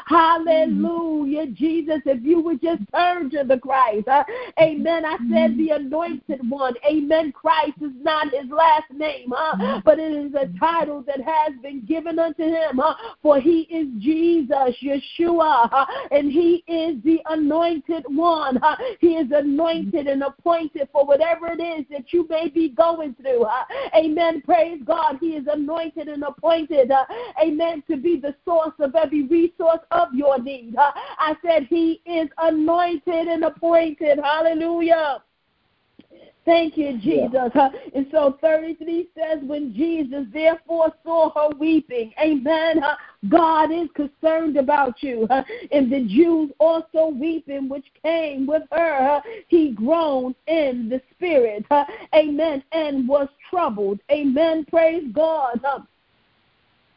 Hallelujah. 0.07 1.48
Jesus, 1.48 2.02
if 2.06 2.24
you 2.24 2.41
would 2.41 2.61
just 2.61 2.82
to 2.93 3.43
the 3.47 3.59
Christ. 3.59 4.07
Uh, 4.07 4.23
amen. 4.59 5.05
I 5.05 5.18
said 5.31 5.57
the 5.57 5.72
anointed 5.72 6.49
one. 6.49 6.73
Amen. 6.89 7.31
Christ 7.31 7.73
is 7.81 7.91
not 8.01 8.31
his 8.31 8.49
last 8.49 8.91
name, 8.93 9.34
uh, 9.34 9.81
but 9.84 9.99
it 9.99 10.14
is 10.14 10.34
a 10.34 10.47
title 10.59 11.03
that 11.07 11.19
has 11.22 11.53
been 11.61 11.85
given 11.85 12.19
unto 12.19 12.43
him. 12.43 12.80
Uh, 12.80 12.93
for 13.22 13.39
he 13.39 13.61
is 13.64 13.88
Jesus, 13.99 14.76
Yeshua, 14.81 15.69
uh, 15.72 15.85
and 16.11 16.31
he 16.31 16.64
is 16.68 17.01
the 17.03 17.19
anointed 17.30 18.05
one. 18.07 18.57
Uh, 18.57 18.76
he 18.99 19.15
is 19.15 19.27
anointed 19.31 20.07
and 20.07 20.23
appointed 20.23 20.88
for 20.91 21.05
whatever 21.05 21.47
it 21.47 21.61
is 21.61 21.85
that 21.91 22.11
you 22.14 22.26
may 22.30 22.47
be 22.47 22.69
going 22.69 23.15
through. 23.15 23.43
Uh, 23.43 23.64
amen. 23.95 24.41
Praise 24.41 24.81
God. 24.85 25.18
He 25.19 25.31
is 25.31 25.45
anointed 25.51 26.07
and 26.07 26.23
appointed. 26.23 26.91
Uh, 26.91 27.05
amen. 27.41 27.84
To 27.89 27.97
be 27.97 28.19
the 28.19 28.35
source 28.45 28.73
of 28.80 28.95
every 28.95 29.23
resource 29.23 29.80
of 29.91 30.14
your 30.14 30.41
need. 30.41 30.76
Uh, 30.77 30.91
I 31.19 31.35
said 31.43 31.68
he 31.69 32.01
is 32.05 32.30
anointed 32.38 32.66
anointed 32.68 33.27
and 33.27 33.45
appointed. 33.45 34.19
Hallelujah. 34.22 35.23
Thank 36.45 36.77
you, 36.77 36.98
Jesus. 36.98 37.52
Yeah. 37.53 37.69
And 37.94 38.07
so 38.10 38.38
33 38.39 39.10
says, 39.18 39.39
when 39.44 39.73
Jesus 39.76 40.26
therefore 40.31 40.94
saw 41.03 41.30
her 41.34 41.56
weeping, 41.57 42.14
amen, 42.22 42.81
God 43.27 43.69
is 43.69 43.89
concerned 43.95 44.56
about 44.56 45.03
you. 45.03 45.27
And 45.72 45.91
the 45.91 46.07
Jews 46.07 46.52
also 46.60 47.10
weeping, 47.10 47.68
which 47.68 47.85
came 48.02 48.48
with 48.48 48.64
her, 48.72 49.22
he 49.49 49.72
groaned 49.72 50.35
in 50.48 50.88
the 50.88 51.02
spirit, 51.11 51.65
amen, 52.15 52.64
and 52.72 53.07
was 53.07 53.27
troubled. 53.49 53.99
Amen. 54.10 54.65
Praise 54.69 55.03
God. 55.14 55.60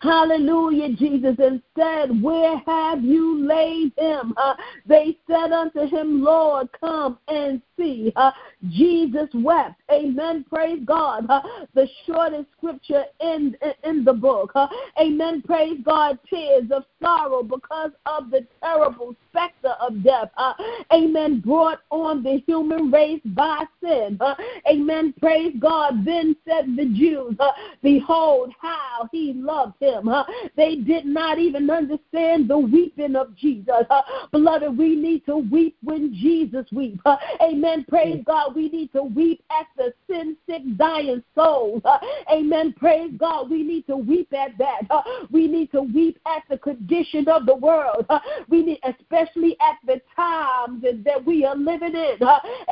Hallelujah, 0.00 0.94
Jesus, 0.96 1.36
and 1.38 1.62
said, 1.78 2.22
Where 2.22 2.56
have 2.66 3.04
you 3.04 3.46
laid 3.46 3.92
him? 3.98 4.32
Uh, 4.38 4.54
they 4.86 5.18
said 5.26 5.52
unto 5.52 5.86
him, 5.86 6.22
Lord, 6.22 6.68
come 6.80 7.18
and 7.28 7.60
see. 7.78 8.10
Uh, 8.16 8.30
Jesus 8.70 9.28
wept. 9.34 9.80
Amen. 9.92 10.46
Praise 10.48 10.80
God. 10.86 11.26
Uh, 11.28 11.42
the 11.74 11.86
shortest 12.06 12.46
scripture 12.56 13.04
in, 13.20 13.54
in 13.84 14.02
the 14.02 14.12
book. 14.12 14.52
Uh, 14.54 14.68
amen. 14.98 15.42
Praise 15.42 15.78
God. 15.84 16.18
Tears 16.30 16.70
of 16.70 16.84
sorrow 17.02 17.42
because 17.42 17.90
of 18.06 18.30
the 18.30 18.46
terrible 18.62 19.14
specter 19.30 19.74
of 19.80 20.02
death. 20.02 20.30
Uh, 20.38 20.54
amen. 20.94 21.40
Brought 21.40 21.80
on 21.90 22.22
the 22.22 22.42
human 22.46 22.90
race 22.90 23.20
by 23.26 23.64
sin. 23.82 24.16
Uh, 24.18 24.34
amen. 24.66 25.12
Praise 25.20 25.54
God. 25.58 26.06
Then 26.06 26.34
said 26.48 26.74
the 26.74 26.86
Jews, 26.86 27.36
Behold 27.82 28.52
how 28.60 29.10
he 29.12 29.34
loved 29.34 29.74
him. 29.80 29.89
They 30.56 30.76
did 30.76 31.06
not 31.06 31.38
even 31.38 31.70
understand 31.70 32.48
the 32.48 32.58
weeping 32.58 33.16
of 33.16 33.36
Jesus. 33.36 33.84
Beloved, 34.32 34.76
we 34.76 34.96
need 34.96 35.24
to 35.26 35.36
weep 35.38 35.76
when 35.82 36.14
Jesus 36.14 36.66
weeps. 36.72 37.02
Amen. 37.40 37.84
Praise 37.88 38.22
God. 38.26 38.54
We 38.54 38.68
need 38.68 38.92
to 38.92 39.02
weep 39.02 39.42
at 39.50 39.66
the 39.76 39.92
sin 40.08 40.36
sick, 40.48 40.62
dying 40.76 41.22
souls. 41.34 41.82
Amen. 42.30 42.74
Praise 42.76 43.12
God. 43.18 43.50
We 43.50 43.62
need 43.62 43.86
to 43.86 43.96
weep 43.96 44.32
at 44.32 44.56
that. 44.58 44.82
We 45.30 45.46
need 45.46 45.72
to 45.72 45.82
weep 45.82 46.18
at 46.26 46.42
the 46.48 46.58
condition 46.58 47.28
of 47.28 47.46
the 47.46 47.54
world. 47.54 48.06
We 48.48 48.62
need, 48.62 48.80
especially 48.84 49.56
at 49.60 49.78
the 49.86 50.00
times 50.14 50.82
that 50.82 51.24
we 51.24 51.44
are 51.44 51.56
living 51.56 51.94
in. 51.94 52.18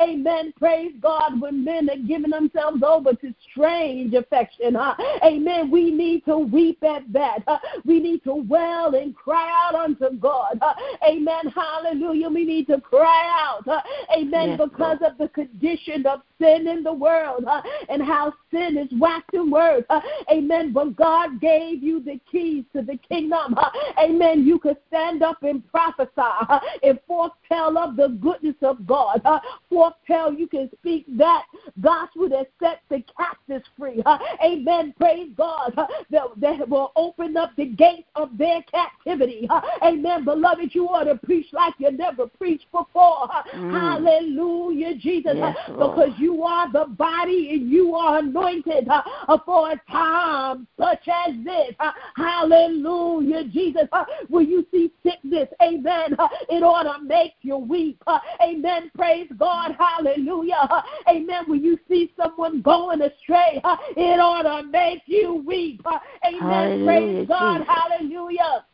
Amen. 0.01 0.53
Praise 0.57 0.93
God. 1.01 1.39
When 1.39 1.63
men 1.63 1.89
are 1.89 1.97
giving 1.97 2.31
themselves 2.31 2.83
over 2.83 3.13
to 3.13 3.33
strange 3.51 4.13
affection. 4.13 4.77
Amen. 5.23 5.71
We 5.71 5.91
need 5.91 6.25
to 6.25 6.37
weep 6.37 6.83
at 6.83 7.08
that. 7.13 7.39
Uh, 7.47 7.57
we 7.85 7.99
need 7.99 8.23
to 8.23 8.33
well 8.33 8.95
and 8.95 9.15
cry 9.15 9.51
out 9.65 9.75
unto 9.75 10.11
God. 10.17 10.59
Uh, 10.61 10.73
amen. 11.07 11.47
Hallelujah. 11.53 12.29
We 12.29 12.45
need 12.45 12.67
to 12.67 12.79
cry 12.81 13.47
out. 13.47 13.67
Uh, 13.67 13.81
amen. 14.17 14.49
Yes, 14.49 14.59
because 14.63 14.97
Lord. 15.01 15.13
of 15.13 15.17
the 15.17 15.29
condition 15.29 16.05
of 16.05 16.21
sin 16.39 16.67
in 16.67 16.83
the 16.83 16.93
world 16.93 17.45
uh, 17.47 17.61
and 17.89 18.01
how 18.01 18.33
sin 18.51 18.77
is 18.77 18.89
waxing 18.99 19.51
worse. 19.51 19.83
Uh, 19.89 20.01
amen. 20.31 20.73
But 20.73 20.95
God 20.95 21.41
gave 21.41 21.83
you 21.83 22.01
the 22.01 22.19
keys 22.31 22.63
to 22.73 22.81
the 22.81 22.97
kingdom. 22.97 23.55
Uh, 23.55 23.69
amen. 24.01 24.45
You 24.45 24.59
could 24.59 24.77
stand 24.87 25.23
up 25.23 25.43
and 25.43 25.65
prophesy 25.69 26.09
and 26.83 26.99
foretell 27.07 27.77
of 27.77 27.95
the 27.95 28.09
goodness 28.21 28.55
of 28.61 28.85
God. 28.85 29.21
Foretell, 29.69 30.33
you 30.33 30.47
can 30.47 30.69
speak 30.79 31.05
that 31.17 31.43
gospel 31.81 32.29
that 32.29 32.49
sets 32.59 32.81
the 32.89 33.03
captives 33.17 33.65
free. 33.77 34.01
Amen. 34.43 34.93
Praise 34.99 35.29
God. 35.37 35.73
That, 36.09 36.23
that 36.37 36.67
will 36.67 36.91
open 36.99 37.37
up 37.37 37.55
the 37.55 37.65
gates 37.65 38.09
of 38.15 38.37
their 38.37 38.61
captivity. 38.63 39.47
Uh, 39.49 39.61
amen. 39.83 40.25
Beloved, 40.25 40.75
you 40.75 40.87
ought 40.87 41.05
to 41.05 41.15
preach 41.15 41.47
like 41.53 41.73
you 41.77 41.91
never 41.91 42.27
preached 42.27 42.65
before. 42.71 43.23
Uh, 43.23 43.43
mm. 43.55 43.71
Hallelujah, 43.71 44.95
Jesus. 44.95 45.33
Yes, 45.35 45.55
because 45.67 46.11
you 46.17 46.43
are 46.43 46.71
the 46.71 46.85
body 46.85 47.51
and 47.51 47.69
you 47.69 47.95
are 47.95 48.19
anointed 48.19 48.87
for 49.45 49.71
a 49.71 49.81
time 49.89 50.67
such 50.77 51.07
as 51.07 51.33
this. 51.43 51.73
Hallelujah, 52.15 53.45
Jesus. 53.45 53.87
When 54.27 54.47
you 54.47 54.65
see 54.71 54.91
sickness, 55.03 55.47
amen, 55.61 56.17
it 56.49 56.63
ought 56.63 56.83
to 56.83 57.03
make 57.03 57.33
you 57.41 57.57
weep. 57.57 58.01
Amen. 58.41 58.91
Praise 58.95 59.29
God. 59.37 59.75
Hallelujah. 59.79 60.83
Amen. 61.07 61.43
When 61.47 61.63
you 61.63 61.79
see 61.87 62.13
someone 62.21 62.61
going 62.61 63.01
astray, 63.01 63.61
it 63.95 64.19
ought 64.19 64.43
to 64.43 64.67
make 64.67 65.03
you 65.05 65.43
weep. 65.45 65.81
amen. 66.25 66.85
Praise 66.89 67.27
God. 67.27 67.61
Hallelujah. 67.67 68.65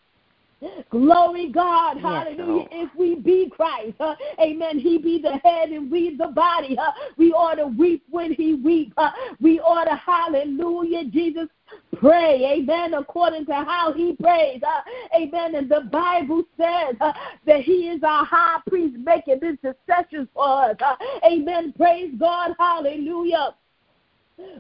Glory 0.90 1.50
God, 1.50 1.98
hallelujah. 1.98 2.68
Yes, 2.72 2.90
if 2.90 2.96
we 2.98 3.16
be 3.16 3.50
Christ, 3.50 3.96
uh, 4.00 4.16
amen, 4.40 4.80
he 4.80 4.98
be 4.98 5.22
the 5.22 5.38
head 5.48 5.70
and 5.70 5.92
we 5.92 6.16
the 6.16 6.28
body. 6.28 6.78
Uh, 6.78 6.92
we 7.18 7.32
ought 7.34 7.56
to 7.56 7.68
weep 7.68 8.04
when 8.10 8.34
he 8.34 8.56
weep. 8.56 8.94
Uh, 8.98 9.12
we 9.40 9.60
ought 9.60 9.86
to, 9.86 9.96
hallelujah, 9.96 11.06
Jesus, 11.06 11.48
pray, 11.98 12.58
amen, 12.58 12.94
according 12.94 13.46
to 13.48 13.54
how 13.54 13.94
he 13.94 14.16
prays, 14.16 14.62
uh, 14.64 14.82
amen. 15.16 15.56
And 15.56 15.70
the 15.70 15.82
Bible 15.92 16.44
says 16.58 16.96
uh, 17.02 17.12
that 17.46 17.62
he 17.62 17.90
is 17.90 18.02
our 18.04 18.26
high 18.26 18.60
priest 18.68 18.96
making 18.98 19.42
intercessions 19.42 20.30
for 20.34 20.70
us, 20.70 20.78
uh, 20.80 20.96
amen. 21.28 21.74
Praise 21.78 22.14
God, 22.18 22.56
hallelujah. 22.58 23.56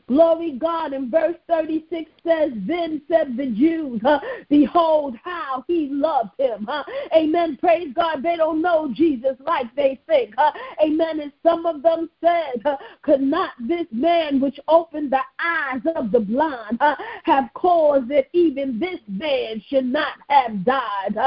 Glory 0.07 0.51
God. 0.53 0.93
In 0.93 1.09
verse 1.09 1.35
36 1.47 2.09
says, 2.25 2.51
Then 2.67 3.01
said 3.09 3.35
the 3.35 3.47
Jews, 3.47 4.01
uh, 4.05 4.19
Behold 4.49 5.15
how 5.23 5.63
he 5.67 5.89
loved 5.91 6.31
him. 6.37 6.67
Uh, 6.69 6.83
amen. 7.15 7.57
Praise 7.59 7.91
God. 7.95 8.21
They 8.21 8.35
don't 8.35 8.61
know 8.61 8.91
Jesus 8.93 9.35
like 9.45 9.73
they 9.75 9.99
think. 10.07 10.35
Uh, 10.37 10.51
amen. 10.83 11.19
And 11.21 11.31
some 11.41 11.65
of 11.65 11.81
them 11.81 12.09
said, 12.21 12.63
Could 13.01 13.21
not 13.21 13.51
this 13.67 13.87
man 13.91 14.39
which 14.39 14.59
opened 14.67 15.11
the 15.11 15.21
eyes 15.39 15.81
of 15.95 16.11
the 16.11 16.19
blind 16.19 16.79
have 17.23 17.49
caused 17.55 18.07
that 18.09 18.27
even 18.33 18.79
this 18.79 18.99
man 19.07 19.61
should 19.67 19.85
not 19.85 20.13
have 20.29 20.63
died? 20.63 21.17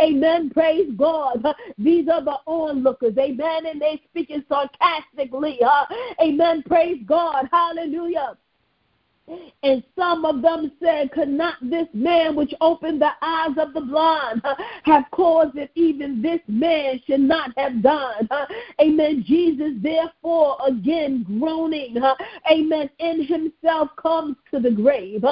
amen. 0.00 0.50
Praise 0.50 0.90
God. 0.96 1.44
these 1.78 2.08
are 2.08 2.22
the 2.22 2.38
onlookers. 2.46 3.16
Amen. 3.18 3.66
And 3.66 3.80
they 3.80 4.00
speaking 4.10 4.44
sarcastically. 4.48 5.58
amen. 6.20 6.62
Praise 6.66 7.02
God. 7.06 7.48
Hallelujah. 7.50 7.95
Hallelujah. 7.96 8.36
And 9.62 9.82
some 9.98 10.24
of 10.24 10.42
them 10.42 10.70
said, 10.80 11.10
Could 11.10 11.28
not 11.28 11.54
this 11.60 11.88
man 11.92 12.36
which 12.36 12.54
opened 12.60 13.00
the 13.00 13.10
eyes 13.22 13.56
of 13.58 13.72
the 13.72 13.80
blind 13.80 14.42
have 14.84 15.04
caused 15.10 15.54
that 15.56 15.70
even 15.74 16.22
this 16.22 16.40
man 16.46 17.00
should 17.06 17.20
not 17.20 17.50
have 17.56 17.82
done? 17.82 18.28
Amen. 18.80 19.24
Jesus, 19.26 19.72
therefore, 19.82 20.56
again 20.66 21.24
groaning, 21.40 21.96
amen, 22.50 22.90
in 22.98 23.24
himself 23.24 23.90
comes 24.00 24.36
to 24.52 24.60
the 24.60 24.70
grave. 24.70 25.24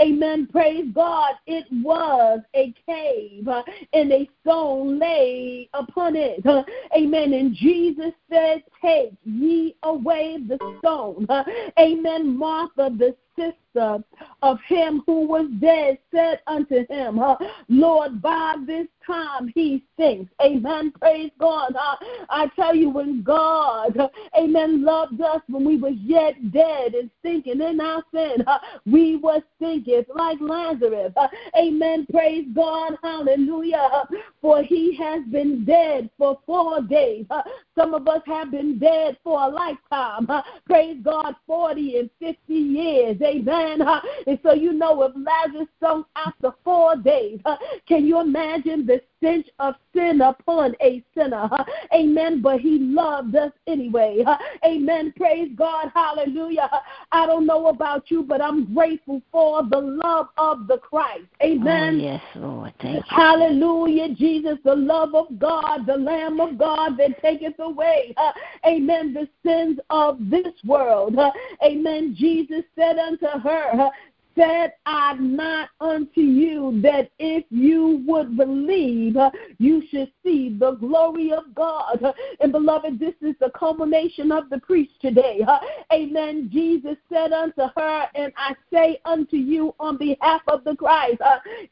Amen. 0.00 0.48
Praise 0.50 0.86
God. 0.92 1.34
It 1.46 1.66
was 1.70 2.40
a 2.54 2.74
cave 2.86 3.48
and 3.92 4.12
a 4.12 4.28
stone 4.40 4.98
lay 4.98 5.68
upon 5.74 6.16
it. 6.16 6.44
Amen. 6.96 7.32
And 7.32 7.54
Jesus 7.54 8.12
said, 8.28 8.64
Take 8.82 9.12
ye 9.24 9.76
away 9.84 10.38
the 10.48 10.58
stone. 10.80 11.26
Amen. 11.78 12.36
Martha, 12.36 12.90
the 12.96 13.14
this 13.36 13.54
sister 13.76 14.04
of 14.42 14.58
him 14.68 15.02
who 15.06 15.26
was 15.26 15.48
dead 15.60 15.98
said 16.14 16.40
unto 16.46 16.86
him, 16.88 17.18
uh, 17.18 17.36
Lord, 17.68 18.20
by 18.22 18.56
this 18.66 18.86
time 19.06 19.50
he 19.54 19.84
thinks. 19.96 20.32
Amen. 20.42 20.92
Praise 21.00 21.30
God. 21.38 21.74
Uh, 21.74 21.96
I 22.28 22.48
tell 22.56 22.74
you, 22.74 22.90
when 22.90 23.22
God, 23.22 23.98
amen, 24.38 24.84
loved 24.84 25.20
us 25.20 25.40
when 25.48 25.64
we 25.64 25.76
were 25.76 25.88
yet 25.88 26.52
dead 26.52 26.94
and 26.94 27.10
thinking 27.22 27.60
in 27.60 27.80
our 27.80 28.02
sin, 28.12 28.44
we 28.86 29.16
were 29.16 29.40
thinking 29.58 30.04
like 30.14 30.38
Lazarus. 30.40 31.12
Amen. 31.58 32.06
Praise 32.10 32.46
God. 32.54 32.96
Hallelujah. 33.02 34.08
For 34.40 34.62
he 34.62 34.96
has 34.96 35.24
been 35.30 35.64
dead 35.64 36.10
for 36.18 36.38
four 36.46 36.82
days. 36.82 37.26
Some 37.76 37.94
of 37.94 38.06
us 38.08 38.22
have 38.26 38.50
been 38.50 38.78
dead 38.78 39.16
for 39.24 39.42
a 39.42 39.48
lifetime. 39.48 40.28
Praise 40.66 40.98
God, 41.02 41.34
40 41.46 41.98
and 41.98 42.10
50 42.20 42.54
years. 42.54 43.16
Amen. 43.22 43.65
And 43.66 44.38
so 44.42 44.52
you 44.52 44.72
know 44.72 45.02
if 45.02 45.12
Lazarus 45.16 45.68
sunk 45.80 46.06
after 46.14 46.52
four 46.64 46.96
days, 46.96 47.40
can 47.88 48.06
you 48.06 48.20
imagine 48.20 48.86
the 48.86 49.00
stench 49.18 49.46
of 49.58 49.74
sin 49.94 50.20
upon 50.20 50.74
a 50.80 51.02
sinner. 51.16 51.48
Amen. 51.94 52.42
But 52.42 52.60
he 52.60 52.78
loved 52.78 53.34
us 53.36 53.52
anyway. 53.66 54.24
Amen. 54.64 55.12
Praise 55.16 55.50
God. 55.56 55.90
Hallelujah. 55.94 56.70
I 57.12 57.26
don't 57.26 57.46
know 57.46 57.68
about 57.68 58.10
you, 58.10 58.22
but 58.22 58.40
I'm 58.40 58.74
grateful 58.74 59.22
for 59.32 59.62
the 59.64 59.78
love 59.78 60.28
of 60.38 60.66
the 60.66 60.78
Christ. 60.78 61.24
Amen. 61.42 62.00
Oh, 62.00 62.04
yes, 62.04 62.22
Lord. 62.34 62.72
Thank 62.80 62.96
you. 62.96 63.02
Hallelujah. 63.08 64.14
Jesus, 64.14 64.58
the 64.64 64.74
love 64.74 65.14
of 65.14 65.38
God, 65.38 65.86
the 65.86 65.96
Lamb 65.96 66.40
of 66.40 66.58
God 66.58 66.96
that 66.98 67.20
taketh 67.22 67.58
away. 67.58 68.14
Amen. 68.66 69.14
The 69.14 69.28
sins 69.44 69.78
of 69.90 70.18
this 70.30 70.52
world. 70.64 71.16
Amen. 71.64 72.14
Jesus 72.16 72.62
said 72.76 72.98
unto 72.98 73.26
her, 73.26 73.90
said 74.36 74.74
I 74.84 75.14
not 75.14 75.70
unto 75.80 76.20
you 76.20 76.80
that 76.82 77.10
if 77.18 77.44
you 77.50 78.04
would 78.06 78.36
believe, 78.36 79.16
you 79.58 79.82
should 79.90 80.10
see 80.22 80.56
the 80.58 80.72
glory 80.72 81.32
of 81.32 81.54
God. 81.54 82.04
And 82.40 82.52
beloved, 82.52 82.98
this 82.98 83.14
is 83.22 83.34
the 83.40 83.50
culmination 83.58 84.30
of 84.30 84.50
the 84.50 84.58
preach 84.58 84.90
today. 85.00 85.40
Amen. 85.92 86.50
Jesus 86.52 86.96
said 87.12 87.32
unto 87.32 87.62
her, 87.76 88.06
and 88.14 88.32
I 88.36 88.54
say 88.72 89.00
unto 89.04 89.36
you 89.36 89.74
on 89.80 89.96
behalf 89.96 90.42
of 90.48 90.64
the 90.64 90.76
Christ, 90.76 91.20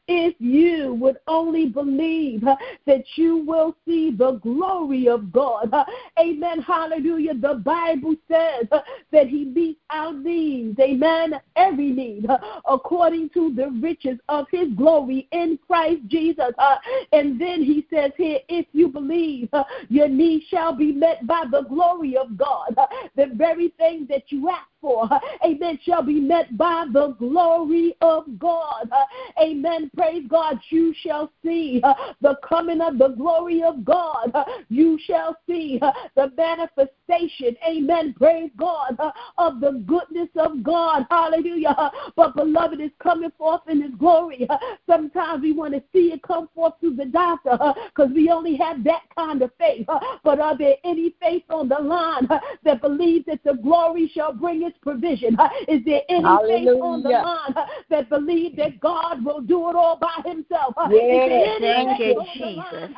if 0.07 0.35
you 0.39 0.95
would 0.95 1.17
only 1.27 1.67
believe 1.67 2.41
that 2.41 3.03
you 3.15 3.37
will 3.45 3.75
see 3.87 4.11
the 4.11 4.33
glory 4.33 5.07
of 5.07 5.31
God. 5.31 5.73
Amen. 6.19 6.61
Hallelujah. 6.61 7.35
The 7.35 7.55
Bible 7.55 8.15
says 8.29 8.67
that 9.11 9.27
he 9.27 9.45
meets 9.45 9.79
our 9.89 10.13
needs. 10.13 10.79
Amen. 10.79 11.39
Every 11.55 11.91
need 11.91 12.27
according 12.67 13.29
to 13.29 13.53
the 13.53 13.69
riches 13.81 14.19
of 14.29 14.45
his 14.51 14.69
glory 14.75 15.27
in 15.31 15.59
Christ 15.67 16.01
Jesus. 16.07 16.51
Uh, 16.57 16.75
and 17.11 17.39
then 17.39 17.63
he 17.63 17.85
says 17.89 18.11
here, 18.17 18.39
if 18.49 18.65
you 18.71 18.87
believe, 18.87 19.49
uh, 19.53 19.63
your 19.89 20.07
needs 20.07 20.45
shall 20.45 20.73
be 20.73 20.91
met 20.91 21.25
by 21.27 21.43
the 21.51 21.63
glory 21.63 22.17
of 22.17 22.37
God. 22.37 22.75
Uh, 22.77 22.87
the 23.15 23.27
very 23.35 23.69
thing 23.77 24.05
that 24.09 24.31
you 24.31 24.49
ask 24.49 24.67
for, 24.85 25.11
uh, 25.11 25.19
amen, 25.43 25.79
shall 25.83 26.03
be 26.03 26.19
met 26.19 26.55
by 26.57 26.85
the 26.93 27.15
glory 27.17 27.95
of 28.01 28.37
God. 28.37 28.87
Uh, 28.91 29.41
amen. 29.41 29.89
Praise 29.97 30.23
God. 30.29 30.59
You 30.69 30.93
shall 31.01 31.31
see 31.43 31.81
uh, 31.83 31.95
the 32.21 32.37
coming 32.47 32.81
of 32.81 32.99
the 32.99 33.07
glory 33.09 33.63
of 33.63 33.83
God. 33.83 34.31
You 34.69 34.99
shall 35.07 35.35
see 35.47 35.79
the 36.15 36.31
manifestation, 36.37 37.55
amen. 37.67 38.13
Praise 38.15 38.51
God, 38.57 38.95
of 39.39 39.59
the 39.59 39.83
goodness 39.87 40.29
of 40.37 40.61
God. 40.61 41.07
Hallelujah. 41.09 41.91
But 42.15 42.35
beloved 42.35 42.79
is 42.79 42.91
coming 43.01 43.31
forth 43.39 43.61
in 43.67 43.81
his 43.81 43.95
glory. 43.97 44.47
Sometimes 44.87 45.41
we 45.41 45.53
want 45.53 45.73
to 45.73 45.81
see 45.91 46.11
it 46.13 46.21
come 46.21 46.47
forth 46.53 46.73
through 46.79 46.95
the 46.95 47.05
doctor 47.05 47.57
because 47.87 48.11
we 48.13 48.29
only 48.29 48.55
have 48.57 48.83
that 48.83 49.01
kind 49.17 49.41
of 49.41 49.51
faith. 49.57 49.87
But 50.23 50.39
are 50.39 50.55
there 50.57 50.75
any 50.83 51.15
faith 51.19 51.43
on 51.49 51.69
the 51.69 51.79
line 51.79 52.27
that 52.63 52.81
believes 52.81 53.25
that 53.25 53.43
the 53.43 53.53
glory 53.53 54.11
shall 54.13 54.33
bring 54.33 54.63
its 54.63 54.74
provision? 54.81 55.37
Is 55.67 55.83
there 55.85 56.01
any 56.09 56.23
Hallelujah. 56.23 56.71
faith 56.71 56.81
on 56.81 57.03
the 57.03 57.09
line 57.09 57.67
that 57.89 58.09
believes 58.09 58.55
that 58.57 58.79
God 58.79 59.23
will 59.23 59.41
do 59.41 59.69
it 59.69 59.75
all 59.75 59.97
by 59.97 60.21
himself? 60.29 60.73
Yes, 60.89 61.59
thank 61.59 61.99
you, 61.99 62.23
Jesus. 62.37 62.91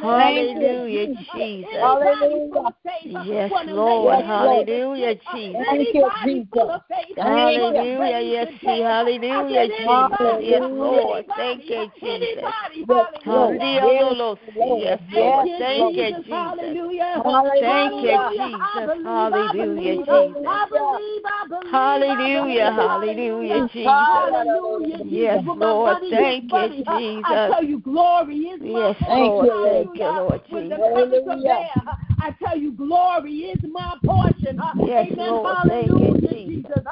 Hallelujah, 0.00 1.08
Jesus. 1.34 1.70
Hallelujah. 1.72 2.74
Yes, 3.04 3.50
Lord. 3.66 4.24
Hallelujah, 4.24 5.14
Jesus. 5.32 5.64
Thank 5.68 5.94
you, 5.94 6.10
Jesus. 6.24 6.48
Hallelujah, 7.16 8.20
yes, 8.20 8.48
hallelujah, 8.62 9.68
Jesus. 9.68 10.36
Yes, 10.40 10.62
Lord. 10.70 11.24
Thank 11.36 11.68
you, 11.68 11.90
Jesus. 12.00 12.44
Hallelujah. 13.24 14.16
Yes, 14.56 15.00
Lord. 15.12 15.48
Thank 15.58 15.96
you, 15.96 16.12
Jesus. 16.24 16.78
Hallelujah. 17.22 17.22
Thank 17.60 18.02
you, 18.02 18.18
Jesus. 18.32 18.90
Hallelujah, 19.04 19.96
Jesus. 20.08 21.03
Hallelujah, 21.70 22.72
hallelujah, 22.72 23.68
Jesus. 23.72 23.86
Hallelujah, 23.86 24.98
Yes, 25.04 25.44
Lord. 25.46 25.98
Thank 26.10 26.52
you, 26.52 26.68
Jesus. 26.68 27.26
I 27.26 27.48
tell 27.50 27.64
you, 27.64 27.78
glory 27.80 28.36
is 28.36 28.60
my 28.60 28.92
portion. 28.92 28.96
Yes, 28.96 28.96
Lord. 29.08 29.62
Thank 29.64 29.96
you, 29.96 30.10
Lord 30.12 30.40
Jesus. 30.48 30.78
Hallelujah. 30.94 31.66
I 32.20 32.30
tell 32.42 32.58
you, 32.58 32.72
glory 32.72 33.32
is 33.32 33.60
my 33.70 33.96
portion. 34.04 34.58
Yes, 34.76 35.06
Amen. 35.12 35.26
Lord. 35.28 35.56
Hallelujah, 35.56 36.12
Thank 36.12 36.24
you, 36.24 36.52
Jesus. 36.56 36.84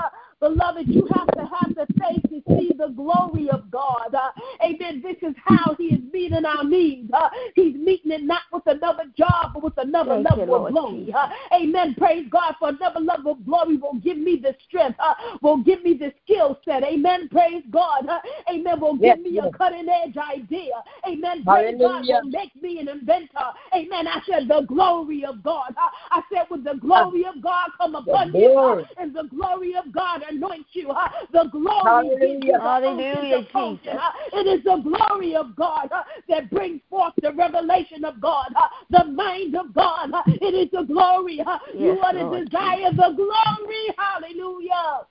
Beloved, 0.42 0.88
you 0.88 1.06
have 1.14 1.28
to 1.36 1.42
have 1.42 1.72
the 1.76 1.86
faith 2.00 2.22
to 2.24 2.42
see 2.58 2.72
the 2.76 2.88
glory 2.88 3.48
of 3.48 3.70
God. 3.70 4.12
Uh, 4.12 4.32
amen. 4.60 5.00
This 5.00 5.14
is 5.22 5.36
how 5.44 5.76
He 5.76 5.84
is 5.84 6.00
meeting 6.12 6.44
our 6.44 6.64
needs. 6.64 7.08
Uh, 7.12 7.28
he's 7.54 7.76
meeting 7.76 8.10
it 8.10 8.24
not 8.24 8.42
with 8.52 8.64
another 8.66 9.04
job, 9.16 9.52
but 9.54 9.62
with 9.62 9.78
another 9.78 10.20
Thank 10.20 10.30
level 10.30 10.46
you, 10.46 10.66
of 10.66 10.72
glory. 10.72 11.14
Uh, 11.16 11.28
amen. 11.54 11.94
Praise 11.96 12.26
God 12.28 12.54
for 12.58 12.70
another 12.70 12.98
level 12.98 13.32
of 13.32 13.46
glory 13.46 13.76
will 13.76 13.94
give 14.02 14.18
me 14.18 14.40
the 14.42 14.56
strength, 14.66 14.98
uh, 14.98 15.14
will 15.42 15.62
give 15.62 15.84
me 15.84 15.94
the 15.94 16.12
skill 16.24 16.58
set. 16.64 16.82
Amen. 16.82 17.28
Praise 17.28 17.62
God. 17.70 18.08
Uh, 18.08 18.18
amen. 18.50 18.80
Will 18.80 18.94
give 18.94 19.02
yes, 19.02 19.18
me 19.18 19.30
yes. 19.34 19.46
a 19.46 19.56
cutting 19.56 19.88
edge 19.88 20.16
idea. 20.16 20.74
Amen. 21.06 21.44
Praise 21.44 21.76
Hallelujah. 21.78 21.78
God 21.78 22.24
will 22.24 22.30
make 22.30 22.62
me 22.62 22.80
an 22.80 22.88
inventor. 22.88 23.46
Amen. 23.76 24.08
I 24.08 24.20
said 24.28 24.48
the 24.48 24.62
glory 24.62 25.24
of 25.24 25.40
God. 25.44 25.70
Uh, 25.76 25.88
I 26.10 26.22
said 26.32 26.46
with 26.50 26.64
the 26.64 26.74
glory 26.80 27.24
of 27.26 27.40
God 27.40 27.70
come 27.78 27.94
upon 27.94 28.34
you, 28.34 28.84
and 28.98 29.14
the 29.14 29.28
glory 29.30 29.76
of 29.76 29.92
God 29.92 30.24
anoint 30.32 30.66
you. 30.72 30.90
Uh, 30.90 31.08
the 31.32 31.48
glory 31.50 31.72
Hallelujah. 31.82 32.60
Hallelujah, 32.60 33.46
Jesus. 33.54 33.88
Uh, 33.88 34.10
it 34.32 34.46
is 34.46 34.64
the 34.64 34.82
glory 34.82 35.36
of 35.36 35.54
God 35.56 35.88
uh, 35.92 36.02
that 36.28 36.50
brings 36.50 36.80
forth 36.88 37.14
the 37.20 37.32
revelation 37.32 38.04
of 38.04 38.20
God, 38.20 38.52
uh, 38.56 38.68
the 38.90 39.10
mind 39.12 39.56
of 39.56 39.74
God. 39.74 40.12
Uh, 40.12 40.22
it 40.40 40.54
is 40.54 40.70
the 40.72 40.82
glory. 40.82 41.40
Uh, 41.40 41.58
yes, 41.74 41.96
you 41.96 42.00
are 42.00 42.12
the 42.14 42.44
desire 42.44 42.90
Jesus. 42.90 42.96
the 42.96 43.14
glory. 43.16 43.94
Hallelujah. 43.96 45.06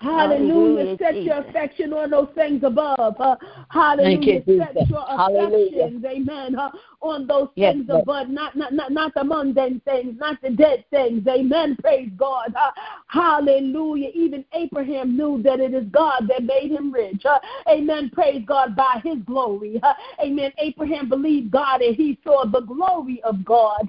Hallelujah. 0.00 0.96
Set 0.98 1.12
Jesus. 1.14 1.26
your 1.26 1.38
affection 1.40 1.92
on 1.92 2.10
those 2.10 2.28
things 2.34 2.62
above. 2.64 3.16
Uh, 3.18 3.36
hallelujah. 3.68 4.42
You, 4.46 4.64
Set 4.74 4.88
your 4.88 5.04
affections, 5.08 6.04
amen, 6.04 6.56
uh, 6.56 6.70
on 7.02 7.26
those 7.26 7.48
yes, 7.54 7.74
things 7.74 7.86
Lord. 7.88 8.02
above, 8.02 8.28
not, 8.28 8.56
not, 8.56 8.72
not, 8.72 8.92
not 8.92 9.14
the 9.14 9.24
mundane 9.24 9.80
things, 9.84 10.16
not 10.18 10.40
the 10.42 10.50
dead 10.50 10.84
things. 10.90 11.26
Amen. 11.26 11.76
Praise 11.80 12.10
God. 12.16 12.54
Uh, 12.54 12.70
hallelujah. 13.06 14.10
Even 14.14 14.44
Abraham 14.52 15.16
knew 15.16 15.42
that 15.42 15.60
it 15.60 15.72
is 15.74 15.86
God 15.90 16.28
that 16.28 16.44
made 16.44 16.70
him 16.70 16.92
rich. 16.92 17.24
Uh, 17.24 17.38
amen. 17.68 18.10
Praise 18.12 18.42
God 18.46 18.76
by 18.76 19.00
his 19.02 19.18
glory. 19.24 19.80
Uh, 19.82 19.94
amen. 20.22 20.52
Abraham 20.58 21.08
believed 21.08 21.50
God 21.50 21.80
and 21.80 21.96
he 21.96 22.18
saw 22.22 22.44
the 22.44 22.60
glory 22.60 23.22
of 23.22 23.44
God. 23.44 23.88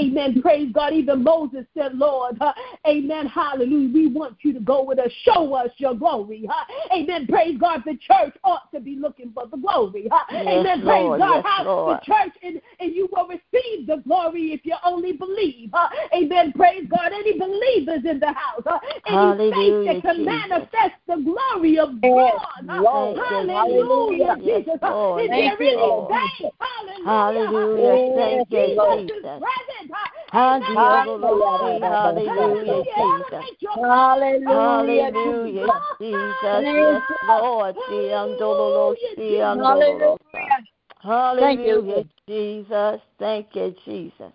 Amen. 0.00 0.40
Praise 0.40 0.70
God. 0.72 0.92
Even 0.92 1.22
Moses 1.22 1.66
said, 1.76 1.94
Lord, 1.94 2.38
amen. 2.86 3.26
Hallelujah. 3.26 3.92
We 3.92 4.06
want 4.08 4.36
you 4.40 4.52
to 4.54 4.60
go 4.60 4.82
with 4.82 4.98
us. 4.98 5.10
Show 5.24 5.54
us 5.54 5.70
your 5.76 5.94
glory. 5.94 6.48
Amen. 6.94 7.26
Praise 7.26 7.58
God. 7.58 7.82
The 7.84 7.98
church 7.98 8.34
ought 8.44 8.70
to 8.72 8.80
be 8.80 8.96
looking 8.96 9.32
for 9.32 9.46
the 9.46 9.56
glory. 9.56 10.08
Yes, 10.30 10.46
Amen. 10.48 10.84
Lord. 10.84 11.20
Praise 11.20 11.28
God. 11.28 11.44
Yes, 11.44 11.66
Lord. 11.66 11.98
The 11.98 12.04
church 12.04 12.32
and, 12.46 12.60
and 12.80 12.94
you 12.94 13.08
will 13.12 13.28
receive 13.28 13.86
the 13.86 14.02
glory 14.06 14.52
if 14.52 14.60
you 14.64 14.74
only 14.84 15.12
believe. 15.12 15.70
Uh, 15.72 15.88
amen. 16.14 16.52
Praise 16.52 16.86
God. 16.88 17.12
Any 17.12 17.38
believers 17.38 18.04
in 18.08 18.20
the 18.20 18.32
house. 18.32 18.62
Uh, 18.66 18.78
any 19.06 19.16
Hallelujah, 19.16 19.52
faith 19.54 20.02
that 20.02 20.02
can 20.02 20.16
Jesus. 20.16 20.48
manifest 20.48 20.96
the 21.06 21.16
glory 21.16 21.78
of 21.78 22.00
God. 22.00 22.68
Uh, 22.68 22.82
Lord. 22.82 23.18
Hallelujah, 23.18 24.36
yes, 24.40 24.64
Jesus. 24.64 24.78
Lord. 24.82 25.22
Is 25.22 25.28
Thank 25.30 25.58
there 25.58 25.68
any 25.68 25.76
Lord. 25.76 26.12
faith? 26.40 26.52
Hallelujah. 26.60 27.98
Thank 28.16 28.50
you, 28.50 28.66
Jesus 28.66 29.06
Jesus. 29.06 29.18
is 29.18 29.42
present. 29.42 29.92
Hallelujah, 30.32 31.88
hallelujah, 31.94 32.84
Jesus. 32.96 33.56
Hallelujah, 33.74 35.12
Hallelujah, 35.12 35.72
Jesus. 36.00 36.62
Yes, 36.64 37.02
Lord. 37.28 37.76
Hallelujah. 39.58 40.16
Hallelujah, 41.02 42.04
Jesus. 42.26 43.00
Thank 43.18 43.54
you, 43.54 43.74
Jesus. 43.84 44.32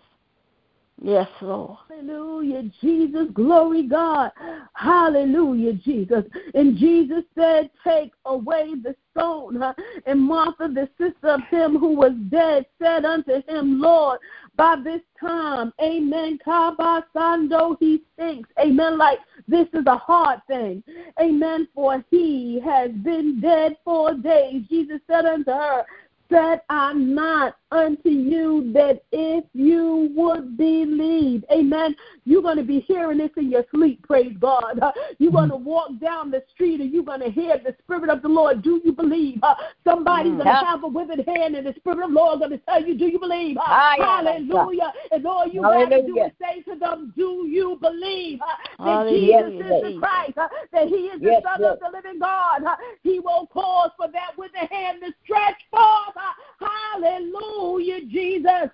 Yes, 1.04 1.28
Lord. 1.40 1.78
Hallelujah, 1.88 2.70
Jesus. 2.80 3.26
Glory 3.32 3.88
God. 3.88 4.30
Hallelujah, 4.74 5.72
Jesus. 5.72 6.24
And 6.54 6.76
Jesus 6.76 7.24
said, 7.34 7.70
Take 7.82 8.12
away 8.24 8.74
the 8.80 8.94
stone. 9.10 9.60
And 10.06 10.20
Martha, 10.20 10.68
the 10.68 10.88
sister 10.98 11.28
of 11.28 11.40
him 11.50 11.76
who 11.76 11.96
was 11.96 12.12
dead, 12.28 12.66
said 12.80 13.04
unto 13.04 13.42
him, 13.48 13.80
Lord, 13.80 14.20
by 14.56 14.76
this 14.82 15.00
time, 15.20 15.72
amen, 15.82 16.38
kabasando, 16.46 17.76
he 17.80 18.02
thinks, 18.16 18.48
amen, 18.60 18.98
like 18.98 19.18
this 19.48 19.66
is 19.72 19.84
a 19.86 19.96
hard 19.96 20.40
thing, 20.46 20.82
amen, 21.20 21.68
for 21.74 22.04
he 22.10 22.60
has 22.60 22.90
been 23.02 23.40
dead 23.40 23.76
four 23.84 24.14
days. 24.14 24.62
Jesus 24.68 25.00
said 25.06 25.24
unto 25.24 25.50
her, 25.50 25.84
Said 26.32 26.62
I 26.70 26.94
not 26.94 27.56
unto 27.72 28.10
you 28.10 28.70
that 28.74 29.02
if 29.12 29.44
you 29.54 30.12
would 30.14 30.56
believe, 30.56 31.44
amen, 31.50 31.96
you're 32.24 32.42
going 32.42 32.58
to 32.58 32.62
be 32.62 32.80
hearing 32.80 33.18
this 33.18 33.30
in 33.36 33.50
your 33.50 33.64
sleep, 33.74 34.06
praise 34.06 34.36
God. 34.38 34.78
Uh, 34.80 34.92
you're 35.18 35.32
going 35.32 35.48
to 35.48 35.56
walk 35.56 35.90
down 36.00 36.30
the 36.30 36.42
street 36.52 36.80
and 36.80 36.92
you're 36.92 37.02
going 37.02 37.20
to 37.20 37.30
hear 37.30 37.58
the 37.58 37.74
Spirit 37.82 38.10
of 38.10 38.22
the 38.22 38.28
Lord. 38.28 38.62
Do 38.62 38.80
you 38.84 38.92
believe? 38.92 39.38
Uh, 39.42 39.54
somebody's 39.84 40.32
going 40.32 40.44
to 40.44 40.52
have 40.52 40.84
a 40.84 40.88
withered 40.88 41.24
hand 41.26 41.56
and 41.56 41.66
the 41.66 41.74
Spirit 41.78 42.04
of 42.04 42.10
the 42.10 42.14
Lord 42.14 42.36
is 42.36 42.38
going 42.40 42.50
to 42.58 42.64
tell 42.66 42.84
you, 42.84 42.96
Do 42.96 43.06
you 43.06 43.18
believe? 43.18 43.56
Uh, 43.56 43.96
hallelujah. 43.98 44.92
And 45.10 45.26
all 45.26 45.46
you 45.46 45.62
have 45.62 45.88
to 45.88 46.06
do 46.06 46.18
is 46.22 46.32
say 46.40 46.60
to 46.70 46.78
them, 46.78 47.12
Do 47.16 47.46
you 47.48 47.78
believe 47.80 48.38
that 48.78 49.08
Jesus 49.08 49.52
is 49.54 49.82
the 49.82 49.96
Christ, 49.98 50.34
that 50.72 50.88
He 50.88 51.06
is 51.06 51.20
the 51.20 51.40
Son 51.42 51.64
of 51.64 51.78
the 51.80 51.88
living 51.92 52.20
God? 52.20 52.62
He 53.02 53.18
will 53.20 53.46
cause 53.46 53.90
for 53.96 54.08
that 54.12 54.36
withered 54.36 54.70
hand 54.70 55.00
to 55.02 55.12
stretch 55.24 55.60
forth. 55.70 56.16
Hallelujah, 56.62 58.00
Jesus. 58.06 58.70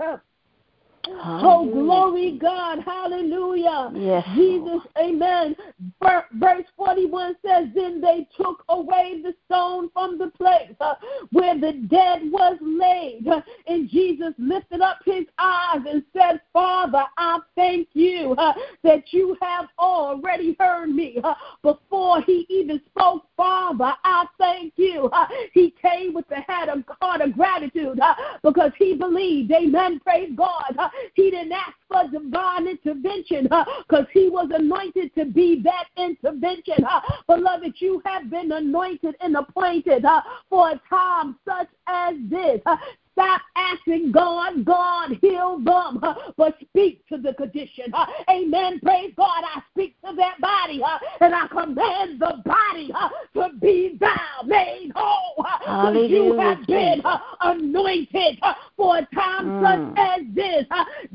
Oh, 1.21 1.69
glory 1.71 2.39
God. 2.41 2.81
Hallelujah. 2.85 3.91
Yes. 3.95 4.25
Jesus, 4.35 4.81
amen. 4.99 5.57
Verse 6.33 6.65
41 6.77 7.37
says, 7.45 7.69
Then 7.75 8.01
they 8.01 8.27
took 8.37 8.65
away 8.69 9.21
the 9.23 9.35
stone 9.47 9.91
from 9.93 10.19
the 10.19 10.29
place 10.29 10.75
uh, 10.81 10.95
where 11.33 11.59
the 11.59 11.73
dead 11.91 12.23
was 12.31 12.57
laid. 12.61 13.27
And 13.67 13.89
Jesus 13.89 14.35
lifted 14.39 14.81
up 14.81 14.99
his 15.05 15.25
eyes 15.39 15.81
and 15.89 16.03
said, 16.13 16.41
Father, 16.53 17.05
I 17.17 17.39
thank 17.57 17.89
you 17.93 18.35
uh, 18.39 18.55
that 18.85 19.05
you 19.13 19.37
have 19.41 19.67
already 19.79 20.57
heard 20.59 20.89
me 20.89 21.19
uh, 21.23 21.35
before 21.63 22.23
he 22.23 22.47
even 22.49 22.81
spoke. 22.91 23.25
Father, 23.37 23.93
I 24.05 24.27
thank 24.39 24.73
you. 24.77 25.09
Uh, 25.13 25.27
he 25.53 25.75
came 25.81 26.13
with 26.13 26.27
the 26.29 26.41
heart 26.43 26.69
of, 26.69 26.83
heart 27.01 27.21
of 27.21 27.35
gratitude 27.35 28.01
uh, 28.01 28.15
because 28.43 28.73
he 28.79 28.95
believed. 28.95 29.53
Amen. 29.53 30.01
Praise 30.01 30.31
God. 30.37 30.77
He 31.15 31.31
didn't 31.31 31.53
ask 31.53 31.75
for 31.89 32.09
divine 32.11 32.69
intervention 32.69 33.45
because 33.45 34.07
he 34.13 34.29
was 34.29 34.51
anointed 34.53 35.15
to 35.17 35.25
be 35.25 35.63
that 35.63 35.87
intervention. 35.97 36.85
Beloved, 37.27 37.75
you 37.79 38.03
have 38.05 38.31
been 38.31 38.53
anointed 38.53 39.17
and 39.21 39.37
appointed 39.37 40.05
for 40.49 40.71
a 40.71 40.81
time 40.89 41.37
such 41.47 41.69
as 41.87 42.15
this. 42.29 42.61
Stop 43.19 43.43
asking 43.57 44.13
God, 44.13 44.65
God, 44.65 45.19
heal 45.21 45.59
them, 45.59 46.01
but 46.37 46.55
speak 46.69 47.05
to 47.09 47.19
the 47.19 47.35
condition. 47.35 47.93
Amen. 48.31 48.79
Praise 48.79 49.13
God. 49.17 49.43
I 49.45 49.61
speak 49.73 50.01
to 50.03 50.15
that 50.15 50.41
body 50.41 50.81
and 51.21 51.35
I 51.35 51.49
command 51.49 52.21
the 52.21 52.41
body 52.45 52.93
to 53.35 53.57
be 53.61 53.99
thou 53.99 54.47
made 54.47 54.93
whole. 54.95 55.45
Hallelujah. 55.67 56.09
You 56.09 56.39
have 56.39 56.67
been 56.69 57.03
anointed 57.41 58.39
for 58.77 58.99
a 58.99 59.09
time 59.13 59.47
mm. 59.47 59.63
such 59.65 59.99
as 59.99 60.21
this. 60.33 60.65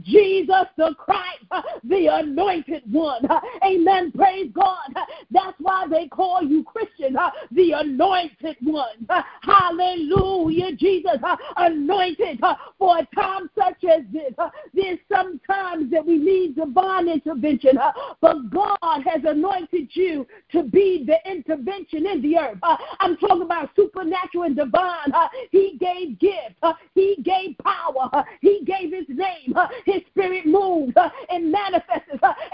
Jesus 0.02 0.66
the 0.76 0.94
Christ, 0.98 1.46
the 1.86 2.08
anointed 2.08 2.84
one. 2.92 3.26
Amen. 3.66 4.12
Praise 4.12 4.52
God. 4.54 4.94
That's 5.32 5.56
why 5.60 5.88
they 5.90 6.10
call 6.10 6.44
you 6.44 6.66
Christian, 6.66 7.18
the 7.52 7.72
anointed 7.72 8.58
one. 8.62 9.08
Hallelujah. 9.42 10.76
Jesus, 10.76 11.18
anointed 11.56 11.93
anointed 11.94 12.40
for 12.78 12.98
a 12.98 13.08
time 13.16 13.50
such 13.58 13.84
as 13.84 14.04
this. 14.12 14.34
There's 14.74 15.00
sometimes 15.12 15.92
that 15.92 16.06
we 16.06 16.18
need 16.18 16.56
divine 16.56 17.08
intervention, 17.10 17.78
but 18.22 18.50
God 18.50 18.78
has 18.82 19.22
anointed 19.26 19.90
you 19.94 20.28
to 20.52 20.64
be 20.64 21.06
the 21.06 21.18
intervention 21.30 22.06
in 22.06 22.22
the 22.22 22.38
earth. 22.38 22.58
I'm 23.00 23.18
talking 23.18 23.44
about 23.44 23.70
supernatural 23.76 24.44
and 24.44 24.56
divine. 24.56 25.12
He 25.52 25.78
gave 25.80 26.20
gifts, 26.20 26.58
uh, 26.62 26.74
He 26.96 27.18
gave 27.24 27.58
power, 27.60 28.26
He 28.42 28.64
gave 28.66 28.92
His 28.92 29.08
name. 29.10 29.56
His 29.86 30.02
spirit 30.12 30.46
moves 30.46 30.94
and 31.30 31.52
manifests. 31.52 32.10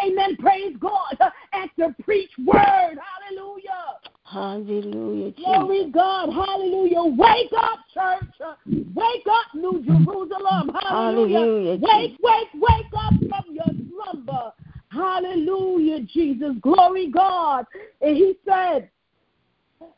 amen. 0.06 0.38
Praise 0.38 0.76
God. 0.80 1.18
as 1.54 1.70
to 1.78 1.96
preach 2.04 2.32
word. 2.46 2.98
Hallelujah. 2.98 4.09
Hallelujah. 4.30 5.32
Glory 5.32 5.90
God. 5.92 6.30
Hallelujah. 6.30 7.04
Wake 7.18 7.52
up, 7.58 7.80
church. 7.92 8.50
Wake 8.68 9.26
up, 9.28 9.56
New 9.56 9.84
Jerusalem. 9.84 10.72
Hallelujah. 10.82 11.40
Hallelujah 11.40 11.80
wake, 11.82 12.18
wake, 12.22 12.48
wake 12.54 12.94
up 12.96 13.14
from 13.28 13.56
your 13.56 13.66
slumber. 13.90 14.54
Hallelujah, 14.90 16.02
Jesus. 16.02 16.54
Glory 16.62 17.10
God. 17.10 17.66
And 18.02 18.16
he 18.16 18.36
said 18.48 18.90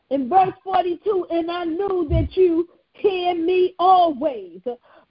in 0.08 0.30
verse 0.30 0.54
42, 0.64 1.26
and 1.30 1.50
I 1.50 1.64
knew 1.64 2.06
that 2.10 2.28
you 2.34 2.68
hear 2.94 3.34
me 3.34 3.74
always. 3.78 4.60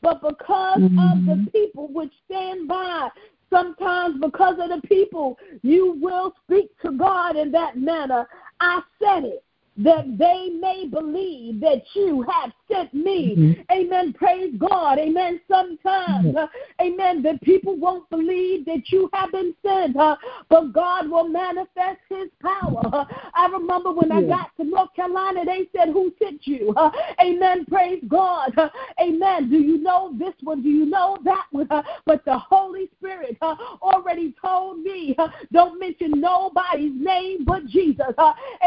But 0.02 0.22
because 0.22 0.80
mm-hmm. 0.80 0.98
of 0.98 1.26
the 1.26 1.34
mm-hmm. 1.34 1.46
people 1.46 1.88
which 1.94 2.12
stand 2.26 2.68
by, 2.68 3.10
sometimes 3.52 4.20
because 4.20 4.56
of 4.60 4.70
the 4.70 4.88
people, 4.88 5.38
you 5.62 5.98
will 6.02 6.34
speak 6.44 6.72
to 6.84 6.92
God 6.92 7.36
in 7.36 7.52
that 7.52 7.78
manner. 7.78 8.28
I 8.62 8.82
said 9.02 9.26
it 9.26 9.44
that 9.78 10.18
they 10.18 10.50
may 10.60 10.86
believe 10.86 11.62
that 11.62 11.82
you 11.96 12.26
have 12.30 12.52
sent 12.72 12.94
me. 12.94 13.36
Mm-hmm. 13.38 13.62
Amen. 13.72 14.14
Praise 14.14 14.54
God. 14.58 15.00
Amen. 15.00 15.40
Sometimes, 15.48 16.28
mm-hmm. 16.28 16.38
uh, 16.38 16.48
amen, 16.82 17.24
the 17.24 17.40
people 17.44 17.78
won't 17.78 18.10
believe 18.10 18.66
that 18.66 18.92
you 18.92 19.10
have 19.14 19.32
been 19.32 19.54
sent, 19.66 19.96
uh, 19.96 20.18
but 20.50 20.74
God 20.74 21.10
will 21.10 21.28
manifest 21.28 22.00
his 22.10 22.30
power. 22.42 22.82
Uh, 22.92 23.06
I 23.34 23.48
remember 23.48 23.94
when 23.94 24.10
yeah. 24.10 24.18
I 24.18 24.24
got 24.24 24.58
to 24.58 24.66
North 24.66 24.94
Carolina, 24.94 25.46
they 25.46 25.70
said, 25.76 25.90
Who 25.90 26.14
sent 26.22 26.46
you? 26.46 26.74
Uh, 26.76 26.92
amen. 27.22 27.66
Praise 27.66 28.04
God. 28.08 28.54
Uh, 28.58 28.70
amen. 29.02 29.50
Do 29.50 29.58
you 29.58 29.78
know 29.78 30.14
this 30.20 30.34
one? 30.42 30.62
Do 30.62 30.70
you 30.70 30.86
know 30.86 31.18
that 31.24 31.46
one? 31.52 31.68
Uh, 31.70 31.82
but 32.06 32.26
the 32.26 32.38
Holy 32.38 32.90
Spirit 32.98 33.38
already 33.42 34.36
told 34.42 34.80
me, 34.80 35.16
don't 35.54 35.80
mention 35.80 36.20
nobody's 36.20 36.94
name 36.94 37.46
but 37.46 37.66
Jesus. 37.68 38.14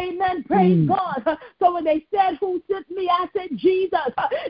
amen. 0.00 0.44
Praise 0.44 0.76
mm. 0.76 0.88
God. 0.88 0.93
God. 0.94 1.38
So 1.58 1.74
when 1.74 1.84
they 1.84 2.06
said, 2.14 2.36
Who 2.40 2.62
sent 2.70 2.90
me? 2.90 3.08
I 3.10 3.26
said, 3.36 3.56
Jesus. 3.56 3.98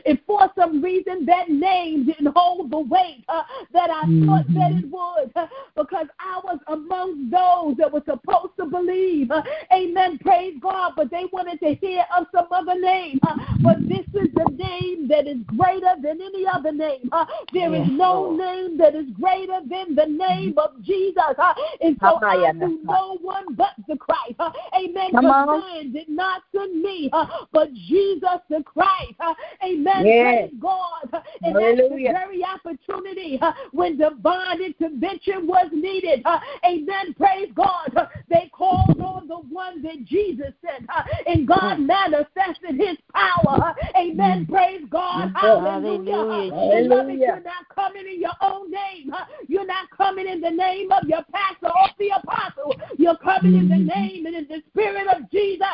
If 0.05 0.19
for 0.25 0.49
some 0.57 0.81
reason 0.81 1.25
that 1.25 1.49
name 1.49 2.05
didn't 2.05 2.33
hold 2.35 2.71
the 2.71 2.79
weight 2.79 3.25
uh, 3.29 3.43
that 3.73 3.89
I 3.89 4.03
mm-hmm. 4.05 4.27
thought 4.27 4.47
that 4.47 4.71
it 4.71 4.89
would, 4.89 5.31
uh, 5.35 5.47
because 5.75 6.07
I 6.19 6.39
was 6.43 6.59
among 6.67 7.29
those 7.29 7.77
that 7.77 7.91
were 7.91 8.03
supposed 8.05 8.55
to 8.57 8.65
believe. 8.65 9.31
Uh, 9.31 9.43
amen. 9.73 10.19
Praise 10.19 10.55
God. 10.61 10.93
But 10.95 11.11
they 11.11 11.25
wanted 11.31 11.59
to 11.61 11.75
hear 11.75 12.05
of 12.17 12.27
some 12.33 12.47
other 12.51 12.79
name. 12.79 13.19
But 13.61 13.77
this 13.87 14.05
is 14.13 14.29
the 14.33 14.51
name 14.51 15.07
that 15.07 15.27
is 15.27 15.37
greater 15.45 15.95
than 16.01 16.21
any 16.21 16.45
other 16.51 16.71
name. 16.71 17.09
There 17.53 17.73
is 17.73 17.87
no 17.89 18.35
name 18.35 18.77
that 18.77 18.95
is 18.95 19.05
greater 19.19 19.59
than 19.69 19.95
the 19.95 20.05
name 20.05 20.55
of 20.57 20.81
Jesus. 20.83 21.15
And 21.81 21.97
so 22.01 22.19
I 22.23 22.51
do 22.53 22.79
no 22.83 23.17
one 23.21 23.55
but 23.55 23.73
the 23.87 23.97
Christ. 23.97 24.39
Amen. 24.73 25.09
Because 25.11 25.23
man 25.23 25.91
did 25.91 26.09
not 26.09 26.34
send 26.53 26.81
me, 26.81 27.09
uh, 27.13 27.25
but 27.51 27.73
Jesus 27.73 28.39
the 28.49 28.63
Christ. 28.63 29.13
Uh, 29.19 29.33
amen. 29.63 30.05
Yes. 30.05 30.49
Praise 30.49 30.53
God. 30.59 31.23
And 31.43 31.55
Hallelujah. 31.55 32.13
that's 32.13 32.17
the 32.17 32.25
very 32.25 32.43
opportunity 32.43 33.39
uh, 33.41 33.51
when 33.71 33.97
divine 33.97 34.61
intervention 34.61 35.47
was 35.47 35.67
needed. 35.71 36.25
amen. 36.65 37.13
Praise 37.17 37.49
God. 37.55 38.09
they 38.29 38.49
called 38.53 38.99
on 39.01 39.27
the 39.27 39.37
one 39.37 39.81
that 39.83 40.05
Jesus 40.05 40.53
sent, 40.65 40.89
and 41.27 41.47
God 41.47 41.79
manifested 41.79 42.75
his 42.77 42.97
power. 43.13 43.74
Amen. 44.15 44.45
Mm. 44.45 44.49
Praise 44.49 44.81
God. 44.89 45.31
Hallelujah. 45.35 46.11
Hallelujah. 46.11 46.83
Beloved, 46.83 47.19
you're 47.19 47.39
not 47.41 47.69
coming 47.73 48.07
in 48.07 48.21
your 48.21 48.35
own 48.41 48.71
name. 48.71 49.11
You're 49.47 49.65
not 49.65 49.89
coming 49.91 50.27
in 50.27 50.41
the 50.41 50.51
name 50.51 50.91
of 50.91 51.07
your 51.07 51.23
pastor 51.31 51.67
or 51.67 51.89
the 51.99 52.09
apostle. 52.17 52.75
You're 52.97 53.17
coming 53.17 53.55
in 53.55 53.69
the 53.69 53.75
mm-hmm. 53.75 53.99
name 53.99 54.25
and 54.25 54.35
in 54.35 54.47
the 54.47 54.61
spirit 54.69 55.07
of 55.07 55.29
Jesus. 55.31 55.65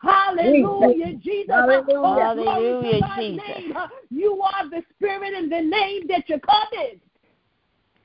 Hallelujah, 0.00 1.14
Jesus. 1.14 1.50
Hallelujah, 1.50 2.24
Hallelujah 2.24 3.00
Jesus. 3.16 3.46
Name. 3.48 3.74
You 4.10 4.42
are 4.42 4.68
the 4.70 4.82
spirit 4.96 5.34
and 5.34 5.50
the 5.50 5.60
name 5.60 6.06
that 6.08 6.28
you're 6.28 6.40
coming. 6.40 7.00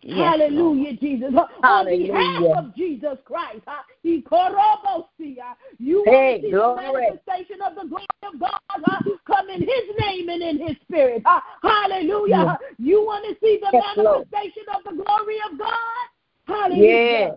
Yes, 0.08 0.40
Hallelujah, 0.40 0.84
Lord. 0.84 1.00
Jesus. 1.02 1.34
Hallelujah. 1.62 2.14
On 2.14 2.44
behalf 2.44 2.66
of 2.66 2.76
Jesus 2.76 3.18
Christ, 3.26 3.62
he 4.04 4.24
you 5.80 6.04
hey, 6.06 6.40
see 6.42 6.52
the 6.52 6.76
manifestation 6.76 7.62
of 7.62 7.76
the 7.76 7.90
glory 7.90 8.06
of 8.24 8.40
God 8.40 9.02
come 9.28 9.50
in 9.50 9.60
His 9.60 9.96
name 10.00 10.30
and 10.30 10.42
in 10.42 10.66
His 10.66 10.78
spirit. 10.84 11.24
Hallelujah. 11.62 12.58
Yes. 12.62 12.72
You 12.78 13.04
want 13.04 13.26
to 13.26 13.36
see 13.46 13.60
the 13.62 13.70
yes, 13.74 13.84
manifestation 13.98 14.64
Lord. 14.68 14.78
of 14.78 14.98
the 14.98 15.04
glory 15.04 15.38
of 15.52 15.60
God? 15.60 16.08
Hallelujah. 16.46 16.86
Yeah. 16.90 17.32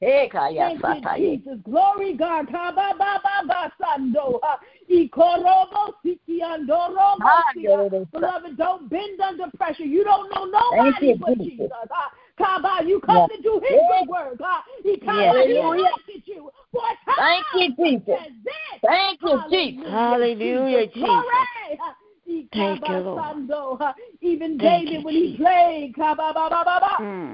Thank 0.00 0.82
you, 1.18 1.38
Jesus. 1.44 1.58
Glory, 1.64 2.14
God. 2.16 2.46
Beloved, 8.10 8.56
don't 8.56 8.88
bend 8.88 9.20
under 9.20 9.46
pressure. 9.56 9.84
You 9.84 10.04
don't 10.04 10.32
know 10.34 10.44
nobody 10.44 11.14
but 11.14 11.38
Jesus. 11.38 11.68
Kaba, 12.38 12.68
ah, 12.70 12.80
you 12.82 13.00
come 13.00 13.26
yes. 13.28 13.36
to 13.36 13.42
do 13.42 13.60
his 13.60 13.72
yes. 13.72 13.90
good 14.00 14.08
work. 14.08 14.40
Ah, 14.42 14.62
he 14.84 14.96
come 14.98 15.18
yes. 15.18 15.46
he 15.46 15.56
elected 15.58 16.22
you 16.24 16.50
for 16.72 16.82
a 16.82 16.94
time. 17.04 17.16
Thank 17.18 17.46
you, 17.54 17.84
Jesus. 17.84 18.20
Thank 18.86 19.20
you, 19.22 19.42
Jesus. 19.50 19.90
Hallelujah, 19.90 20.86
Jesus. 20.86 21.02
Glory. 21.02 21.24
Thank 21.26 21.70
you, 21.70 21.76
Lord. 21.80 21.94
Even 24.20 24.58
David, 24.58 25.04
when 25.04 25.14
he 25.14 25.36
played 25.36 25.94
mm. 27.00 27.32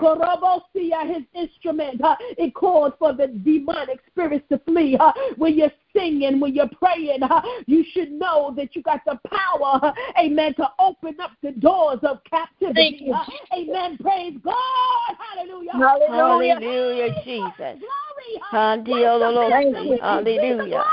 his 1.06 1.22
instrument, 1.34 2.00
it 2.38 2.54
called 2.54 2.94
for 2.98 3.12
the 3.12 3.26
demonic 3.26 4.00
spirits 4.10 4.44
to 4.50 4.58
flee. 4.58 4.96
When 5.36 5.56
you're 5.58 5.72
singing, 5.94 6.40
when 6.40 6.54
you're 6.54 6.70
praying, 6.80 7.20
you 7.66 7.84
should 7.92 8.12
know 8.12 8.52
that 8.56 8.76
you 8.76 8.82
got 8.82 9.00
the 9.04 9.18
power, 9.28 9.92
amen, 10.18 10.54
to 10.54 10.68
open 10.78 11.16
up 11.20 11.32
the 11.42 11.52
doors 11.52 11.98
of 12.02 12.22
captivity. 12.24 13.10
Amen. 13.52 13.98
Praise 13.98 14.38
God. 14.44 14.54
Hallelujah. 15.18 15.72
Hallelujah, 15.72 16.54
Hallelujah 16.54 17.14
Jesus. 17.24 17.52
Glory. 17.58 18.42
Hallelujah. 18.50 20.00
Hallelujah. 20.00 20.84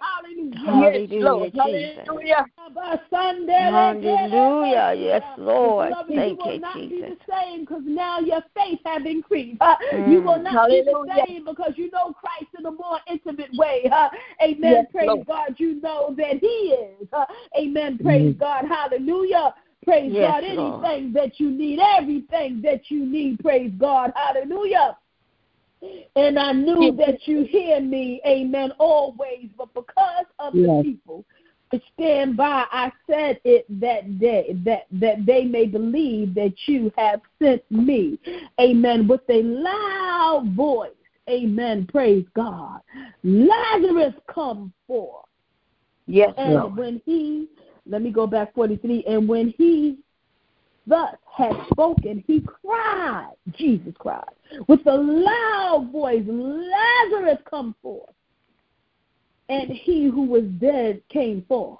Hallelujah. 0.00 0.56
Hallelujah, 0.64 1.50
Jesus. 1.50 1.98
Hallelujah. 2.06 2.46
Hallelujah. 3.48 4.94
Yes, 4.96 5.22
Lord. 5.38 5.94
Thank 6.08 6.10
you, 6.10 6.20
you 6.20 6.36
will 6.36 6.58
not 6.60 6.74
Jesus. 6.74 6.90
be 6.90 7.00
the 7.02 7.16
same 7.30 7.60
because 7.60 7.82
now 7.84 8.18
your 8.18 8.42
faith 8.54 8.80
have 8.84 9.06
increased. 9.06 9.58
Uh, 9.60 9.76
mm. 9.94 10.12
You 10.12 10.22
will 10.22 10.42
not 10.42 10.52
Hallelujah. 10.52 10.84
be 10.84 10.90
the 10.90 11.24
same 11.26 11.44
because 11.44 11.72
you 11.76 11.90
know 11.90 12.12
Christ 12.12 12.50
in 12.58 12.66
a 12.66 12.70
more 12.70 12.98
intimate 13.10 13.50
way. 13.56 13.88
Uh, 13.90 14.08
amen. 14.42 14.58
Yes, 14.72 14.86
Praise 14.92 15.06
Lord. 15.08 15.26
God. 15.26 15.54
You 15.58 15.80
know 15.80 16.14
that 16.16 16.38
He 16.40 16.46
is. 16.46 17.08
Uh, 17.12 17.24
amen. 17.58 17.98
Praise 17.98 18.34
mm. 18.34 18.38
God. 18.38 18.64
Hallelujah. 18.68 19.54
praise 19.84 20.12
Yes, 20.12 20.26
God, 20.26 20.44
anything 20.44 21.12
Lord. 21.12 21.14
that 21.14 21.40
you 21.40 21.50
need, 21.50 21.78
everything 21.96 22.60
that 22.62 22.90
you 22.90 23.06
need, 23.06 23.38
praise 23.38 23.72
God, 23.78 24.12
hallelujah. 24.16 24.96
And 26.16 26.38
I 26.38 26.52
knew 26.52 26.96
that 26.96 27.26
you 27.26 27.44
hear 27.44 27.80
me, 27.80 28.20
amen, 28.26 28.72
always, 28.78 29.48
but 29.56 29.72
because 29.74 30.24
of 30.38 30.54
the 30.54 30.82
people 30.82 31.24
to 31.72 31.80
stand 31.94 32.36
by, 32.36 32.64
I 32.70 32.90
said 33.08 33.40
it 33.44 33.66
that 33.80 34.18
day, 34.18 34.56
that, 34.64 34.86
that 34.92 35.26
they 35.26 35.44
may 35.44 35.66
believe 35.66 36.34
that 36.34 36.54
you 36.66 36.92
have 36.96 37.20
sent 37.42 37.62
me, 37.70 38.18
amen, 38.60 39.08
with 39.08 39.22
a 39.28 39.42
loud 39.42 40.52
voice, 40.54 40.90
amen, 41.28 41.86
praise 41.90 42.24
God. 42.34 42.80
Lazarus 43.22 44.14
come 44.32 44.72
forth. 44.86 45.24
Yes, 46.06 46.32
And 46.38 46.54
Lord. 46.54 46.76
when 46.76 47.02
he, 47.04 47.48
let 47.84 48.00
me 48.00 48.10
go 48.10 48.26
back 48.26 48.54
43, 48.54 49.04
and 49.06 49.28
when 49.28 49.52
he 49.58 49.98
thus 50.86 51.14
had 51.34 51.52
spoken, 51.70 52.22
he 52.26 52.40
cried, 52.40 53.34
Jesus 53.52 53.94
cried, 53.98 54.24
with 54.68 54.86
a 54.86 54.96
loud 54.96 55.90
voice, 55.92 56.24
Lazarus 56.26 57.38
come 57.48 57.74
forth. 57.82 58.10
And 59.48 59.70
he 59.70 60.06
who 60.06 60.24
was 60.24 60.44
dead 60.58 61.02
came 61.08 61.44
forth. 61.46 61.78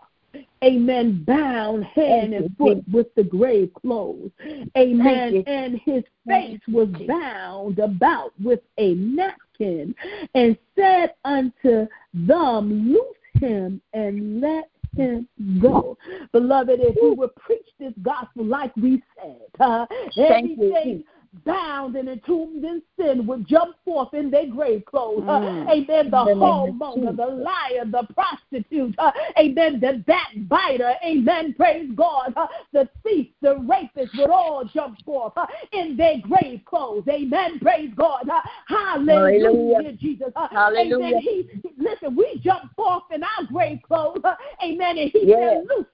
Amen. 0.62 1.24
Bound 1.26 1.84
hand 1.84 2.34
and 2.34 2.56
foot 2.56 2.84
with 2.92 3.14
the 3.14 3.24
grave 3.24 3.70
clothes. 3.74 4.30
Amen. 4.76 5.42
And 5.46 5.80
his 5.84 6.04
face 6.26 6.60
was 6.68 6.88
bound 7.06 7.78
about 7.78 8.32
with 8.42 8.60
a 8.78 8.94
napkin 8.94 9.94
and 10.34 10.56
said 10.74 11.14
unto 11.24 11.86
them, 12.14 12.92
Loose 12.92 13.42
him 13.42 13.80
and 13.92 14.40
let 14.40 14.70
him 14.96 15.28
go. 15.60 15.96
Beloved, 16.32 16.80
if 16.80 16.96
we 17.00 17.10
would 17.10 17.34
preach 17.36 17.66
this 17.78 17.92
gospel 18.02 18.44
like 18.44 18.74
we 18.76 19.02
said, 19.16 19.36
uh, 19.60 19.86
Thank 20.16 20.58
you, 20.58 20.74
everything 20.74 21.04
bound 21.44 21.96
and 21.96 22.08
entombed 22.08 22.64
in 22.64 22.82
sin 22.98 23.26
would 23.26 23.46
jump 23.46 23.76
forth 23.84 24.14
in 24.14 24.30
their 24.30 24.46
grave 24.46 24.84
clothes. 24.86 25.24
Uh, 25.28 25.40
Mm. 25.40 25.68
amen. 25.68 26.10
The 26.10 26.20
In 26.20 26.26
the 26.26 26.34
name 26.34 26.42
of 26.42 26.68
whoremonger, 26.96 27.16
the 27.16 27.26
liar, 27.26 27.84
the 27.84 28.06
prostitute, 28.14 28.94
uh, 28.98 29.12
amen. 29.38 29.80
The 29.80 30.04
backbiter, 30.06 30.94
amen. 31.04 31.54
Praise 31.54 31.90
God. 31.94 32.32
Uh, 32.36 32.46
the 32.72 32.88
thief, 33.02 33.28
the 33.40 33.56
rapist 33.58 34.14
would 34.16 34.30
all 34.30 34.64
jump 34.64 35.02
forth 35.04 35.32
uh, 35.36 35.46
in 35.72 35.96
their 35.96 36.18
grave 36.18 36.60
clothes. 36.64 37.04
Amen. 37.08 37.58
Praise 37.60 37.92
God. 37.94 38.28
Uh, 38.28 38.40
hallelujah, 38.66 39.42
Hallelujah. 39.46 39.92
Jesus. 39.92 40.32
Uh, 40.36 40.48
Hallelujah. 40.50 40.96
Amen. 40.96 41.18
He, 41.20 41.50
listen, 41.78 42.16
we 42.16 42.40
jump 42.42 42.74
forth 42.74 43.04
in 43.12 43.22
our 43.22 43.44
grave 43.52 43.80
clothes. 43.86 44.20
Uh, 44.24 44.34
amen. 44.62 44.98
And 44.98 45.10
he 45.10 45.26
Yes. 45.26 45.38
said, 45.38 45.66
loose. 45.76 45.86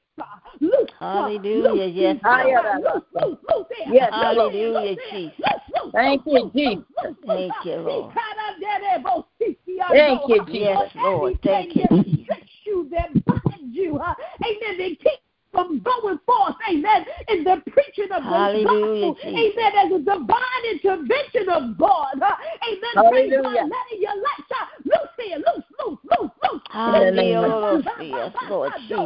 Loose, 0.61 0.91
Hallelujah. 0.99 1.71
loose, 1.73 1.93
Yes. 1.95 2.17
Yes, 2.23 2.25
Loose, 2.25 2.43
Lord. 2.45 3.67
there, 3.71 3.93
loose, 3.93 4.11
Hallelujah, 4.13 4.97
there. 4.97 5.11
Jesus. 5.11 5.35
Loose, 5.75 5.85
loose, 5.85 5.93
Thank 5.93 6.27
loose, 6.27 6.35
you, 6.35 6.43
loose, 6.43 6.53
Jesus. 6.53 6.85
loose, 7.03 7.17
loose, 7.17 7.17
Thank 7.27 7.53
loose. 7.57 7.65
you, 7.65 7.77
Lord. 7.77 8.13
He 8.13 8.21
cut 8.21 8.37
up 8.39 8.57
there, 8.61 8.81
there, 8.81 9.01
both 9.03 9.27
sixty 9.39 9.81
on 9.81 9.91
Thank 9.91 10.21
those, 10.21 10.29
you, 10.31 10.45
Jesus. 10.47 10.61
Yes, 10.61 10.91
Lord. 10.97 11.39
Thank 11.43 11.77
you, 11.77 11.83
Everything 11.91 11.97
that 11.97 12.05
Jesus. 12.05 12.29
restricts 12.29 12.53
you, 12.67 12.89
that 12.93 13.25
binds 13.25 13.77
you, 13.77 14.01
amen, 14.01 14.79
they 14.79 14.91
keep 14.91 15.21
from 15.53 15.81
going 15.81 16.19
forth, 16.27 16.57
amen, 16.69 17.05
in 17.29 17.45
the 17.45 17.63
preaching 17.71 18.11
of 18.11 18.23
the 18.25 18.29
Hallelujah, 18.29 19.13
gospel, 19.13 19.17
amen, 19.29 19.73
as 19.77 19.93
a 19.93 19.99
divine 19.99 20.65
intervention 20.73 21.49
of 21.49 21.79
God, 21.79 22.15
amen, 22.17 23.11
praise 23.11 23.31
God, 23.31 23.45
Hallelujah. 23.45 23.69
letting 23.69 24.01
your 24.01 24.17
light 24.17 24.45
shine, 24.49 24.85
loose 24.85 25.11
here, 25.19 25.37
loose, 25.37 25.65
loose, 25.85 25.99
loose, 26.05 26.31
loose, 26.43 26.63
Hallelujah, 26.71 27.85
yes, 28.01 28.35
Lord 28.49 28.73
Jesus. 28.89 28.99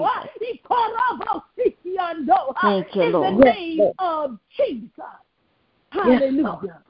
Thank 2.62 2.94
you, 2.94 3.02
in 3.02 3.12
the 3.12 3.18
Lord. 3.18 3.44
Yes, 3.44 3.54
name 3.56 3.78
Lord. 3.78 3.94
of 3.98 4.38
Jesus. 4.56 4.90
Yes, 5.94 6.20
Hallelujah. 6.22 6.82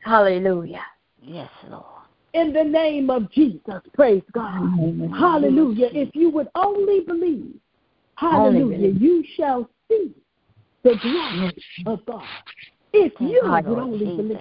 Hallelujah. 0.00 0.84
Yes, 1.20 1.50
Lord. 1.68 1.84
In 2.34 2.52
the 2.52 2.64
name 2.64 3.10
of 3.10 3.30
Jesus. 3.30 3.82
Praise 3.94 4.22
God. 4.32 4.70
Hallelujah. 5.18 5.88
If 5.92 6.14
you 6.14 6.30
would 6.30 6.48
only 6.54 7.00
believe, 7.00 7.56
Only 8.22 8.60
hallelujah, 8.60 8.88
you 8.88 9.24
shall 9.36 9.68
see 9.88 10.12
the 10.82 10.96
glory 11.02 11.54
of 11.86 12.04
God. 12.06 12.24
If 12.92 13.12
you 13.20 13.42
would 13.44 13.66
only 13.66 14.04
believe. 14.06 14.38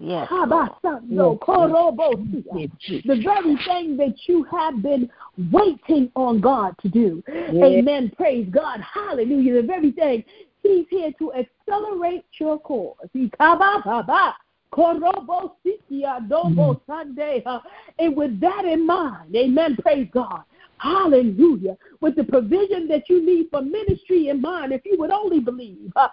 Yes, 0.00 0.28
Lord. 0.30 0.70
Habasando, 0.84 1.38
korobosia. 1.40 2.44
Yes, 2.54 2.70
Jesus. 2.80 3.06
The 3.06 3.22
very 3.22 3.56
thing 3.66 3.96
that 3.96 4.14
you 4.26 4.44
have 4.44 4.80
been 4.80 5.10
waiting 5.50 6.10
on 6.14 6.40
God 6.40 6.76
to 6.82 6.88
do. 6.88 7.22
Yes. 7.26 7.64
Amen. 7.64 8.12
Praise 8.16 8.46
God. 8.50 8.80
Hallelujah. 8.80 9.60
The 9.60 9.66
very 9.66 9.90
thing 9.92 10.24
He's 10.62 10.86
here 10.90 11.12
to 11.18 11.32
accelerate 11.32 12.24
your 12.38 12.60
course. 12.60 13.08
He 13.12 13.30
kaba 13.30 13.82
baba, 13.84 14.36
korobosikia, 14.72 16.28
dobo 16.28 16.80
Sunday. 16.86 17.42
Uh, 17.44 17.58
And 17.98 18.16
with 18.16 18.38
that 18.40 18.64
in 18.64 18.86
mind, 18.86 19.34
amen. 19.34 19.76
Praise 19.82 20.08
God. 20.12 20.42
Hallelujah. 20.80 21.76
With 22.00 22.16
the 22.16 22.24
provision 22.24 22.88
that 22.88 23.08
you 23.08 23.24
need 23.24 23.48
for 23.50 23.62
ministry 23.62 24.28
in 24.28 24.40
mind, 24.40 24.72
if 24.72 24.82
you 24.84 24.96
would 24.98 25.10
only 25.10 25.40
believe. 25.40 25.92
I 25.96 26.08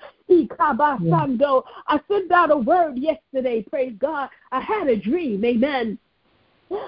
sent 2.08 2.32
out 2.32 2.52
a 2.52 2.58
word 2.58 2.98
yesterday, 2.98 3.62
praise 3.64 3.94
God. 4.00 4.30
I 4.52 4.60
had 4.60 4.88
a 4.88 4.96
dream, 4.96 5.44
amen. 5.46 6.00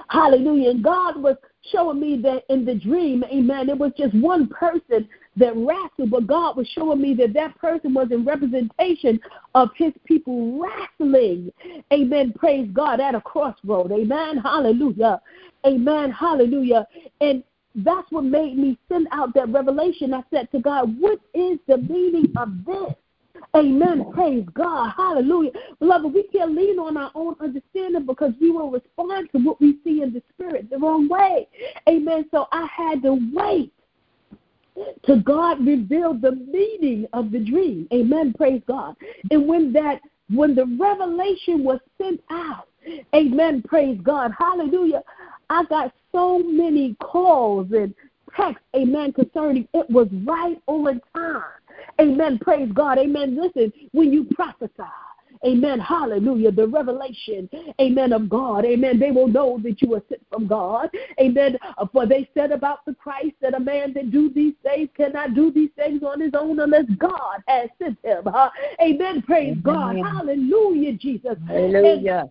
Hallelujah. 0.10 0.72
And 0.72 0.84
God 0.84 1.22
was 1.22 1.36
showing 1.72 2.00
me 2.00 2.20
that 2.24 2.44
in 2.50 2.66
the 2.66 2.76
dream, 2.76 3.24
amen, 3.26 3.70
it 3.70 3.78
was 3.78 3.92
just 3.98 4.16
one 4.16 4.48
person 4.48 5.08
that 5.36 5.56
wrestled, 5.56 6.10
but 6.10 6.26
God 6.26 6.58
was 6.58 6.68
showing 6.70 7.00
me 7.02 7.14
that 7.16 7.34
that 7.34 7.58
person 7.60 7.94
was 7.94 8.08
in 8.12 8.26
representation 8.26 9.20
of 9.54 9.70
his 9.76 9.94
people 10.06 10.60
wrestling, 10.60 11.52
amen, 11.94 12.34
praise 12.38 12.68
God, 12.74 13.00
at 13.00 13.14
a 13.14 13.22
crossroad, 13.22 13.92
amen, 13.92 14.38
hallelujah, 14.38 15.22
amen, 15.66 16.12
hallelujah. 16.12 16.88
And 17.22 17.44
that's 17.78 18.12
what 18.12 18.24
made 18.24 18.58
me 18.58 18.78
send 18.90 19.08
out 19.12 19.34
that 19.36 19.50
revelation. 19.50 20.14
I 20.14 20.24
said 20.32 20.52
to 20.52 20.60
God, 20.60 21.00
what 21.00 21.20
is 21.34 21.60
the 21.68 21.78
meaning 21.78 22.34
of 22.38 22.50
this? 22.66 22.96
Amen. 23.56 24.12
Praise 24.14 24.46
God. 24.54 24.94
Hallelujah. 24.98 25.52
Beloved, 25.80 26.14
we 26.14 26.24
can't 26.24 26.56
lean 26.56 26.80
on 26.80 26.98
our 26.98 27.12
own 27.14 27.36
understanding 27.40 28.06
because 28.06 28.34
we 28.42 28.50
will 28.50 28.72
respond 28.72 29.30
to 29.32 29.40
what 29.40 29.62
we 29.62 29.78
see 29.84 30.02
in 30.02 30.12
the 30.12 30.24
spirit 30.34 30.70
the 30.70 30.78
wrong 30.78 31.08
way. 31.08 31.48
Amen. 31.88 32.26
So 32.32 32.48
I 32.52 32.68
had 32.76 33.04
to 33.04 33.20
wait 33.34 33.72
to 35.06 35.18
God 35.18 35.66
reveal 35.66 36.14
the 36.14 36.32
meaning 36.32 37.08
of 37.14 37.32
the 37.32 37.40
dream. 37.40 37.88
Amen. 37.94 38.34
Praise 38.36 38.62
God. 38.68 38.96
And 39.32 39.48
when 39.48 39.72
that 39.74 40.02
when 40.30 40.56
the 40.56 40.66
revelation 40.66 41.64
was 41.64 41.80
sent 42.02 42.22
out, 42.30 42.68
amen, 43.16 43.64
praise 43.68 44.00
God. 44.04 44.32
Hallelujah. 44.38 45.02
I 45.50 45.64
got 45.70 45.94
so 46.18 46.40
many 46.40 46.96
calls 46.96 47.68
and 47.72 47.94
texts, 48.36 48.64
amen, 48.76 49.14
concerning 49.14 49.68
it 49.74 49.88
was 49.90 50.08
right 50.26 50.60
on 50.66 51.00
time. 51.16 51.44
Amen. 52.02 52.40
Praise 52.40 52.72
God. 52.74 52.98
Amen. 52.98 53.40
Listen, 53.40 53.72
when 53.92 54.12
you 54.12 54.26
prophesy, 54.34 54.72
Amen. 55.46 55.80
Hallelujah. 55.80 56.52
The 56.52 56.68
revelation, 56.68 57.48
amen, 57.80 58.12
of 58.12 58.28
God. 58.28 58.66
Amen. 58.66 59.00
They 59.00 59.12
will 59.12 59.28
know 59.28 59.60
that 59.62 59.80
you 59.84 59.94
are 59.94 60.02
sent 60.10 60.22
from 60.32 60.48
God. 60.48 60.90
Amen. 61.22 61.60
Uh, 61.78 61.86
For 61.94 62.08
they 62.08 62.28
said 62.34 62.52
about 62.52 62.84
the 62.86 62.96
Christ 62.96 63.36
that 63.42 63.54
a 63.54 63.60
man 63.60 63.94
that 63.94 64.10
do 64.10 64.32
these 64.32 64.56
things 64.64 64.90
cannot 64.98 65.36
do 65.36 65.52
these 65.52 65.70
things 65.76 66.02
on 66.02 66.22
his 66.22 66.32
own 66.34 66.60
unless 66.60 66.86
God 66.98 67.44
has 67.48 67.70
sent 67.78 68.00
him. 68.04 68.24
Uh, 68.26 68.50
Amen. 68.82 69.22
Praise 69.22 69.58
God. 69.62 69.98
Hallelujah, 70.04 70.94
Jesus. 70.94 71.38
And 71.50 71.76
Hallelujah. 71.76 72.30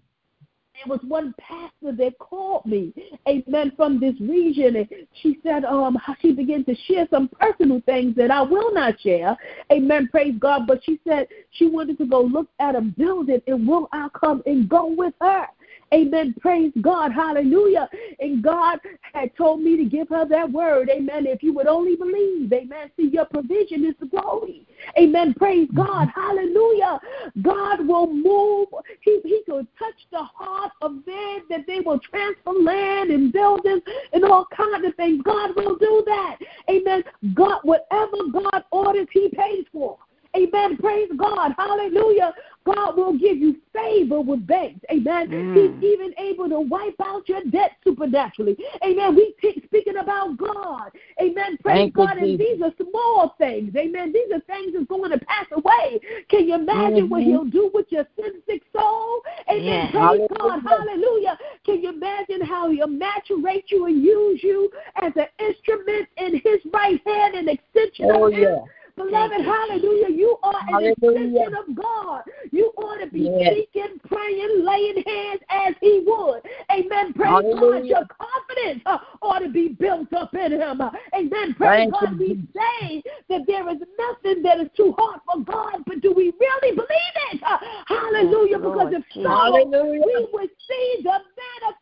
There 0.77 0.94
was 0.94 1.01
one 1.07 1.35
pastor 1.39 1.93
that 1.97 2.19
called 2.19 2.66
me, 2.66 2.93
amen, 3.28 3.73
from 3.77 3.98
this 3.98 4.15
region, 4.20 4.77
and 4.77 4.89
she 5.23 5.39
said, 5.43 5.65
um, 5.65 5.97
she 6.20 6.32
began 6.32 6.65
to 6.65 6.74
share 6.86 7.07
some 7.11 7.28
personal 7.28 7.81
things 7.86 8.15
that 8.16 8.31
I 8.31 8.43
will 8.43 8.73
not 8.74 9.01
share, 9.01 9.36
amen, 9.73 10.09
praise 10.11 10.35
God. 10.39 10.66
But 10.66 10.85
she 10.85 11.01
said 11.07 11.28
she 11.53 11.66
wanted 11.66 11.98
to 11.98 12.07
go 12.07 12.20
look 12.20 12.48
at 12.61 12.77
a 12.77 12.81
building, 12.81 13.40
and 13.47 13.66
will 13.66 13.89
I 13.93 14.09
come 14.19 14.43
and 14.47 14.69
go 14.69 14.86
with 14.86 15.15
her? 15.20 15.47
Amen. 15.95 16.35
Praise 16.41 16.73
God. 16.81 17.13
Hallelujah. 17.13 17.89
And 18.19 18.43
God 18.43 18.79
had 19.13 19.35
told 19.37 19.61
me 19.61 19.77
to 19.77 19.85
give 19.85 20.09
her 20.09 20.27
that 20.29 20.51
word. 20.51 20.91
Amen. 20.91 21.27
If 21.27 21.43
you 21.43 21.53
would 21.55 21.67
only 21.67 21.97
believe. 21.97 22.53
Amen. 22.53 22.91
See, 22.97 23.09
your 23.09 23.25
provision 23.27 23.85
is 23.85 23.95
the 24.01 24.07
glory. 24.07 24.67
Amen. 24.99 25.35
Praise 25.35 25.69
God. 25.75 26.09
Hallelujah. 26.15 26.99
God 27.43 27.87
will 27.87 28.13
move. 28.13 28.69
He, 29.01 29.21
he 29.25 29.43
could 29.47 29.67
touch 29.79 29.95
the 30.11 30.23
heart 30.23 30.73
of 30.83 30.93
men 31.07 31.43
that 31.51 31.67
they 31.67 31.81
will 31.81 32.01
transfer 32.01 32.53
land 32.53 33.11
and 33.11 33.33
buildings 33.33 33.83
and 34.13 34.25
all 34.25 34.47
kinds 34.57 34.87
of 34.87 34.95
things. 34.97 35.23
God 35.25 35.55
will 35.55 35.77
do 35.77 36.03
that. 36.07 36.39
Amen. 36.69 37.05
God, 37.35 37.61
whatever 37.63 38.17
God 38.33 38.65
orders, 38.73 39.07
He 39.13 39.29
pays 39.29 39.65
for. 39.73 39.99
Amen. 40.37 40.77
Praise 40.77 41.09
God. 41.17 41.53
Hallelujah. 41.57 42.35
God 42.67 42.97
will 42.97 43.17
give 43.17 43.39
you 43.39 43.57
favor 43.73 44.21
with 44.21 44.45
banks. 44.47 44.85
Amen. 44.91 45.29
Mm. 45.29 45.55
He's 45.55 45.93
even 45.93 46.13
able 46.19 46.49
to 46.49 46.61
wipe 46.61 46.97
out 47.01 47.29
your 47.29 47.43
debt 47.45 47.73
supernaturally. 47.85 48.57
Amen. 48.85 49.15
We 49.15 49.35
keep 49.41 49.65
speaking 49.67 49.99
about 49.99 50.37
God. 50.37 50.91
Amen. 51.21 51.57
Praise 51.63 51.77
Thank 51.77 51.95
God. 51.95 52.19
And 52.19 52.39
these 52.39 52.61
are 52.63 52.73
small 52.77 53.37
things. 53.39 53.75
Amen. 53.77 54.13
These 54.13 54.33
are 54.35 54.41
things 54.41 54.73
that's 54.75 54.87
going 54.87 55.13
to 55.13 55.25
pass 55.27 55.47
away. 55.53 56.01
Can 56.29 56.49
you 56.49 56.57
imagine 56.57 57.05
mm-hmm. 57.05 57.09
what 57.09 57.23
He'll 57.23 57.45
do 57.45 57.71
with 57.73 57.87
your 57.91 58.07
sin 58.17 58.43
sick 58.47 58.63
soul? 58.77 59.23
Amen. 59.49 59.63
Yeah. 59.65 59.91
Praise 59.91 60.03
Hallelujah. 60.03 60.29
God. 60.37 60.63
Hallelujah. 60.67 61.39
Can 61.65 61.83
you 61.83 61.91
imagine 61.91 62.41
how 62.41 62.69
He'll 62.71 62.89
maturate 62.89 63.65
you 63.69 63.87
and 63.87 64.03
use 64.03 64.43
you 64.43 64.71
as 64.97 65.13
an 65.15 65.27
instrument 65.39 66.09
in 66.17 66.35
His 66.35 66.61
right 66.73 67.01
hand 67.07 67.37
and 67.37 67.49
extension 67.49 68.11
oh, 68.11 68.27
of 68.27 68.33
Him? 68.33 68.43
Yeah. 68.43 68.65
Beloved, 68.97 69.44
hallelujah. 69.44 70.09
You 70.09 70.39
are 70.43 70.55
an 70.68 70.85
extension 70.86 71.55
of 71.55 71.77
God. 71.77 72.23
You 72.51 72.73
ought 72.78 72.98
to 73.05 73.10
be 73.10 73.31
yes. 73.39 73.52
seeking, 73.55 74.01
praying, 74.09 74.64
laying 74.64 75.02
hands 75.06 75.40
as 75.51 75.74
He 75.82 76.02
would. 76.06 76.40
Amen. 76.73 77.12
Praise 77.12 77.28
hallelujah. 77.28 77.81
God. 77.81 77.85
Your 77.85 78.06
confidence 78.06 78.82
uh, 78.86 78.98
ought 79.20 79.40
to 79.40 79.51
be 79.51 79.68
built 79.68 80.12
up 80.14 80.32
in 80.35 80.52
Him. 80.52 80.81
Amen. 81.14 81.55
Praise 81.55 81.90
Thank 81.90 81.93
God. 81.93 82.12
You. 82.12 82.16
We 82.18 82.48
say 82.56 83.02
that 83.28 83.43
there 83.47 83.68
is 83.68 83.78
nothing 83.98 84.43
that 84.43 84.60
is 84.60 84.68
too 84.74 84.94
hard 84.97 85.20
for 85.27 85.44
God, 85.44 85.82
but 85.86 86.01
do 86.01 86.12
we 86.12 86.32
really 86.40 86.74
believe 86.74 87.16
it? 87.32 87.43
Uh, 87.47 87.59
hallelujah. 87.86 88.59
Yes, 88.59 88.60
because 88.62 88.93
if 88.94 89.05
so, 89.12 89.28
hallelujah. 89.28 90.01
we 90.06 90.28
would 90.32 90.51
see 90.68 91.01
the 91.02 91.18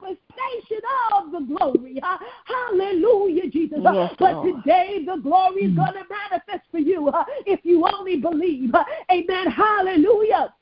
manifestation 0.00 0.82
of 1.14 1.30
the 1.30 1.40
glory. 1.40 2.00
Uh, 2.02 2.18
hallelujah, 2.44 3.48
Jesus. 3.50 3.78
Yes, 3.82 4.14
but 4.18 4.34
Lord. 4.34 4.64
today 4.64 5.04
the 5.06 5.20
glory 5.22 5.62
is 5.62 5.76
going 5.76 5.92
to 5.92 6.04
manifest 6.10 6.66
for 6.70 6.78
you 6.78 7.03
Uh, 7.08 7.24
if 7.46 7.60
you 7.64 7.86
only 7.86 8.16
believe. 8.16 8.72
Amen. 9.10 9.46
Hallelujah. 9.46 10.54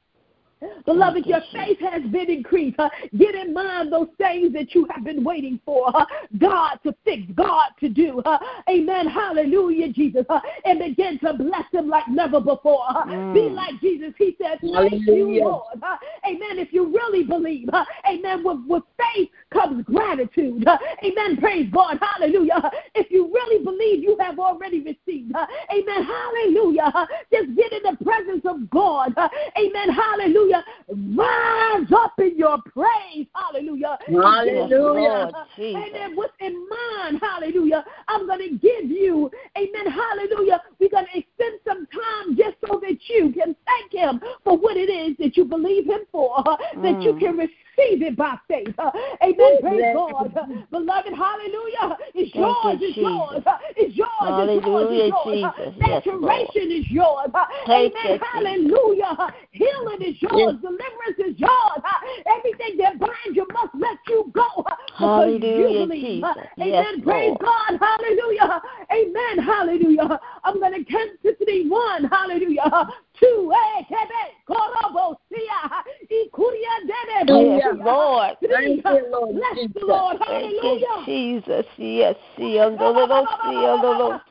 Beloved, 0.85 1.27
your 1.27 1.41
faith 1.53 1.79
has 1.81 2.03
been 2.11 2.31
increased. 2.31 2.79
Get 3.17 3.35
in 3.35 3.53
mind 3.53 3.93
those 3.93 4.09
things 4.19 4.53
that 4.53 4.75
you 4.75 4.87
have 4.91 5.05
been 5.05 5.25
waiting 5.25 5.61
for. 5.65 5.93
God 6.39 6.79
to 6.85 6.95
fix, 7.05 7.23
God 7.35 7.71
to 7.81 7.89
do. 7.89 8.23
Amen. 8.69 9.09
Hallelujah, 9.09 9.93
Jesus. 9.93 10.25
and 10.65 10.79
begin 10.79 11.19
to 11.21 11.35
bless 11.35 11.65
him 11.73 11.89
like 11.89 12.09
never 12.09 12.41
before. 12.41 12.87
Mm. 13.07 13.35
Be 13.35 13.51
like 13.51 13.81
Jesus. 13.81 14.13
He 14.19 14.37
said, 14.41 14.59
Thank 14.61 15.07
you, 15.07 15.43
Lord. 15.43 15.83
amen. 16.27 16.59
If 16.59 16.73
you 16.73 16.93
really 16.93 17.25
believe, 17.25 17.69
amen, 18.09 18.45
with, 18.45 18.59
with 18.67 18.83
faith 19.15 19.31
comes 19.53 19.85
gratitude. 19.85 20.67
amen. 21.05 21.37
Praise 21.39 21.69
God. 21.73 21.99
Hallelujah. 22.01 22.71
If 22.95 23.11
you 23.11 23.33
really 23.33 23.65
believe 23.65 24.03
you 24.03 24.17
have 24.21 24.39
already 24.39 24.81
received, 24.81 25.35
amen. 25.73 26.05
Hallelujah. 26.05 27.09
Just 27.33 27.57
get 27.57 27.73
in 27.73 27.83
the 27.83 28.05
presence 28.05 28.43
of 28.45 28.69
God. 28.71 29.15
amen. 29.59 29.91
Hallelujah 29.91 30.52
hallelujah, 30.53 30.65
rise 31.17 31.93
up 31.95 32.13
in 32.19 32.37
your 32.37 32.59
praise, 32.63 33.27
hallelujah. 33.35 33.99
Hallelujah. 34.07 35.31
Amen. 35.59 36.17
What's 36.17 36.33
in 36.41 36.67
mind, 36.69 37.21
hallelujah, 37.21 37.85
I'm 38.09 38.27
going 38.27 38.41
to 38.41 38.59
give 38.59 38.91
you, 38.91 39.31
amen, 39.57 39.87
hallelujah. 39.87 40.63
We're 40.79 40.91
going 40.91 41.07
to 41.13 41.19
extend 41.19 41.61
some 41.67 41.87
time 41.87 42.37
just 42.37 42.57
so 42.67 42.81
that 42.81 42.99
you 43.09 43.33
can 43.33 43.57
thank 43.67 43.93
him 43.93 44.21
for 44.45 44.57
what 44.57 44.77
it 44.77 44.91
is 44.91 45.17
that 45.19 45.37
you 45.37 45.45
believe 45.45 45.87
him 45.87 46.01
for, 46.11 46.37
mm. 46.39 46.83
that 46.83 47.03
you 47.03 47.13
mm. 47.15 47.21
can 47.21 47.37
receive 47.37 47.53
receive 47.77 48.03
it 48.03 48.17
by 48.17 48.37
faith. 48.49 48.75
Uh, 48.79 48.91
amen. 49.23 49.61
Praise 49.61 49.95
God. 49.95 50.35
Beloved, 50.71 51.13
hallelujah. 51.13 51.79
Uh, 51.83 51.97
it's 52.15 52.35
yours. 52.35 52.79
It's 52.81 52.97
yours. 52.97 53.43
It's 53.77 53.97
yours. 53.97 54.51
It's 54.51 54.67
yours. 54.67 55.35
Jesus. 55.35 55.75
Saturation 55.81 56.71
yes, 56.71 56.85
is 56.85 56.91
yours. 56.91 57.31
Amen. 57.69 58.21
Hallelujah. 58.33 59.35
Healing 59.51 60.03
is 60.03 60.17
yours. 60.21 60.57
Deliverance 60.61 61.19
is 61.19 61.39
yours. 61.39 61.81
Everything 62.27 62.77
that 62.79 62.99
binds 62.99 63.35
you 63.35 63.47
must 63.53 63.75
let 63.75 63.99
you 64.09 64.31
go. 64.35 64.65
Hallelujah, 64.97 65.81
you 65.81 65.87
believe. 65.87 66.25
Amen. 66.61 67.03
Praise 67.03 67.37
God. 67.41 67.79
Hallelujah. 67.81 68.63
Amen. 68.93 69.45
Hallelujah. 69.45 70.21
I'm 70.45 70.61
going 70.61 70.85
to 70.85 70.91
count 70.91 71.11
to 71.23 71.35
three. 71.37 71.69
One. 71.69 72.05
Hallelujah 72.05 72.89
two, 73.23 73.53
Yes, 77.27 77.75
Lord. 77.85 78.37
Thank 78.41 78.85
you, 78.85 79.07
Lord. 79.11 79.35
Bless 79.35 79.55
Jesus. 79.55 79.77
Yes, 79.77 79.77
see 79.77 79.79
the 79.79 79.87
Lord. 79.87 80.17
Hallelujah. 80.21 80.87
Thank 80.97 81.05
you, 81.05 81.05
Jesus. 81.05 81.67
Yes, 81.79 82.17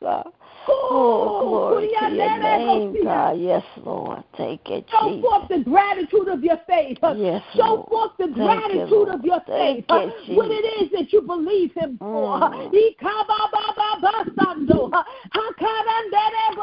yes. 0.08 0.32
Oh, 0.68 1.40
glory 1.40 1.88
to 1.88 2.14
your 2.14 2.38
name, 2.38 2.96
God. 3.02 3.38
Yes, 3.38 3.64
Lord. 3.84 4.22
Take 4.36 4.60
it, 4.68 4.86
Show 4.90 5.08
Jesus. 5.08 5.22
forth 5.22 5.48
the 5.48 5.58
gratitude 5.64 6.28
of 6.28 6.44
your 6.44 6.58
faith. 6.66 6.98
Yes, 7.02 7.42
Show 7.54 7.62
Lord. 7.62 7.88
forth 7.88 8.12
the 8.18 8.28
gratitude 8.28 8.90
you, 8.90 9.10
of 9.10 9.24
your 9.24 9.40
faith. 9.46 9.84
It, 9.88 10.36
what 10.36 10.50
it 10.50 10.84
is 10.84 10.90
that 10.92 11.12
you 11.12 11.22
believe 11.22 11.72
Him 11.74 11.98
for. 11.98 12.38
Mm. 12.38 12.72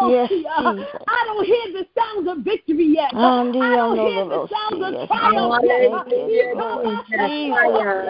Yes, 0.10 0.30
Jesus. 0.30 0.88
I 1.08 1.24
don't 1.28 1.46
hear 1.46 1.74
the 1.74 1.86
sounds 1.98 2.28
of 2.30 2.44
victory 2.44 2.96
yet. 2.96 3.12
I 3.14 3.20
don't 3.20 4.02
hear 4.02 4.32
the 4.32 4.48
sounds 4.50 4.84
of 4.84 4.96
triumph 5.06 5.62
yet. 5.64 5.90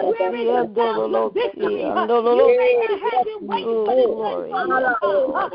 Where 0.06 0.34
is 0.34 0.44
the 0.44 0.70
sound 0.76 1.14
of 1.16 1.34
victory? 1.34 1.82
You 1.82 2.56
may 2.56 2.72
have 3.02 3.24
been 3.24 3.46
waiting 3.46 3.84
for 3.84 3.94
this 3.94 4.10
Hallelujah. 4.50 5.50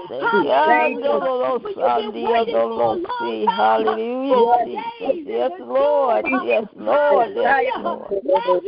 Hallelujah. 3.48 4.84
Yes, 5.26 5.52
Lord. 5.60 6.26
Yes, 6.46 6.66
Lord. 6.76 7.32
Yes, 7.36 7.58
Lord. 7.78 8.12
Yes, 8.24 8.60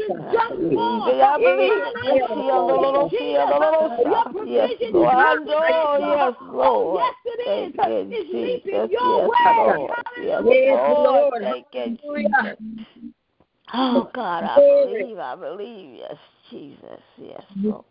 Lord. 4.94 5.18
Yes, 6.08 6.36
Lord. 6.42 7.00
Yes, 7.00 7.16
is. 7.48 7.74
It's 8.12 8.34
leaping 8.34 8.92
your 8.92 9.28
way. 9.28 9.88
Yes, 10.22 10.42
Lord. 10.44 11.42
Thank 11.42 11.66
you, 11.74 11.88
Jesus. 12.16 12.58
Oh 13.74 14.10
God, 14.14 14.44
I 14.46 14.56
believe, 14.56 15.20
I 15.20 15.36
believe, 15.36 15.96
yes, 16.00 16.16
Jesus, 16.50 17.02
yes, 17.22 17.42
Lord. 17.62 17.84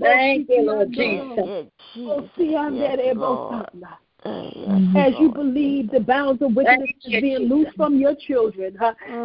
Thank 0.00 0.48
you, 0.48 0.62
Lord 0.62 0.92
Jesus. 0.92 1.70
Yes, 1.94 2.22
yes, 2.68 4.07
Lord. 4.24 4.96
As 4.96 5.14
you 5.18 5.30
believe 5.32 5.90
the 5.90 6.00
bounds 6.00 6.42
of 6.42 6.54
wickedness 6.54 6.90
is 7.04 7.20
being 7.20 7.48
loosed 7.48 7.76
from 7.76 7.98
your 7.98 8.14
children, 8.14 8.76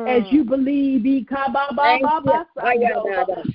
as 0.08 0.24
you 0.32 0.44
believe 0.44 1.04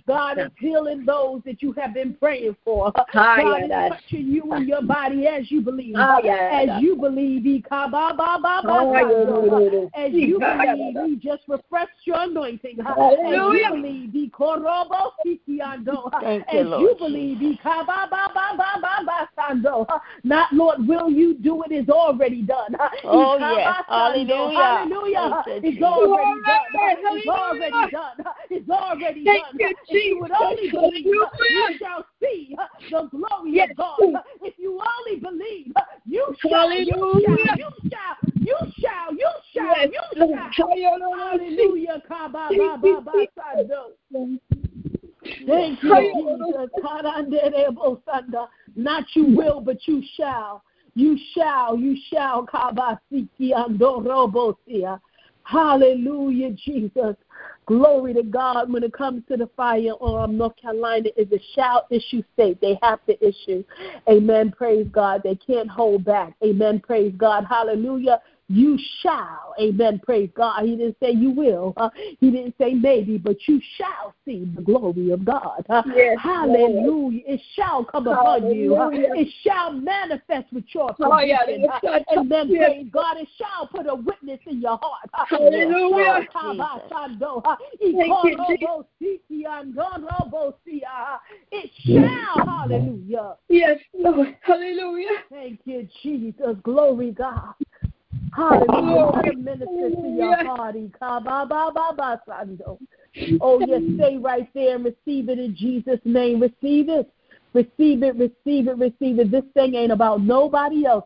God 0.06 0.39
is 0.39 0.51
healing 0.59 1.05
those 1.05 1.43
that 1.44 1.62
you 1.62 1.73
have 1.73 1.94
been 1.94 2.15
praying 2.15 2.56
for. 2.65 2.93
God 3.12 3.62
is 3.65 3.70
touching 3.89 4.27
you 4.27 4.55
in 4.55 4.69
your 4.69 4.82
body 4.82 5.27
as 5.27 5.51
you 5.51 5.60
believe. 5.60 5.97
As 5.97 6.82
you 6.82 6.97
believe, 6.97 7.44
as 9.94 10.12
you 10.12 10.39
believe, 10.39 10.97
He 11.06 11.16
just 11.16 11.43
refreshed 11.48 11.90
your 12.05 12.20
anointing. 12.20 12.78
As 12.81 12.97
you 13.23 13.65
believe, 13.70 14.15
as 16.48 16.66
you 16.81 16.97
believe, 16.98 17.59
not 20.24 20.52
Lord, 20.52 20.86
will 20.86 21.10
you 21.10 21.28
do 21.35 21.63
it 21.65 21.73
is 21.73 21.89
already 21.89 22.43
done. 22.43 22.75
Oh, 23.05 23.37
yes. 23.39 23.75
Hallelujah. 23.89 24.59
Hallelujah. 24.59 25.43
It's 25.47 25.83
already 25.83 26.41
done. 26.47 26.57
It's 27.15 27.29
already 27.29 27.91
done. 27.91 28.17
It's 28.51 28.71
already 28.71 29.25
done. 29.25 29.59
If 29.89 30.05
you 30.05 30.19
would 30.21 30.31
only 30.33 30.71
believe, 30.71 31.05
you 31.07 31.79
shall 31.79 32.05
see 32.23 32.57
the 32.91 33.09
glory 33.11 33.61
of 33.61 33.77
God. 33.77 33.99
If 34.43 34.55
you 34.59 34.81
only 34.81 35.21
believe, 35.21 35.73
you 36.07 36.35
shall, 36.41 36.71
you 36.71 37.23
shall, 37.25 37.57
you 37.57 37.69
shall, 37.91 38.17
you 38.41 38.57
shall, 38.81 39.13
you 39.15 39.29
shall, 39.55 39.91
you 39.91 40.01
shall. 40.57 40.69
Hallelujah. 41.19 42.03
Thank 45.47 45.83
you, 45.83 45.95
Jesus. 46.15 46.71
Not 48.77 49.05
you 49.15 49.25
will, 49.25 49.61
but 49.61 49.79
you 49.87 50.03
shall. 50.17 50.63
You 50.94 51.16
shall, 51.35 51.77
you 51.77 51.97
shall. 52.10 52.47
Kabasiki 52.47 53.52
andorobosia. 53.52 55.01
Hallelujah, 55.44 56.51
Jesus. 56.52 57.16
Glory 57.66 58.12
to 58.15 58.23
God. 58.23 58.70
When 58.70 58.82
it 58.82 58.93
comes 58.93 59.23
to 59.28 59.36
the 59.36 59.48
fire 59.56 59.93
firearm, 60.01 60.36
North 60.36 60.56
Carolina 60.56 61.09
is 61.16 61.31
a 61.32 61.39
shall 61.55 61.86
issue 61.90 62.23
state. 62.35 62.60
They 62.60 62.78
have 62.82 63.05
to 63.06 63.27
issue. 63.27 63.65
Amen. 64.09 64.52
Praise 64.52 64.86
God. 64.93 65.23
They 65.24 65.36
can't 65.36 65.70
hold 65.70 66.05
back. 66.05 66.35
Amen. 66.44 66.81
Praise 66.81 67.15
God. 67.16 67.47
Hallelujah. 67.48 68.20
You 68.49 68.79
shall, 69.03 69.55
amen, 69.61 70.01
praise 70.03 70.31
God. 70.35 70.65
He 70.65 70.77
didn't 70.77 70.97
say 71.03 71.11
you 71.11 71.31
will, 71.31 71.75
uh, 71.77 71.91
he 72.19 72.31
didn't 72.31 72.55
say 72.59 72.73
maybe, 72.73 73.19
but 73.19 73.37
you 73.47 73.61
shall 73.77 74.15
see 74.25 74.51
the 74.57 74.62
glory 74.62 75.11
of 75.11 75.25
God. 75.25 75.66
Uh, 75.69 75.83
yes, 75.95 76.19
hallelujah. 76.20 76.91
Lord. 76.91 77.15
It 77.27 77.41
shall 77.55 77.85
come 77.85 78.07
upon 78.07 78.55
you, 78.55 78.75
uh, 78.77 78.89
it 78.91 79.29
shall 79.45 79.73
manifest 79.73 80.53
with 80.53 80.65
your 80.73 80.95
provision. 80.95 81.12
Oh, 81.12 81.20
yeah, 81.20 81.91
uh, 81.91 81.99
and 82.09 82.31
then, 82.31 82.49
yes. 82.49 82.70
praise 82.70 82.87
God, 82.91 83.16
it 83.19 83.29
shall 83.37 83.66
put 83.66 83.87
a 83.87 83.95
witness 83.95 84.41
in 84.47 84.62
your 84.62 84.79
heart. 84.81 85.11
Hallelujah. 85.29 86.25
It 91.51 91.70
shall, 91.85 92.47
hallelujah. 92.47 93.37
Yes, 93.49 93.79
Lord. 93.95 94.37
Hallelujah. 94.41 95.09
Thank 95.31 95.61
you, 95.65 95.89
Jesus. 96.03 96.57
Glory, 96.62 97.12
God. 97.12 97.55
Hallelujah. 98.35 99.03
Oh, 99.05 99.13
Let 99.15 99.27
him 99.27 99.45
minister 99.45 99.91
to 99.91 100.09
your 100.17 100.37
heart. 100.45 100.77
Oh, 103.41 103.61
yes, 103.61 103.83
stay 103.97 104.17
right 104.17 104.49
there 104.55 104.77
and 104.77 104.85
receive 104.85 105.29
it 105.29 105.39
in 105.39 105.57
Jesus' 105.57 106.01
name. 106.05 106.41
Receive 106.41 106.89
it. 106.89 107.11
Receive 107.55 108.03
it, 108.03 108.15
receive 108.17 108.69
it, 108.69 108.77
receive 108.77 109.19
it. 109.19 109.31
This 109.31 109.45
thing 109.55 109.75
ain't 109.75 109.91
about 109.91 110.21
nobody 110.23 110.85
else. 110.85 111.05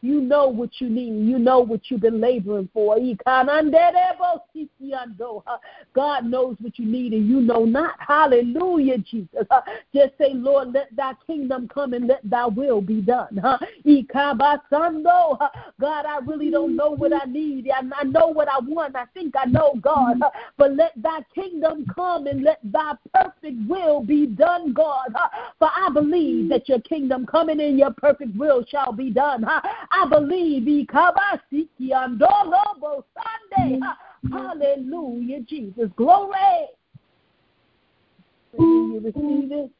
You 0.00 0.20
know 0.20 0.48
what 0.48 0.70
you 0.80 0.88
need. 0.88 1.26
You 1.28 1.38
know 1.38 1.60
what 1.60 1.80
you've 1.90 2.00
been 2.00 2.20
laboring 2.20 2.68
for. 2.72 2.98
God 5.94 6.26
knows 6.26 6.56
what 6.60 6.78
you 6.78 6.86
need 6.86 7.12
and 7.12 7.28
you 7.28 7.40
know 7.40 7.64
not. 7.64 7.94
Hallelujah, 7.98 8.98
Jesus. 8.98 9.46
Just 9.94 10.16
say, 10.18 10.34
Lord, 10.34 10.72
let 10.72 10.94
thy 10.94 11.14
kingdom 11.26 11.68
come 11.68 11.94
and 11.94 12.06
let 12.06 12.20
thy 12.28 12.46
will 12.46 12.80
be 12.80 13.00
done. 13.00 13.40
God, 15.80 16.06
I 16.06 16.18
really 16.24 16.50
don't 16.50 16.76
know 16.76 16.90
what 16.90 17.12
I 17.12 17.24
need. 17.26 17.68
I 17.70 17.82
know 18.04 18.28
what 18.28 18.48
I 18.48 18.58
want. 18.60 18.94
I 18.96 19.04
think 19.14 19.34
I 19.36 19.46
know, 19.46 19.74
God. 19.80 20.20
But 20.56 20.74
let 20.74 20.92
thy 20.96 21.20
kingdom 21.34 21.86
come 21.94 22.26
and 22.26 22.42
let 22.44 22.60
thy 22.62 22.92
perfect 23.12 23.56
will 23.68 24.02
be 24.02 24.26
done, 24.26 24.72
God. 24.72 25.12
For 25.58 25.68
I 25.68 25.88
believe 25.92 26.48
that 26.50 26.68
your 26.68 26.80
kingdom 26.80 27.26
coming 27.26 27.60
and 27.60 27.78
your 27.78 27.92
perfect 27.92 28.36
will 28.36 28.64
shall 28.68 28.92
be 28.92 29.10
done. 29.10 29.44
I 29.90 30.08
believe. 30.08 30.64
Because 30.64 31.14
I 31.16 31.38
see 31.50 31.68
the 31.78 31.92
indelible 32.04 33.04
Sunday. 33.14 33.80
Mm-hmm. 33.80 34.32
Hallelujah, 34.32 35.40
Jesus. 35.40 35.90
Glory. 35.96 36.68
You 38.58 39.00
receive 39.04 39.52
it. 39.52 39.70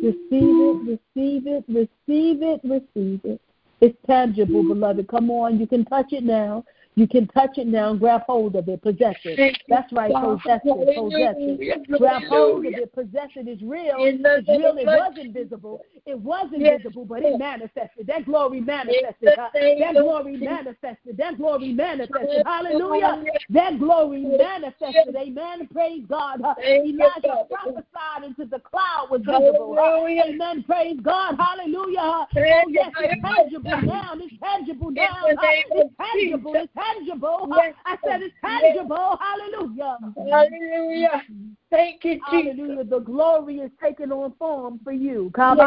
Receive 0.00 0.20
it, 0.30 0.98
receive 1.16 1.46
it, 1.46 1.64
receive 1.66 2.42
it, 2.42 2.60
receive 2.62 3.20
it. 3.24 3.40
It's 3.80 3.96
tangible, 4.06 4.60
mm-hmm. 4.60 4.80
beloved. 4.80 5.08
Come 5.08 5.30
on, 5.30 5.58
you 5.58 5.66
can 5.66 5.84
touch 5.84 6.12
it 6.12 6.22
now. 6.22 6.64
You 6.98 7.06
can 7.06 7.28
touch 7.28 7.58
it 7.58 7.68
now 7.68 7.92
and 7.92 8.00
grab 8.00 8.22
hold 8.26 8.56
of 8.56 8.68
it, 8.68 8.82
possess 8.82 9.14
it. 9.24 9.56
That's 9.68 9.92
right, 9.92 10.12
possess 10.12 10.60
it, 10.64 10.96
possess 10.96 11.36
it. 11.38 11.88
Grab 11.96 12.22
hold 12.24 12.66
of 12.66 12.74
it, 12.74 12.92
possess 12.92 13.28
it. 13.36 13.46
It's 13.46 13.62
real. 13.62 13.94
It's 14.00 14.48
real. 14.48 14.76
It 14.76 14.86
was 14.86 15.12
invisible. 15.16 15.80
It 16.06 16.18
was 16.18 16.48
invisible, 16.52 17.04
but 17.04 17.22
it 17.22 17.38
manifested. 17.38 18.08
That 18.08 18.24
glory 18.24 18.60
manifested. 18.60 19.32
That 19.36 19.94
glory 19.94 20.36
manifested. 20.38 21.16
That 21.16 21.36
glory 21.36 21.72
manifested. 21.72 22.42
Hallelujah. 22.44 23.22
That 23.50 23.78
glory 23.78 24.24
manifested. 24.24 25.14
Amen. 25.14 25.68
Praise 25.72 26.02
God. 26.08 26.40
Elijah 26.64 27.46
prophesied 27.48 28.24
into 28.24 28.44
the 28.46 28.58
cloud 28.58 29.08
was 29.10 29.20
visible. 29.20 29.78
Amen. 29.78 30.64
Praise 30.64 30.98
God. 31.00 31.36
Hallelujah. 31.38 32.00
Oh, 32.00 32.26
yes, 32.70 32.90
it's 32.98 33.22
tangible 33.22 33.70
now. 33.86 34.14
It's 34.14 34.34
tangible 34.42 34.90
now. 34.90 35.26
It's 35.26 35.40
tangible. 35.40 35.78
It's 35.78 35.94
tangible 35.96 36.68
tangible. 36.94 37.48
Yes. 37.54 37.74
I 37.86 37.96
said 38.04 38.22
it's 38.22 38.34
tangible. 38.44 39.18
Hallelujah. 39.20 39.98
Hallelujah. 40.16 41.22
Thank 41.70 42.04
you, 42.04 42.20
Jesus. 42.30 42.58
Hallelujah. 42.58 42.84
The 42.84 42.98
glory 43.00 43.58
is 43.58 43.70
taking 43.82 44.10
on 44.10 44.32
form 44.38 44.80
for 44.82 44.92
you. 44.92 45.30
Hallelujah. 45.36 45.66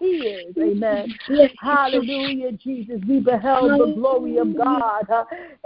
He 0.00 0.06
is. 0.06 0.56
Amen. 0.58 1.14
Hallelujah, 1.60 2.52
Jesus. 2.52 3.00
We 3.08 3.20
beheld 3.20 3.72
the 3.72 3.94
glory 3.94 4.38
of 4.38 4.56
God. 4.56 5.06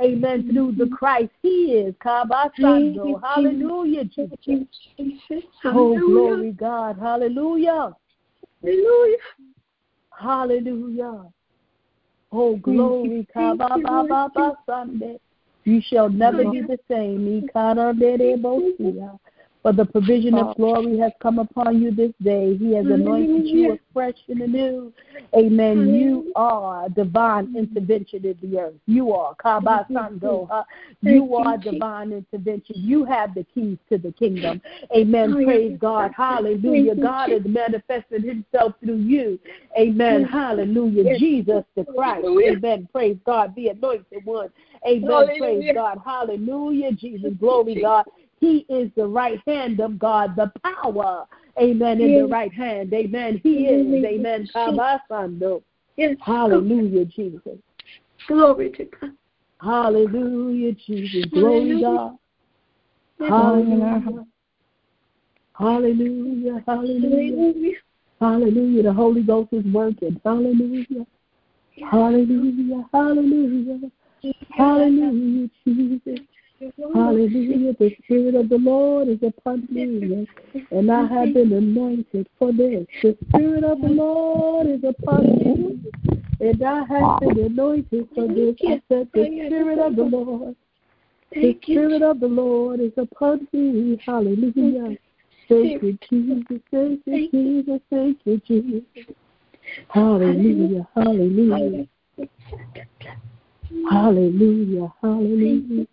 Amen. 0.02 0.51
Through 0.52 0.72
the 0.72 0.85
mm-hmm. 0.85 0.94
Christ. 0.94 1.31
He 1.43 1.74
is. 1.74 1.94
Hallelujah, 2.01 4.05
Jesus. 4.05 5.44
Oh, 5.64 5.98
glory, 5.98 6.52
God. 6.52 6.98
Hallelujah. 6.98 7.94
Hallelujah. 8.62 9.16
Hallelujah. 10.21 11.25
Oh, 12.33 12.57
glory. 12.57 13.27
Sunday. 14.67 15.19
You 15.65 15.81
shall 15.81 16.09
never 16.09 16.45
be 16.45 16.61
the 16.61 16.79
same. 16.89 17.45
For 19.62 19.74
the 19.74 19.85
provision 19.85 20.35
of 20.39 20.57
glory 20.57 20.99
has 20.99 21.12
come 21.20 21.39
upon 21.39 21.82
you 21.82 21.95
this 21.95 22.12
day. 22.23 22.57
He 22.57 22.74
has 22.74 22.87
anointed 22.87 23.47
you 23.47 23.78
afresh 23.91 24.16
and 24.28 24.41
anew. 24.41 24.91
Amen. 25.37 25.95
You 25.95 26.32
are 26.35 26.89
divine 26.89 27.55
intervention 27.55 28.24
in 28.24 28.37
the 28.41 28.59
earth. 28.59 28.74
You 28.87 29.12
are 29.12 29.35
Kabasando. 29.37 30.49
You 31.03 31.35
are 31.35 31.59
divine 31.59 32.12
intervention. 32.12 32.77
You 32.77 33.05
have 33.05 33.35
the 33.35 33.45
keys 33.55 33.77
to 33.91 33.99
the 33.99 34.12
kingdom. 34.12 34.62
Amen. 34.97 35.35
Praise 35.45 35.77
God. 35.78 36.12
Hallelujah. 36.16 36.95
God 36.97 37.31
is 37.31 37.45
manifesting 37.45 38.23
himself 38.23 38.73
through 38.82 38.97
you. 38.97 39.39
Amen. 39.78 40.24
Hallelujah. 40.24 41.19
Jesus 41.19 41.65
the 41.77 41.85
Christ. 41.85 42.27
Amen. 42.47 42.89
Praise 42.93 43.19
God. 43.27 43.55
The 43.57 43.69
anointed 43.69 44.24
one. 44.24 44.49
Amen. 44.89 45.28
Praise 45.39 45.65
God. 45.74 46.01
Hallelujah. 46.03 46.93
Jesus. 46.93 47.32
Glory 47.39 47.82
God. 47.82 48.07
He 48.41 48.65
is 48.71 48.91
the 48.97 49.07
right 49.07 49.41
hand 49.47 49.81
of 49.81 49.99
God, 49.99 50.35
the 50.35 50.51
power, 50.65 51.27
amen, 51.61 52.01
in 52.01 52.15
the 52.15 52.27
right 52.27 52.53
hand. 52.53 52.93
Amen. 52.93 53.41
He 53.43 53.67
is, 53.67 54.05
amen. 54.05 54.49
Hallelujah, 56.25 57.05
Jesus. 57.05 57.59
Glory 58.27 58.71
to 58.71 58.85
God. 58.85 59.11
Hallelujah, 59.61 60.73
Jesus. 60.73 61.27
Glory 61.33 61.81
God. 61.83 62.17
Hallelujah. 63.19 64.27
Hallelujah. 65.53 66.65
Hallelujah. 66.67 67.75
Hallelujah. 68.21 68.83
The 68.83 68.93
Holy 68.93 69.23
Ghost 69.23 69.53
is 69.53 69.65
working. 69.67 70.19
Hallelujah. 70.25 71.07
Hallelujah. 71.91 72.89
Hallelujah. 72.93 73.91
Hallelujah, 74.51 75.51
Jesus. 75.67 76.21
Hallelujah. 76.61 77.74
The 77.78 77.97
Spirit 78.05 78.35
of 78.35 78.51
the 78.51 78.59
Lord 78.59 79.09
is 79.09 79.23
upon 79.23 79.66
me, 79.70 80.28
and 80.70 80.93
I 80.93 81.07
have 81.07 81.32
been 81.32 81.53
anointed 81.53 82.28
for 82.39 82.53
this. 82.53 82.87
The 83.03 83.16
Spirit 83.28 83.65
of 83.65 83.81
the 83.81 83.89
Lord 83.89 84.66
is 84.66 84.85
upon 84.85 85.24
me, 85.24 85.81
and 86.41 86.62
I 86.62 86.85
have 86.85 87.20
been 87.20 87.39
anointed 87.39 88.09
for 88.15 88.28
this. 88.28 88.57
I 88.66 88.82
said, 88.89 89.09
The 89.15 89.47
Spirit 89.47 89.78
of 89.78 89.97
the 89.97 90.03
Lord, 90.03 90.55
the 91.32 91.59
Spirit 91.62 92.03
of 92.03 92.20
the 92.20 92.28
Lord 92.28 92.81
is 92.81 92.93
upon 92.99 93.49
me. 93.53 93.99
Hallelujah. 94.05 94.99
Thank 95.49 95.82
you, 95.82 95.99
Jesus. 96.11 96.61
Thank 96.70 97.01
you, 97.07 97.31
Jesus. 97.31 97.81
Thank 97.89 98.19
you, 98.24 98.41
Jesus. 98.47 98.82
Hallelujah. 99.89 100.87
Hallelujah. 100.95 101.87
Hallelujah. 103.91 104.93
Hallelujah. 105.01 105.87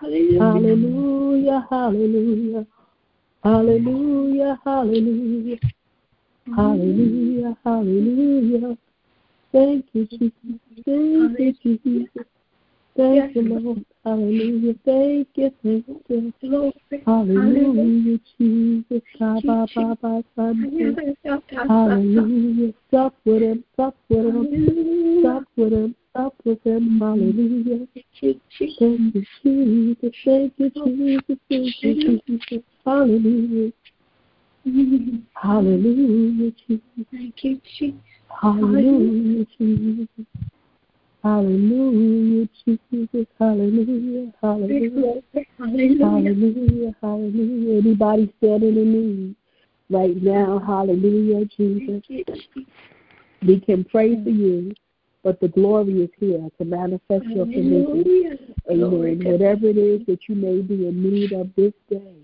Hallelujah. 0.00 1.66
Hallelujah. 1.70 2.66
Hallelujah. 3.42 4.60
Hallelujah. 4.64 5.58
Hallelujah. 6.56 7.56
Hallelujah. 7.64 8.78
Thank 9.52 9.86
you, 9.92 10.06
Jesus. 10.06 10.32
Thank 10.84 11.64
you, 11.64 11.78
Jesus. 11.84 12.26
Thank 12.96 13.34
you, 13.34 13.42
Lord. 13.42 13.84
Hallelujah. 14.04 14.74
Thank 14.84 15.28
you. 15.34 15.50
Thank 15.62 15.86
you. 16.08 16.72
Hallelujah, 17.06 18.18
Jesus. 18.38 19.02
Hallelujah. 21.68 22.72
Stop 22.88 23.14
with 23.24 23.42
him. 23.42 23.64
Stop 23.74 23.96
with 24.08 24.24
him. 24.24 24.44
Stop 25.20 25.44
with 25.56 25.72
him 25.72 25.94
up 26.14 26.34
with 26.44 26.62
him. 26.64 26.98
Hallelujah. 26.98 27.86
Jesus. 28.20 28.42
Thank 28.78 29.14
you, 29.14 29.24
Jesus. 29.42 30.12
Thank 30.24 30.54
you, 30.58 30.70
Jesus. 31.50 32.62
Hallelujah. 32.84 33.72
Hallelujah, 35.34 36.52
Jesus. 36.66 36.86
Hallelujah. 38.40 39.46
Hallelujah, 41.22 42.48
Jesus. 42.64 43.26
Hallelujah. 43.38 44.32
Hallelujah. 44.40 45.22
Hallelujah. 45.58 46.00
Hallelujah. 46.00 46.94
Hallelujah. 47.00 47.78
Anybody 47.78 48.34
standing 48.38 48.76
in 48.76 48.92
need? 48.92 49.36
right 49.90 50.22
now. 50.22 50.58
Hallelujah, 50.58 51.44
Jesus. 51.56 52.02
We 53.46 53.60
can 53.60 53.84
pray 53.84 54.22
for 54.22 54.30
you, 54.30 54.74
but 55.22 55.40
the 55.40 55.48
glory 55.48 56.02
is 56.02 56.10
here 56.18 56.48
to 56.58 56.64
manifest 56.64 57.24
your 57.26 57.44
provision. 57.46 58.04
Amen. 58.70 59.20
Whatever 59.24 59.66
it 59.68 59.78
is 59.78 60.06
that 60.06 60.28
you 60.28 60.34
may 60.34 60.60
be 60.60 60.86
in 60.86 61.02
need 61.02 61.32
of 61.32 61.48
this 61.56 61.72
day, 61.90 62.16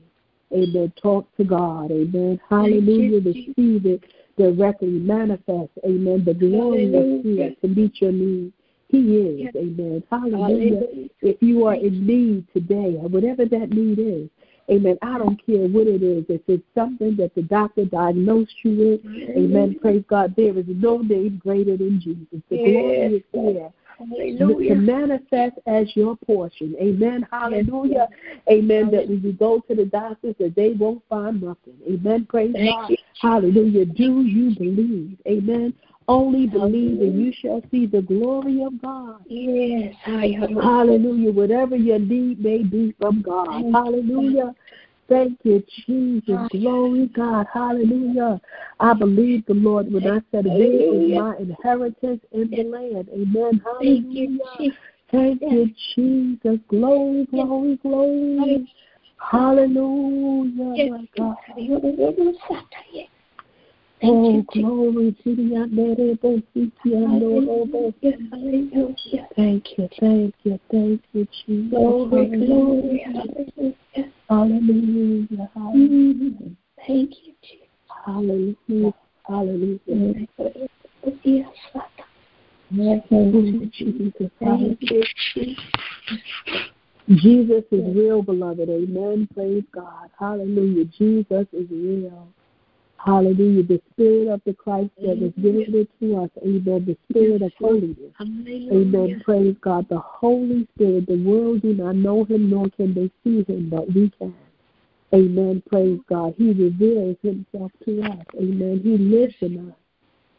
amen. 0.52 0.92
Talk 1.00 1.26
to 1.36 1.44
God. 1.44 1.90
Amen. 1.90 2.40
Hallelujah. 2.48 3.20
Receive 3.20 3.86
it 3.86 4.04
directly. 4.36 4.88
Manifest. 4.88 5.70
Amen. 5.84 6.24
The 6.24 6.34
glory 6.34 6.84
is 6.84 7.24
here 7.24 7.54
to 7.60 7.68
meet 7.68 8.00
your 8.00 8.12
needs. 8.12 8.52
He 8.88 8.98
is. 8.98 9.54
Amen. 9.56 10.02
Hallelujah. 10.10 11.08
If 11.20 11.42
you 11.42 11.66
are 11.66 11.74
in 11.74 12.06
need 12.06 12.46
today, 12.52 12.96
or 13.00 13.08
whatever 13.08 13.44
that 13.46 13.70
need 13.70 13.98
is, 13.98 14.28
Amen. 14.70 14.96
I 15.02 15.18
don't 15.18 15.44
care 15.44 15.68
what 15.68 15.86
it 15.86 16.02
is. 16.02 16.24
If 16.28 16.40
it's 16.48 16.64
something 16.74 17.16
that 17.16 17.34
the 17.34 17.42
doctor 17.42 17.84
diagnosed 17.84 18.54
you 18.62 19.00
with, 19.02 19.12
amen. 19.36 19.70
Mm-hmm. 19.70 19.78
Praise 19.80 20.04
God. 20.08 20.34
There 20.36 20.56
is 20.56 20.64
no 20.68 20.98
name 20.98 21.40
greater 21.42 21.76
than 21.76 22.00
Jesus. 22.00 22.40
The 22.50 22.56
glory 22.56 23.16
is 23.16 23.22
here. 23.32 23.70
Hallelujah. 23.98 24.74
To 24.74 24.80
manifest 24.80 25.58
as 25.66 25.94
your 25.94 26.16
portion. 26.16 26.74
Amen. 26.80 27.26
Hallelujah. 27.30 28.08
Amen. 28.50 28.90
That 28.90 29.08
when 29.08 29.22
you 29.22 29.32
go 29.32 29.60
to 29.68 29.74
the 29.74 29.84
doctors 29.84 30.34
that 30.40 30.54
they 30.56 30.70
won't 30.70 31.02
find 31.08 31.42
nothing. 31.42 31.76
Amen. 31.88 32.26
Praise 32.28 32.52
Thank 32.54 32.70
God. 32.70 32.90
you. 32.90 32.96
Hallelujah. 33.20 33.84
Do 33.86 34.22
you 34.22 34.54
believe? 34.56 35.18
Amen. 35.26 35.74
Only 36.06 36.46
believe 36.46 37.00
and 37.00 37.18
you 37.18 37.32
shall 37.40 37.62
see 37.70 37.86
the 37.86 38.02
glory 38.02 38.62
of 38.62 38.80
God. 38.82 39.20
Yes. 39.26 39.94
Hallelujah. 40.02 40.62
Hallelujah. 40.62 41.32
Whatever 41.32 41.76
your 41.76 41.98
need 41.98 42.42
may 42.42 42.62
be 42.62 42.94
from 43.00 43.22
God. 43.22 43.64
Hallelujah. 43.72 44.54
Thank 45.08 45.38
you, 45.44 45.62
Jesus. 45.86 46.38
Glory, 46.50 47.06
God. 47.14 47.46
Hallelujah. 47.52 48.40
I 48.80 48.92
believe 48.94 49.46
the 49.46 49.54
Lord 49.54 49.92
when 49.92 50.06
I 50.06 50.20
said, 50.30 50.44
This 50.44 50.52
is 50.52 51.14
my 51.14 51.36
inheritance 51.38 52.20
in 52.32 52.50
the 52.50 52.64
land. 52.64 53.08
Amen. 53.12 53.62
Thank 53.80 54.04
you, 54.14 54.38
Hallelujah. 54.38 54.38
Jesus. 54.58 54.78
Thank 55.10 55.42
you, 55.42 55.70
Jesus. 55.94 56.58
Glory, 56.68 57.26
glory, 57.30 57.76
glory. 57.82 58.68
Hallelujah, 59.18 60.90
my 60.90 61.08
God. 61.16 61.36
Oh, 64.06 64.32
Thank 64.32 64.54
you, 64.54 64.62
glory 64.62 65.16
to 65.24 65.34
the 65.34 65.56
honorable 65.56 66.42
Hallelujah. 66.84 67.94
Thank 69.34 69.78
you, 69.78 69.88
thank 69.98 70.34
you, 70.42 70.60
thank 70.70 71.02
you, 71.12 71.26
Jesus. 71.46 71.70
Glory, 71.70 72.46
glory. 72.46 73.00
Hallelujah. 74.28 74.28
Hallelujah. 74.28 75.50
Hallelujah. 75.54 76.50
Thank 76.86 77.10
you, 77.24 77.32
Jesus. 77.42 77.68
Hallelujah. 78.04 78.92
Hallelujah. 79.26 80.26
Yes. 82.70 83.02
Oh, 83.10 83.32
Jesus. 83.72 84.30
Thank 84.38 84.82
you, 84.82 85.02
Jesus. 85.34 85.64
Jesus 87.08 87.64
is 87.70 87.96
real, 87.96 88.22
beloved. 88.22 88.68
Amen. 88.68 89.28
Praise 89.34 89.64
God. 89.72 90.10
Hallelujah. 90.18 90.84
Jesus 90.86 91.46
is 91.52 91.70
real. 91.70 92.28
Hallelujah. 93.04 93.64
The 93.64 93.82
Spirit 93.92 94.28
of 94.28 94.40
the 94.46 94.54
Christ 94.54 94.90
that 95.02 95.18
was 95.18 95.32
given 95.36 95.86
to 96.00 96.22
us. 96.22 96.30
Amen. 96.42 96.84
The 96.86 96.96
Spirit 97.10 97.42
of 97.42 97.52
holiness. 97.58 98.12
Amen. 98.72 99.20
Praise 99.24 99.56
God. 99.60 99.86
The 99.90 99.98
Holy 99.98 100.66
Spirit. 100.74 101.06
The 101.06 101.22
world 101.22 101.60
do 101.60 101.74
not 101.74 101.96
know 101.96 102.24
him, 102.24 102.48
nor 102.48 102.70
can 102.70 102.94
they 102.94 103.10
see 103.22 103.44
him, 103.44 103.68
but 103.68 103.86
we 103.92 104.10
can. 104.18 104.34
Amen. 105.12 105.62
Praise 105.70 106.00
God. 106.08 106.34
He 106.38 106.48
reveals 106.52 107.16
himself 107.22 107.70
to 107.84 108.02
us. 108.02 108.26
Amen. 108.36 108.80
He 108.82 108.96
lives 108.96 109.34
in 109.42 109.68
us. 109.68 109.76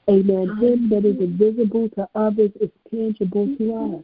Amen. 0.10 0.58
Him 0.60 0.90
that 0.90 1.06
is 1.06 1.18
invisible 1.20 1.90
to 1.90 2.10
others 2.16 2.52
is 2.60 2.70
tangible 2.92 3.48
to 3.58 3.98
us. 3.98 4.04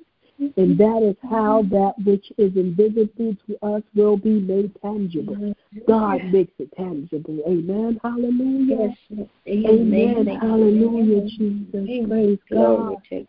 And 0.58 0.78
that 0.78 1.04
is 1.04 1.16
how 1.30 1.64
that 1.70 1.94
which 2.04 2.32
is 2.38 2.56
invisible 2.56 3.36
to 3.48 3.66
us 3.66 3.84
will 3.94 4.18
be 4.18 4.40
made 4.40 4.72
tangible. 4.82 5.54
God 5.88 6.24
makes 6.32 6.54
it 6.58 6.72
tangible. 6.76 7.40
Amen. 7.48 8.00
Hallelujah. 8.04 8.96
Yes. 9.12 9.28
Amen. 9.48 10.26
Hallelujah, 10.42 11.22
Jesus. 11.30 12.08
Praise 12.08 12.40
God. 12.50 12.96
God. 13.10 13.28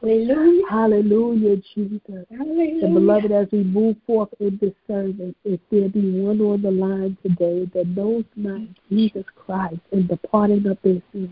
Hallelujah. 0.00 0.62
Hallelujah, 0.70 1.56
Jesus. 1.74 2.00
Hallelujah. 2.30 2.84
And 2.84 2.94
beloved, 2.94 3.32
as 3.32 3.48
we 3.52 3.64
move 3.64 3.96
forth 4.06 4.28
in 4.40 4.58
this 4.60 4.72
service, 4.86 5.34
if 5.44 5.60
there 5.70 5.88
be 5.88 6.20
one 6.20 6.40
on 6.40 6.62
the 6.62 6.70
line 6.70 7.16
today 7.22 7.68
that 7.74 7.88
knows 7.88 8.24
not 8.36 8.60
Jesus 8.88 9.24
Christ 9.34 9.80
and 9.92 10.08
the 10.08 10.16
pardon 10.16 10.66
of 10.66 10.78
their 10.82 11.02
sins, 11.12 11.30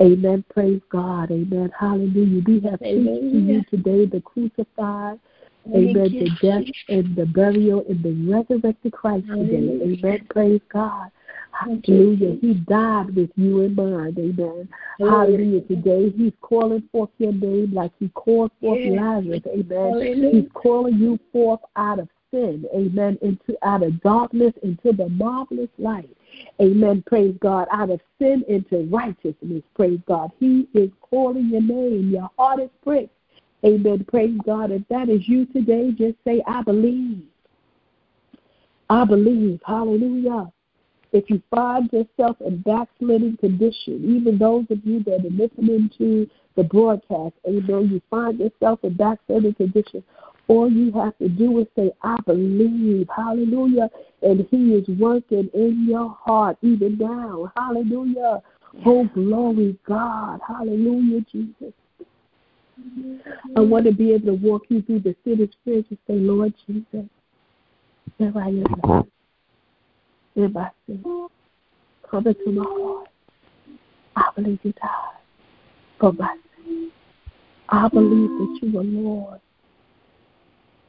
Amen. 0.00 0.44
Praise 0.52 0.80
God. 0.90 1.30
Amen. 1.30 1.72
Hallelujah. 1.78 2.42
We 2.46 2.60
have 2.60 2.80
preached 2.80 3.32
to 3.32 3.38
you 3.38 3.64
today 3.70 4.06
the 4.06 4.20
crucified, 4.20 5.18
amen, 5.74 6.16
the 6.18 6.30
death 6.42 6.64
and 6.88 7.16
the 7.16 7.26
burial 7.26 7.84
and 7.88 8.02
the 8.02 8.12
resurrected 8.30 8.92
Christ 8.92 9.26
today. 9.26 9.78
Amen. 9.82 10.26
Praise 10.30 10.60
God. 10.72 11.10
Hallelujah. 11.50 12.36
He 12.40 12.54
died 12.54 13.14
with 13.16 13.30
you 13.36 13.62
in 13.62 13.74
mind. 13.74 14.18
Amen. 14.18 14.68
Hallelujah. 14.98 15.62
Today 15.62 16.10
he's 16.16 16.32
calling 16.42 16.82
forth 16.92 17.10
your 17.18 17.32
name 17.32 17.72
like 17.72 17.92
he 17.98 18.08
called 18.08 18.50
forth 18.60 18.78
Lazarus. 18.84 19.42
Amen. 19.46 19.94
He's 20.32 20.50
calling 20.52 20.98
you 20.98 21.18
forth 21.32 21.60
out 21.76 21.98
of 21.98 22.08
sin. 22.36 22.66
Amen. 22.74 23.18
Into 23.22 23.56
out 23.62 23.82
of 23.82 24.00
darkness 24.02 24.52
into 24.62 24.92
the 24.92 25.08
marvelous 25.08 25.70
light. 25.78 26.14
Amen. 26.60 27.02
Praise 27.06 27.34
God. 27.40 27.66
Out 27.72 27.90
of 27.90 28.00
sin 28.18 28.44
into 28.48 28.86
righteousness. 28.90 29.62
Praise 29.74 30.00
God. 30.06 30.30
He 30.38 30.68
is 30.74 30.90
calling 31.00 31.48
your 31.48 31.62
name. 31.62 32.10
Your 32.10 32.30
heart 32.36 32.60
is 32.60 32.70
pricked. 32.84 33.14
Amen. 33.64 34.04
Praise 34.08 34.38
God. 34.44 34.70
If 34.70 34.82
that 34.88 35.08
is 35.08 35.26
you 35.26 35.46
today, 35.46 35.90
just 35.92 36.16
say, 36.24 36.42
I 36.46 36.62
believe. 36.62 37.22
I 38.90 39.04
believe. 39.04 39.60
Hallelujah. 39.66 40.52
If 41.12 41.30
you 41.30 41.40
find 41.50 41.90
yourself 41.92 42.36
in 42.40 42.58
backsliding 42.58 43.38
condition, 43.38 44.16
even 44.16 44.38
those 44.38 44.66
of 44.70 44.84
you 44.84 45.02
that 45.04 45.24
are 45.24 45.30
listening 45.30 45.90
to 45.96 46.28
the 46.56 46.64
broadcast, 46.64 47.34
amen, 47.48 47.88
you 47.90 48.02
find 48.10 48.38
yourself 48.38 48.80
in 48.82 48.94
backsliding 48.94 49.54
condition, 49.54 50.02
all 50.48 50.70
you 50.70 50.92
have 50.92 51.16
to 51.18 51.28
do 51.28 51.58
is 51.60 51.66
say, 51.76 51.90
I 52.02 52.18
believe, 52.26 53.08
hallelujah, 53.14 53.90
and 54.22 54.46
he 54.50 54.74
is 54.74 54.88
working 54.88 55.50
in 55.54 55.86
your 55.88 56.16
heart 56.20 56.56
even 56.62 56.98
now, 56.98 57.52
hallelujah. 57.56 58.42
Oh, 58.84 59.04
glory, 59.14 59.76
God, 59.86 60.40
hallelujah, 60.46 61.22
Jesus. 61.32 61.72
I 63.56 63.60
want 63.60 63.86
to 63.86 63.92
be 63.92 64.12
able 64.12 64.26
to 64.26 64.34
walk 64.34 64.64
you 64.68 64.82
through 64.82 65.00
the 65.00 65.16
city 65.24 65.50
spirit 65.62 65.86
and 65.88 65.98
say, 66.06 66.14
Lord 66.14 66.52
Jesus, 66.66 67.08
here 68.18 68.32
I 68.36 68.48
am. 68.48 69.10
In 70.36 70.52
my 70.52 70.70
sin. 70.86 71.28
Come 72.10 72.26
into 72.26 72.52
my 72.52 72.64
heart. 72.64 73.08
I 74.14 74.30
believe 74.34 74.60
you 74.62 74.72
died 74.72 75.20
for 75.98 76.12
my 76.12 76.36
sin. 76.56 76.90
I 77.68 77.88
believe 77.88 78.28
that 78.28 78.58
you 78.62 78.78
are 78.78 78.84
Lord. 78.84 79.40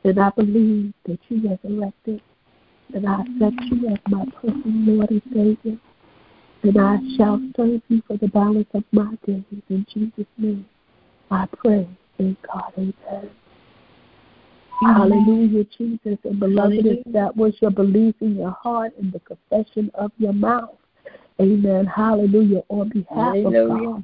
And 0.08 0.20
I 0.22 0.30
believe 0.30 0.94
that 1.06 1.20
you 1.28 1.50
resurrected. 1.50 2.22
that 2.92 3.04
I 3.04 3.22
accept 3.22 3.62
you 3.70 3.90
as 3.90 3.98
my 4.08 4.24
personal 4.42 4.96
Lord 4.96 5.10
and 5.12 5.22
Savior. 5.34 5.78
And 6.64 6.78
I 6.78 6.98
shall 7.18 7.42
serve 7.58 7.82
you 7.90 8.02
for 8.08 8.16
the 8.16 8.30
balance 8.30 8.70
of 8.74 8.86
my 8.94 9.16
days. 9.26 9.44
In 9.70 9.86
Jesus' 9.94 10.26
name, 10.38 10.66
I 11.30 11.46
pray. 11.58 11.88
Thank 12.18 12.38
God. 12.42 12.72
Amen. 12.78 13.30
Hallelujah, 14.82 15.66
Jesus. 15.78 16.18
And 16.24 16.40
beloved, 16.40 16.86
if 16.86 17.04
that 17.12 17.36
was 17.36 17.54
your 17.62 17.72
belief 17.72 18.16
in 18.22 18.38
your 18.38 18.52
heart 18.52 18.94
and 18.98 19.12
the 19.12 19.20
confession 19.20 19.92
of 19.96 20.14
your 20.18 20.34
mouth, 20.34 20.78
amen. 21.42 21.86
Hallelujah. 21.86 22.62
On 22.70 22.88
behalf 22.88 23.36
of 23.44 23.54
God. 23.68 24.04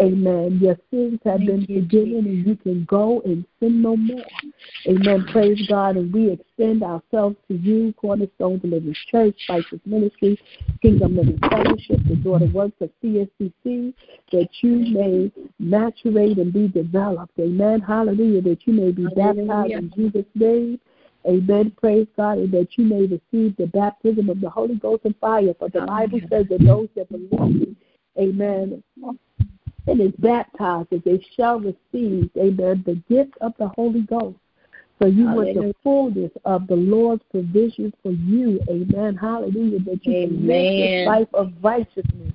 Amen. 0.00 0.58
Your 0.62 0.76
sins 0.90 1.20
have 1.24 1.38
Thank 1.38 1.46
been 1.46 1.66
you, 1.68 1.82
forgiven 1.82 2.26
and 2.26 2.46
you 2.46 2.56
can 2.56 2.84
go 2.86 3.20
and 3.24 3.44
sin 3.60 3.82
no 3.82 3.96
more. 3.96 4.24
Amen. 4.86 5.26
Praise 5.30 5.66
God. 5.68 5.96
And 5.96 6.12
we 6.12 6.30
extend 6.30 6.82
ourselves 6.82 7.36
to 7.48 7.54
you, 7.54 7.92
Cornerstone 7.98 8.58
Deliverance 8.58 8.98
Church, 9.10 9.36
Spices 9.44 9.80
Ministry, 9.84 10.38
Kingdom 10.80 11.16
Living 11.16 11.38
Fellowship, 11.50 12.00
the 12.08 12.16
daughter 12.16 12.46
works 12.46 12.76
of 12.80 12.90
CSDC, 13.04 13.92
that 14.32 14.48
you 14.62 14.76
may 14.90 15.30
maturate 15.60 16.40
and 16.40 16.52
be 16.52 16.68
developed. 16.68 17.38
Amen. 17.38 17.80
Hallelujah. 17.80 18.40
That 18.40 18.66
you 18.66 18.72
may 18.72 18.92
be 18.92 19.06
baptized 19.14 19.72
in 19.72 19.92
Jesus' 19.94 20.24
name. 20.34 20.80
Amen. 21.26 21.72
Praise 21.78 22.06
God. 22.16 22.38
And 22.38 22.52
that 22.52 22.68
you 22.76 22.84
may 22.84 23.02
receive 23.02 23.54
the 23.56 23.66
baptism 23.66 24.30
of 24.30 24.40
the 24.40 24.48
Holy 24.48 24.76
Ghost 24.76 25.04
and 25.04 25.14
fire. 25.20 25.52
For 25.58 25.68
the 25.68 25.82
Bible 25.82 26.20
says 26.30 26.46
that 26.48 26.64
those 26.64 26.88
that 26.96 27.10
believe, 27.10 27.76
amen, 28.18 28.82
and 29.90 30.00
is 30.00 30.12
baptized, 30.18 30.90
that 30.90 31.04
they 31.04 31.24
shall 31.36 31.58
receive, 31.58 32.30
amen, 32.38 32.82
the 32.86 33.02
gift 33.08 33.34
of 33.40 33.52
the 33.58 33.68
Holy 33.68 34.02
Ghost. 34.02 34.36
So 35.00 35.06
you 35.06 35.26
Hallelujah. 35.26 35.54
want 35.54 35.54
the 35.54 35.74
fullness 35.82 36.30
of 36.44 36.66
the 36.66 36.76
Lord's 36.76 37.22
provision 37.30 37.92
for 38.02 38.12
you. 38.12 38.60
Amen. 38.68 39.16
Hallelujah. 39.16 39.80
That 39.80 40.06
you 40.06 40.14
Amen. 40.14 40.28
can 40.28 40.46
live 40.46 40.76
this 40.76 41.06
life 41.06 41.28
of 41.32 41.52
righteousness. 41.62 42.34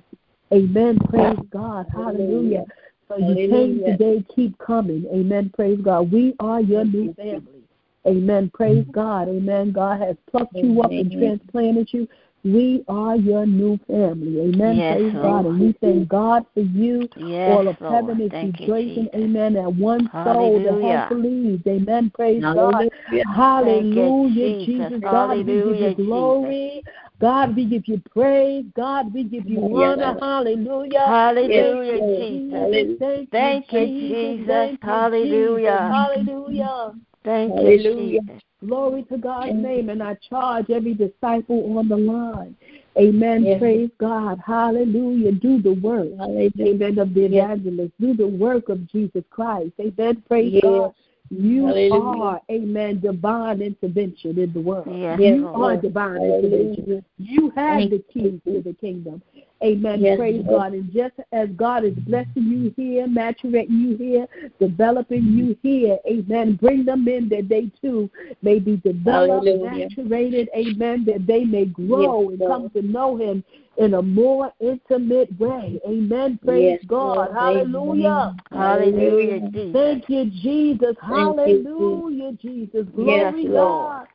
Amen. 0.52 0.98
Praise 1.08 1.38
God. 1.50 1.86
Hallelujah. 1.92 2.64
So 3.08 3.18
you 3.18 3.48
came 3.48 3.82
today, 3.84 4.24
keep 4.34 4.58
coming. 4.58 5.06
Amen. 5.12 5.52
Praise 5.54 5.78
God. 5.80 6.10
We 6.10 6.34
are 6.40 6.60
your 6.60 6.84
new 6.84 7.14
family. 7.14 7.62
Amen. 8.04 8.50
Praise 8.52 8.84
God. 8.90 9.28
Amen. 9.28 9.72
God 9.72 10.00
has 10.00 10.16
plucked 10.30 10.56
you 10.56 10.80
up 10.82 10.90
and 10.90 11.10
transplanted 11.10 11.88
you. 11.92 12.08
We 12.44 12.84
are 12.88 13.16
your 13.16 13.44
new 13.44 13.78
family. 13.88 14.40
Amen. 14.40 14.78
Yes, 14.78 14.98
Praise 14.98 15.14
Lord. 15.14 15.24
God. 15.24 15.46
And 15.46 15.60
we 15.60 15.74
thank 15.80 16.08
God 16.08 16.46
for 16.54 16.60
you. 16.60 17.08
Yes, 17.16 17.50
All 17.50 17.68
of 17.68 17.80
Lord. 17.80 17.94
heaven 17.94 18.20
is 18.20 18.32
rejoicing. 18.32 19.08
Amen. 19.14 19.54
That 19.54 19.74
one 19.74 20.10
soul 20.24 20.60
that 20.60 20.82
has 20.82 21.08
believed. 21.08 21.66
Amen. 21.66 22.10
Praise 22.14 22.42
Hallelujah. 22.42 22.90
God. 23.10 23.34
Hallelujah. 23.34 24.28
You, 24.32 24.66
Jesus. 24.66 24.88
Jesus. 24.88 25.00
God, 25.02 25.36
we 25.38 25.44
give 25.44 25.80
you 25.80 25.94
glory. 25.94 26.84
God, 27.20 27.56
we 27.56 27.64
give 27.64 27.88
you 27.88 28.02
praise. 28.10 28.64
God, 28.76 29.12
we 29.12 29.24
give 29.24 29.48
you 29.48 29.68
honor. 29.74 30.16
Hallelujah. 30.20 31.06
Hallelujah, 31.06 32.26
Jesus. 32.28 32.98
Jesus. 32.98 33.28
Thank 33.32 33.72
you, 33.72 33.86
Jesus. 33.88 34.46
Thank 34.46 34.82
Hallelujah. 34.82 35.90
Hallelujah. 35.92 36.92
Thank 37.24 37.54
you. 37.62 38.20
Jesus. 38.20 38.42
Glory 38.66 39.04
to 39.04 39.18
God's 39.18 39.54
name. 39.54 39.88
And 39.88 40.02
I 40.02 40.16
charge 40.28 40.70
every 40.70 40.94
disciple 40.94 41.78
on 41.78 41.88
the 41.88 41.96
line. 41.96 42.56
Amen. 42.98 43.44
Yes. 43.44 43.58
Praise 43.58 43.90
God. 43.98 44.40
Hallelujah. 44.44 45.32
Do 45.32 45.60
the 45.60 45.74
work. 45.74 46.08
Amen. 46.20 46.98
Of 46.98 47.14
the 47.14 47.26
evangelist. 47.26 47.92
Do 48.00 48.14
the 48.14 48.26
work 48.26 48.68
of 48.68 48.90
Jesus 48.90 49.24
Christ. 49.30 49.72
Amen. 49.80 50.22
Praise 50.26 50.52
Yes. 50.52 50.62
God. 50.62 50.94
You 51.30 51.66
Hallelujah. 51.66 52.22
are, 52.22 52.40
amen, 52.50 53.00
divine 53.00 53.60
intervention 53.60 54.38
in 54.38 54.52
the 54.52 54.60
world. 54.60 54.86
Yes, 54.88 55.18
you 55.18 55.48
are 55.52 55.76
divine 55.76 56.20
Hallelujah. 56.20 56.44
intervention. 56.44 57.04
You 57.18 57.50
have 57.56 57.78
Thank 57.78 57.90
the 57.90 57.98
keys 58.12 58.40
to 58.44 58.62
the 58.62 58.74
kingdom. 58.74 59.22
Amen. 59.64 60.02
Yes, 60.02 60.18
Praise 60.18 60.44
Lord. 60.46 60.60
God. 60.60 60.72
And 60.74 60.92
just 60.92 61.14
as 61.32 61.48
God 61.56 61.84
is 61.84 61.94
blessing 61.94 62.30
you 62.36 62.74
here, 62.76 63.06
maturating 63.06 63.80
you 63.80 63.96
here, 63.96 64.26
developing 64.60 65.24
you 65.24 65.56
here, 65.62 65.98
amen. 66.06 66.56
Bring 66.56 66.84
them 66.84 67.08
in 67.08 67.28
that 67.30 67.48
they 67.48 67.70
too 67.80 68.10
may 68.42 68.58
be 68.58 68.76
developed, 68.76 69.46
Hallelujah. 69.46 69.88
maturated, 69.88 70.48
amen, 70.54 71.04
that 71.06 71.26
they 71.26 71.44
may 71.44 71.64
grow 71.64 72.20
Yes, 72.22 72.30
and 72.32 72.46
come 72.46 72.70
to 72.70 72.82
know 72.82 73.16
Him 73.16 73.42
in 73.78 73.94
a 73.94 74.02
more 74.02 74.52
intimate 74.60 75.28
way. 75.38 75.80
Amen. 75.86 76.38
Praise 76.44 76.62
Yes, 76.62 76.84
God. 76.86 77.30
Lord. 77.30 77.32
Hallelujah. 77.34 78.36
Hallelujah, 78.52 79.40
Jesus. 79.40 79.72
Thank 79.72 80.08
you, 80.08 80.24
Jesus. 80.26 80.96
Thank 81.00 81.36
you, 81.46 81.64
Hallelujah, 81.66 82.32
Jesus. 82.32 82.86
Glory 82.94 83.42
Yes, 83.44 83.52
God. 83.52 84.06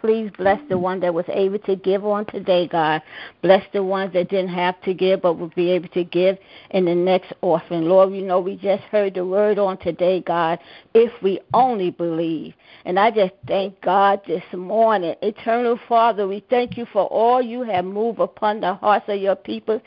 please 0.00 0.30
bless 0.38 0.58
the 0.68 0.78
one 0.78 1.00
that 1.00 1.12
was 1.12 1.26
able 1.28 1.58
to 1.60 1.76
give 1.76 2.04
on 2.04 2.24
today, 2.26 2.66
God. 2.66 3.02
Bless 3.42 3.62
the 3.72 3.82
ones 3.82 4.12
that 4.14 4.30
didn't 4.30 4.48
have 4.48 4.80
to 4.82 4.94
give 4.94 5.22
but 5.22 5.34
will 5.34 5.52
be 5.54 5.70
able 5.70 5.88
to 5.88 6.04
give 6.04 6.38
in 6.70 6.86
the 6.86 6.94
next 6.94 7.32
offering. 7.42 7.82
Lord, 7.82 8.14
you 8.14 8.22
know 8.22 8.40
we 8.40 8.56
just 8.56 8.82
heard 8.84 9.14
the 9.14 9.24
word 9.24 9.58
on 9.58 9.76
today, 9.78 10.20
God, 10.20 10.58
if 10.94 11.12
we 11.22 11.40
only 11.52 11.90
believe. 11.90 12.54
And 12.84 12.98
I 12.98 13.10
just 13.10 13.34
thank 13.46 13.80
God 13.82 14.22
this 14.26 14.42
morning. 14.52 15.14
Eternal 15.22 15.78
Father, 15.88 16.26
we 16.26 16.42
thank 16.48 16.76
you 16.78 16.86
for 16.92 17.06
all 17.06 17.42
you 17.42 17.62
have 17.62 17.84
moved 17.84 18.20
upon 18.20 18.60
the 18.60 18.74
hearts 18.74 19.04
of 19.08 19.20
your 19.20 19.36
people. 19.36 19.80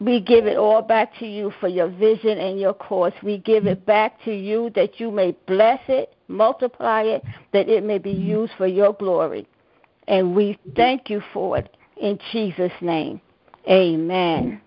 We 0.00 0.20
give 0.20 0.46
it 0.46 0.56
all 0.56 0.80
back 0.80 1.16
to 1.18 1.26
you 1.26 1.52
for 1.58 1.66
your 1.68 1.88
vision 1.88 2.38
and 2.38 2.60
your 2.60 2.74
course. 2.74 3.14
We 3.22 3.38
give 3.38 3.66
it 3.66 3.84
back 3.84 4.22
to 4.24 4.32
you 4.32 4.70
that 4.76 5.00
you 5.00 5.10
may 5.10 5.36
bless 5.46 5.80
it, 5.88 6.14
multiply 6.28 7.02
it, 7.02 7.24
that 7.52 7.68
it 7.68 7.82
may 7.82 7.98
be 7.98 8.12
used 8.12 8.52
for 8.56 8.66
your 8.66 8.92
glory. 8.92 9.48
And 10.06 10.34
we 10.36 10.58
thank 10.76 11.10
you 11.10 11.20
for 11.32 11.58
it 11.58 11.76
in 12.00 12.18
Jesus' 12.32 12.72
name. 12.80 13.20
Amen. 13.68 14.60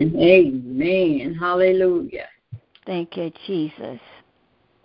Amen. 0.00 1.34
Hallelujah. 1.34 2.28
Thank 2.86 3.16
you, 3.16 3.32
Jesus. 3.46 3.98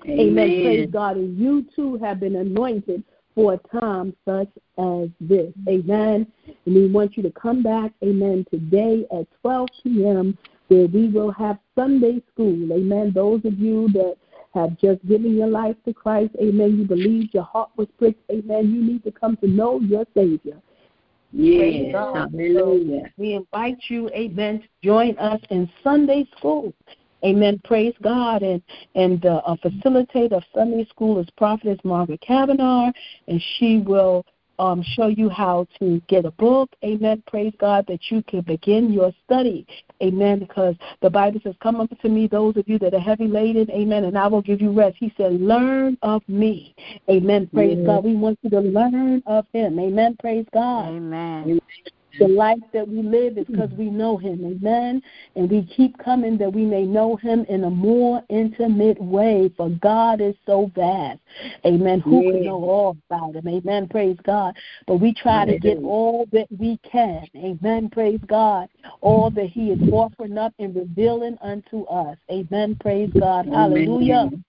Amen. 0.03 0.19
Amen. 0.19 0.61
Praise 0.61 0.89
God. 0.91 1.17
And 1.17 1.37
you 1.37 1.65
too 1.75 1.97
have 1.97 2.19
been 2.19 2.35
anointed 2.35 3.03
for 3.33 3.53
a 3.53 3.79
time 3.79 4.15
such 4.25 4.49
as 4.77 5.09
this. 5.19 5.51
Amen. 5.67 6.27
And 6.65 6.75
we 6.75 6.87
want 6.87 7.17
you 7.17 7.23
to 7.23 7.31
come 7.31 7.63
back, 7.63 7.91
amen, 8.03 8.45
today 8.49 9.05
at 9.11 9.27
12 9.41 9.69
p.m., 9.83 10.37
where 10.67 10.87
we 10.87 11.09
will 11.09 11.31
have 11.31 11.59
Sunday 11.75 12.21
school. 12.33 12.73
Amen. 12.73 13.11
Those 13.13 13.43
of 13.45 13.59
you 13.59 13.87
that 13.93 14.15
have 14.53 14.79
just 14.79 15.05
given 15.05 15.35
your 15.35 15.47
life 15.47 15.75
to 15.85 15.93
Christ, 15.93 16.31
amen, 16.41 16.77
you 16.77 16.85
believe 16.85 17.33
your 17.33 17.43
heart 17.43 17.69
was 17.75 17.87
pricked, 17.97 18.21
amen, 18.31 18.73
you 18.73 18.81
need 18.81 19.03
to 19.03 19.11
come 19.11 19.35
to 19.37 19.47
know 19.47 19.79
your 19.81 20.05
Savior. 20.15 20.57
Yes, 21.37 21.93
hallelujah. 22.13 23.03
So 23.05 23.11
we 23.17 23.33
invite 23.33 23.77
you, 23.89 24.09
amen, 24.09 24.61
to 24.61 24.67
join 24.83 25.17
us 25.17 25.41
in 25.49 25.69
Sunday 25.83 26.25
school. 26.37 26.73
Amen. 27.25 27.59
Praise 27.63 27.93
God. 28.01 28.43
And 28.43 28.61
and 28.93 29.21
the 29.21 29.43
uh, 29.43 29.55
facilitator 29.57 30.33
of 30.33 30.43
Sunday 30.53 30.85
school 30.85 31.19
is 31.19 31.27
Prophetess 31.37 31.79
Margaret 31.83 32.21
Kavanaugh, 32.21 32.91
and 33.27 33.41
she 33.57 33.79
will 33.79 34.25
um, 34.59 34.83
show 34.83 35.07
you 35.07 35.29
how 35.29 35.67
to 35.79 36.01
get 36.07 36.25
a 36.25 36.31
book. 36.31 36.69
Amen. 36.83 37.23
Praise 37.27 37.53
God 37.59 37.85
that 37.87 37.99
you 38.09 38.23
can 38.23 38.41
begin 38.41 38.91
your 38.91 39.11
study. 39.25 39.65
Amen. 40.01 40.39
Because 40.39 40.75
the 41.01 41.09
Bible 41.09 41.39
says, 41.43 41.55
Come 41.61 41.79
up 41.79 41.89
to 42.01 42.09
me, 42.09 42.27
those 42.27 42.57
of 42.57 42.67
you 42.67 42.79
that 42.79 42.93
are 42.93 42.99
heavy 42.99 43.27
laden. 43.27 43.69
Amen. 43.71 44.05
And 44.05 44.17
I 44.17 44.27
will 44.27 44.41
give 44.41 44.61
you 44.61 44.71
rest. 44.71 44.97
He 44.99 45.13
said, 45.17 45.39
Learn 45.39 45.97
of 46.01 46.21
me. 46.27 46.75
Amen. 47.09 47.49
Praise 47.53 47.77
God. 47.85 48.03
We 48.03 48.15
want 48.15 48.39
you 48.41 48.49
to 48.51 48.59
learn 48.59 49.21
of 49.25 49.45
him. 49.53 49.79
Amen. 49.79 50.17
Praise 50.19 50.45
God. 50.53 50.89
Amen. 50.89 51.59
The 52.19 52.27
life 52.27 52.59
that 52.73 52.87
we 52.87 53.01
live 53.01 53.37
is 53.37 53.45
because 53.45 53.71
we 53.71 53.89
know 53.89 54.17
Him. 54.17 54.45
Amen. 54.45 55.01
And 55.35 55.49
we 55.49 55.63
keep 55.75 55.97
coming 55.97 56.37
that 56.37 56.51
we 56.51 56.65
may 56.65 56.83
know 56.83 57.15
Him 57.15 57.45
in 57.49 57.63
a 57.63 57.69
more 57.69 58.23
intimate 58.29 59.01
way, 59.01 59.51
for 59.57 59.69
God 59.69 60.21
is 60.21 60.35
so 60.45 60.71
vast. 60.75 61.19
Amen. 61.65 61.99
Who 62.01 62.23
yeah. 62.23 62.31
can 62.31 62.45
know 62.45 62.63
all 62.63 62.97
about 63.09 63.35
Him? 63.35 63.47
Amen. 63.47 63.87
Praise 63.87 64.17
God. 64.23 64.55
But 64.87 64.97
we 64.97 65.13
try 65.13 65.45
to 65.45 65.57
get 65.59 65.77
all 65.79 66.25
that 66.31 66.47
we 66.57 66.79
can. 66.89 67.27
Amen. 67.35 67.89
Praise 67.89 68.21
God. 68.27 68.69
All 69.01 69.29
that 69.31 69.47
He 69.47 69.71
is 69.71 69.79
offering 69.91 70.37
up 70.37 70.53
and 70.59 70.75
revealing 70.75 71.37
unto 71.41 71.83
us. 71.83 72.17
Amen. 72.31 72.77
Praise 72.79 73.09
God. 73.19 73.47
Amen. 73.47 74.43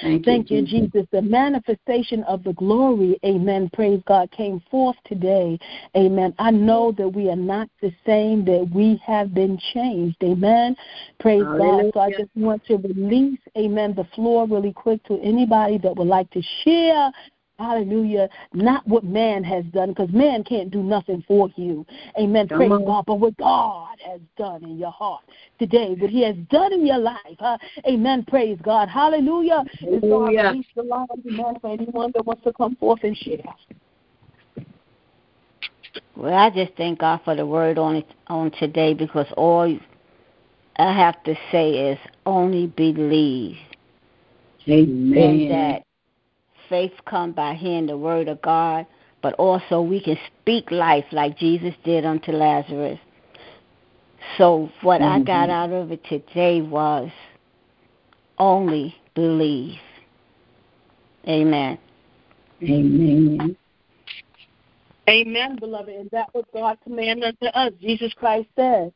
Thank, 0.00 0.24
Thank 0.24 0.50
you, 0.50 0.62
Jesus. 0.62 0.90
Jesus. 0.92 1.06
The 1.12 1.22
manifestation 1.22 2.22
of 2.24 2.42
the 2.44 2.52
glory, 2.54 3.18
amen, 3.24 3.70
praise 3.72 4.02
God, 4.06 4.30
came 4.30 4.62
forth 4.70 4.96
today. 5.04 5.58
Amen. 5.96 6.34
I 6.38 6.50
know 6.50 6.92
that 6.92 7.08
we 7.08 7.28
are 7.28 7.36
not 7.36 7.68
the 7.80 7.92
same, 8.06 8.44
that 8.46 8.70
we 8.74 9.00
have 9.04 9.34
been 9.34 9.58
changed. 9.72 10.16
Amen. 10.22 10.76
Praise 11.18 11.44
Hallelujah. 11.44 11.84
God. 11.84 11.92
So 11.94 12.00
I 12.00 12.10
just 12.10 12.30
want 12.34 12.64
to 12.66 12.76
release, 12.76 13.40
amen, 13.56 13.94
the 13.94 14.06
floor 14.14 14.46
really 14.46 14.72
quick 14.72 15.02
to 15.04 15.20
anybody 15.20 15.78
that 15.78 15.96
would 15.96 16.08
like 16.08 16.30
to 16.30 16.42
share 16.64 17.10
Hallelujah. 17.60 18.30
Not 18.54 18.86
what 18.88 19.04
man 19.04 19.44
has 19.44 19.66
done, 19.66 19.90
because 19.90 20.08
man 20.12 20.42
can't 20.44 20.70
do 20.70 20.82
nothing 20.82 21.22
for 21.28 21.50
you. 21.56 21.84
Amen. 22.18 22.48
Come 22.48 22.56
Praise 22.56 22.72
on. 22.72 22.84
God. 22.86 23.04
But 23.06 23.16
what 23.16 23.36
God 23.36 23.98
has 24.02 24.20
done 24.38 24.64
in 24.64 24.78
your 24.78 24.90
heart 24.90 25.20
today, 25.58 25.94
what 25.98 26.08
He 26.08 26.24
has 26.24 26.36
done 26.50 26.72
in 26.72 26.86
your 26.86 26.98
life. 26.98 27.18
Huh? 27.38 27.58
Amen. 27.86 28.24
Praise 28.26 28.58
God. 28.62 28.88
Hallelujah. 28.88 29.62
And 29.82 30.02
so 30.02 30.24
I 30.24 30.30
release 30.30 30.66
the 30.74 30.84
line, 30.84 31.06
amen, 31.26 31.56
for 31.60 31.70
anyone 31.70 32.12
that 32.14 32.24
wants 32.24 32.44
to 32.44 32.52
come 32.54 32.76
forth 32.76 33.00
and 33.02 33.14
share. 33.14 33.44
Well, 36.16 36.34
I 36.34 36.48
just 36.48 36.72
thank 36.78 37.00
God 37.00 37.20
for 37.26 37.36
the 37.36 37.44
word 37.44 37.76
on 37.76 37.96
it, 37.96 38.06
on 38.28 38.52
today 38.52 38.94
because 38.94 39.26
all 39.36 39.78
I 40.76 40.92
have 40.98 41.22
to 41.24 41.34
say 41.52 41.90
is 41.90 41.98
only 42.24 42.68
believe. 42.68 43.56
Amen. 44.66 45.48
that 45.48 45.82
faith 46.70 46.92
come 47.04 47.32
by 47.32 47.52
hearing 47.52 47.86
the 47.86 47.98
word 47.98 48.28
of 48.28 48.40
God, 48.40 48.86
but 49.20 49.34
also 49.34 49.82
we 49.82 50.00
can 50.00 50.16
speak 50.40 50.70
life 50.70 51.04
like 51.12 51.36
Jesus 51.36 51.74
did 51.84 52.06
unto 52.06 52.32
Lazarus. 52.32 52.98
So 54.38 54.70
what 54.80 55.02
mm-hmm. 55.02 55.22
I 55.22 55.24
got 55.24 55.48
mm-hmm. 55.48 55.72
out 55.72 55.72
of 55.72 55.92
it 55.92 56.02
today 56.04 56.62
was 56.62 57.10
only 58.38 58.94
believe. 59.14 59.78
Amen. 61.28 61.78
Amen. 62.62 63.56
Amen, 65.08 65.56
beloved. 65.58 65.88
And 65.88 66.10
that 66.12 66.32
was 66.34 66.44
God 66.54 66.78
commanded 66.84 67.36
unto 67.42 67.46
us. 67.56 67.72
Jesus 67.80 68.14
Christ 68.14 68.48
said, 68.56 68.92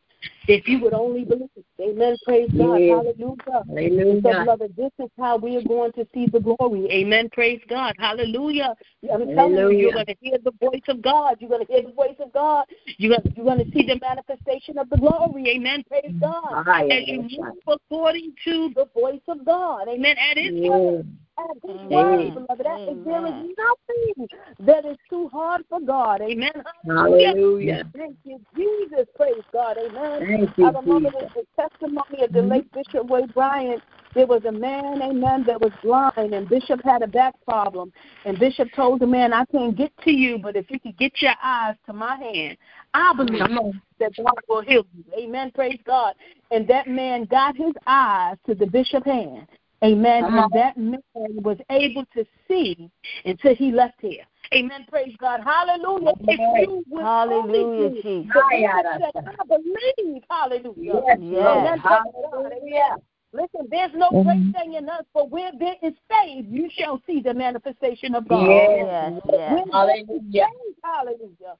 if 0.49 0.69
you 0.69 0.81
would 0.81 0.93
only 0.93 1.25
believe. 1.25 1.49
Amen. 1.81 2.16
Praise 2.25 2.51
God. 2.57 2.81
Hallelujah. 2.81 3.65
Hallelujah. 3.69 4.23
So, 4.23 4.45
beloved, 4.45 4.77
this 4.77 4.91
is 4.99 5.11
how 5.19 5.37
we 5.37 5.57
are 5.57 5.62
going 5.62 5.93
to 5.93 6.07
see 6.15 6.27
the 6.27 6.41
glory. 6.41 6.89
Amen. 6.91 7.29
Praise 7.33 7.61
God. 7.69 7.95
Hallelujah. 7.99 8.75
I'm 9.12 9.27
telling 9.35 9.55
you, 9.55 9.71
you're 9.71 9.93
going 9.93 10.07
to 10.07 10.16
hear 10.21 10.39
the 10.43 10.53
voice 10.61 10.83
of 10.89 11.03
God. 11.03 11.37
You're 11.41 11.51
going 11.51 11.66
to 11.66 11.73
hear 11.73 11.83
the 11.83 11.93
voice 11.93 12.16
of 12.21 12.33
God. 12.33 12.65
You're 12.99 13.16
going 13.16 13.23
to, 13.23 13.33
you're 13.37 13.45
going 13.45 13.65
to 13.65 13.73
see 13.73 13.87
the 13.87 13.99
manifestation 14.01 14.79
of 14.79 14.89
the 14.91 14.97
glory. 14.97 15.49
Amen. 15.49 15.85
Praise 15.89 16.15
God. 16.21 16.66
As 16.69 17.03
you 17.07 17.23
move 17.23 17.51
according 17.66 18.35
to 18.45 18.71
the 18.75 18.87
voice 18.95 19.21
of 19.29 19.45
God. 19.45 19.89
Amen. 19.89 20.16
At 20.19 20.39
His 20.39 20.53
word. 20.69 21.07
At 21.36 21.56
His 21.69 21.90
word, 21.90 22.35
beloved. 22.35 22.66
Amen. 22.66 23.05
There 23.05 23.27
is 23.27 23.56
nothing 23.59 24.28
that 24.61 24.85
is 24.85 24.97
too 25.11 25.28
hard 25.28 25.65
for 25.69 25.81
God. 25.81 26.20
Amen. 26.23 26.52
Hallelujah. 26.86 27.90
Thank 27.97 28.16
you, 28.24 28.40
Jesus. 28.55 29.06
Praise 29.16 29.43
God. 29.52 29.77
Amen. 29.78 30.20
Thank 30.20 30.59
you, 30.59 30.66
I 30.66 30.70
remember 30.70 31.11
the 31.35 31.44
testimony 31.56 32.23
of 32.23 32.32
the 32.32 32.39
mm-hmm. 32.39 32.51
late 32.51 32.73
Bishop 32.73 33.06
Wade 33.09 33.35
Bryant. 33.35 33.82
There 34.15 34.27
was 34.28 34.44
a 34.44 34.52
man, 34.52 35.02
amen, 35.02 35.43
that 35.48 35.61
was 35.61 35.73
blind, 35.82 36.35
and 36.35 36.48
Bishop 36.48 36.81
had 36.85 37.02
a 37.02 37.09
back 37.09 37.35
problem. 37.44 37.93
And 38.24 38.39
Bishop 38.39 38.69
told 38.77 39.01
the 39.01 39.09
man, 39.09 39.32
I 39.32 39.44
can't 39.47 39.77
get 39.77 39.90
to 40.05 40.12
you, 40.12 40.39
but 40.39 40.55
if 40.55 40.70
you 40.70 40.78
can 40.78 40.94
get 40.97 41.20
your 41.20 41.35
eyes 41.43 41.74
to 41.86 41.93
my 41.93 42.15
hand, 42.15 42.56
I 42.94 43.12
believe 43.12 43.74
that 43.98 44.12
God 44.16 44.39
will 44.48 44.62
heal 44.62 44.86
you. 44.97 45.05
Amen. 45.19 45.51
Praise 45.52 45.81
God. 45.85 46.15
And 46.52 46.69
that 46.69 46.86
man 46.86 47.24
got 47.24 47.56
his 47.56 47.73
eyes 47.89 48.36
to 48.47 48.55
the 48.55 48.66
bishop's 48.66 49.05
hand. 49.05 49.48
Amen. 49.85 50.24
Uh-huh. 50.24 50.43
And 50.43 50.52
that 50.52 50.77
man 50.77 51.43
was 51.43 51.59
able 51.70 52.05
to 52.15 52.24
see 52.48 52.90
until 53.24 53.55
he 53.55 53.70
left 53.70 54.01
here. 54.01 54.24
Amen. 54.52 54.86
Praise 54.89 55.15
God. 55.19 55.40
Hallelujah. 55.44 56.12
If 56.20 56.69
you 56.69 56.85
would 56.90 57.02
Hallelujah, 57.02 58.02
Jesus. 58.02 58.31
I 58.36 59.44
believe. 59.48 60.23
Hallelujah. 60.31 61.02
Yes, 61.06 61.19
yes. 61.20 61.78
Hallelujah. 61.82 62.97
Listen, 63.32 63.66
there's 63.69 63.90
no 63.94 64.11
mm-hmm. 64.11 64.28
great 64.28 64.55
thing 64.55 64.74
in 64.74 64.89
us, 64.89 65.02
but 65.12 65.28
where 65.28 65.51
there 65.59 65.74
is 65.82 65.93
faith, 66.09 66.47
you 66.48 66.70
shall 66.78 67.02
see 67.05 67.20
the 67.20 67.35
manifestation 67.35 68.15
of 68.15 68.28
God. 68.28 68.47
Yes, 68.47 69.20
yes. 69.28 69.61
Hallelujah. 69.73 70.47
Faith, 70.47 70.77
hallelujah. 70.85 71.56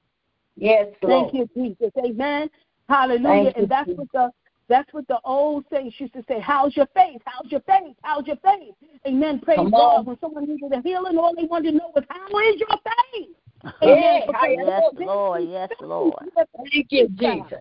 Yes, 0.55 0.87
Lord. 1.03 1.31
Thank 1.31 1.33
you, 1.33 1.49
Jesus. 1.53 1.91
Amen. 2.03 2.49
Hallelujah. 2.87 3.51
Thank 3.51 3.57
and 3.57 3.69
that's 3.69 3.89
what 3.89 4.07
the 4.13 4.31
that's 4.67 4.91
what 4.93 5.07
the 5.07 5.19
old 5.23 5.65
saints 5.71 5.95
used 5.99 6.13
to 6.13 6.23
say. 6.27 6.39
How's 6.39 6.75
your 6.75 6.87
faith? 6.95 7.21
How's 7.25 7.51
your 7.51 7.61
faith? 7.61 7.95
How's 8.01 8.25
your 8.25 8.37
faith? 8.37 8.73
Amen. 9.07 9.39
Praise 9.39 9.57
Come 9.57 9.71
God. 9.71 9.99
On. 9.99 10.05
When 10.05 10.19
someone 10.19 10.47
needed 10.47 10.71
a 10.73 10.81
healing, 10.81 11.17
all 11.17 11.35
they 11.35 11.45
wanted 11.45 11.71
to 11.71 11.77
know 11.77 11.91
was, 11.93 12.03
How 12.09 12.27
is 12.39 12.59
your 12.59 12.77
faith? 12.83 13.35
Amen. 13.83 14.21
Yes, 14.65 14.83
Lord. 14.95 15.43
Yes, 15.49 15.69
Lord. 15.81 16.13
Thank 16.35 16.87
you, 16.89 17.07
Jesus. 17.09 17.59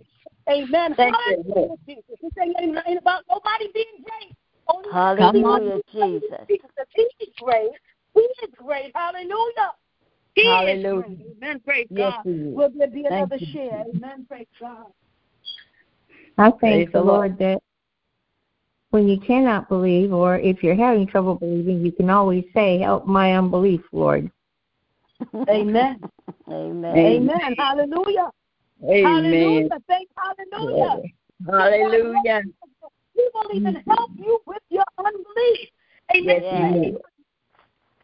Amen. 0.48 0.94
Thank 0.94 1.16
you, 1.26 1.78
Jesus. 1.86 2.04
This 2.22 2.32
ain't, 2.40 2.56
ain't 2.58 2.98
about 2.98 3.22
nobody 3.30 3.66
being 3.72 4.02
great. 4.02 4.34
Only 4.68 4.88
Hallelujah, 4.92 5.80
Jesus. 5.92 6.22
He 6.48 6.54
is 6.54 7.28
great. 7.40 7.70
He 8.14 8.20
is 8.20 8.50
great. 8.56 8.92
Hallelujah. 8.94 9.72
He 10.34 10.44
Hallelujah. 10.44 10.98
Is 10.98 11.18
great. 11.18 11.36
Amen. 11.36 11.60
Praise 11.64 11.86
yes, 11.90 12.12
God. 12.16 12.24
Will 12.24 12.70
there 12.76 12.88
be 12.88 13.04
another 13.06 13.38
share? 13.52 13.84
Amen. 13.94 14.26
Praise 14.28 14.46
God. 14.60 14.86
I 16.38 16.50
thank 16.60 16.92
the 16.92 17.00
Lord 17.00 17.38
that 17.38 17.60
when 18.90 19.08
you 19.08 19.18
cannot 19.20 19.68
believe, 19.68 20.12
or 20.12 20.38
if 20.38 20.62
you're 20.62 20.76
having 20.76 21.06
trouble 21.06 21.34
believing, 21.34 21.84
you 21.84 21.92
can 21.92 22.10
always 22.10 22.44
say, 22.54 22.78
Help 22.78 23.06
my 23.06 23.36
unbelief, 23.36 23.80
Lord. 23.92 24.30
Amen. 25.48 26.00
Amen. 26.48 26.96
Amen. 26.96 27.54
Hallelujah. 27.56 28.30
Amen. 28.88 29.04
Hallelujah. 29.04 29.68
Thank 29.88 30.08
hallelujah. 30.16 31.02
Hallelujah. 31.46 32.42
He 33.14 33.28
will 33.32 33.56
even 33.56 33.82
help 33.88 34.10
you 34.16 34.38
with 34.46 34.62
your 34.70 34.84
unbelief. 34.98 35.68
Amen. 36.14 36.96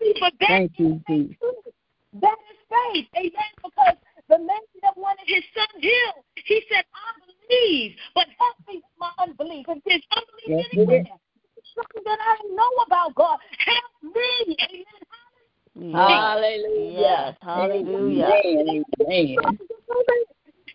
Yes, 0.01 0.16
But 0.20 0.32
that 0.40 0.48
Thank 0.48 0.73
you, 0.78 1.01
faith 1.07 1.36
That 2.20 2.36
is 2.51 2.59
faith. 2.69 3.07
Amen. 3.16 3.51
Because 3.62 3.97
the 4.28 4.39
man 4.39 4.61
that 4.82 4.97
wanted 4.97 5.27
his 5.27 5.44
son 5.55 5.81
healed, 5.81 6.24
he 6.35 6.62
said, 6.70 6.85
I 6.94 7.30
believe, 7.51 7.97
but 8.14 8.27
help 8.39 8.56
me 8.68 8.77
with 8.77 8.85
my 8.98 9.10
unbelief. 9.18 9.66
If 9.68 9.82
there's 9.85 10.02
unbelief 10.12 10.47
Yes, 10.47 10.66
anywhere, 10.72 11.05
something 11.74 12.02
that 12.05 12.18
I 12.20 12.36
don't 12.43 12.56
know 12.56 12.70
about 12.86 13.14
God, 13.14 13.39
help 13.59 14.14
me. 14.14 14.56
Amen. 14.70 14.85
Yes. 15.74 16.06
Hallelujah. 16.06 17.01
Yes. 17.01 17.36
Hallelujah. 17.43 18.27
Amen. 18.44 18.85
Amen. 19.01 19.64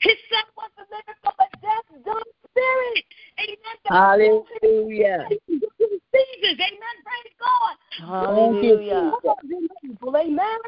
His 0.02 0.18
son 0.30 0.46
was 0.56 0.70
delivered 0.78 1.18
from 1.24 1.34
a 1.40 1.48
death 1.62 2.04
dumb 2.06 2.24
spirit. 2.50 3.06
Amen. 3.40 3.78
Hallelujah. 3.86 5.28
Diseases. 5.30 6.60
Amen. 6.60 6.96
Praise 7.04 7.34
God. 7.40 7.76
Hallelujah. 8.00 9.12
Amen. 10.16 10.60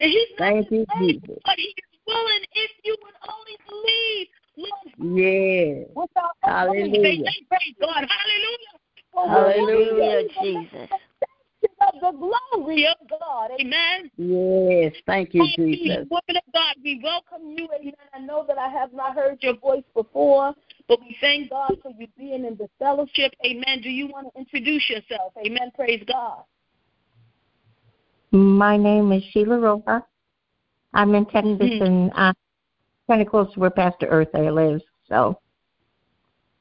And 0.00 0.10
he's 0.10 0.28
not 0.38 0.38
Thank 0.38 0.70
you, 0.70 0.86
Jesus. 0.98 1.38
but 1.44 1.56
he 1.56 1.74
is 1.76 2.00
willing 2.06 2.44
if 2.52 2.70
you 2.84 2.96
would 3.02 3.14
only 3.28 3.56
believe. 3.68 4.26
Lord, 4.60 5.16
Yes. 5.16 5.86
Hallelujah. 6.42 7.30
Praise 7.48 7.74
God. 7.80 8.06
Hallelujah. 8.08 8.76
Hallelujah, 9.14 10.28
Jesus. 10.40 10.88
Of 11.80 11.94
the 12.00 12.12
glory 12.18 12.86
of 12.86 12.96
God. 13.08 13.50
Amen. 13.60 14.10
Yes. 14.16 14.94
Thank 15.06 15.34
you, 15.34 15.46
Jesus. 15.56 16.06
Woman 16.10 16.36
of 16.36 16.52
God, 16.52 16.74
we 16.82 17.00
welcome 17.02 17.50
you. 17.56 17.68
Amen. 17.78 17.94
I 18.14 18.18
know 18.20 18.44
that 18.48 18.58
I 18.58 18.68
have 18.68 18.92
not 18.92 19.14
heard 19.14 19.38
your 19.42 19.56
voice 19.56 19.84
before, 19.94 20.54
but 20.88 21.00
we 21.00 21.16
thank 21.20 21.50
God 21.50 21.76
for 21.82 21.92
you 21.98 22.06
being 22.18 22.44
in 22.44 22.56
the 22.56 22.68
fellowship. 22.78 23.32
Amen. 23.44 23.80
Do 23.82 23.90
you 23.90 24.08
want 24.08 24.28
to 24.32 24.40
introduce 24.40 24.88
yourself? 24.88 25.32
Amen. 25.44 25.70
Praise 25.74 26.02
God. 26.06 26.44
My 28.32 28.76
name 28.76 29.12
is 29.12 29.22
Sheila 29.32 29.56
Roja. 29.56 30.04
I'm 30.94 31.14
in 31.14 31.26
Texas 31.26 31.56
Mhm. 31.58 32.12
And 33.10 33.18
kind 33.18 33.26
of 33.26 33.30
close 33.30 33.52
to 33.54 33.60
where 33.60 33.70
Pastor 33.70 34.06
Eartha 34.06 34.54
lives. 34.54 34.84
So 35.08 35.38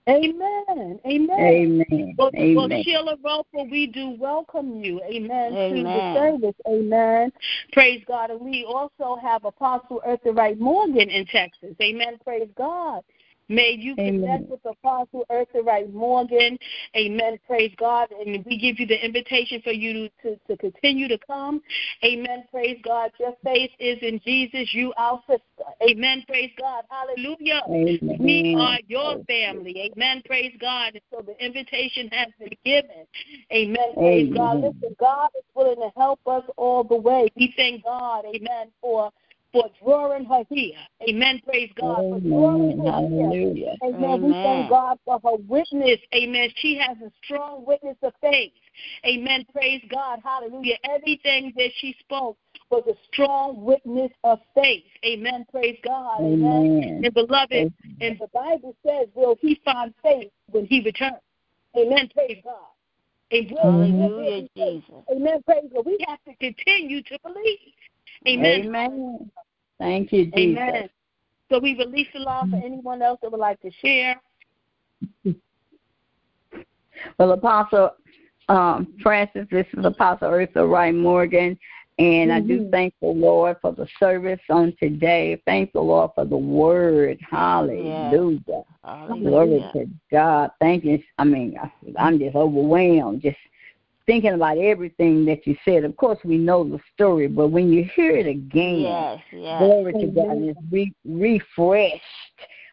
Amen. 0.07 0.99
Amen. 1.05 1.39
Amen. 1.39 2.15
Well, 2.17 2.31
well, 2.33 2.81
Sheila 2.83 3.15
Roper, 3.23 3.69
we 3.69 3.85
do 3.85 4.15
welcome 4.19 4.83
you, 4.83 4.99
amen, 5.03 5.51
to 5.51 5.83
the 5.83 6.13
service, 6.15 6.55
amen. 6.67 7.31
Praise 7.73 8.03
God. 8.07 8.31
And 8.31 8.41
we 8.41 8.65
also 8.65 9.21
have 9.21 9.45
Apostle 9.45 10.01
Eartha 10.07 10.35
Wright 10.35 10.59
Morgan 10.59 11.11
in 11.11 11.27
Texas, 11.27 11.75
amen. 11.79 12.17
Praise 12.23 12.49
God. 12.57 13.03
May 13.49 13.75
you 13.79 13.95
Amen. 13.99 14.21
connect 14.21 14.49
with 14.49 14.63
the 14.63 14.69
Apostle 14.69 15.25
Eartha 15.31 15.65
Wright 15.65 15.91
Morgan, 15.91 16.57
amen. 16.95 17.39
Praise 17.47 17.73
God. 17.77 18.09
And 18.11 18.45
we 18.45 18.57
give 18.57 18.79
you 18.79 18.85
the 18.85 19.03
invitation 19.03 19.61
for 19.63 19.71
you 19.71 20.09
to, 20.21 20.37
to, 20.47 20.57
continue 20.57 21.07
to 21.07 21.17
come, 21.25 21.61
amen. 22.03 22.45
Praise 22.51 22.77
God. 22.85 23.11
Your 23.19 23.33
faith 23.43 23.71
is 23.79 23.97
in 24.01 24.21
Jesus, 24.23 24.73
you 24.73 24.93
our 24.97 25.21
sister, 25.27 25.69
amen. 25.81 26.23
Praise 26.27 26.51
God. 26.59 26.83
Hallelujah. 26.89 27.61
Amen. 27.67 28.17
We 28.19 28.55
are 28.59 28.79
your 28.87 29.23
family. 29.25 29.91
Amen. 29.95 30.21
Praise 30.25 30.53
God. 30.59 30.93
And 30.93 31.01
so 31.11 31.23
the 31.25 31.43
invitation 31.43 32.09
has 32.11 32.27
been 32.39 32.57
given. 32.63 33.05
Amen. 33.51 33.93
Praise 33.95 34.33
God. 34.33 34.61
Listen, 34.61 34.95
God 34.99 35.29
is 35.37 35.43
willing 35.55 35.77
to 35.77 35.91
help 35.97 36.19
us 36.27 36.43
all 36.57 36.83
the 36.83 36.95
way. 36.95 37.29
We 37.35 37.53
thank 37.55 37.83
God, 37.83 38.25
amen, 38.25 38.67
for 38.81 39.11
for 39.51 39.65
drawing 39.83 40.25
her 40.25 40.43
here. 40.49 40.77
Amen. 41.07 41.41
Praise 41.45 41.71
God. 41.79 41.97
For 41.97 42.19
drawing 42.19 42.79
Amen. 42.79 42.85
her 42.85 43.07
here. 43.07 43.23
Hallelujah. 43.23 43.73
Amen. 43.83 44.21
We 44.21 44.33
thank 44.43 44.69
God 44.69 44.99
for 45.05 45.19
her 45.23 45.37
witness. 45.47 45.99
Amen. 46.13 46.49
She 46.57 46.77
has 46.77 46.97
a 47.05 47.11
strong 47.23 47.65
witness 47.65 47.97
of 48.03 48.13
faith. 48.21 48.51
Amen. 49.05 49.45
Praise 49.53 49.81
God. 49.89 50.19
Hallelujah. 50.23 50.75
Everything 50.83 51.53
that 51.55 51.69
she 51.77 51.95
spoke 51.99 52.37
was 52.69 52.83
a 52.87 52.95
strong 53.11 53.63
witness 53.63 54.11
of 54.23 54.39
faith. 54.53 54.83
Amen. 55.05 55.45
Praise 55.51 55.77
God. 55.85 56.21
Amen. 56.21 56.43
Amen. 56.43 57.01
And 57.03 57.13
beloved, 57.13 57.73
and 58.01 58.19
the 58.19 58.27
Bible 58.33 58.75
says, 58.85 59.07
will 59.15 59.37
he 59.41 59.59
find 59.65 59.93
faith 60.03 60.31
when 60.51 60.65
he 60.65 60.81
returns? 60.81 61.17
Amen. 61.77 62.09
Praise 62.13 62.41
God. 62.43 62.53
And 63.31 63.51
will 63.51 63.61
Hallelujah, 63.61 63.97
will 63.97 64.25
there 64.25 64.41
be 64.41 64.51
faith? 64.55 64.83
Jesus. 64.87 65.03
Amen. 65.11 65.43
Praise 65.45 65.71
God. 65.73 65.85
We 65.85 66.05
have 66.07 66.19
to 66.25 66.35
continue 66.35 67.03
to 67.03 67.19
believe. 67.23 67.73
Amen. 68.27 68.65
Amen. 68.65 69.31
Thank 69.79 70.11
you, 70.11 70.25
Jesus. 70.25 70.61
Amen. 70.61 70.89
So 71.49 71.59
we 71.59 71.75
release 71.75 72.07
the 72.13 72.19
law 72.19 72.45
for 72.49 72.57
anyone 72.63 73.01
else 73.01 73.19
that 73.21 73.31
would 73.31 73.39
like 73.39 73.59
to 73.61 73.71
share. 73.81 74.21
Well, 77.17 77.31
Apostle 77.31 77.91
um, 78.49 78.93
Francis, 79.01 79.47
this 79.51 79.65
is 79.77 79.85
Apostle 79.85 80.29
Eartha 80.29 80.69
Wright 80.69 80.93
Morgan, 80.93 81.57
and 81.97 82.31
I 82.31 82.39
do 82.39 82.61
Mhm. 82.61 82.71
thank 82.71 82.93
the 83.01 83.07
Lord 83.07 83.57
for 83.61 83.71
the 83.71 83.87
service 83.99 84.39
on 84.49 84.73
today. 84.79 85.41
Thank 85.45 85.71
the 85.73 85.81
Lord 85.81 86.11
for 86.15 86.25
the 86.25 86.37
word. 86.37 87.19
Hallelujah. 87.21 88.41
Glory 88.41 88.63
Hallelujah. 88.83 89.71
to 89.73 89.89
God. 90.11 90.51
Thank 90.59 90.83
you. 90.83 91.01
I 91.17 91.23
mean, 91.23 91.57
I- 91.57 91.71
I'm 91.97 92.19
just 92.19 92.35
overwhelmed 92.35 93.21
just 93.21 93.37
thinking 94.09 94.33
about 94.33 94.57
everything 94.57 95.23
that 95.23 95.45
you 95.45 95.55
said. 95.63 95.83
Of 95.83 95.95
course, 95.95 96.17
we 96.23 96.35
know 96.35 96.63
the 96.63 96.79
story, 96.95 97.27
but 97.27 97.49
when 97.49 97.71
you 97.71 97.87
hear 97.95 98.17
it 98.17 98.25
again, 98.25 98.79
Yes, 98.79 99.19
yes. 99.31 99.59
glory 99.59 99.93
to 99.93 100.07
God, 100.07 100.31
Amen. 100.31 100.49
it's 100.49 100.59
re- 100.71 100.93
refreshed. 101.05 102.01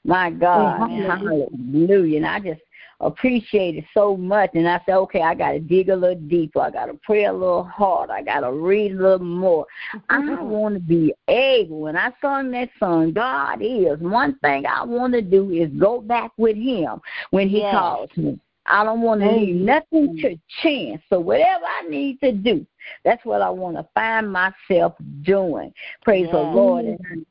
My 0.03 0.31
God, 0.31 0.81
mm-hmm. 0.81 1.03
Amen. 1.03 1.51
hallelujah. 1.69 2.17
And 2.17 2.27
I 2.27 2.41
just 2.41 2.63
appreciate 3.01 3.77
it 3.77 3.85
so 3.93 4.17
much. 4.17 4.53
And 4.55 4.67
I 4.67 4.81
said, 4.87 4.95
okay, 4.95 5.21
I 5.21 5.35
got 5.35 5.53
to 5.53 5.61
dig 5.61 5.91
a 5.91 5.97
little 5.97 6.19
deeper. 6.23 6.61
I 6.61 6.71
got 6.71 6.87
to 6.87 6.99
pray 7.05 7.27
a 7.27 7.33
little 7.35 7.65
harder. 7.65 8.15
I 8.15 8.23
got 8.23 8.41
to 8.41 8.53
read 8.53 8.93
a 8.93 8.95
little 8.95 9.19
more. 9.19 9.67
I 10.09 10.17
mm-hmm. 10.17 10.49
want 10.49 10.75
to 10.77 10.81
be 10.81 11.13
able. 11.29 11.81
When 11.81 11.99
I 11.99 12.13
sung 12.23 12.51
that 12.53 12.71
song, 12.79 13.13
God 13.13 13.59
is. 13.61 13.99
One 13.99 14.39
thing 14.39 14.65
I 14.65 14.85
want 14.85 15.13
to 15.13 15.21
do 15.21 15.51
is 15.51 15.69
go 15.79 16.01
back 16.01 16.33
with 16.39 16.57
Him 16.57 17.03
when 17.29 17.51
He 17.51 17.59
Yes. 17.59 17.75
calls 17.75 18.11
me. 18.17 18.41
I 18.69 18.85
don't 18.85 19.03
want 19.03 19.21
to 19.21 19.31
leave 19.31 19.57
nothing 19.57 20.17
to 20.19 20.39
chance. 20.63 21.03
So 21.09 21.21
whatever 21.21 21.65
I 21.65 21.89
need 21.89 22.21
to 22.21 22.33
do, 22.33 22.67
that's 23.05 23.25
what 23.25 23.43
I 23.43 23.51
want 23.51 23.77
to 23.77 23.87
find 23.95 24.31
myself 24.31 24.95
doing. 25.23 25.73
Praise 26.03 26.29
the 26.31 26.39
Lord. 26.39 26.85
And 26.85 27.27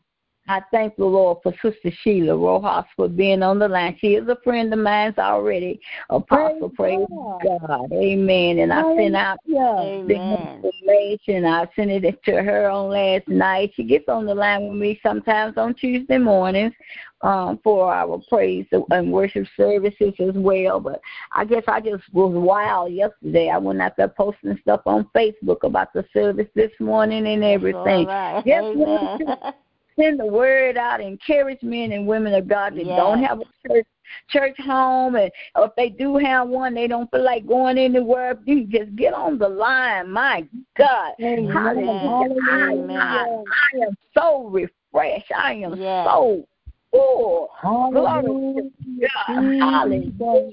I 0.47 0.61
thank 0.71 0.95
the 0.95 1.05
Lord 1.05 1.39
for 1.41 1.51
Sister 1.53 1.91
Sheila 2.01 2.37
Rojas 2.37 2.85
for 2.95 3.07
being 3.07 3.41
on 3.41 3.57
the 3.57 3.67
line. 3.67 3.97
She 3.99 4.13
is 4.13 4.27
a 4.27 4.37
friend 4.43 4.71
of 4.73 4.79
mine 4.79 5.13
already. 5.17 5.79
A 6.11 6.15
apostle, 6.17 6.69
praise, 6.69 7.07
Praise 7.07 7.59
God. 7.67 7.91
Amen. 7.91 8.59
And 8.59 8.71
I 8.71 8.95
sent 8.95 9.15
out 9.15 9.39
the 9.47 10.61
information. 10.63 11.45
I 11.45 11.67
sent 11.75 11.89
it 11.89 12.23
to 12.25 12.43
her 12.43 12.69
on 12.69 12.89
last 12.89 13.27
night. 13.27 13.71
She 13.75 13.83
gets 13.83 14.07
on 14.07 14.27
the 14.27 14.35
line 14.35 14.67
with 14.67 14.77
me 14.77 14.99
sometimes 15.01 15.57
on 15.57 15.73
Tuesday 15.73 16.19
mornings 16.19 16.73
um, 17.21 17.59
for 17.63 17.91
our 17.91 18.21
praise 18.29 18.67
and 18.91 19.11
worship 19.11 19.47
services 19.57 20.13
as 20.19 20.35
well. 20.35 20.79
But 20.79 21.01
I 21.33 21.45
guess 21.45 21.63
I 21.67 21.81
just 21.81 22.03
was 22.13 22.33
wild 22.35 22.93
yesterday. 22.93 23.49
I 23.49 23.57
went 23.57 23.81
out 23.81 23.97
there 23.97 24.09
posting 24.09 24.57
stuff 24.61 24.81
on 24.85 25.09
Facebook 25.15 25.63
about 25.63 25.91
the 25.93 26.05
service 26.13 26.47
this 26.53 26.71
morning 26.79 27.25
and 27.25 27.43
everything. 27.43 27.77
All 27.77 28.05
right. 28.05 28.43
Yes. 28.45 29.53
Send 29.97 30.19
the 30.19 30.25
word 30.25 30.77
out, 30.77 30.99
encourage 31.01 31.61
men 31.63 31.91
and 31.91 32.05
women 32.05 32.33
of 32.33 32.47
God 32.47 32.75
that 32.75 32.85
Yes. 32.85 32.97
don't 32.97 33.23
have 33.23 33.39
a 33.39 33.67
church 33.67 33.85
church 34.29 34.55
home 34.59 35.15
and 35.15 35.31
or 35.55 35.65
if 35.65 35.71
they 35.75 35.89
do 35.89 36.15
have 36.17 36.47
one 36.47 36.75
they 36.75 36.87
don't 36.87 37.09
feel 37.09 37.23
like 37.23 37.45
going 37.47 37.77
anywhere 37.77 38.37
you 38.45 38.65
just 38.65 38.95
get 38.95 39.13
on 39.13 39.37
the 39.37 39.47
line 39.49 40.11
my 40.11 40.47
god 40.77 41.13
Amen. 41.19 41.51
hallelujah 41.51 42.35
I, 42.47 42.75
I, 42.99 43.25
I 43.25 43.85
am 43.87 43.97
so 44.15 44.43
refreshed 44.43 45.31
i 45.35 45.53
am 45.53 45.75
Yes. 45.75 46.05
so 46.05 46.47
full 46.95 47.49
glory 47.91 48.23
Hallelujah. 48.23 49.09
to 49.27 49.59
hallelujah 49.59 50.51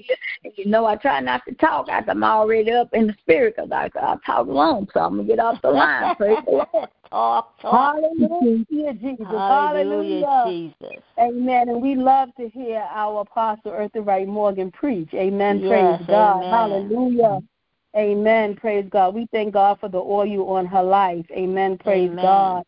you 0.55 0.65
know 0.65 0.85
i 0.85 0.95
try 0.95 1.19
not 1.19 1.41
to 1.47 1.53
talk 1.55 1.89
after 1.89 2.11
i'm 2.11 2.23
already 2.23 2.71
up 2.71 2.89
in 2.93 3.07
the 3.07 3.15
spirit 3.21 3.55
because 3.55 3.71
I, 3.71 3.89
I 3.99 4.15
talk 4.25 4.47
long 4.47 4.87
so 4.93 5.01
i'm 5.01 5.17
gonna 5.17 5.27
get 5.27 5.39
off 5.39 5.61
the 5.61 5.69
line 5.71 6.15
praise 6.15 6.37
the 6.45 6.51
lord 6.51 6.89
talk, 7.09 7.59
talk. 7.61 7.95
Hallelujah, 7.95 8.93
Jesus. 8.93 9.25
Hallelujah, 9.27 10.25
Hallelujah. 10.25 10.43
Jesus. 10.47 11.03
Amen. 11.19 11.69
And 11.69 11.81
we 11.81 11.95
love 11.95 12.29
to 12.39 12.49
hear 12.49 12.79
our 12.91 13.21
Apostle 13.21 13.71
Eartha 13.71 14.05
Wright 14.05 14.27
Morgan 14.27 14.71
preach. 14.71 15.13
Amen. 15.13 15.59
Yes, 15.59 15.67
Praise 15.67 16.07
God. 16.09 16.45
Hallelujah. 16.45 17.39
Amen. 17.95 18.55
Praise 18.55 18.87
God. 18.89 19.13
We 19.13 19.27
thank 19.31 19.53
God 19.53 19.79
for 19.79 19.89
the 19.89 19.99
oil 19.99 20.49
on 20.49 20.65
her 20.65 20.81
life. 20.81 21.25
Amen. 21.31 21.77
Praise 21.77 22.09
Amen. 22.09 22.25
God. 22.25 22.63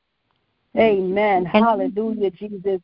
Amen. 0.77 1.45
Hallelujah, 1.45 2.29
Jesus. 2.31 2.81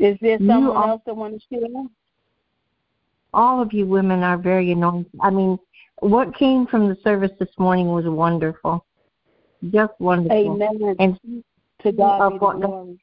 Is 0.00 0.16
there 0.22 0.38
You 0.40 0.48
someone 0.48 0.76
are- 0.76 0.88
else 0.88 1.02
that 1.04 1.14
want 1.14 1.34
to 1.40 1.46
share? 1.48 1.68
all 3.34 3.60
of 3.60 3.72
you 3.72 3.86
women 3.86 4.22
are 4.24 4.38
very 4.38 4.72
anointed. 4.72 5.12
I 5.20 5.30
mean, 5.30 5.58
what 6.00 6.34
came 6.34 6.66
from 6.66 6.88
the 6.88 6.96
service 7.04 7.30
this 7.38 7.56
morning 7.58 7.88
was 7.92 8.06
wonderful. 8.06 8.84
Just 9.70 9.92
wonderful. 10.00 10.54
Amen. 10.62 10.96
And 10.98 11.44
To 11.80 11.92
God 11.92 12.32
be 12.32 12.38
the 12.38 12.38
glory. 12.38 12.98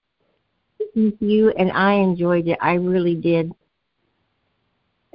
you 1.21 1.51
and 1.51 1.71
I 1.71 1.93
enjoyed 1.93 2.47
it. 2.47 2.57
I 2.61 2.73
really 2.73 3.15
did. 3.15 3.53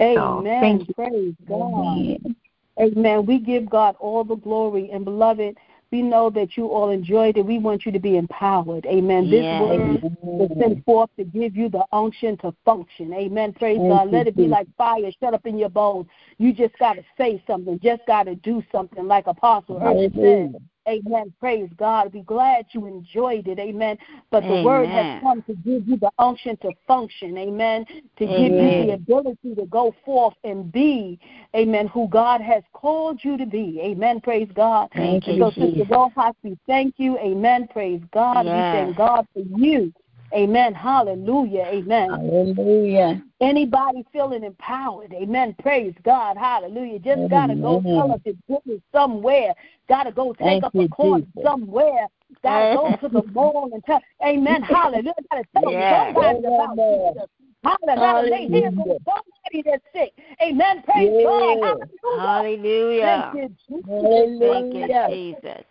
Amen. 0.01 0.87
So, 0.87 0.93
Praise 0.95 1.35
God. 1.49 1.61
Amen. 1.61 2.37
Amen. 2.81 3.27
We 3.27 3.39
give 3.39 3.69
God 3.69 3.97
all 3.99 4.25
the 4.25 4.37
glory. 4.37 4.91
And 4.93 5.05
beloved, 5.05 5.59
we 5.93 6.01
know 6.01 6.31
that 6.31 6.57
you 6.57 6.69
all 6.69 6.89
enjoyed 6.89 7.37
it. 7.37 7.45
We 7.45 7.59
want 7.59 7.85
you 7.85 7.93
to 7.93 8.01
be 8.01 8.17
empowered. 8.17 8.87
Amen. 8.87 9.31
This 9.31 9.43
yes. 9.43 9.61
word 9.61 10.03
was 10.23 10.51
sent 10.59 10.85
forth 10.87 11.11
to 11.19 11.25
give 11.25 11.55
you 11.55 11.69
the 11.69 11.85
unction 11.93 12.39
to 12.39 12.55
function. 12.65 13.13
Amen. 13.13 13.53
Praise 13.53 13.77
Thank 13.77 13.91
God. 13.91 14.11
Let 14.11 14.27
it 14.27 14.35
be 14.35 14.49
like 14.49 14.67
fire 14.77 15.11
shut 15.21 15.35
up 15.35 15.45
in 15.45 15.59
your 15.59 15.69
bones. 15.69 16.07
You 16.39 16.55
just 16.55 16.77
got 16.79 16.95
to 16.95 17.05
say 17.19 17.43
something. 17.47 17.79
Just 17.81 18.07
got 18.07 18.25
to 18.25 18.35
do 18.37 18.65
something 18.73 19.07
like 19.07 19.27
Apostle 19.27 19.79
Irvin 19.83 20.13
said. 20.15 20.69
Amen. 20.89 21.33
Praise 21.39 21.71
God. 21.77 22.13
Be 22.13 22.23
glad 22.23 22.67
you 22.73 22.87
enjoyed 22.87 23.47
it. 23.47 23.59
Amen. 23.59 23.97
But 24.31 24.43
the 24.43 24.51
Amen. 24.51 24.65
word 24.65 24.89
has 24.89 25.21
come 25.23 25.43
to 25.43 25.55
give 25.55 25.87
you 25.87 25.97
the 25.97 26.11
unction 26.19 26.57
to 26.59 26.73
function. 26.87 27.39
Amen. 27.39 27.85
To 28.19 28.25
Amen. 28.25 28.37
give 28.37 28.53
you 28.53 28.87
the 28.87 28.93
ability 28.95 29.55
to 29.55 29.67
go 29.67 29.95
forth 30.05 30.35
and 30.43 30.73
be, 30.73 31.21
amen, 31.55 31.87
who 31.89 32.09
God 32.09 32.41
has 32.41 32.63
called 32.73 33.21
you 33.23 33.37
to 33.37 33.47
be. 33.47 33.81
Amen. 33.83 34.21
Praise 34.21 34.49
God. 34.55 34.89
Thank 34.95 35.27
you, 35.29 35.39
so, 35.39 35.51
Sister 35.51 35.85
Rojas, 35.89 36.35
we 36.43 36.59
thank 36.67 36.95
you. 36.97 37.17
Amen. 37.19 37.69
Praise 37.73 38.03
God. 38.13 38.45
Yes. 38.47 38.55
We 38.73 38.79
thank 38.79 38.97
God 38.97 39.27
for 39.33 39.43
you. 39.57 39.93
Amen. 40.35 40.75
Hallelujah. 40.75 41.65
Amen. 41.67 42.11
Hallelujah. 42.11 43.23
Anybody 43.41 44.05
feeling 44.13 44.45
empowered? 44.45 45.13
Amen. 45.13 45.55
Praise 45.61 45.95
God. 46.05 46.37
Hallelujah. 46.37 46.99
Just 47.01 47.29
got 47.29 47.49
to 47.49 47.57
go 47.57 47.83
tell 47.83 48.13
us 48.13 48.21
his 48.25 48.37
goodness 48.49 48.81
somewhere. 48.93 49.55
Got 49.89 50.05
to 50.05 50.13
go 50.13 50.33
take 50.33 50.63
Thank 50.63 50.65
up 50.65 50.75
a 50.75 50.89
coin 50.89 51.27
somewhere. 51.43 52.07
Got 52.43 52.71
to 52.71 52.77
go 52.77 52.97
to 53.01 53.09
the 53.09 53.23
mall 53.33 53.71
and 53.73 53.85
tell, 53.85 54.01
Amen. 54.25 54.63
Hallelujah. 54.63 55.13
Got 55.31 55.43
to 55.43 55.61
tell 55.61 55.73
yeah. 55.73 56.13
somebody 56.15 56.39
about 56.39 56.77
Jesus. 56.77 57.29
Hallelujah. 57.65 58.31
Lay 58.31 58.61
hands 58.61 58.79
on 58.79 58.99
somebody 59.05 59.63
that's 59.65 59.85
sick. 59.93 60.13
Amen. 60.43 60.83
Praise 60.83 61.13
yeah. 61.13 61.25
God. 61.25 61.89
Hallelujah. 62.19 63.33
Thank 63.35 63.51
you, 63.69 63.85
Hallelujah. 63.85 64.89
Thank 64.89 65.11
you, 65.11 65.35
Jesus. 65.43 65.65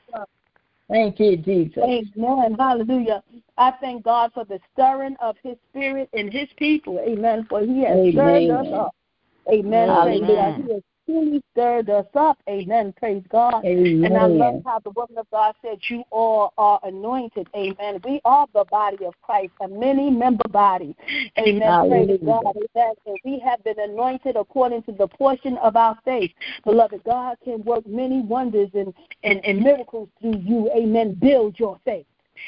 Thank 0.91 1.21
you, 1.21 1.37
Jesus. 1.37 1.83
Amen. 1.83 2.55
Hallelujah. 2.59 3.23
I 3.57 3.71
thank 3.79 4.03
God 4.03 4.31
for 4.33 4.43
the 4.43 4.59
stirring 4.73 5.15
of 5.21 5.37
his 5.41 5.55
spirit 5.69 6.09
in 6.11 6.29
his 6.29 6.49
people. 6.57 6.99
Amen. 6.99 7.47
For 7.49 7.61
he 7.61 7.83
has 7.85 7.97
Amen. 7.97 8.11
stirred 8.11 8.49
us 8.49 8.73
up. 8.73 8.95
Amen. 9.51 9.89
Amen. 9.89 10.65
He 10.67 10.73
has 10.73 10.81
truly 11.05 11.43
stirred 11.51 11.89
us 11.89 12.05
up. 12.15 12.37
Amen. 12.49 12.93
Praise 12.97 13.23
God. 13.29 13.63
Amen. 13.65 14.05
And 14.05 14.17
I 14.17 14.27
love 14.27 14.61
how 14.65 14.79
the 14.79 14.91
woman 14.91 15.17
of 15.17 15.29
God 15.31 15.55
said, 15.61 15.79
You 15.89 16.03
all 16.11 16.53
are 16.57 16.79
anointed. 16.83 17.47
Amen. 17.55 18.01
We 18.03 18.21
are 18.25 18.47
the 18.53 18.65
body 18.65 19.05
of 19.05 19.13
Christ, 19.21 19.51
a 19.61 19.67
many 19.67 20.09
member 20.09 20.47
body. 20.49 20.95
Amen. 21.37 21.61
Hallelujah. 21.61 22.05
Praise 22.05 22.19
God. 22.25 22.55
Amen. 22.75 22.93
And 23.05 23.17
we 23.25 23.39
have 23.39 23.63
been 23.63 23.79
anointed 23.79 24.35
according 24.35 24.83
to 24.83 24.91
the 24.91 25.07
portion 25.07 25.57
of 25.57 25.75
our 25.75 25.97
faith. 26.05 26.31
Beloved, 26.63 27.03
God 27.03 27.37
can 27.43 27.63
work 27.63 27.85
many 27.87 28.21
wonders 28.21 28.69
and, 28.73 28.93
and, 29.23 29.43
and 29.45 29.61
miracles 29.61 30.09
through 30.19 30.37
you. 30.39 30.69
Amen. 30.75 31.13
Build 31.19 31.59
your 31.59 31.79
faith. 31.85 32.05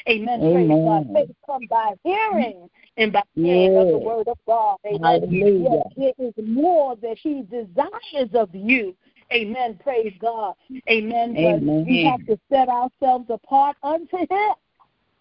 Amen. 0.08 0.42
Amen. 0.42 0.66
Praise 0.66 0.84
God. 0.84 1.06
Faith 1.14 1.36
come 1.46 1.66
by 1.68 1.92
hearing 2.02 2.68
and 2.96 3.12
by 3.12 3.22
hearing 3.34 3.72
yes. 3.72 3.82
of 3.82 3.88
the 3.88 3.98
word 3.98 4.28
of 4.28 4.38
God. 4.46 4.76
Amen. 4.86 5.00
Hallelujah. 5.02 5.82
Yes, 5.96 6.14
it 6.18 6.36
is 6.38 6.46
more 6.46 6.96
that 6.96 7.18
He 7.18 7.42
desires 7.42 8.30
of 8.34 8.50
you. 8.54 8.94
Amen. 9.32 9.78
Praise 9.82 10.12
God. 10.20 10.54
Amen. 10.88 11.36
Amen. 11.36 11.66
But 11.66 11.86
we 11.86 12.04
have 12.04 12.24
to 12.26 12.38
set 12.52 12.68
ourselves 12.68 13.26
apart 13.30 13.76
unto 13.82 14.18
Him. 14.18 14.54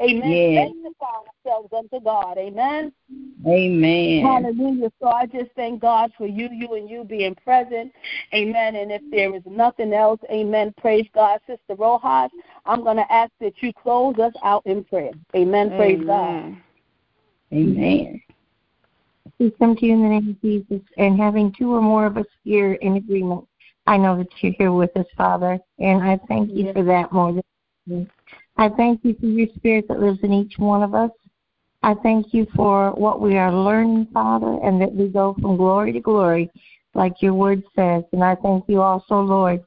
Amen. 0.03 0.31
Yes. 0.31 0.67
Sanctify 0.67 1.05
ourselves 1.45 1.73
unto 1.73 1.99
God. 2.03 2.37
Amen. 2.37 2.91
Amen. 3.47 4.25
Hallelujah. 4.25 4.91
So 4.99 5.07
I 5.07 5.25
just 5.25 5.51
thank 5.55 5.81
God 5.81 6.11
for 6.17 6.27
you, 6.27 6.49
you 6.51 6.73
and 6.73 6.89
you 6.89 7.03
being 7.03 7.35
present. 7.35 7.91
Amen. 8.33 8.75
And 8.75 8.91
if 8.91 9.01
there 9.11 9.33
is 9.35 9.43
nothing 9.45 9.93
else, 9.93 10.19
amen. 10.29 10.73
Praise 10.77 11.07
God. 11.13 11.39
Sister 11.47 11.75
Rojas, 11.75 12.31
I'm 12.65 12.83
going 12.83 12.97
to 12.97 13.11
ask 13.11 13.31
that 13.39 13.53
you 13.61 13.71
close 13.73 14.17
us 14.19 14.33
out 14.43 14.65
in 14.65 14.83
prayer. 14.83 15.11
Amen. 15.35 15.67
amen. 15.67 15.77
Praise 15.77 16.05
God. 16.05 16.57
Amen. 17.53 18.21
We 19.39 19.51
come 19.51 19.75
to 19.75 19.85
you 19.85 19.93
in 19.93 20.03
the 20.03 20.09
name 20.09 20.29
of 20.29 20.41
Jesus 20.41 20.81
and 20.97 21.19
having 21.19 21.53
two 21.57 21.73
or 21.73 21.81
more 21.81 22.05
of 22.05 22.17
us 22.17 22.25
here 22.43 22.73
in 22.73 22.97
agreement. 22.97 23.47
I 23.87 23.97
know 23.97 24.17
that 24.17 24.27
you're 24.41 24.53
here 24.53 24.71
with 24.71 24.95
us, 24.95 25.05
Father, 25.17 25.59
and 25.79 26.01
I 26.01 26.19
thank 26.27 26.49
you 26.51 26.65
yes. 26.65 26.73
for 26.73 26.83
that 26.83 27.11
more 27.11 27.33
than 27.87 28.09
I 28.57 28.69
thank 28.69 29.03
you 29.03 29.15
for 29.19 29.25
your 29.25 29.47
spirit 29.55 29.87
that 29.87 29.99
lives 29.99 30.19
in 30.23 30.31
each 30.31 30.57
one 30.57 30.83
of 30.83 30.93
us. 30.93 31.11
I 31.81 31.95
thank 31.95 32.33
you 32.33 32.47
for 32.55 32.91
what 32.91 33.19
we 33.19 33.37
are 33.37 33.51
learning, 33.51 34.07
Father, 34.13 34.59
and 34.63 34.79
that 34.81 34.93
we 34.93 35.07
go 35.07 35.35
from 35.41 35.57
glory 35.57 35.91
to 35.93 35.99
glory, 35.99 36.49
like 36.93 37.21
your 37.21 37.33
word 37.33 37.63
says. 37.75 38.03
And 38.13 38.23
I 38.23 38.35
thank 38.35 38.65
you 38.69 38.81
also, 38.81 39.19
Lord, 39.19 39.63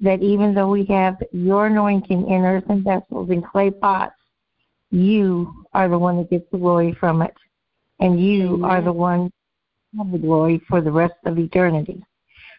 that 0.00 0.22
even 0.22 0.54
though 0.54 0.68
we 0.68 0.84
have 0.84 1.16
your 1.32 1.66
anointing 1.66 2.28
in 2.28 2.44
earthen 2.44 2.84
vessels 2.84 3.30
and 3.30 3.44
clay 3.44 3.70
pots, 3.70 4.14
you 4.90 5.66
are 5.72 5.88
the 5.88 5.98
one 5.98 6.18
that 6.18 6.30
gets 6.30 6.48
the 6.52 6.58
glory 6.58 6.96
from 7.00 7.22
it. 7.22 7.34
And 7.98 8.20
you 8.20 8.54
Amen. 8.56 8.64
are 8.64 8.82
the 8.82 8.92
one 8.92 9.32
of 9.98 10.12
the 10.12 10.18
glory 10.18 10.60
for 10.68 10.80
the 10.80 10.92
rest 10.92 11.14
of 11.24 11.38
eternity. 11.38 12.04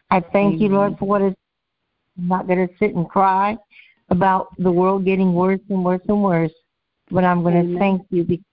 I 0.09 0.19
thank 0.19 0.55
Amen. 0.55 0.59
you, 0.59 0.69
Lord, 0.69 0.97
for 0.97 1.05
what 1.05 1.21
is 1.21 1.33
I'm 2.17 2.27
not 2.27 2.47
going 2.47 2.67
to 2.67 2.73
sit 2.79 2.95
and 2.95 3.07
cry 3.07 3.57
about 4.09 4.49
the 4.57 4.71
world 4.71 5.05
getting 5.05 5.33
worse 5.33 5.59
and 5.69 5.83
worse 5.83 6.01
and 6.07 6.23
worse, 6.23 6.51
but 7.11 7.23
I'm 7.23 7.43
going 7.43 7.73
to 7.73 7.79
thank 7.79 8.05
you 8.09 8.23
because 8.23 8.45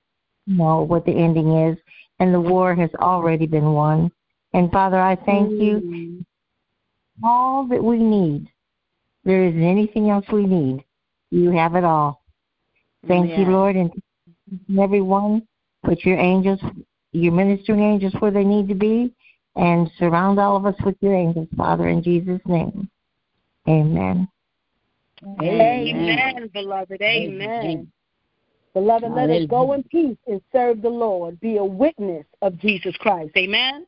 you 0.46 0.56
know 0.56 0.82
what 0.82 1.04
the 1.04 1.12
ending 1.12 1.52
is, 1.68 1.78
and 2.18 2.32
the 2.32 2.40
war 2.40 2.74
has 2.74 2.90
already 2.96 3.46
been 3.46 3.72
won. 3.72 4.10
And 4.52 4.70
Father, 4.70 4.98
I 4.98 5.16
thank 5.16 5.50
mm. 5.50 5.60
you. 5.60 6.24
All 7.22 7.66
that 7.68 7.82
we 7.82 7.98
need, 7.98 8.48
there 9.24 9.44
isn't 9.44 9.62
anything 9.62 10.10
else 10.10 10.26
we 10.32 10.46
need. 10.46 10.84
You 11.30 11.50
have 11.52 11.76
it 11.76 11.84
all. 11.84 12.22
Thank 13.06 13.38
you, 13.38 13.44
Lord, 13.44 13.76
and 13.76 13.92
everyone. 14.78 15.46
Put 15.84 16.04
your 16.04 16.18
angels, 16.18 16.60
your 17.12 17.32
ministering 17.32 17.80
angels 17.80 18.14
where 18.18 18.30
they 18.30 18.44
need 18.44 18.68
to 18.68 18.74
be, 18.74 19.14
and 19.54 19.90
surround 19.98 20.40
all 20.40 20.56
of 20.56 20.66
us 20.66 20.74
with 20.84 20.96
your 21.00 21.14
angels, 21.14 21.48
Father, 21.56 21.88
in 21.88 22.02
Jesus' 22.02 22.40
name. 22.46 22.88
Amen. 23.68 24.28
Amen, 25.26 25.88
Amen 25.88 26.50
beloved. 26.52 27.00
Amen. 27.00 27.62
Amen. 27.62 27.92
Beloved, 28.74 29.12
let 29.12 29.30
us 29.30 29.46
go 29.48 29.72
in 29.72 29.84
peace 29.84 30.16
and 30.26 30.40
serve 30.52 30.82
the 30.82 30.88
Lord. 30.88 31.38
Be 31.40 31.58
a 31.58 31.64
witness 31.64 32.26
of 32.42 32.58
Jesus 32.58 32.96
Christ. 32.96 33.30
Amen. 33.36 33.86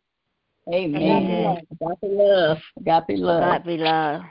Amen. 0.73 1.67
God 1.81 1.97
be 2.01 2.09
love. 2.09 2.59
God 2.85 3.07
be 3.07 3.17
love. 3.17 3.41
God 3.41 3.65
be 3.65 3.77
love. 3.77 4.23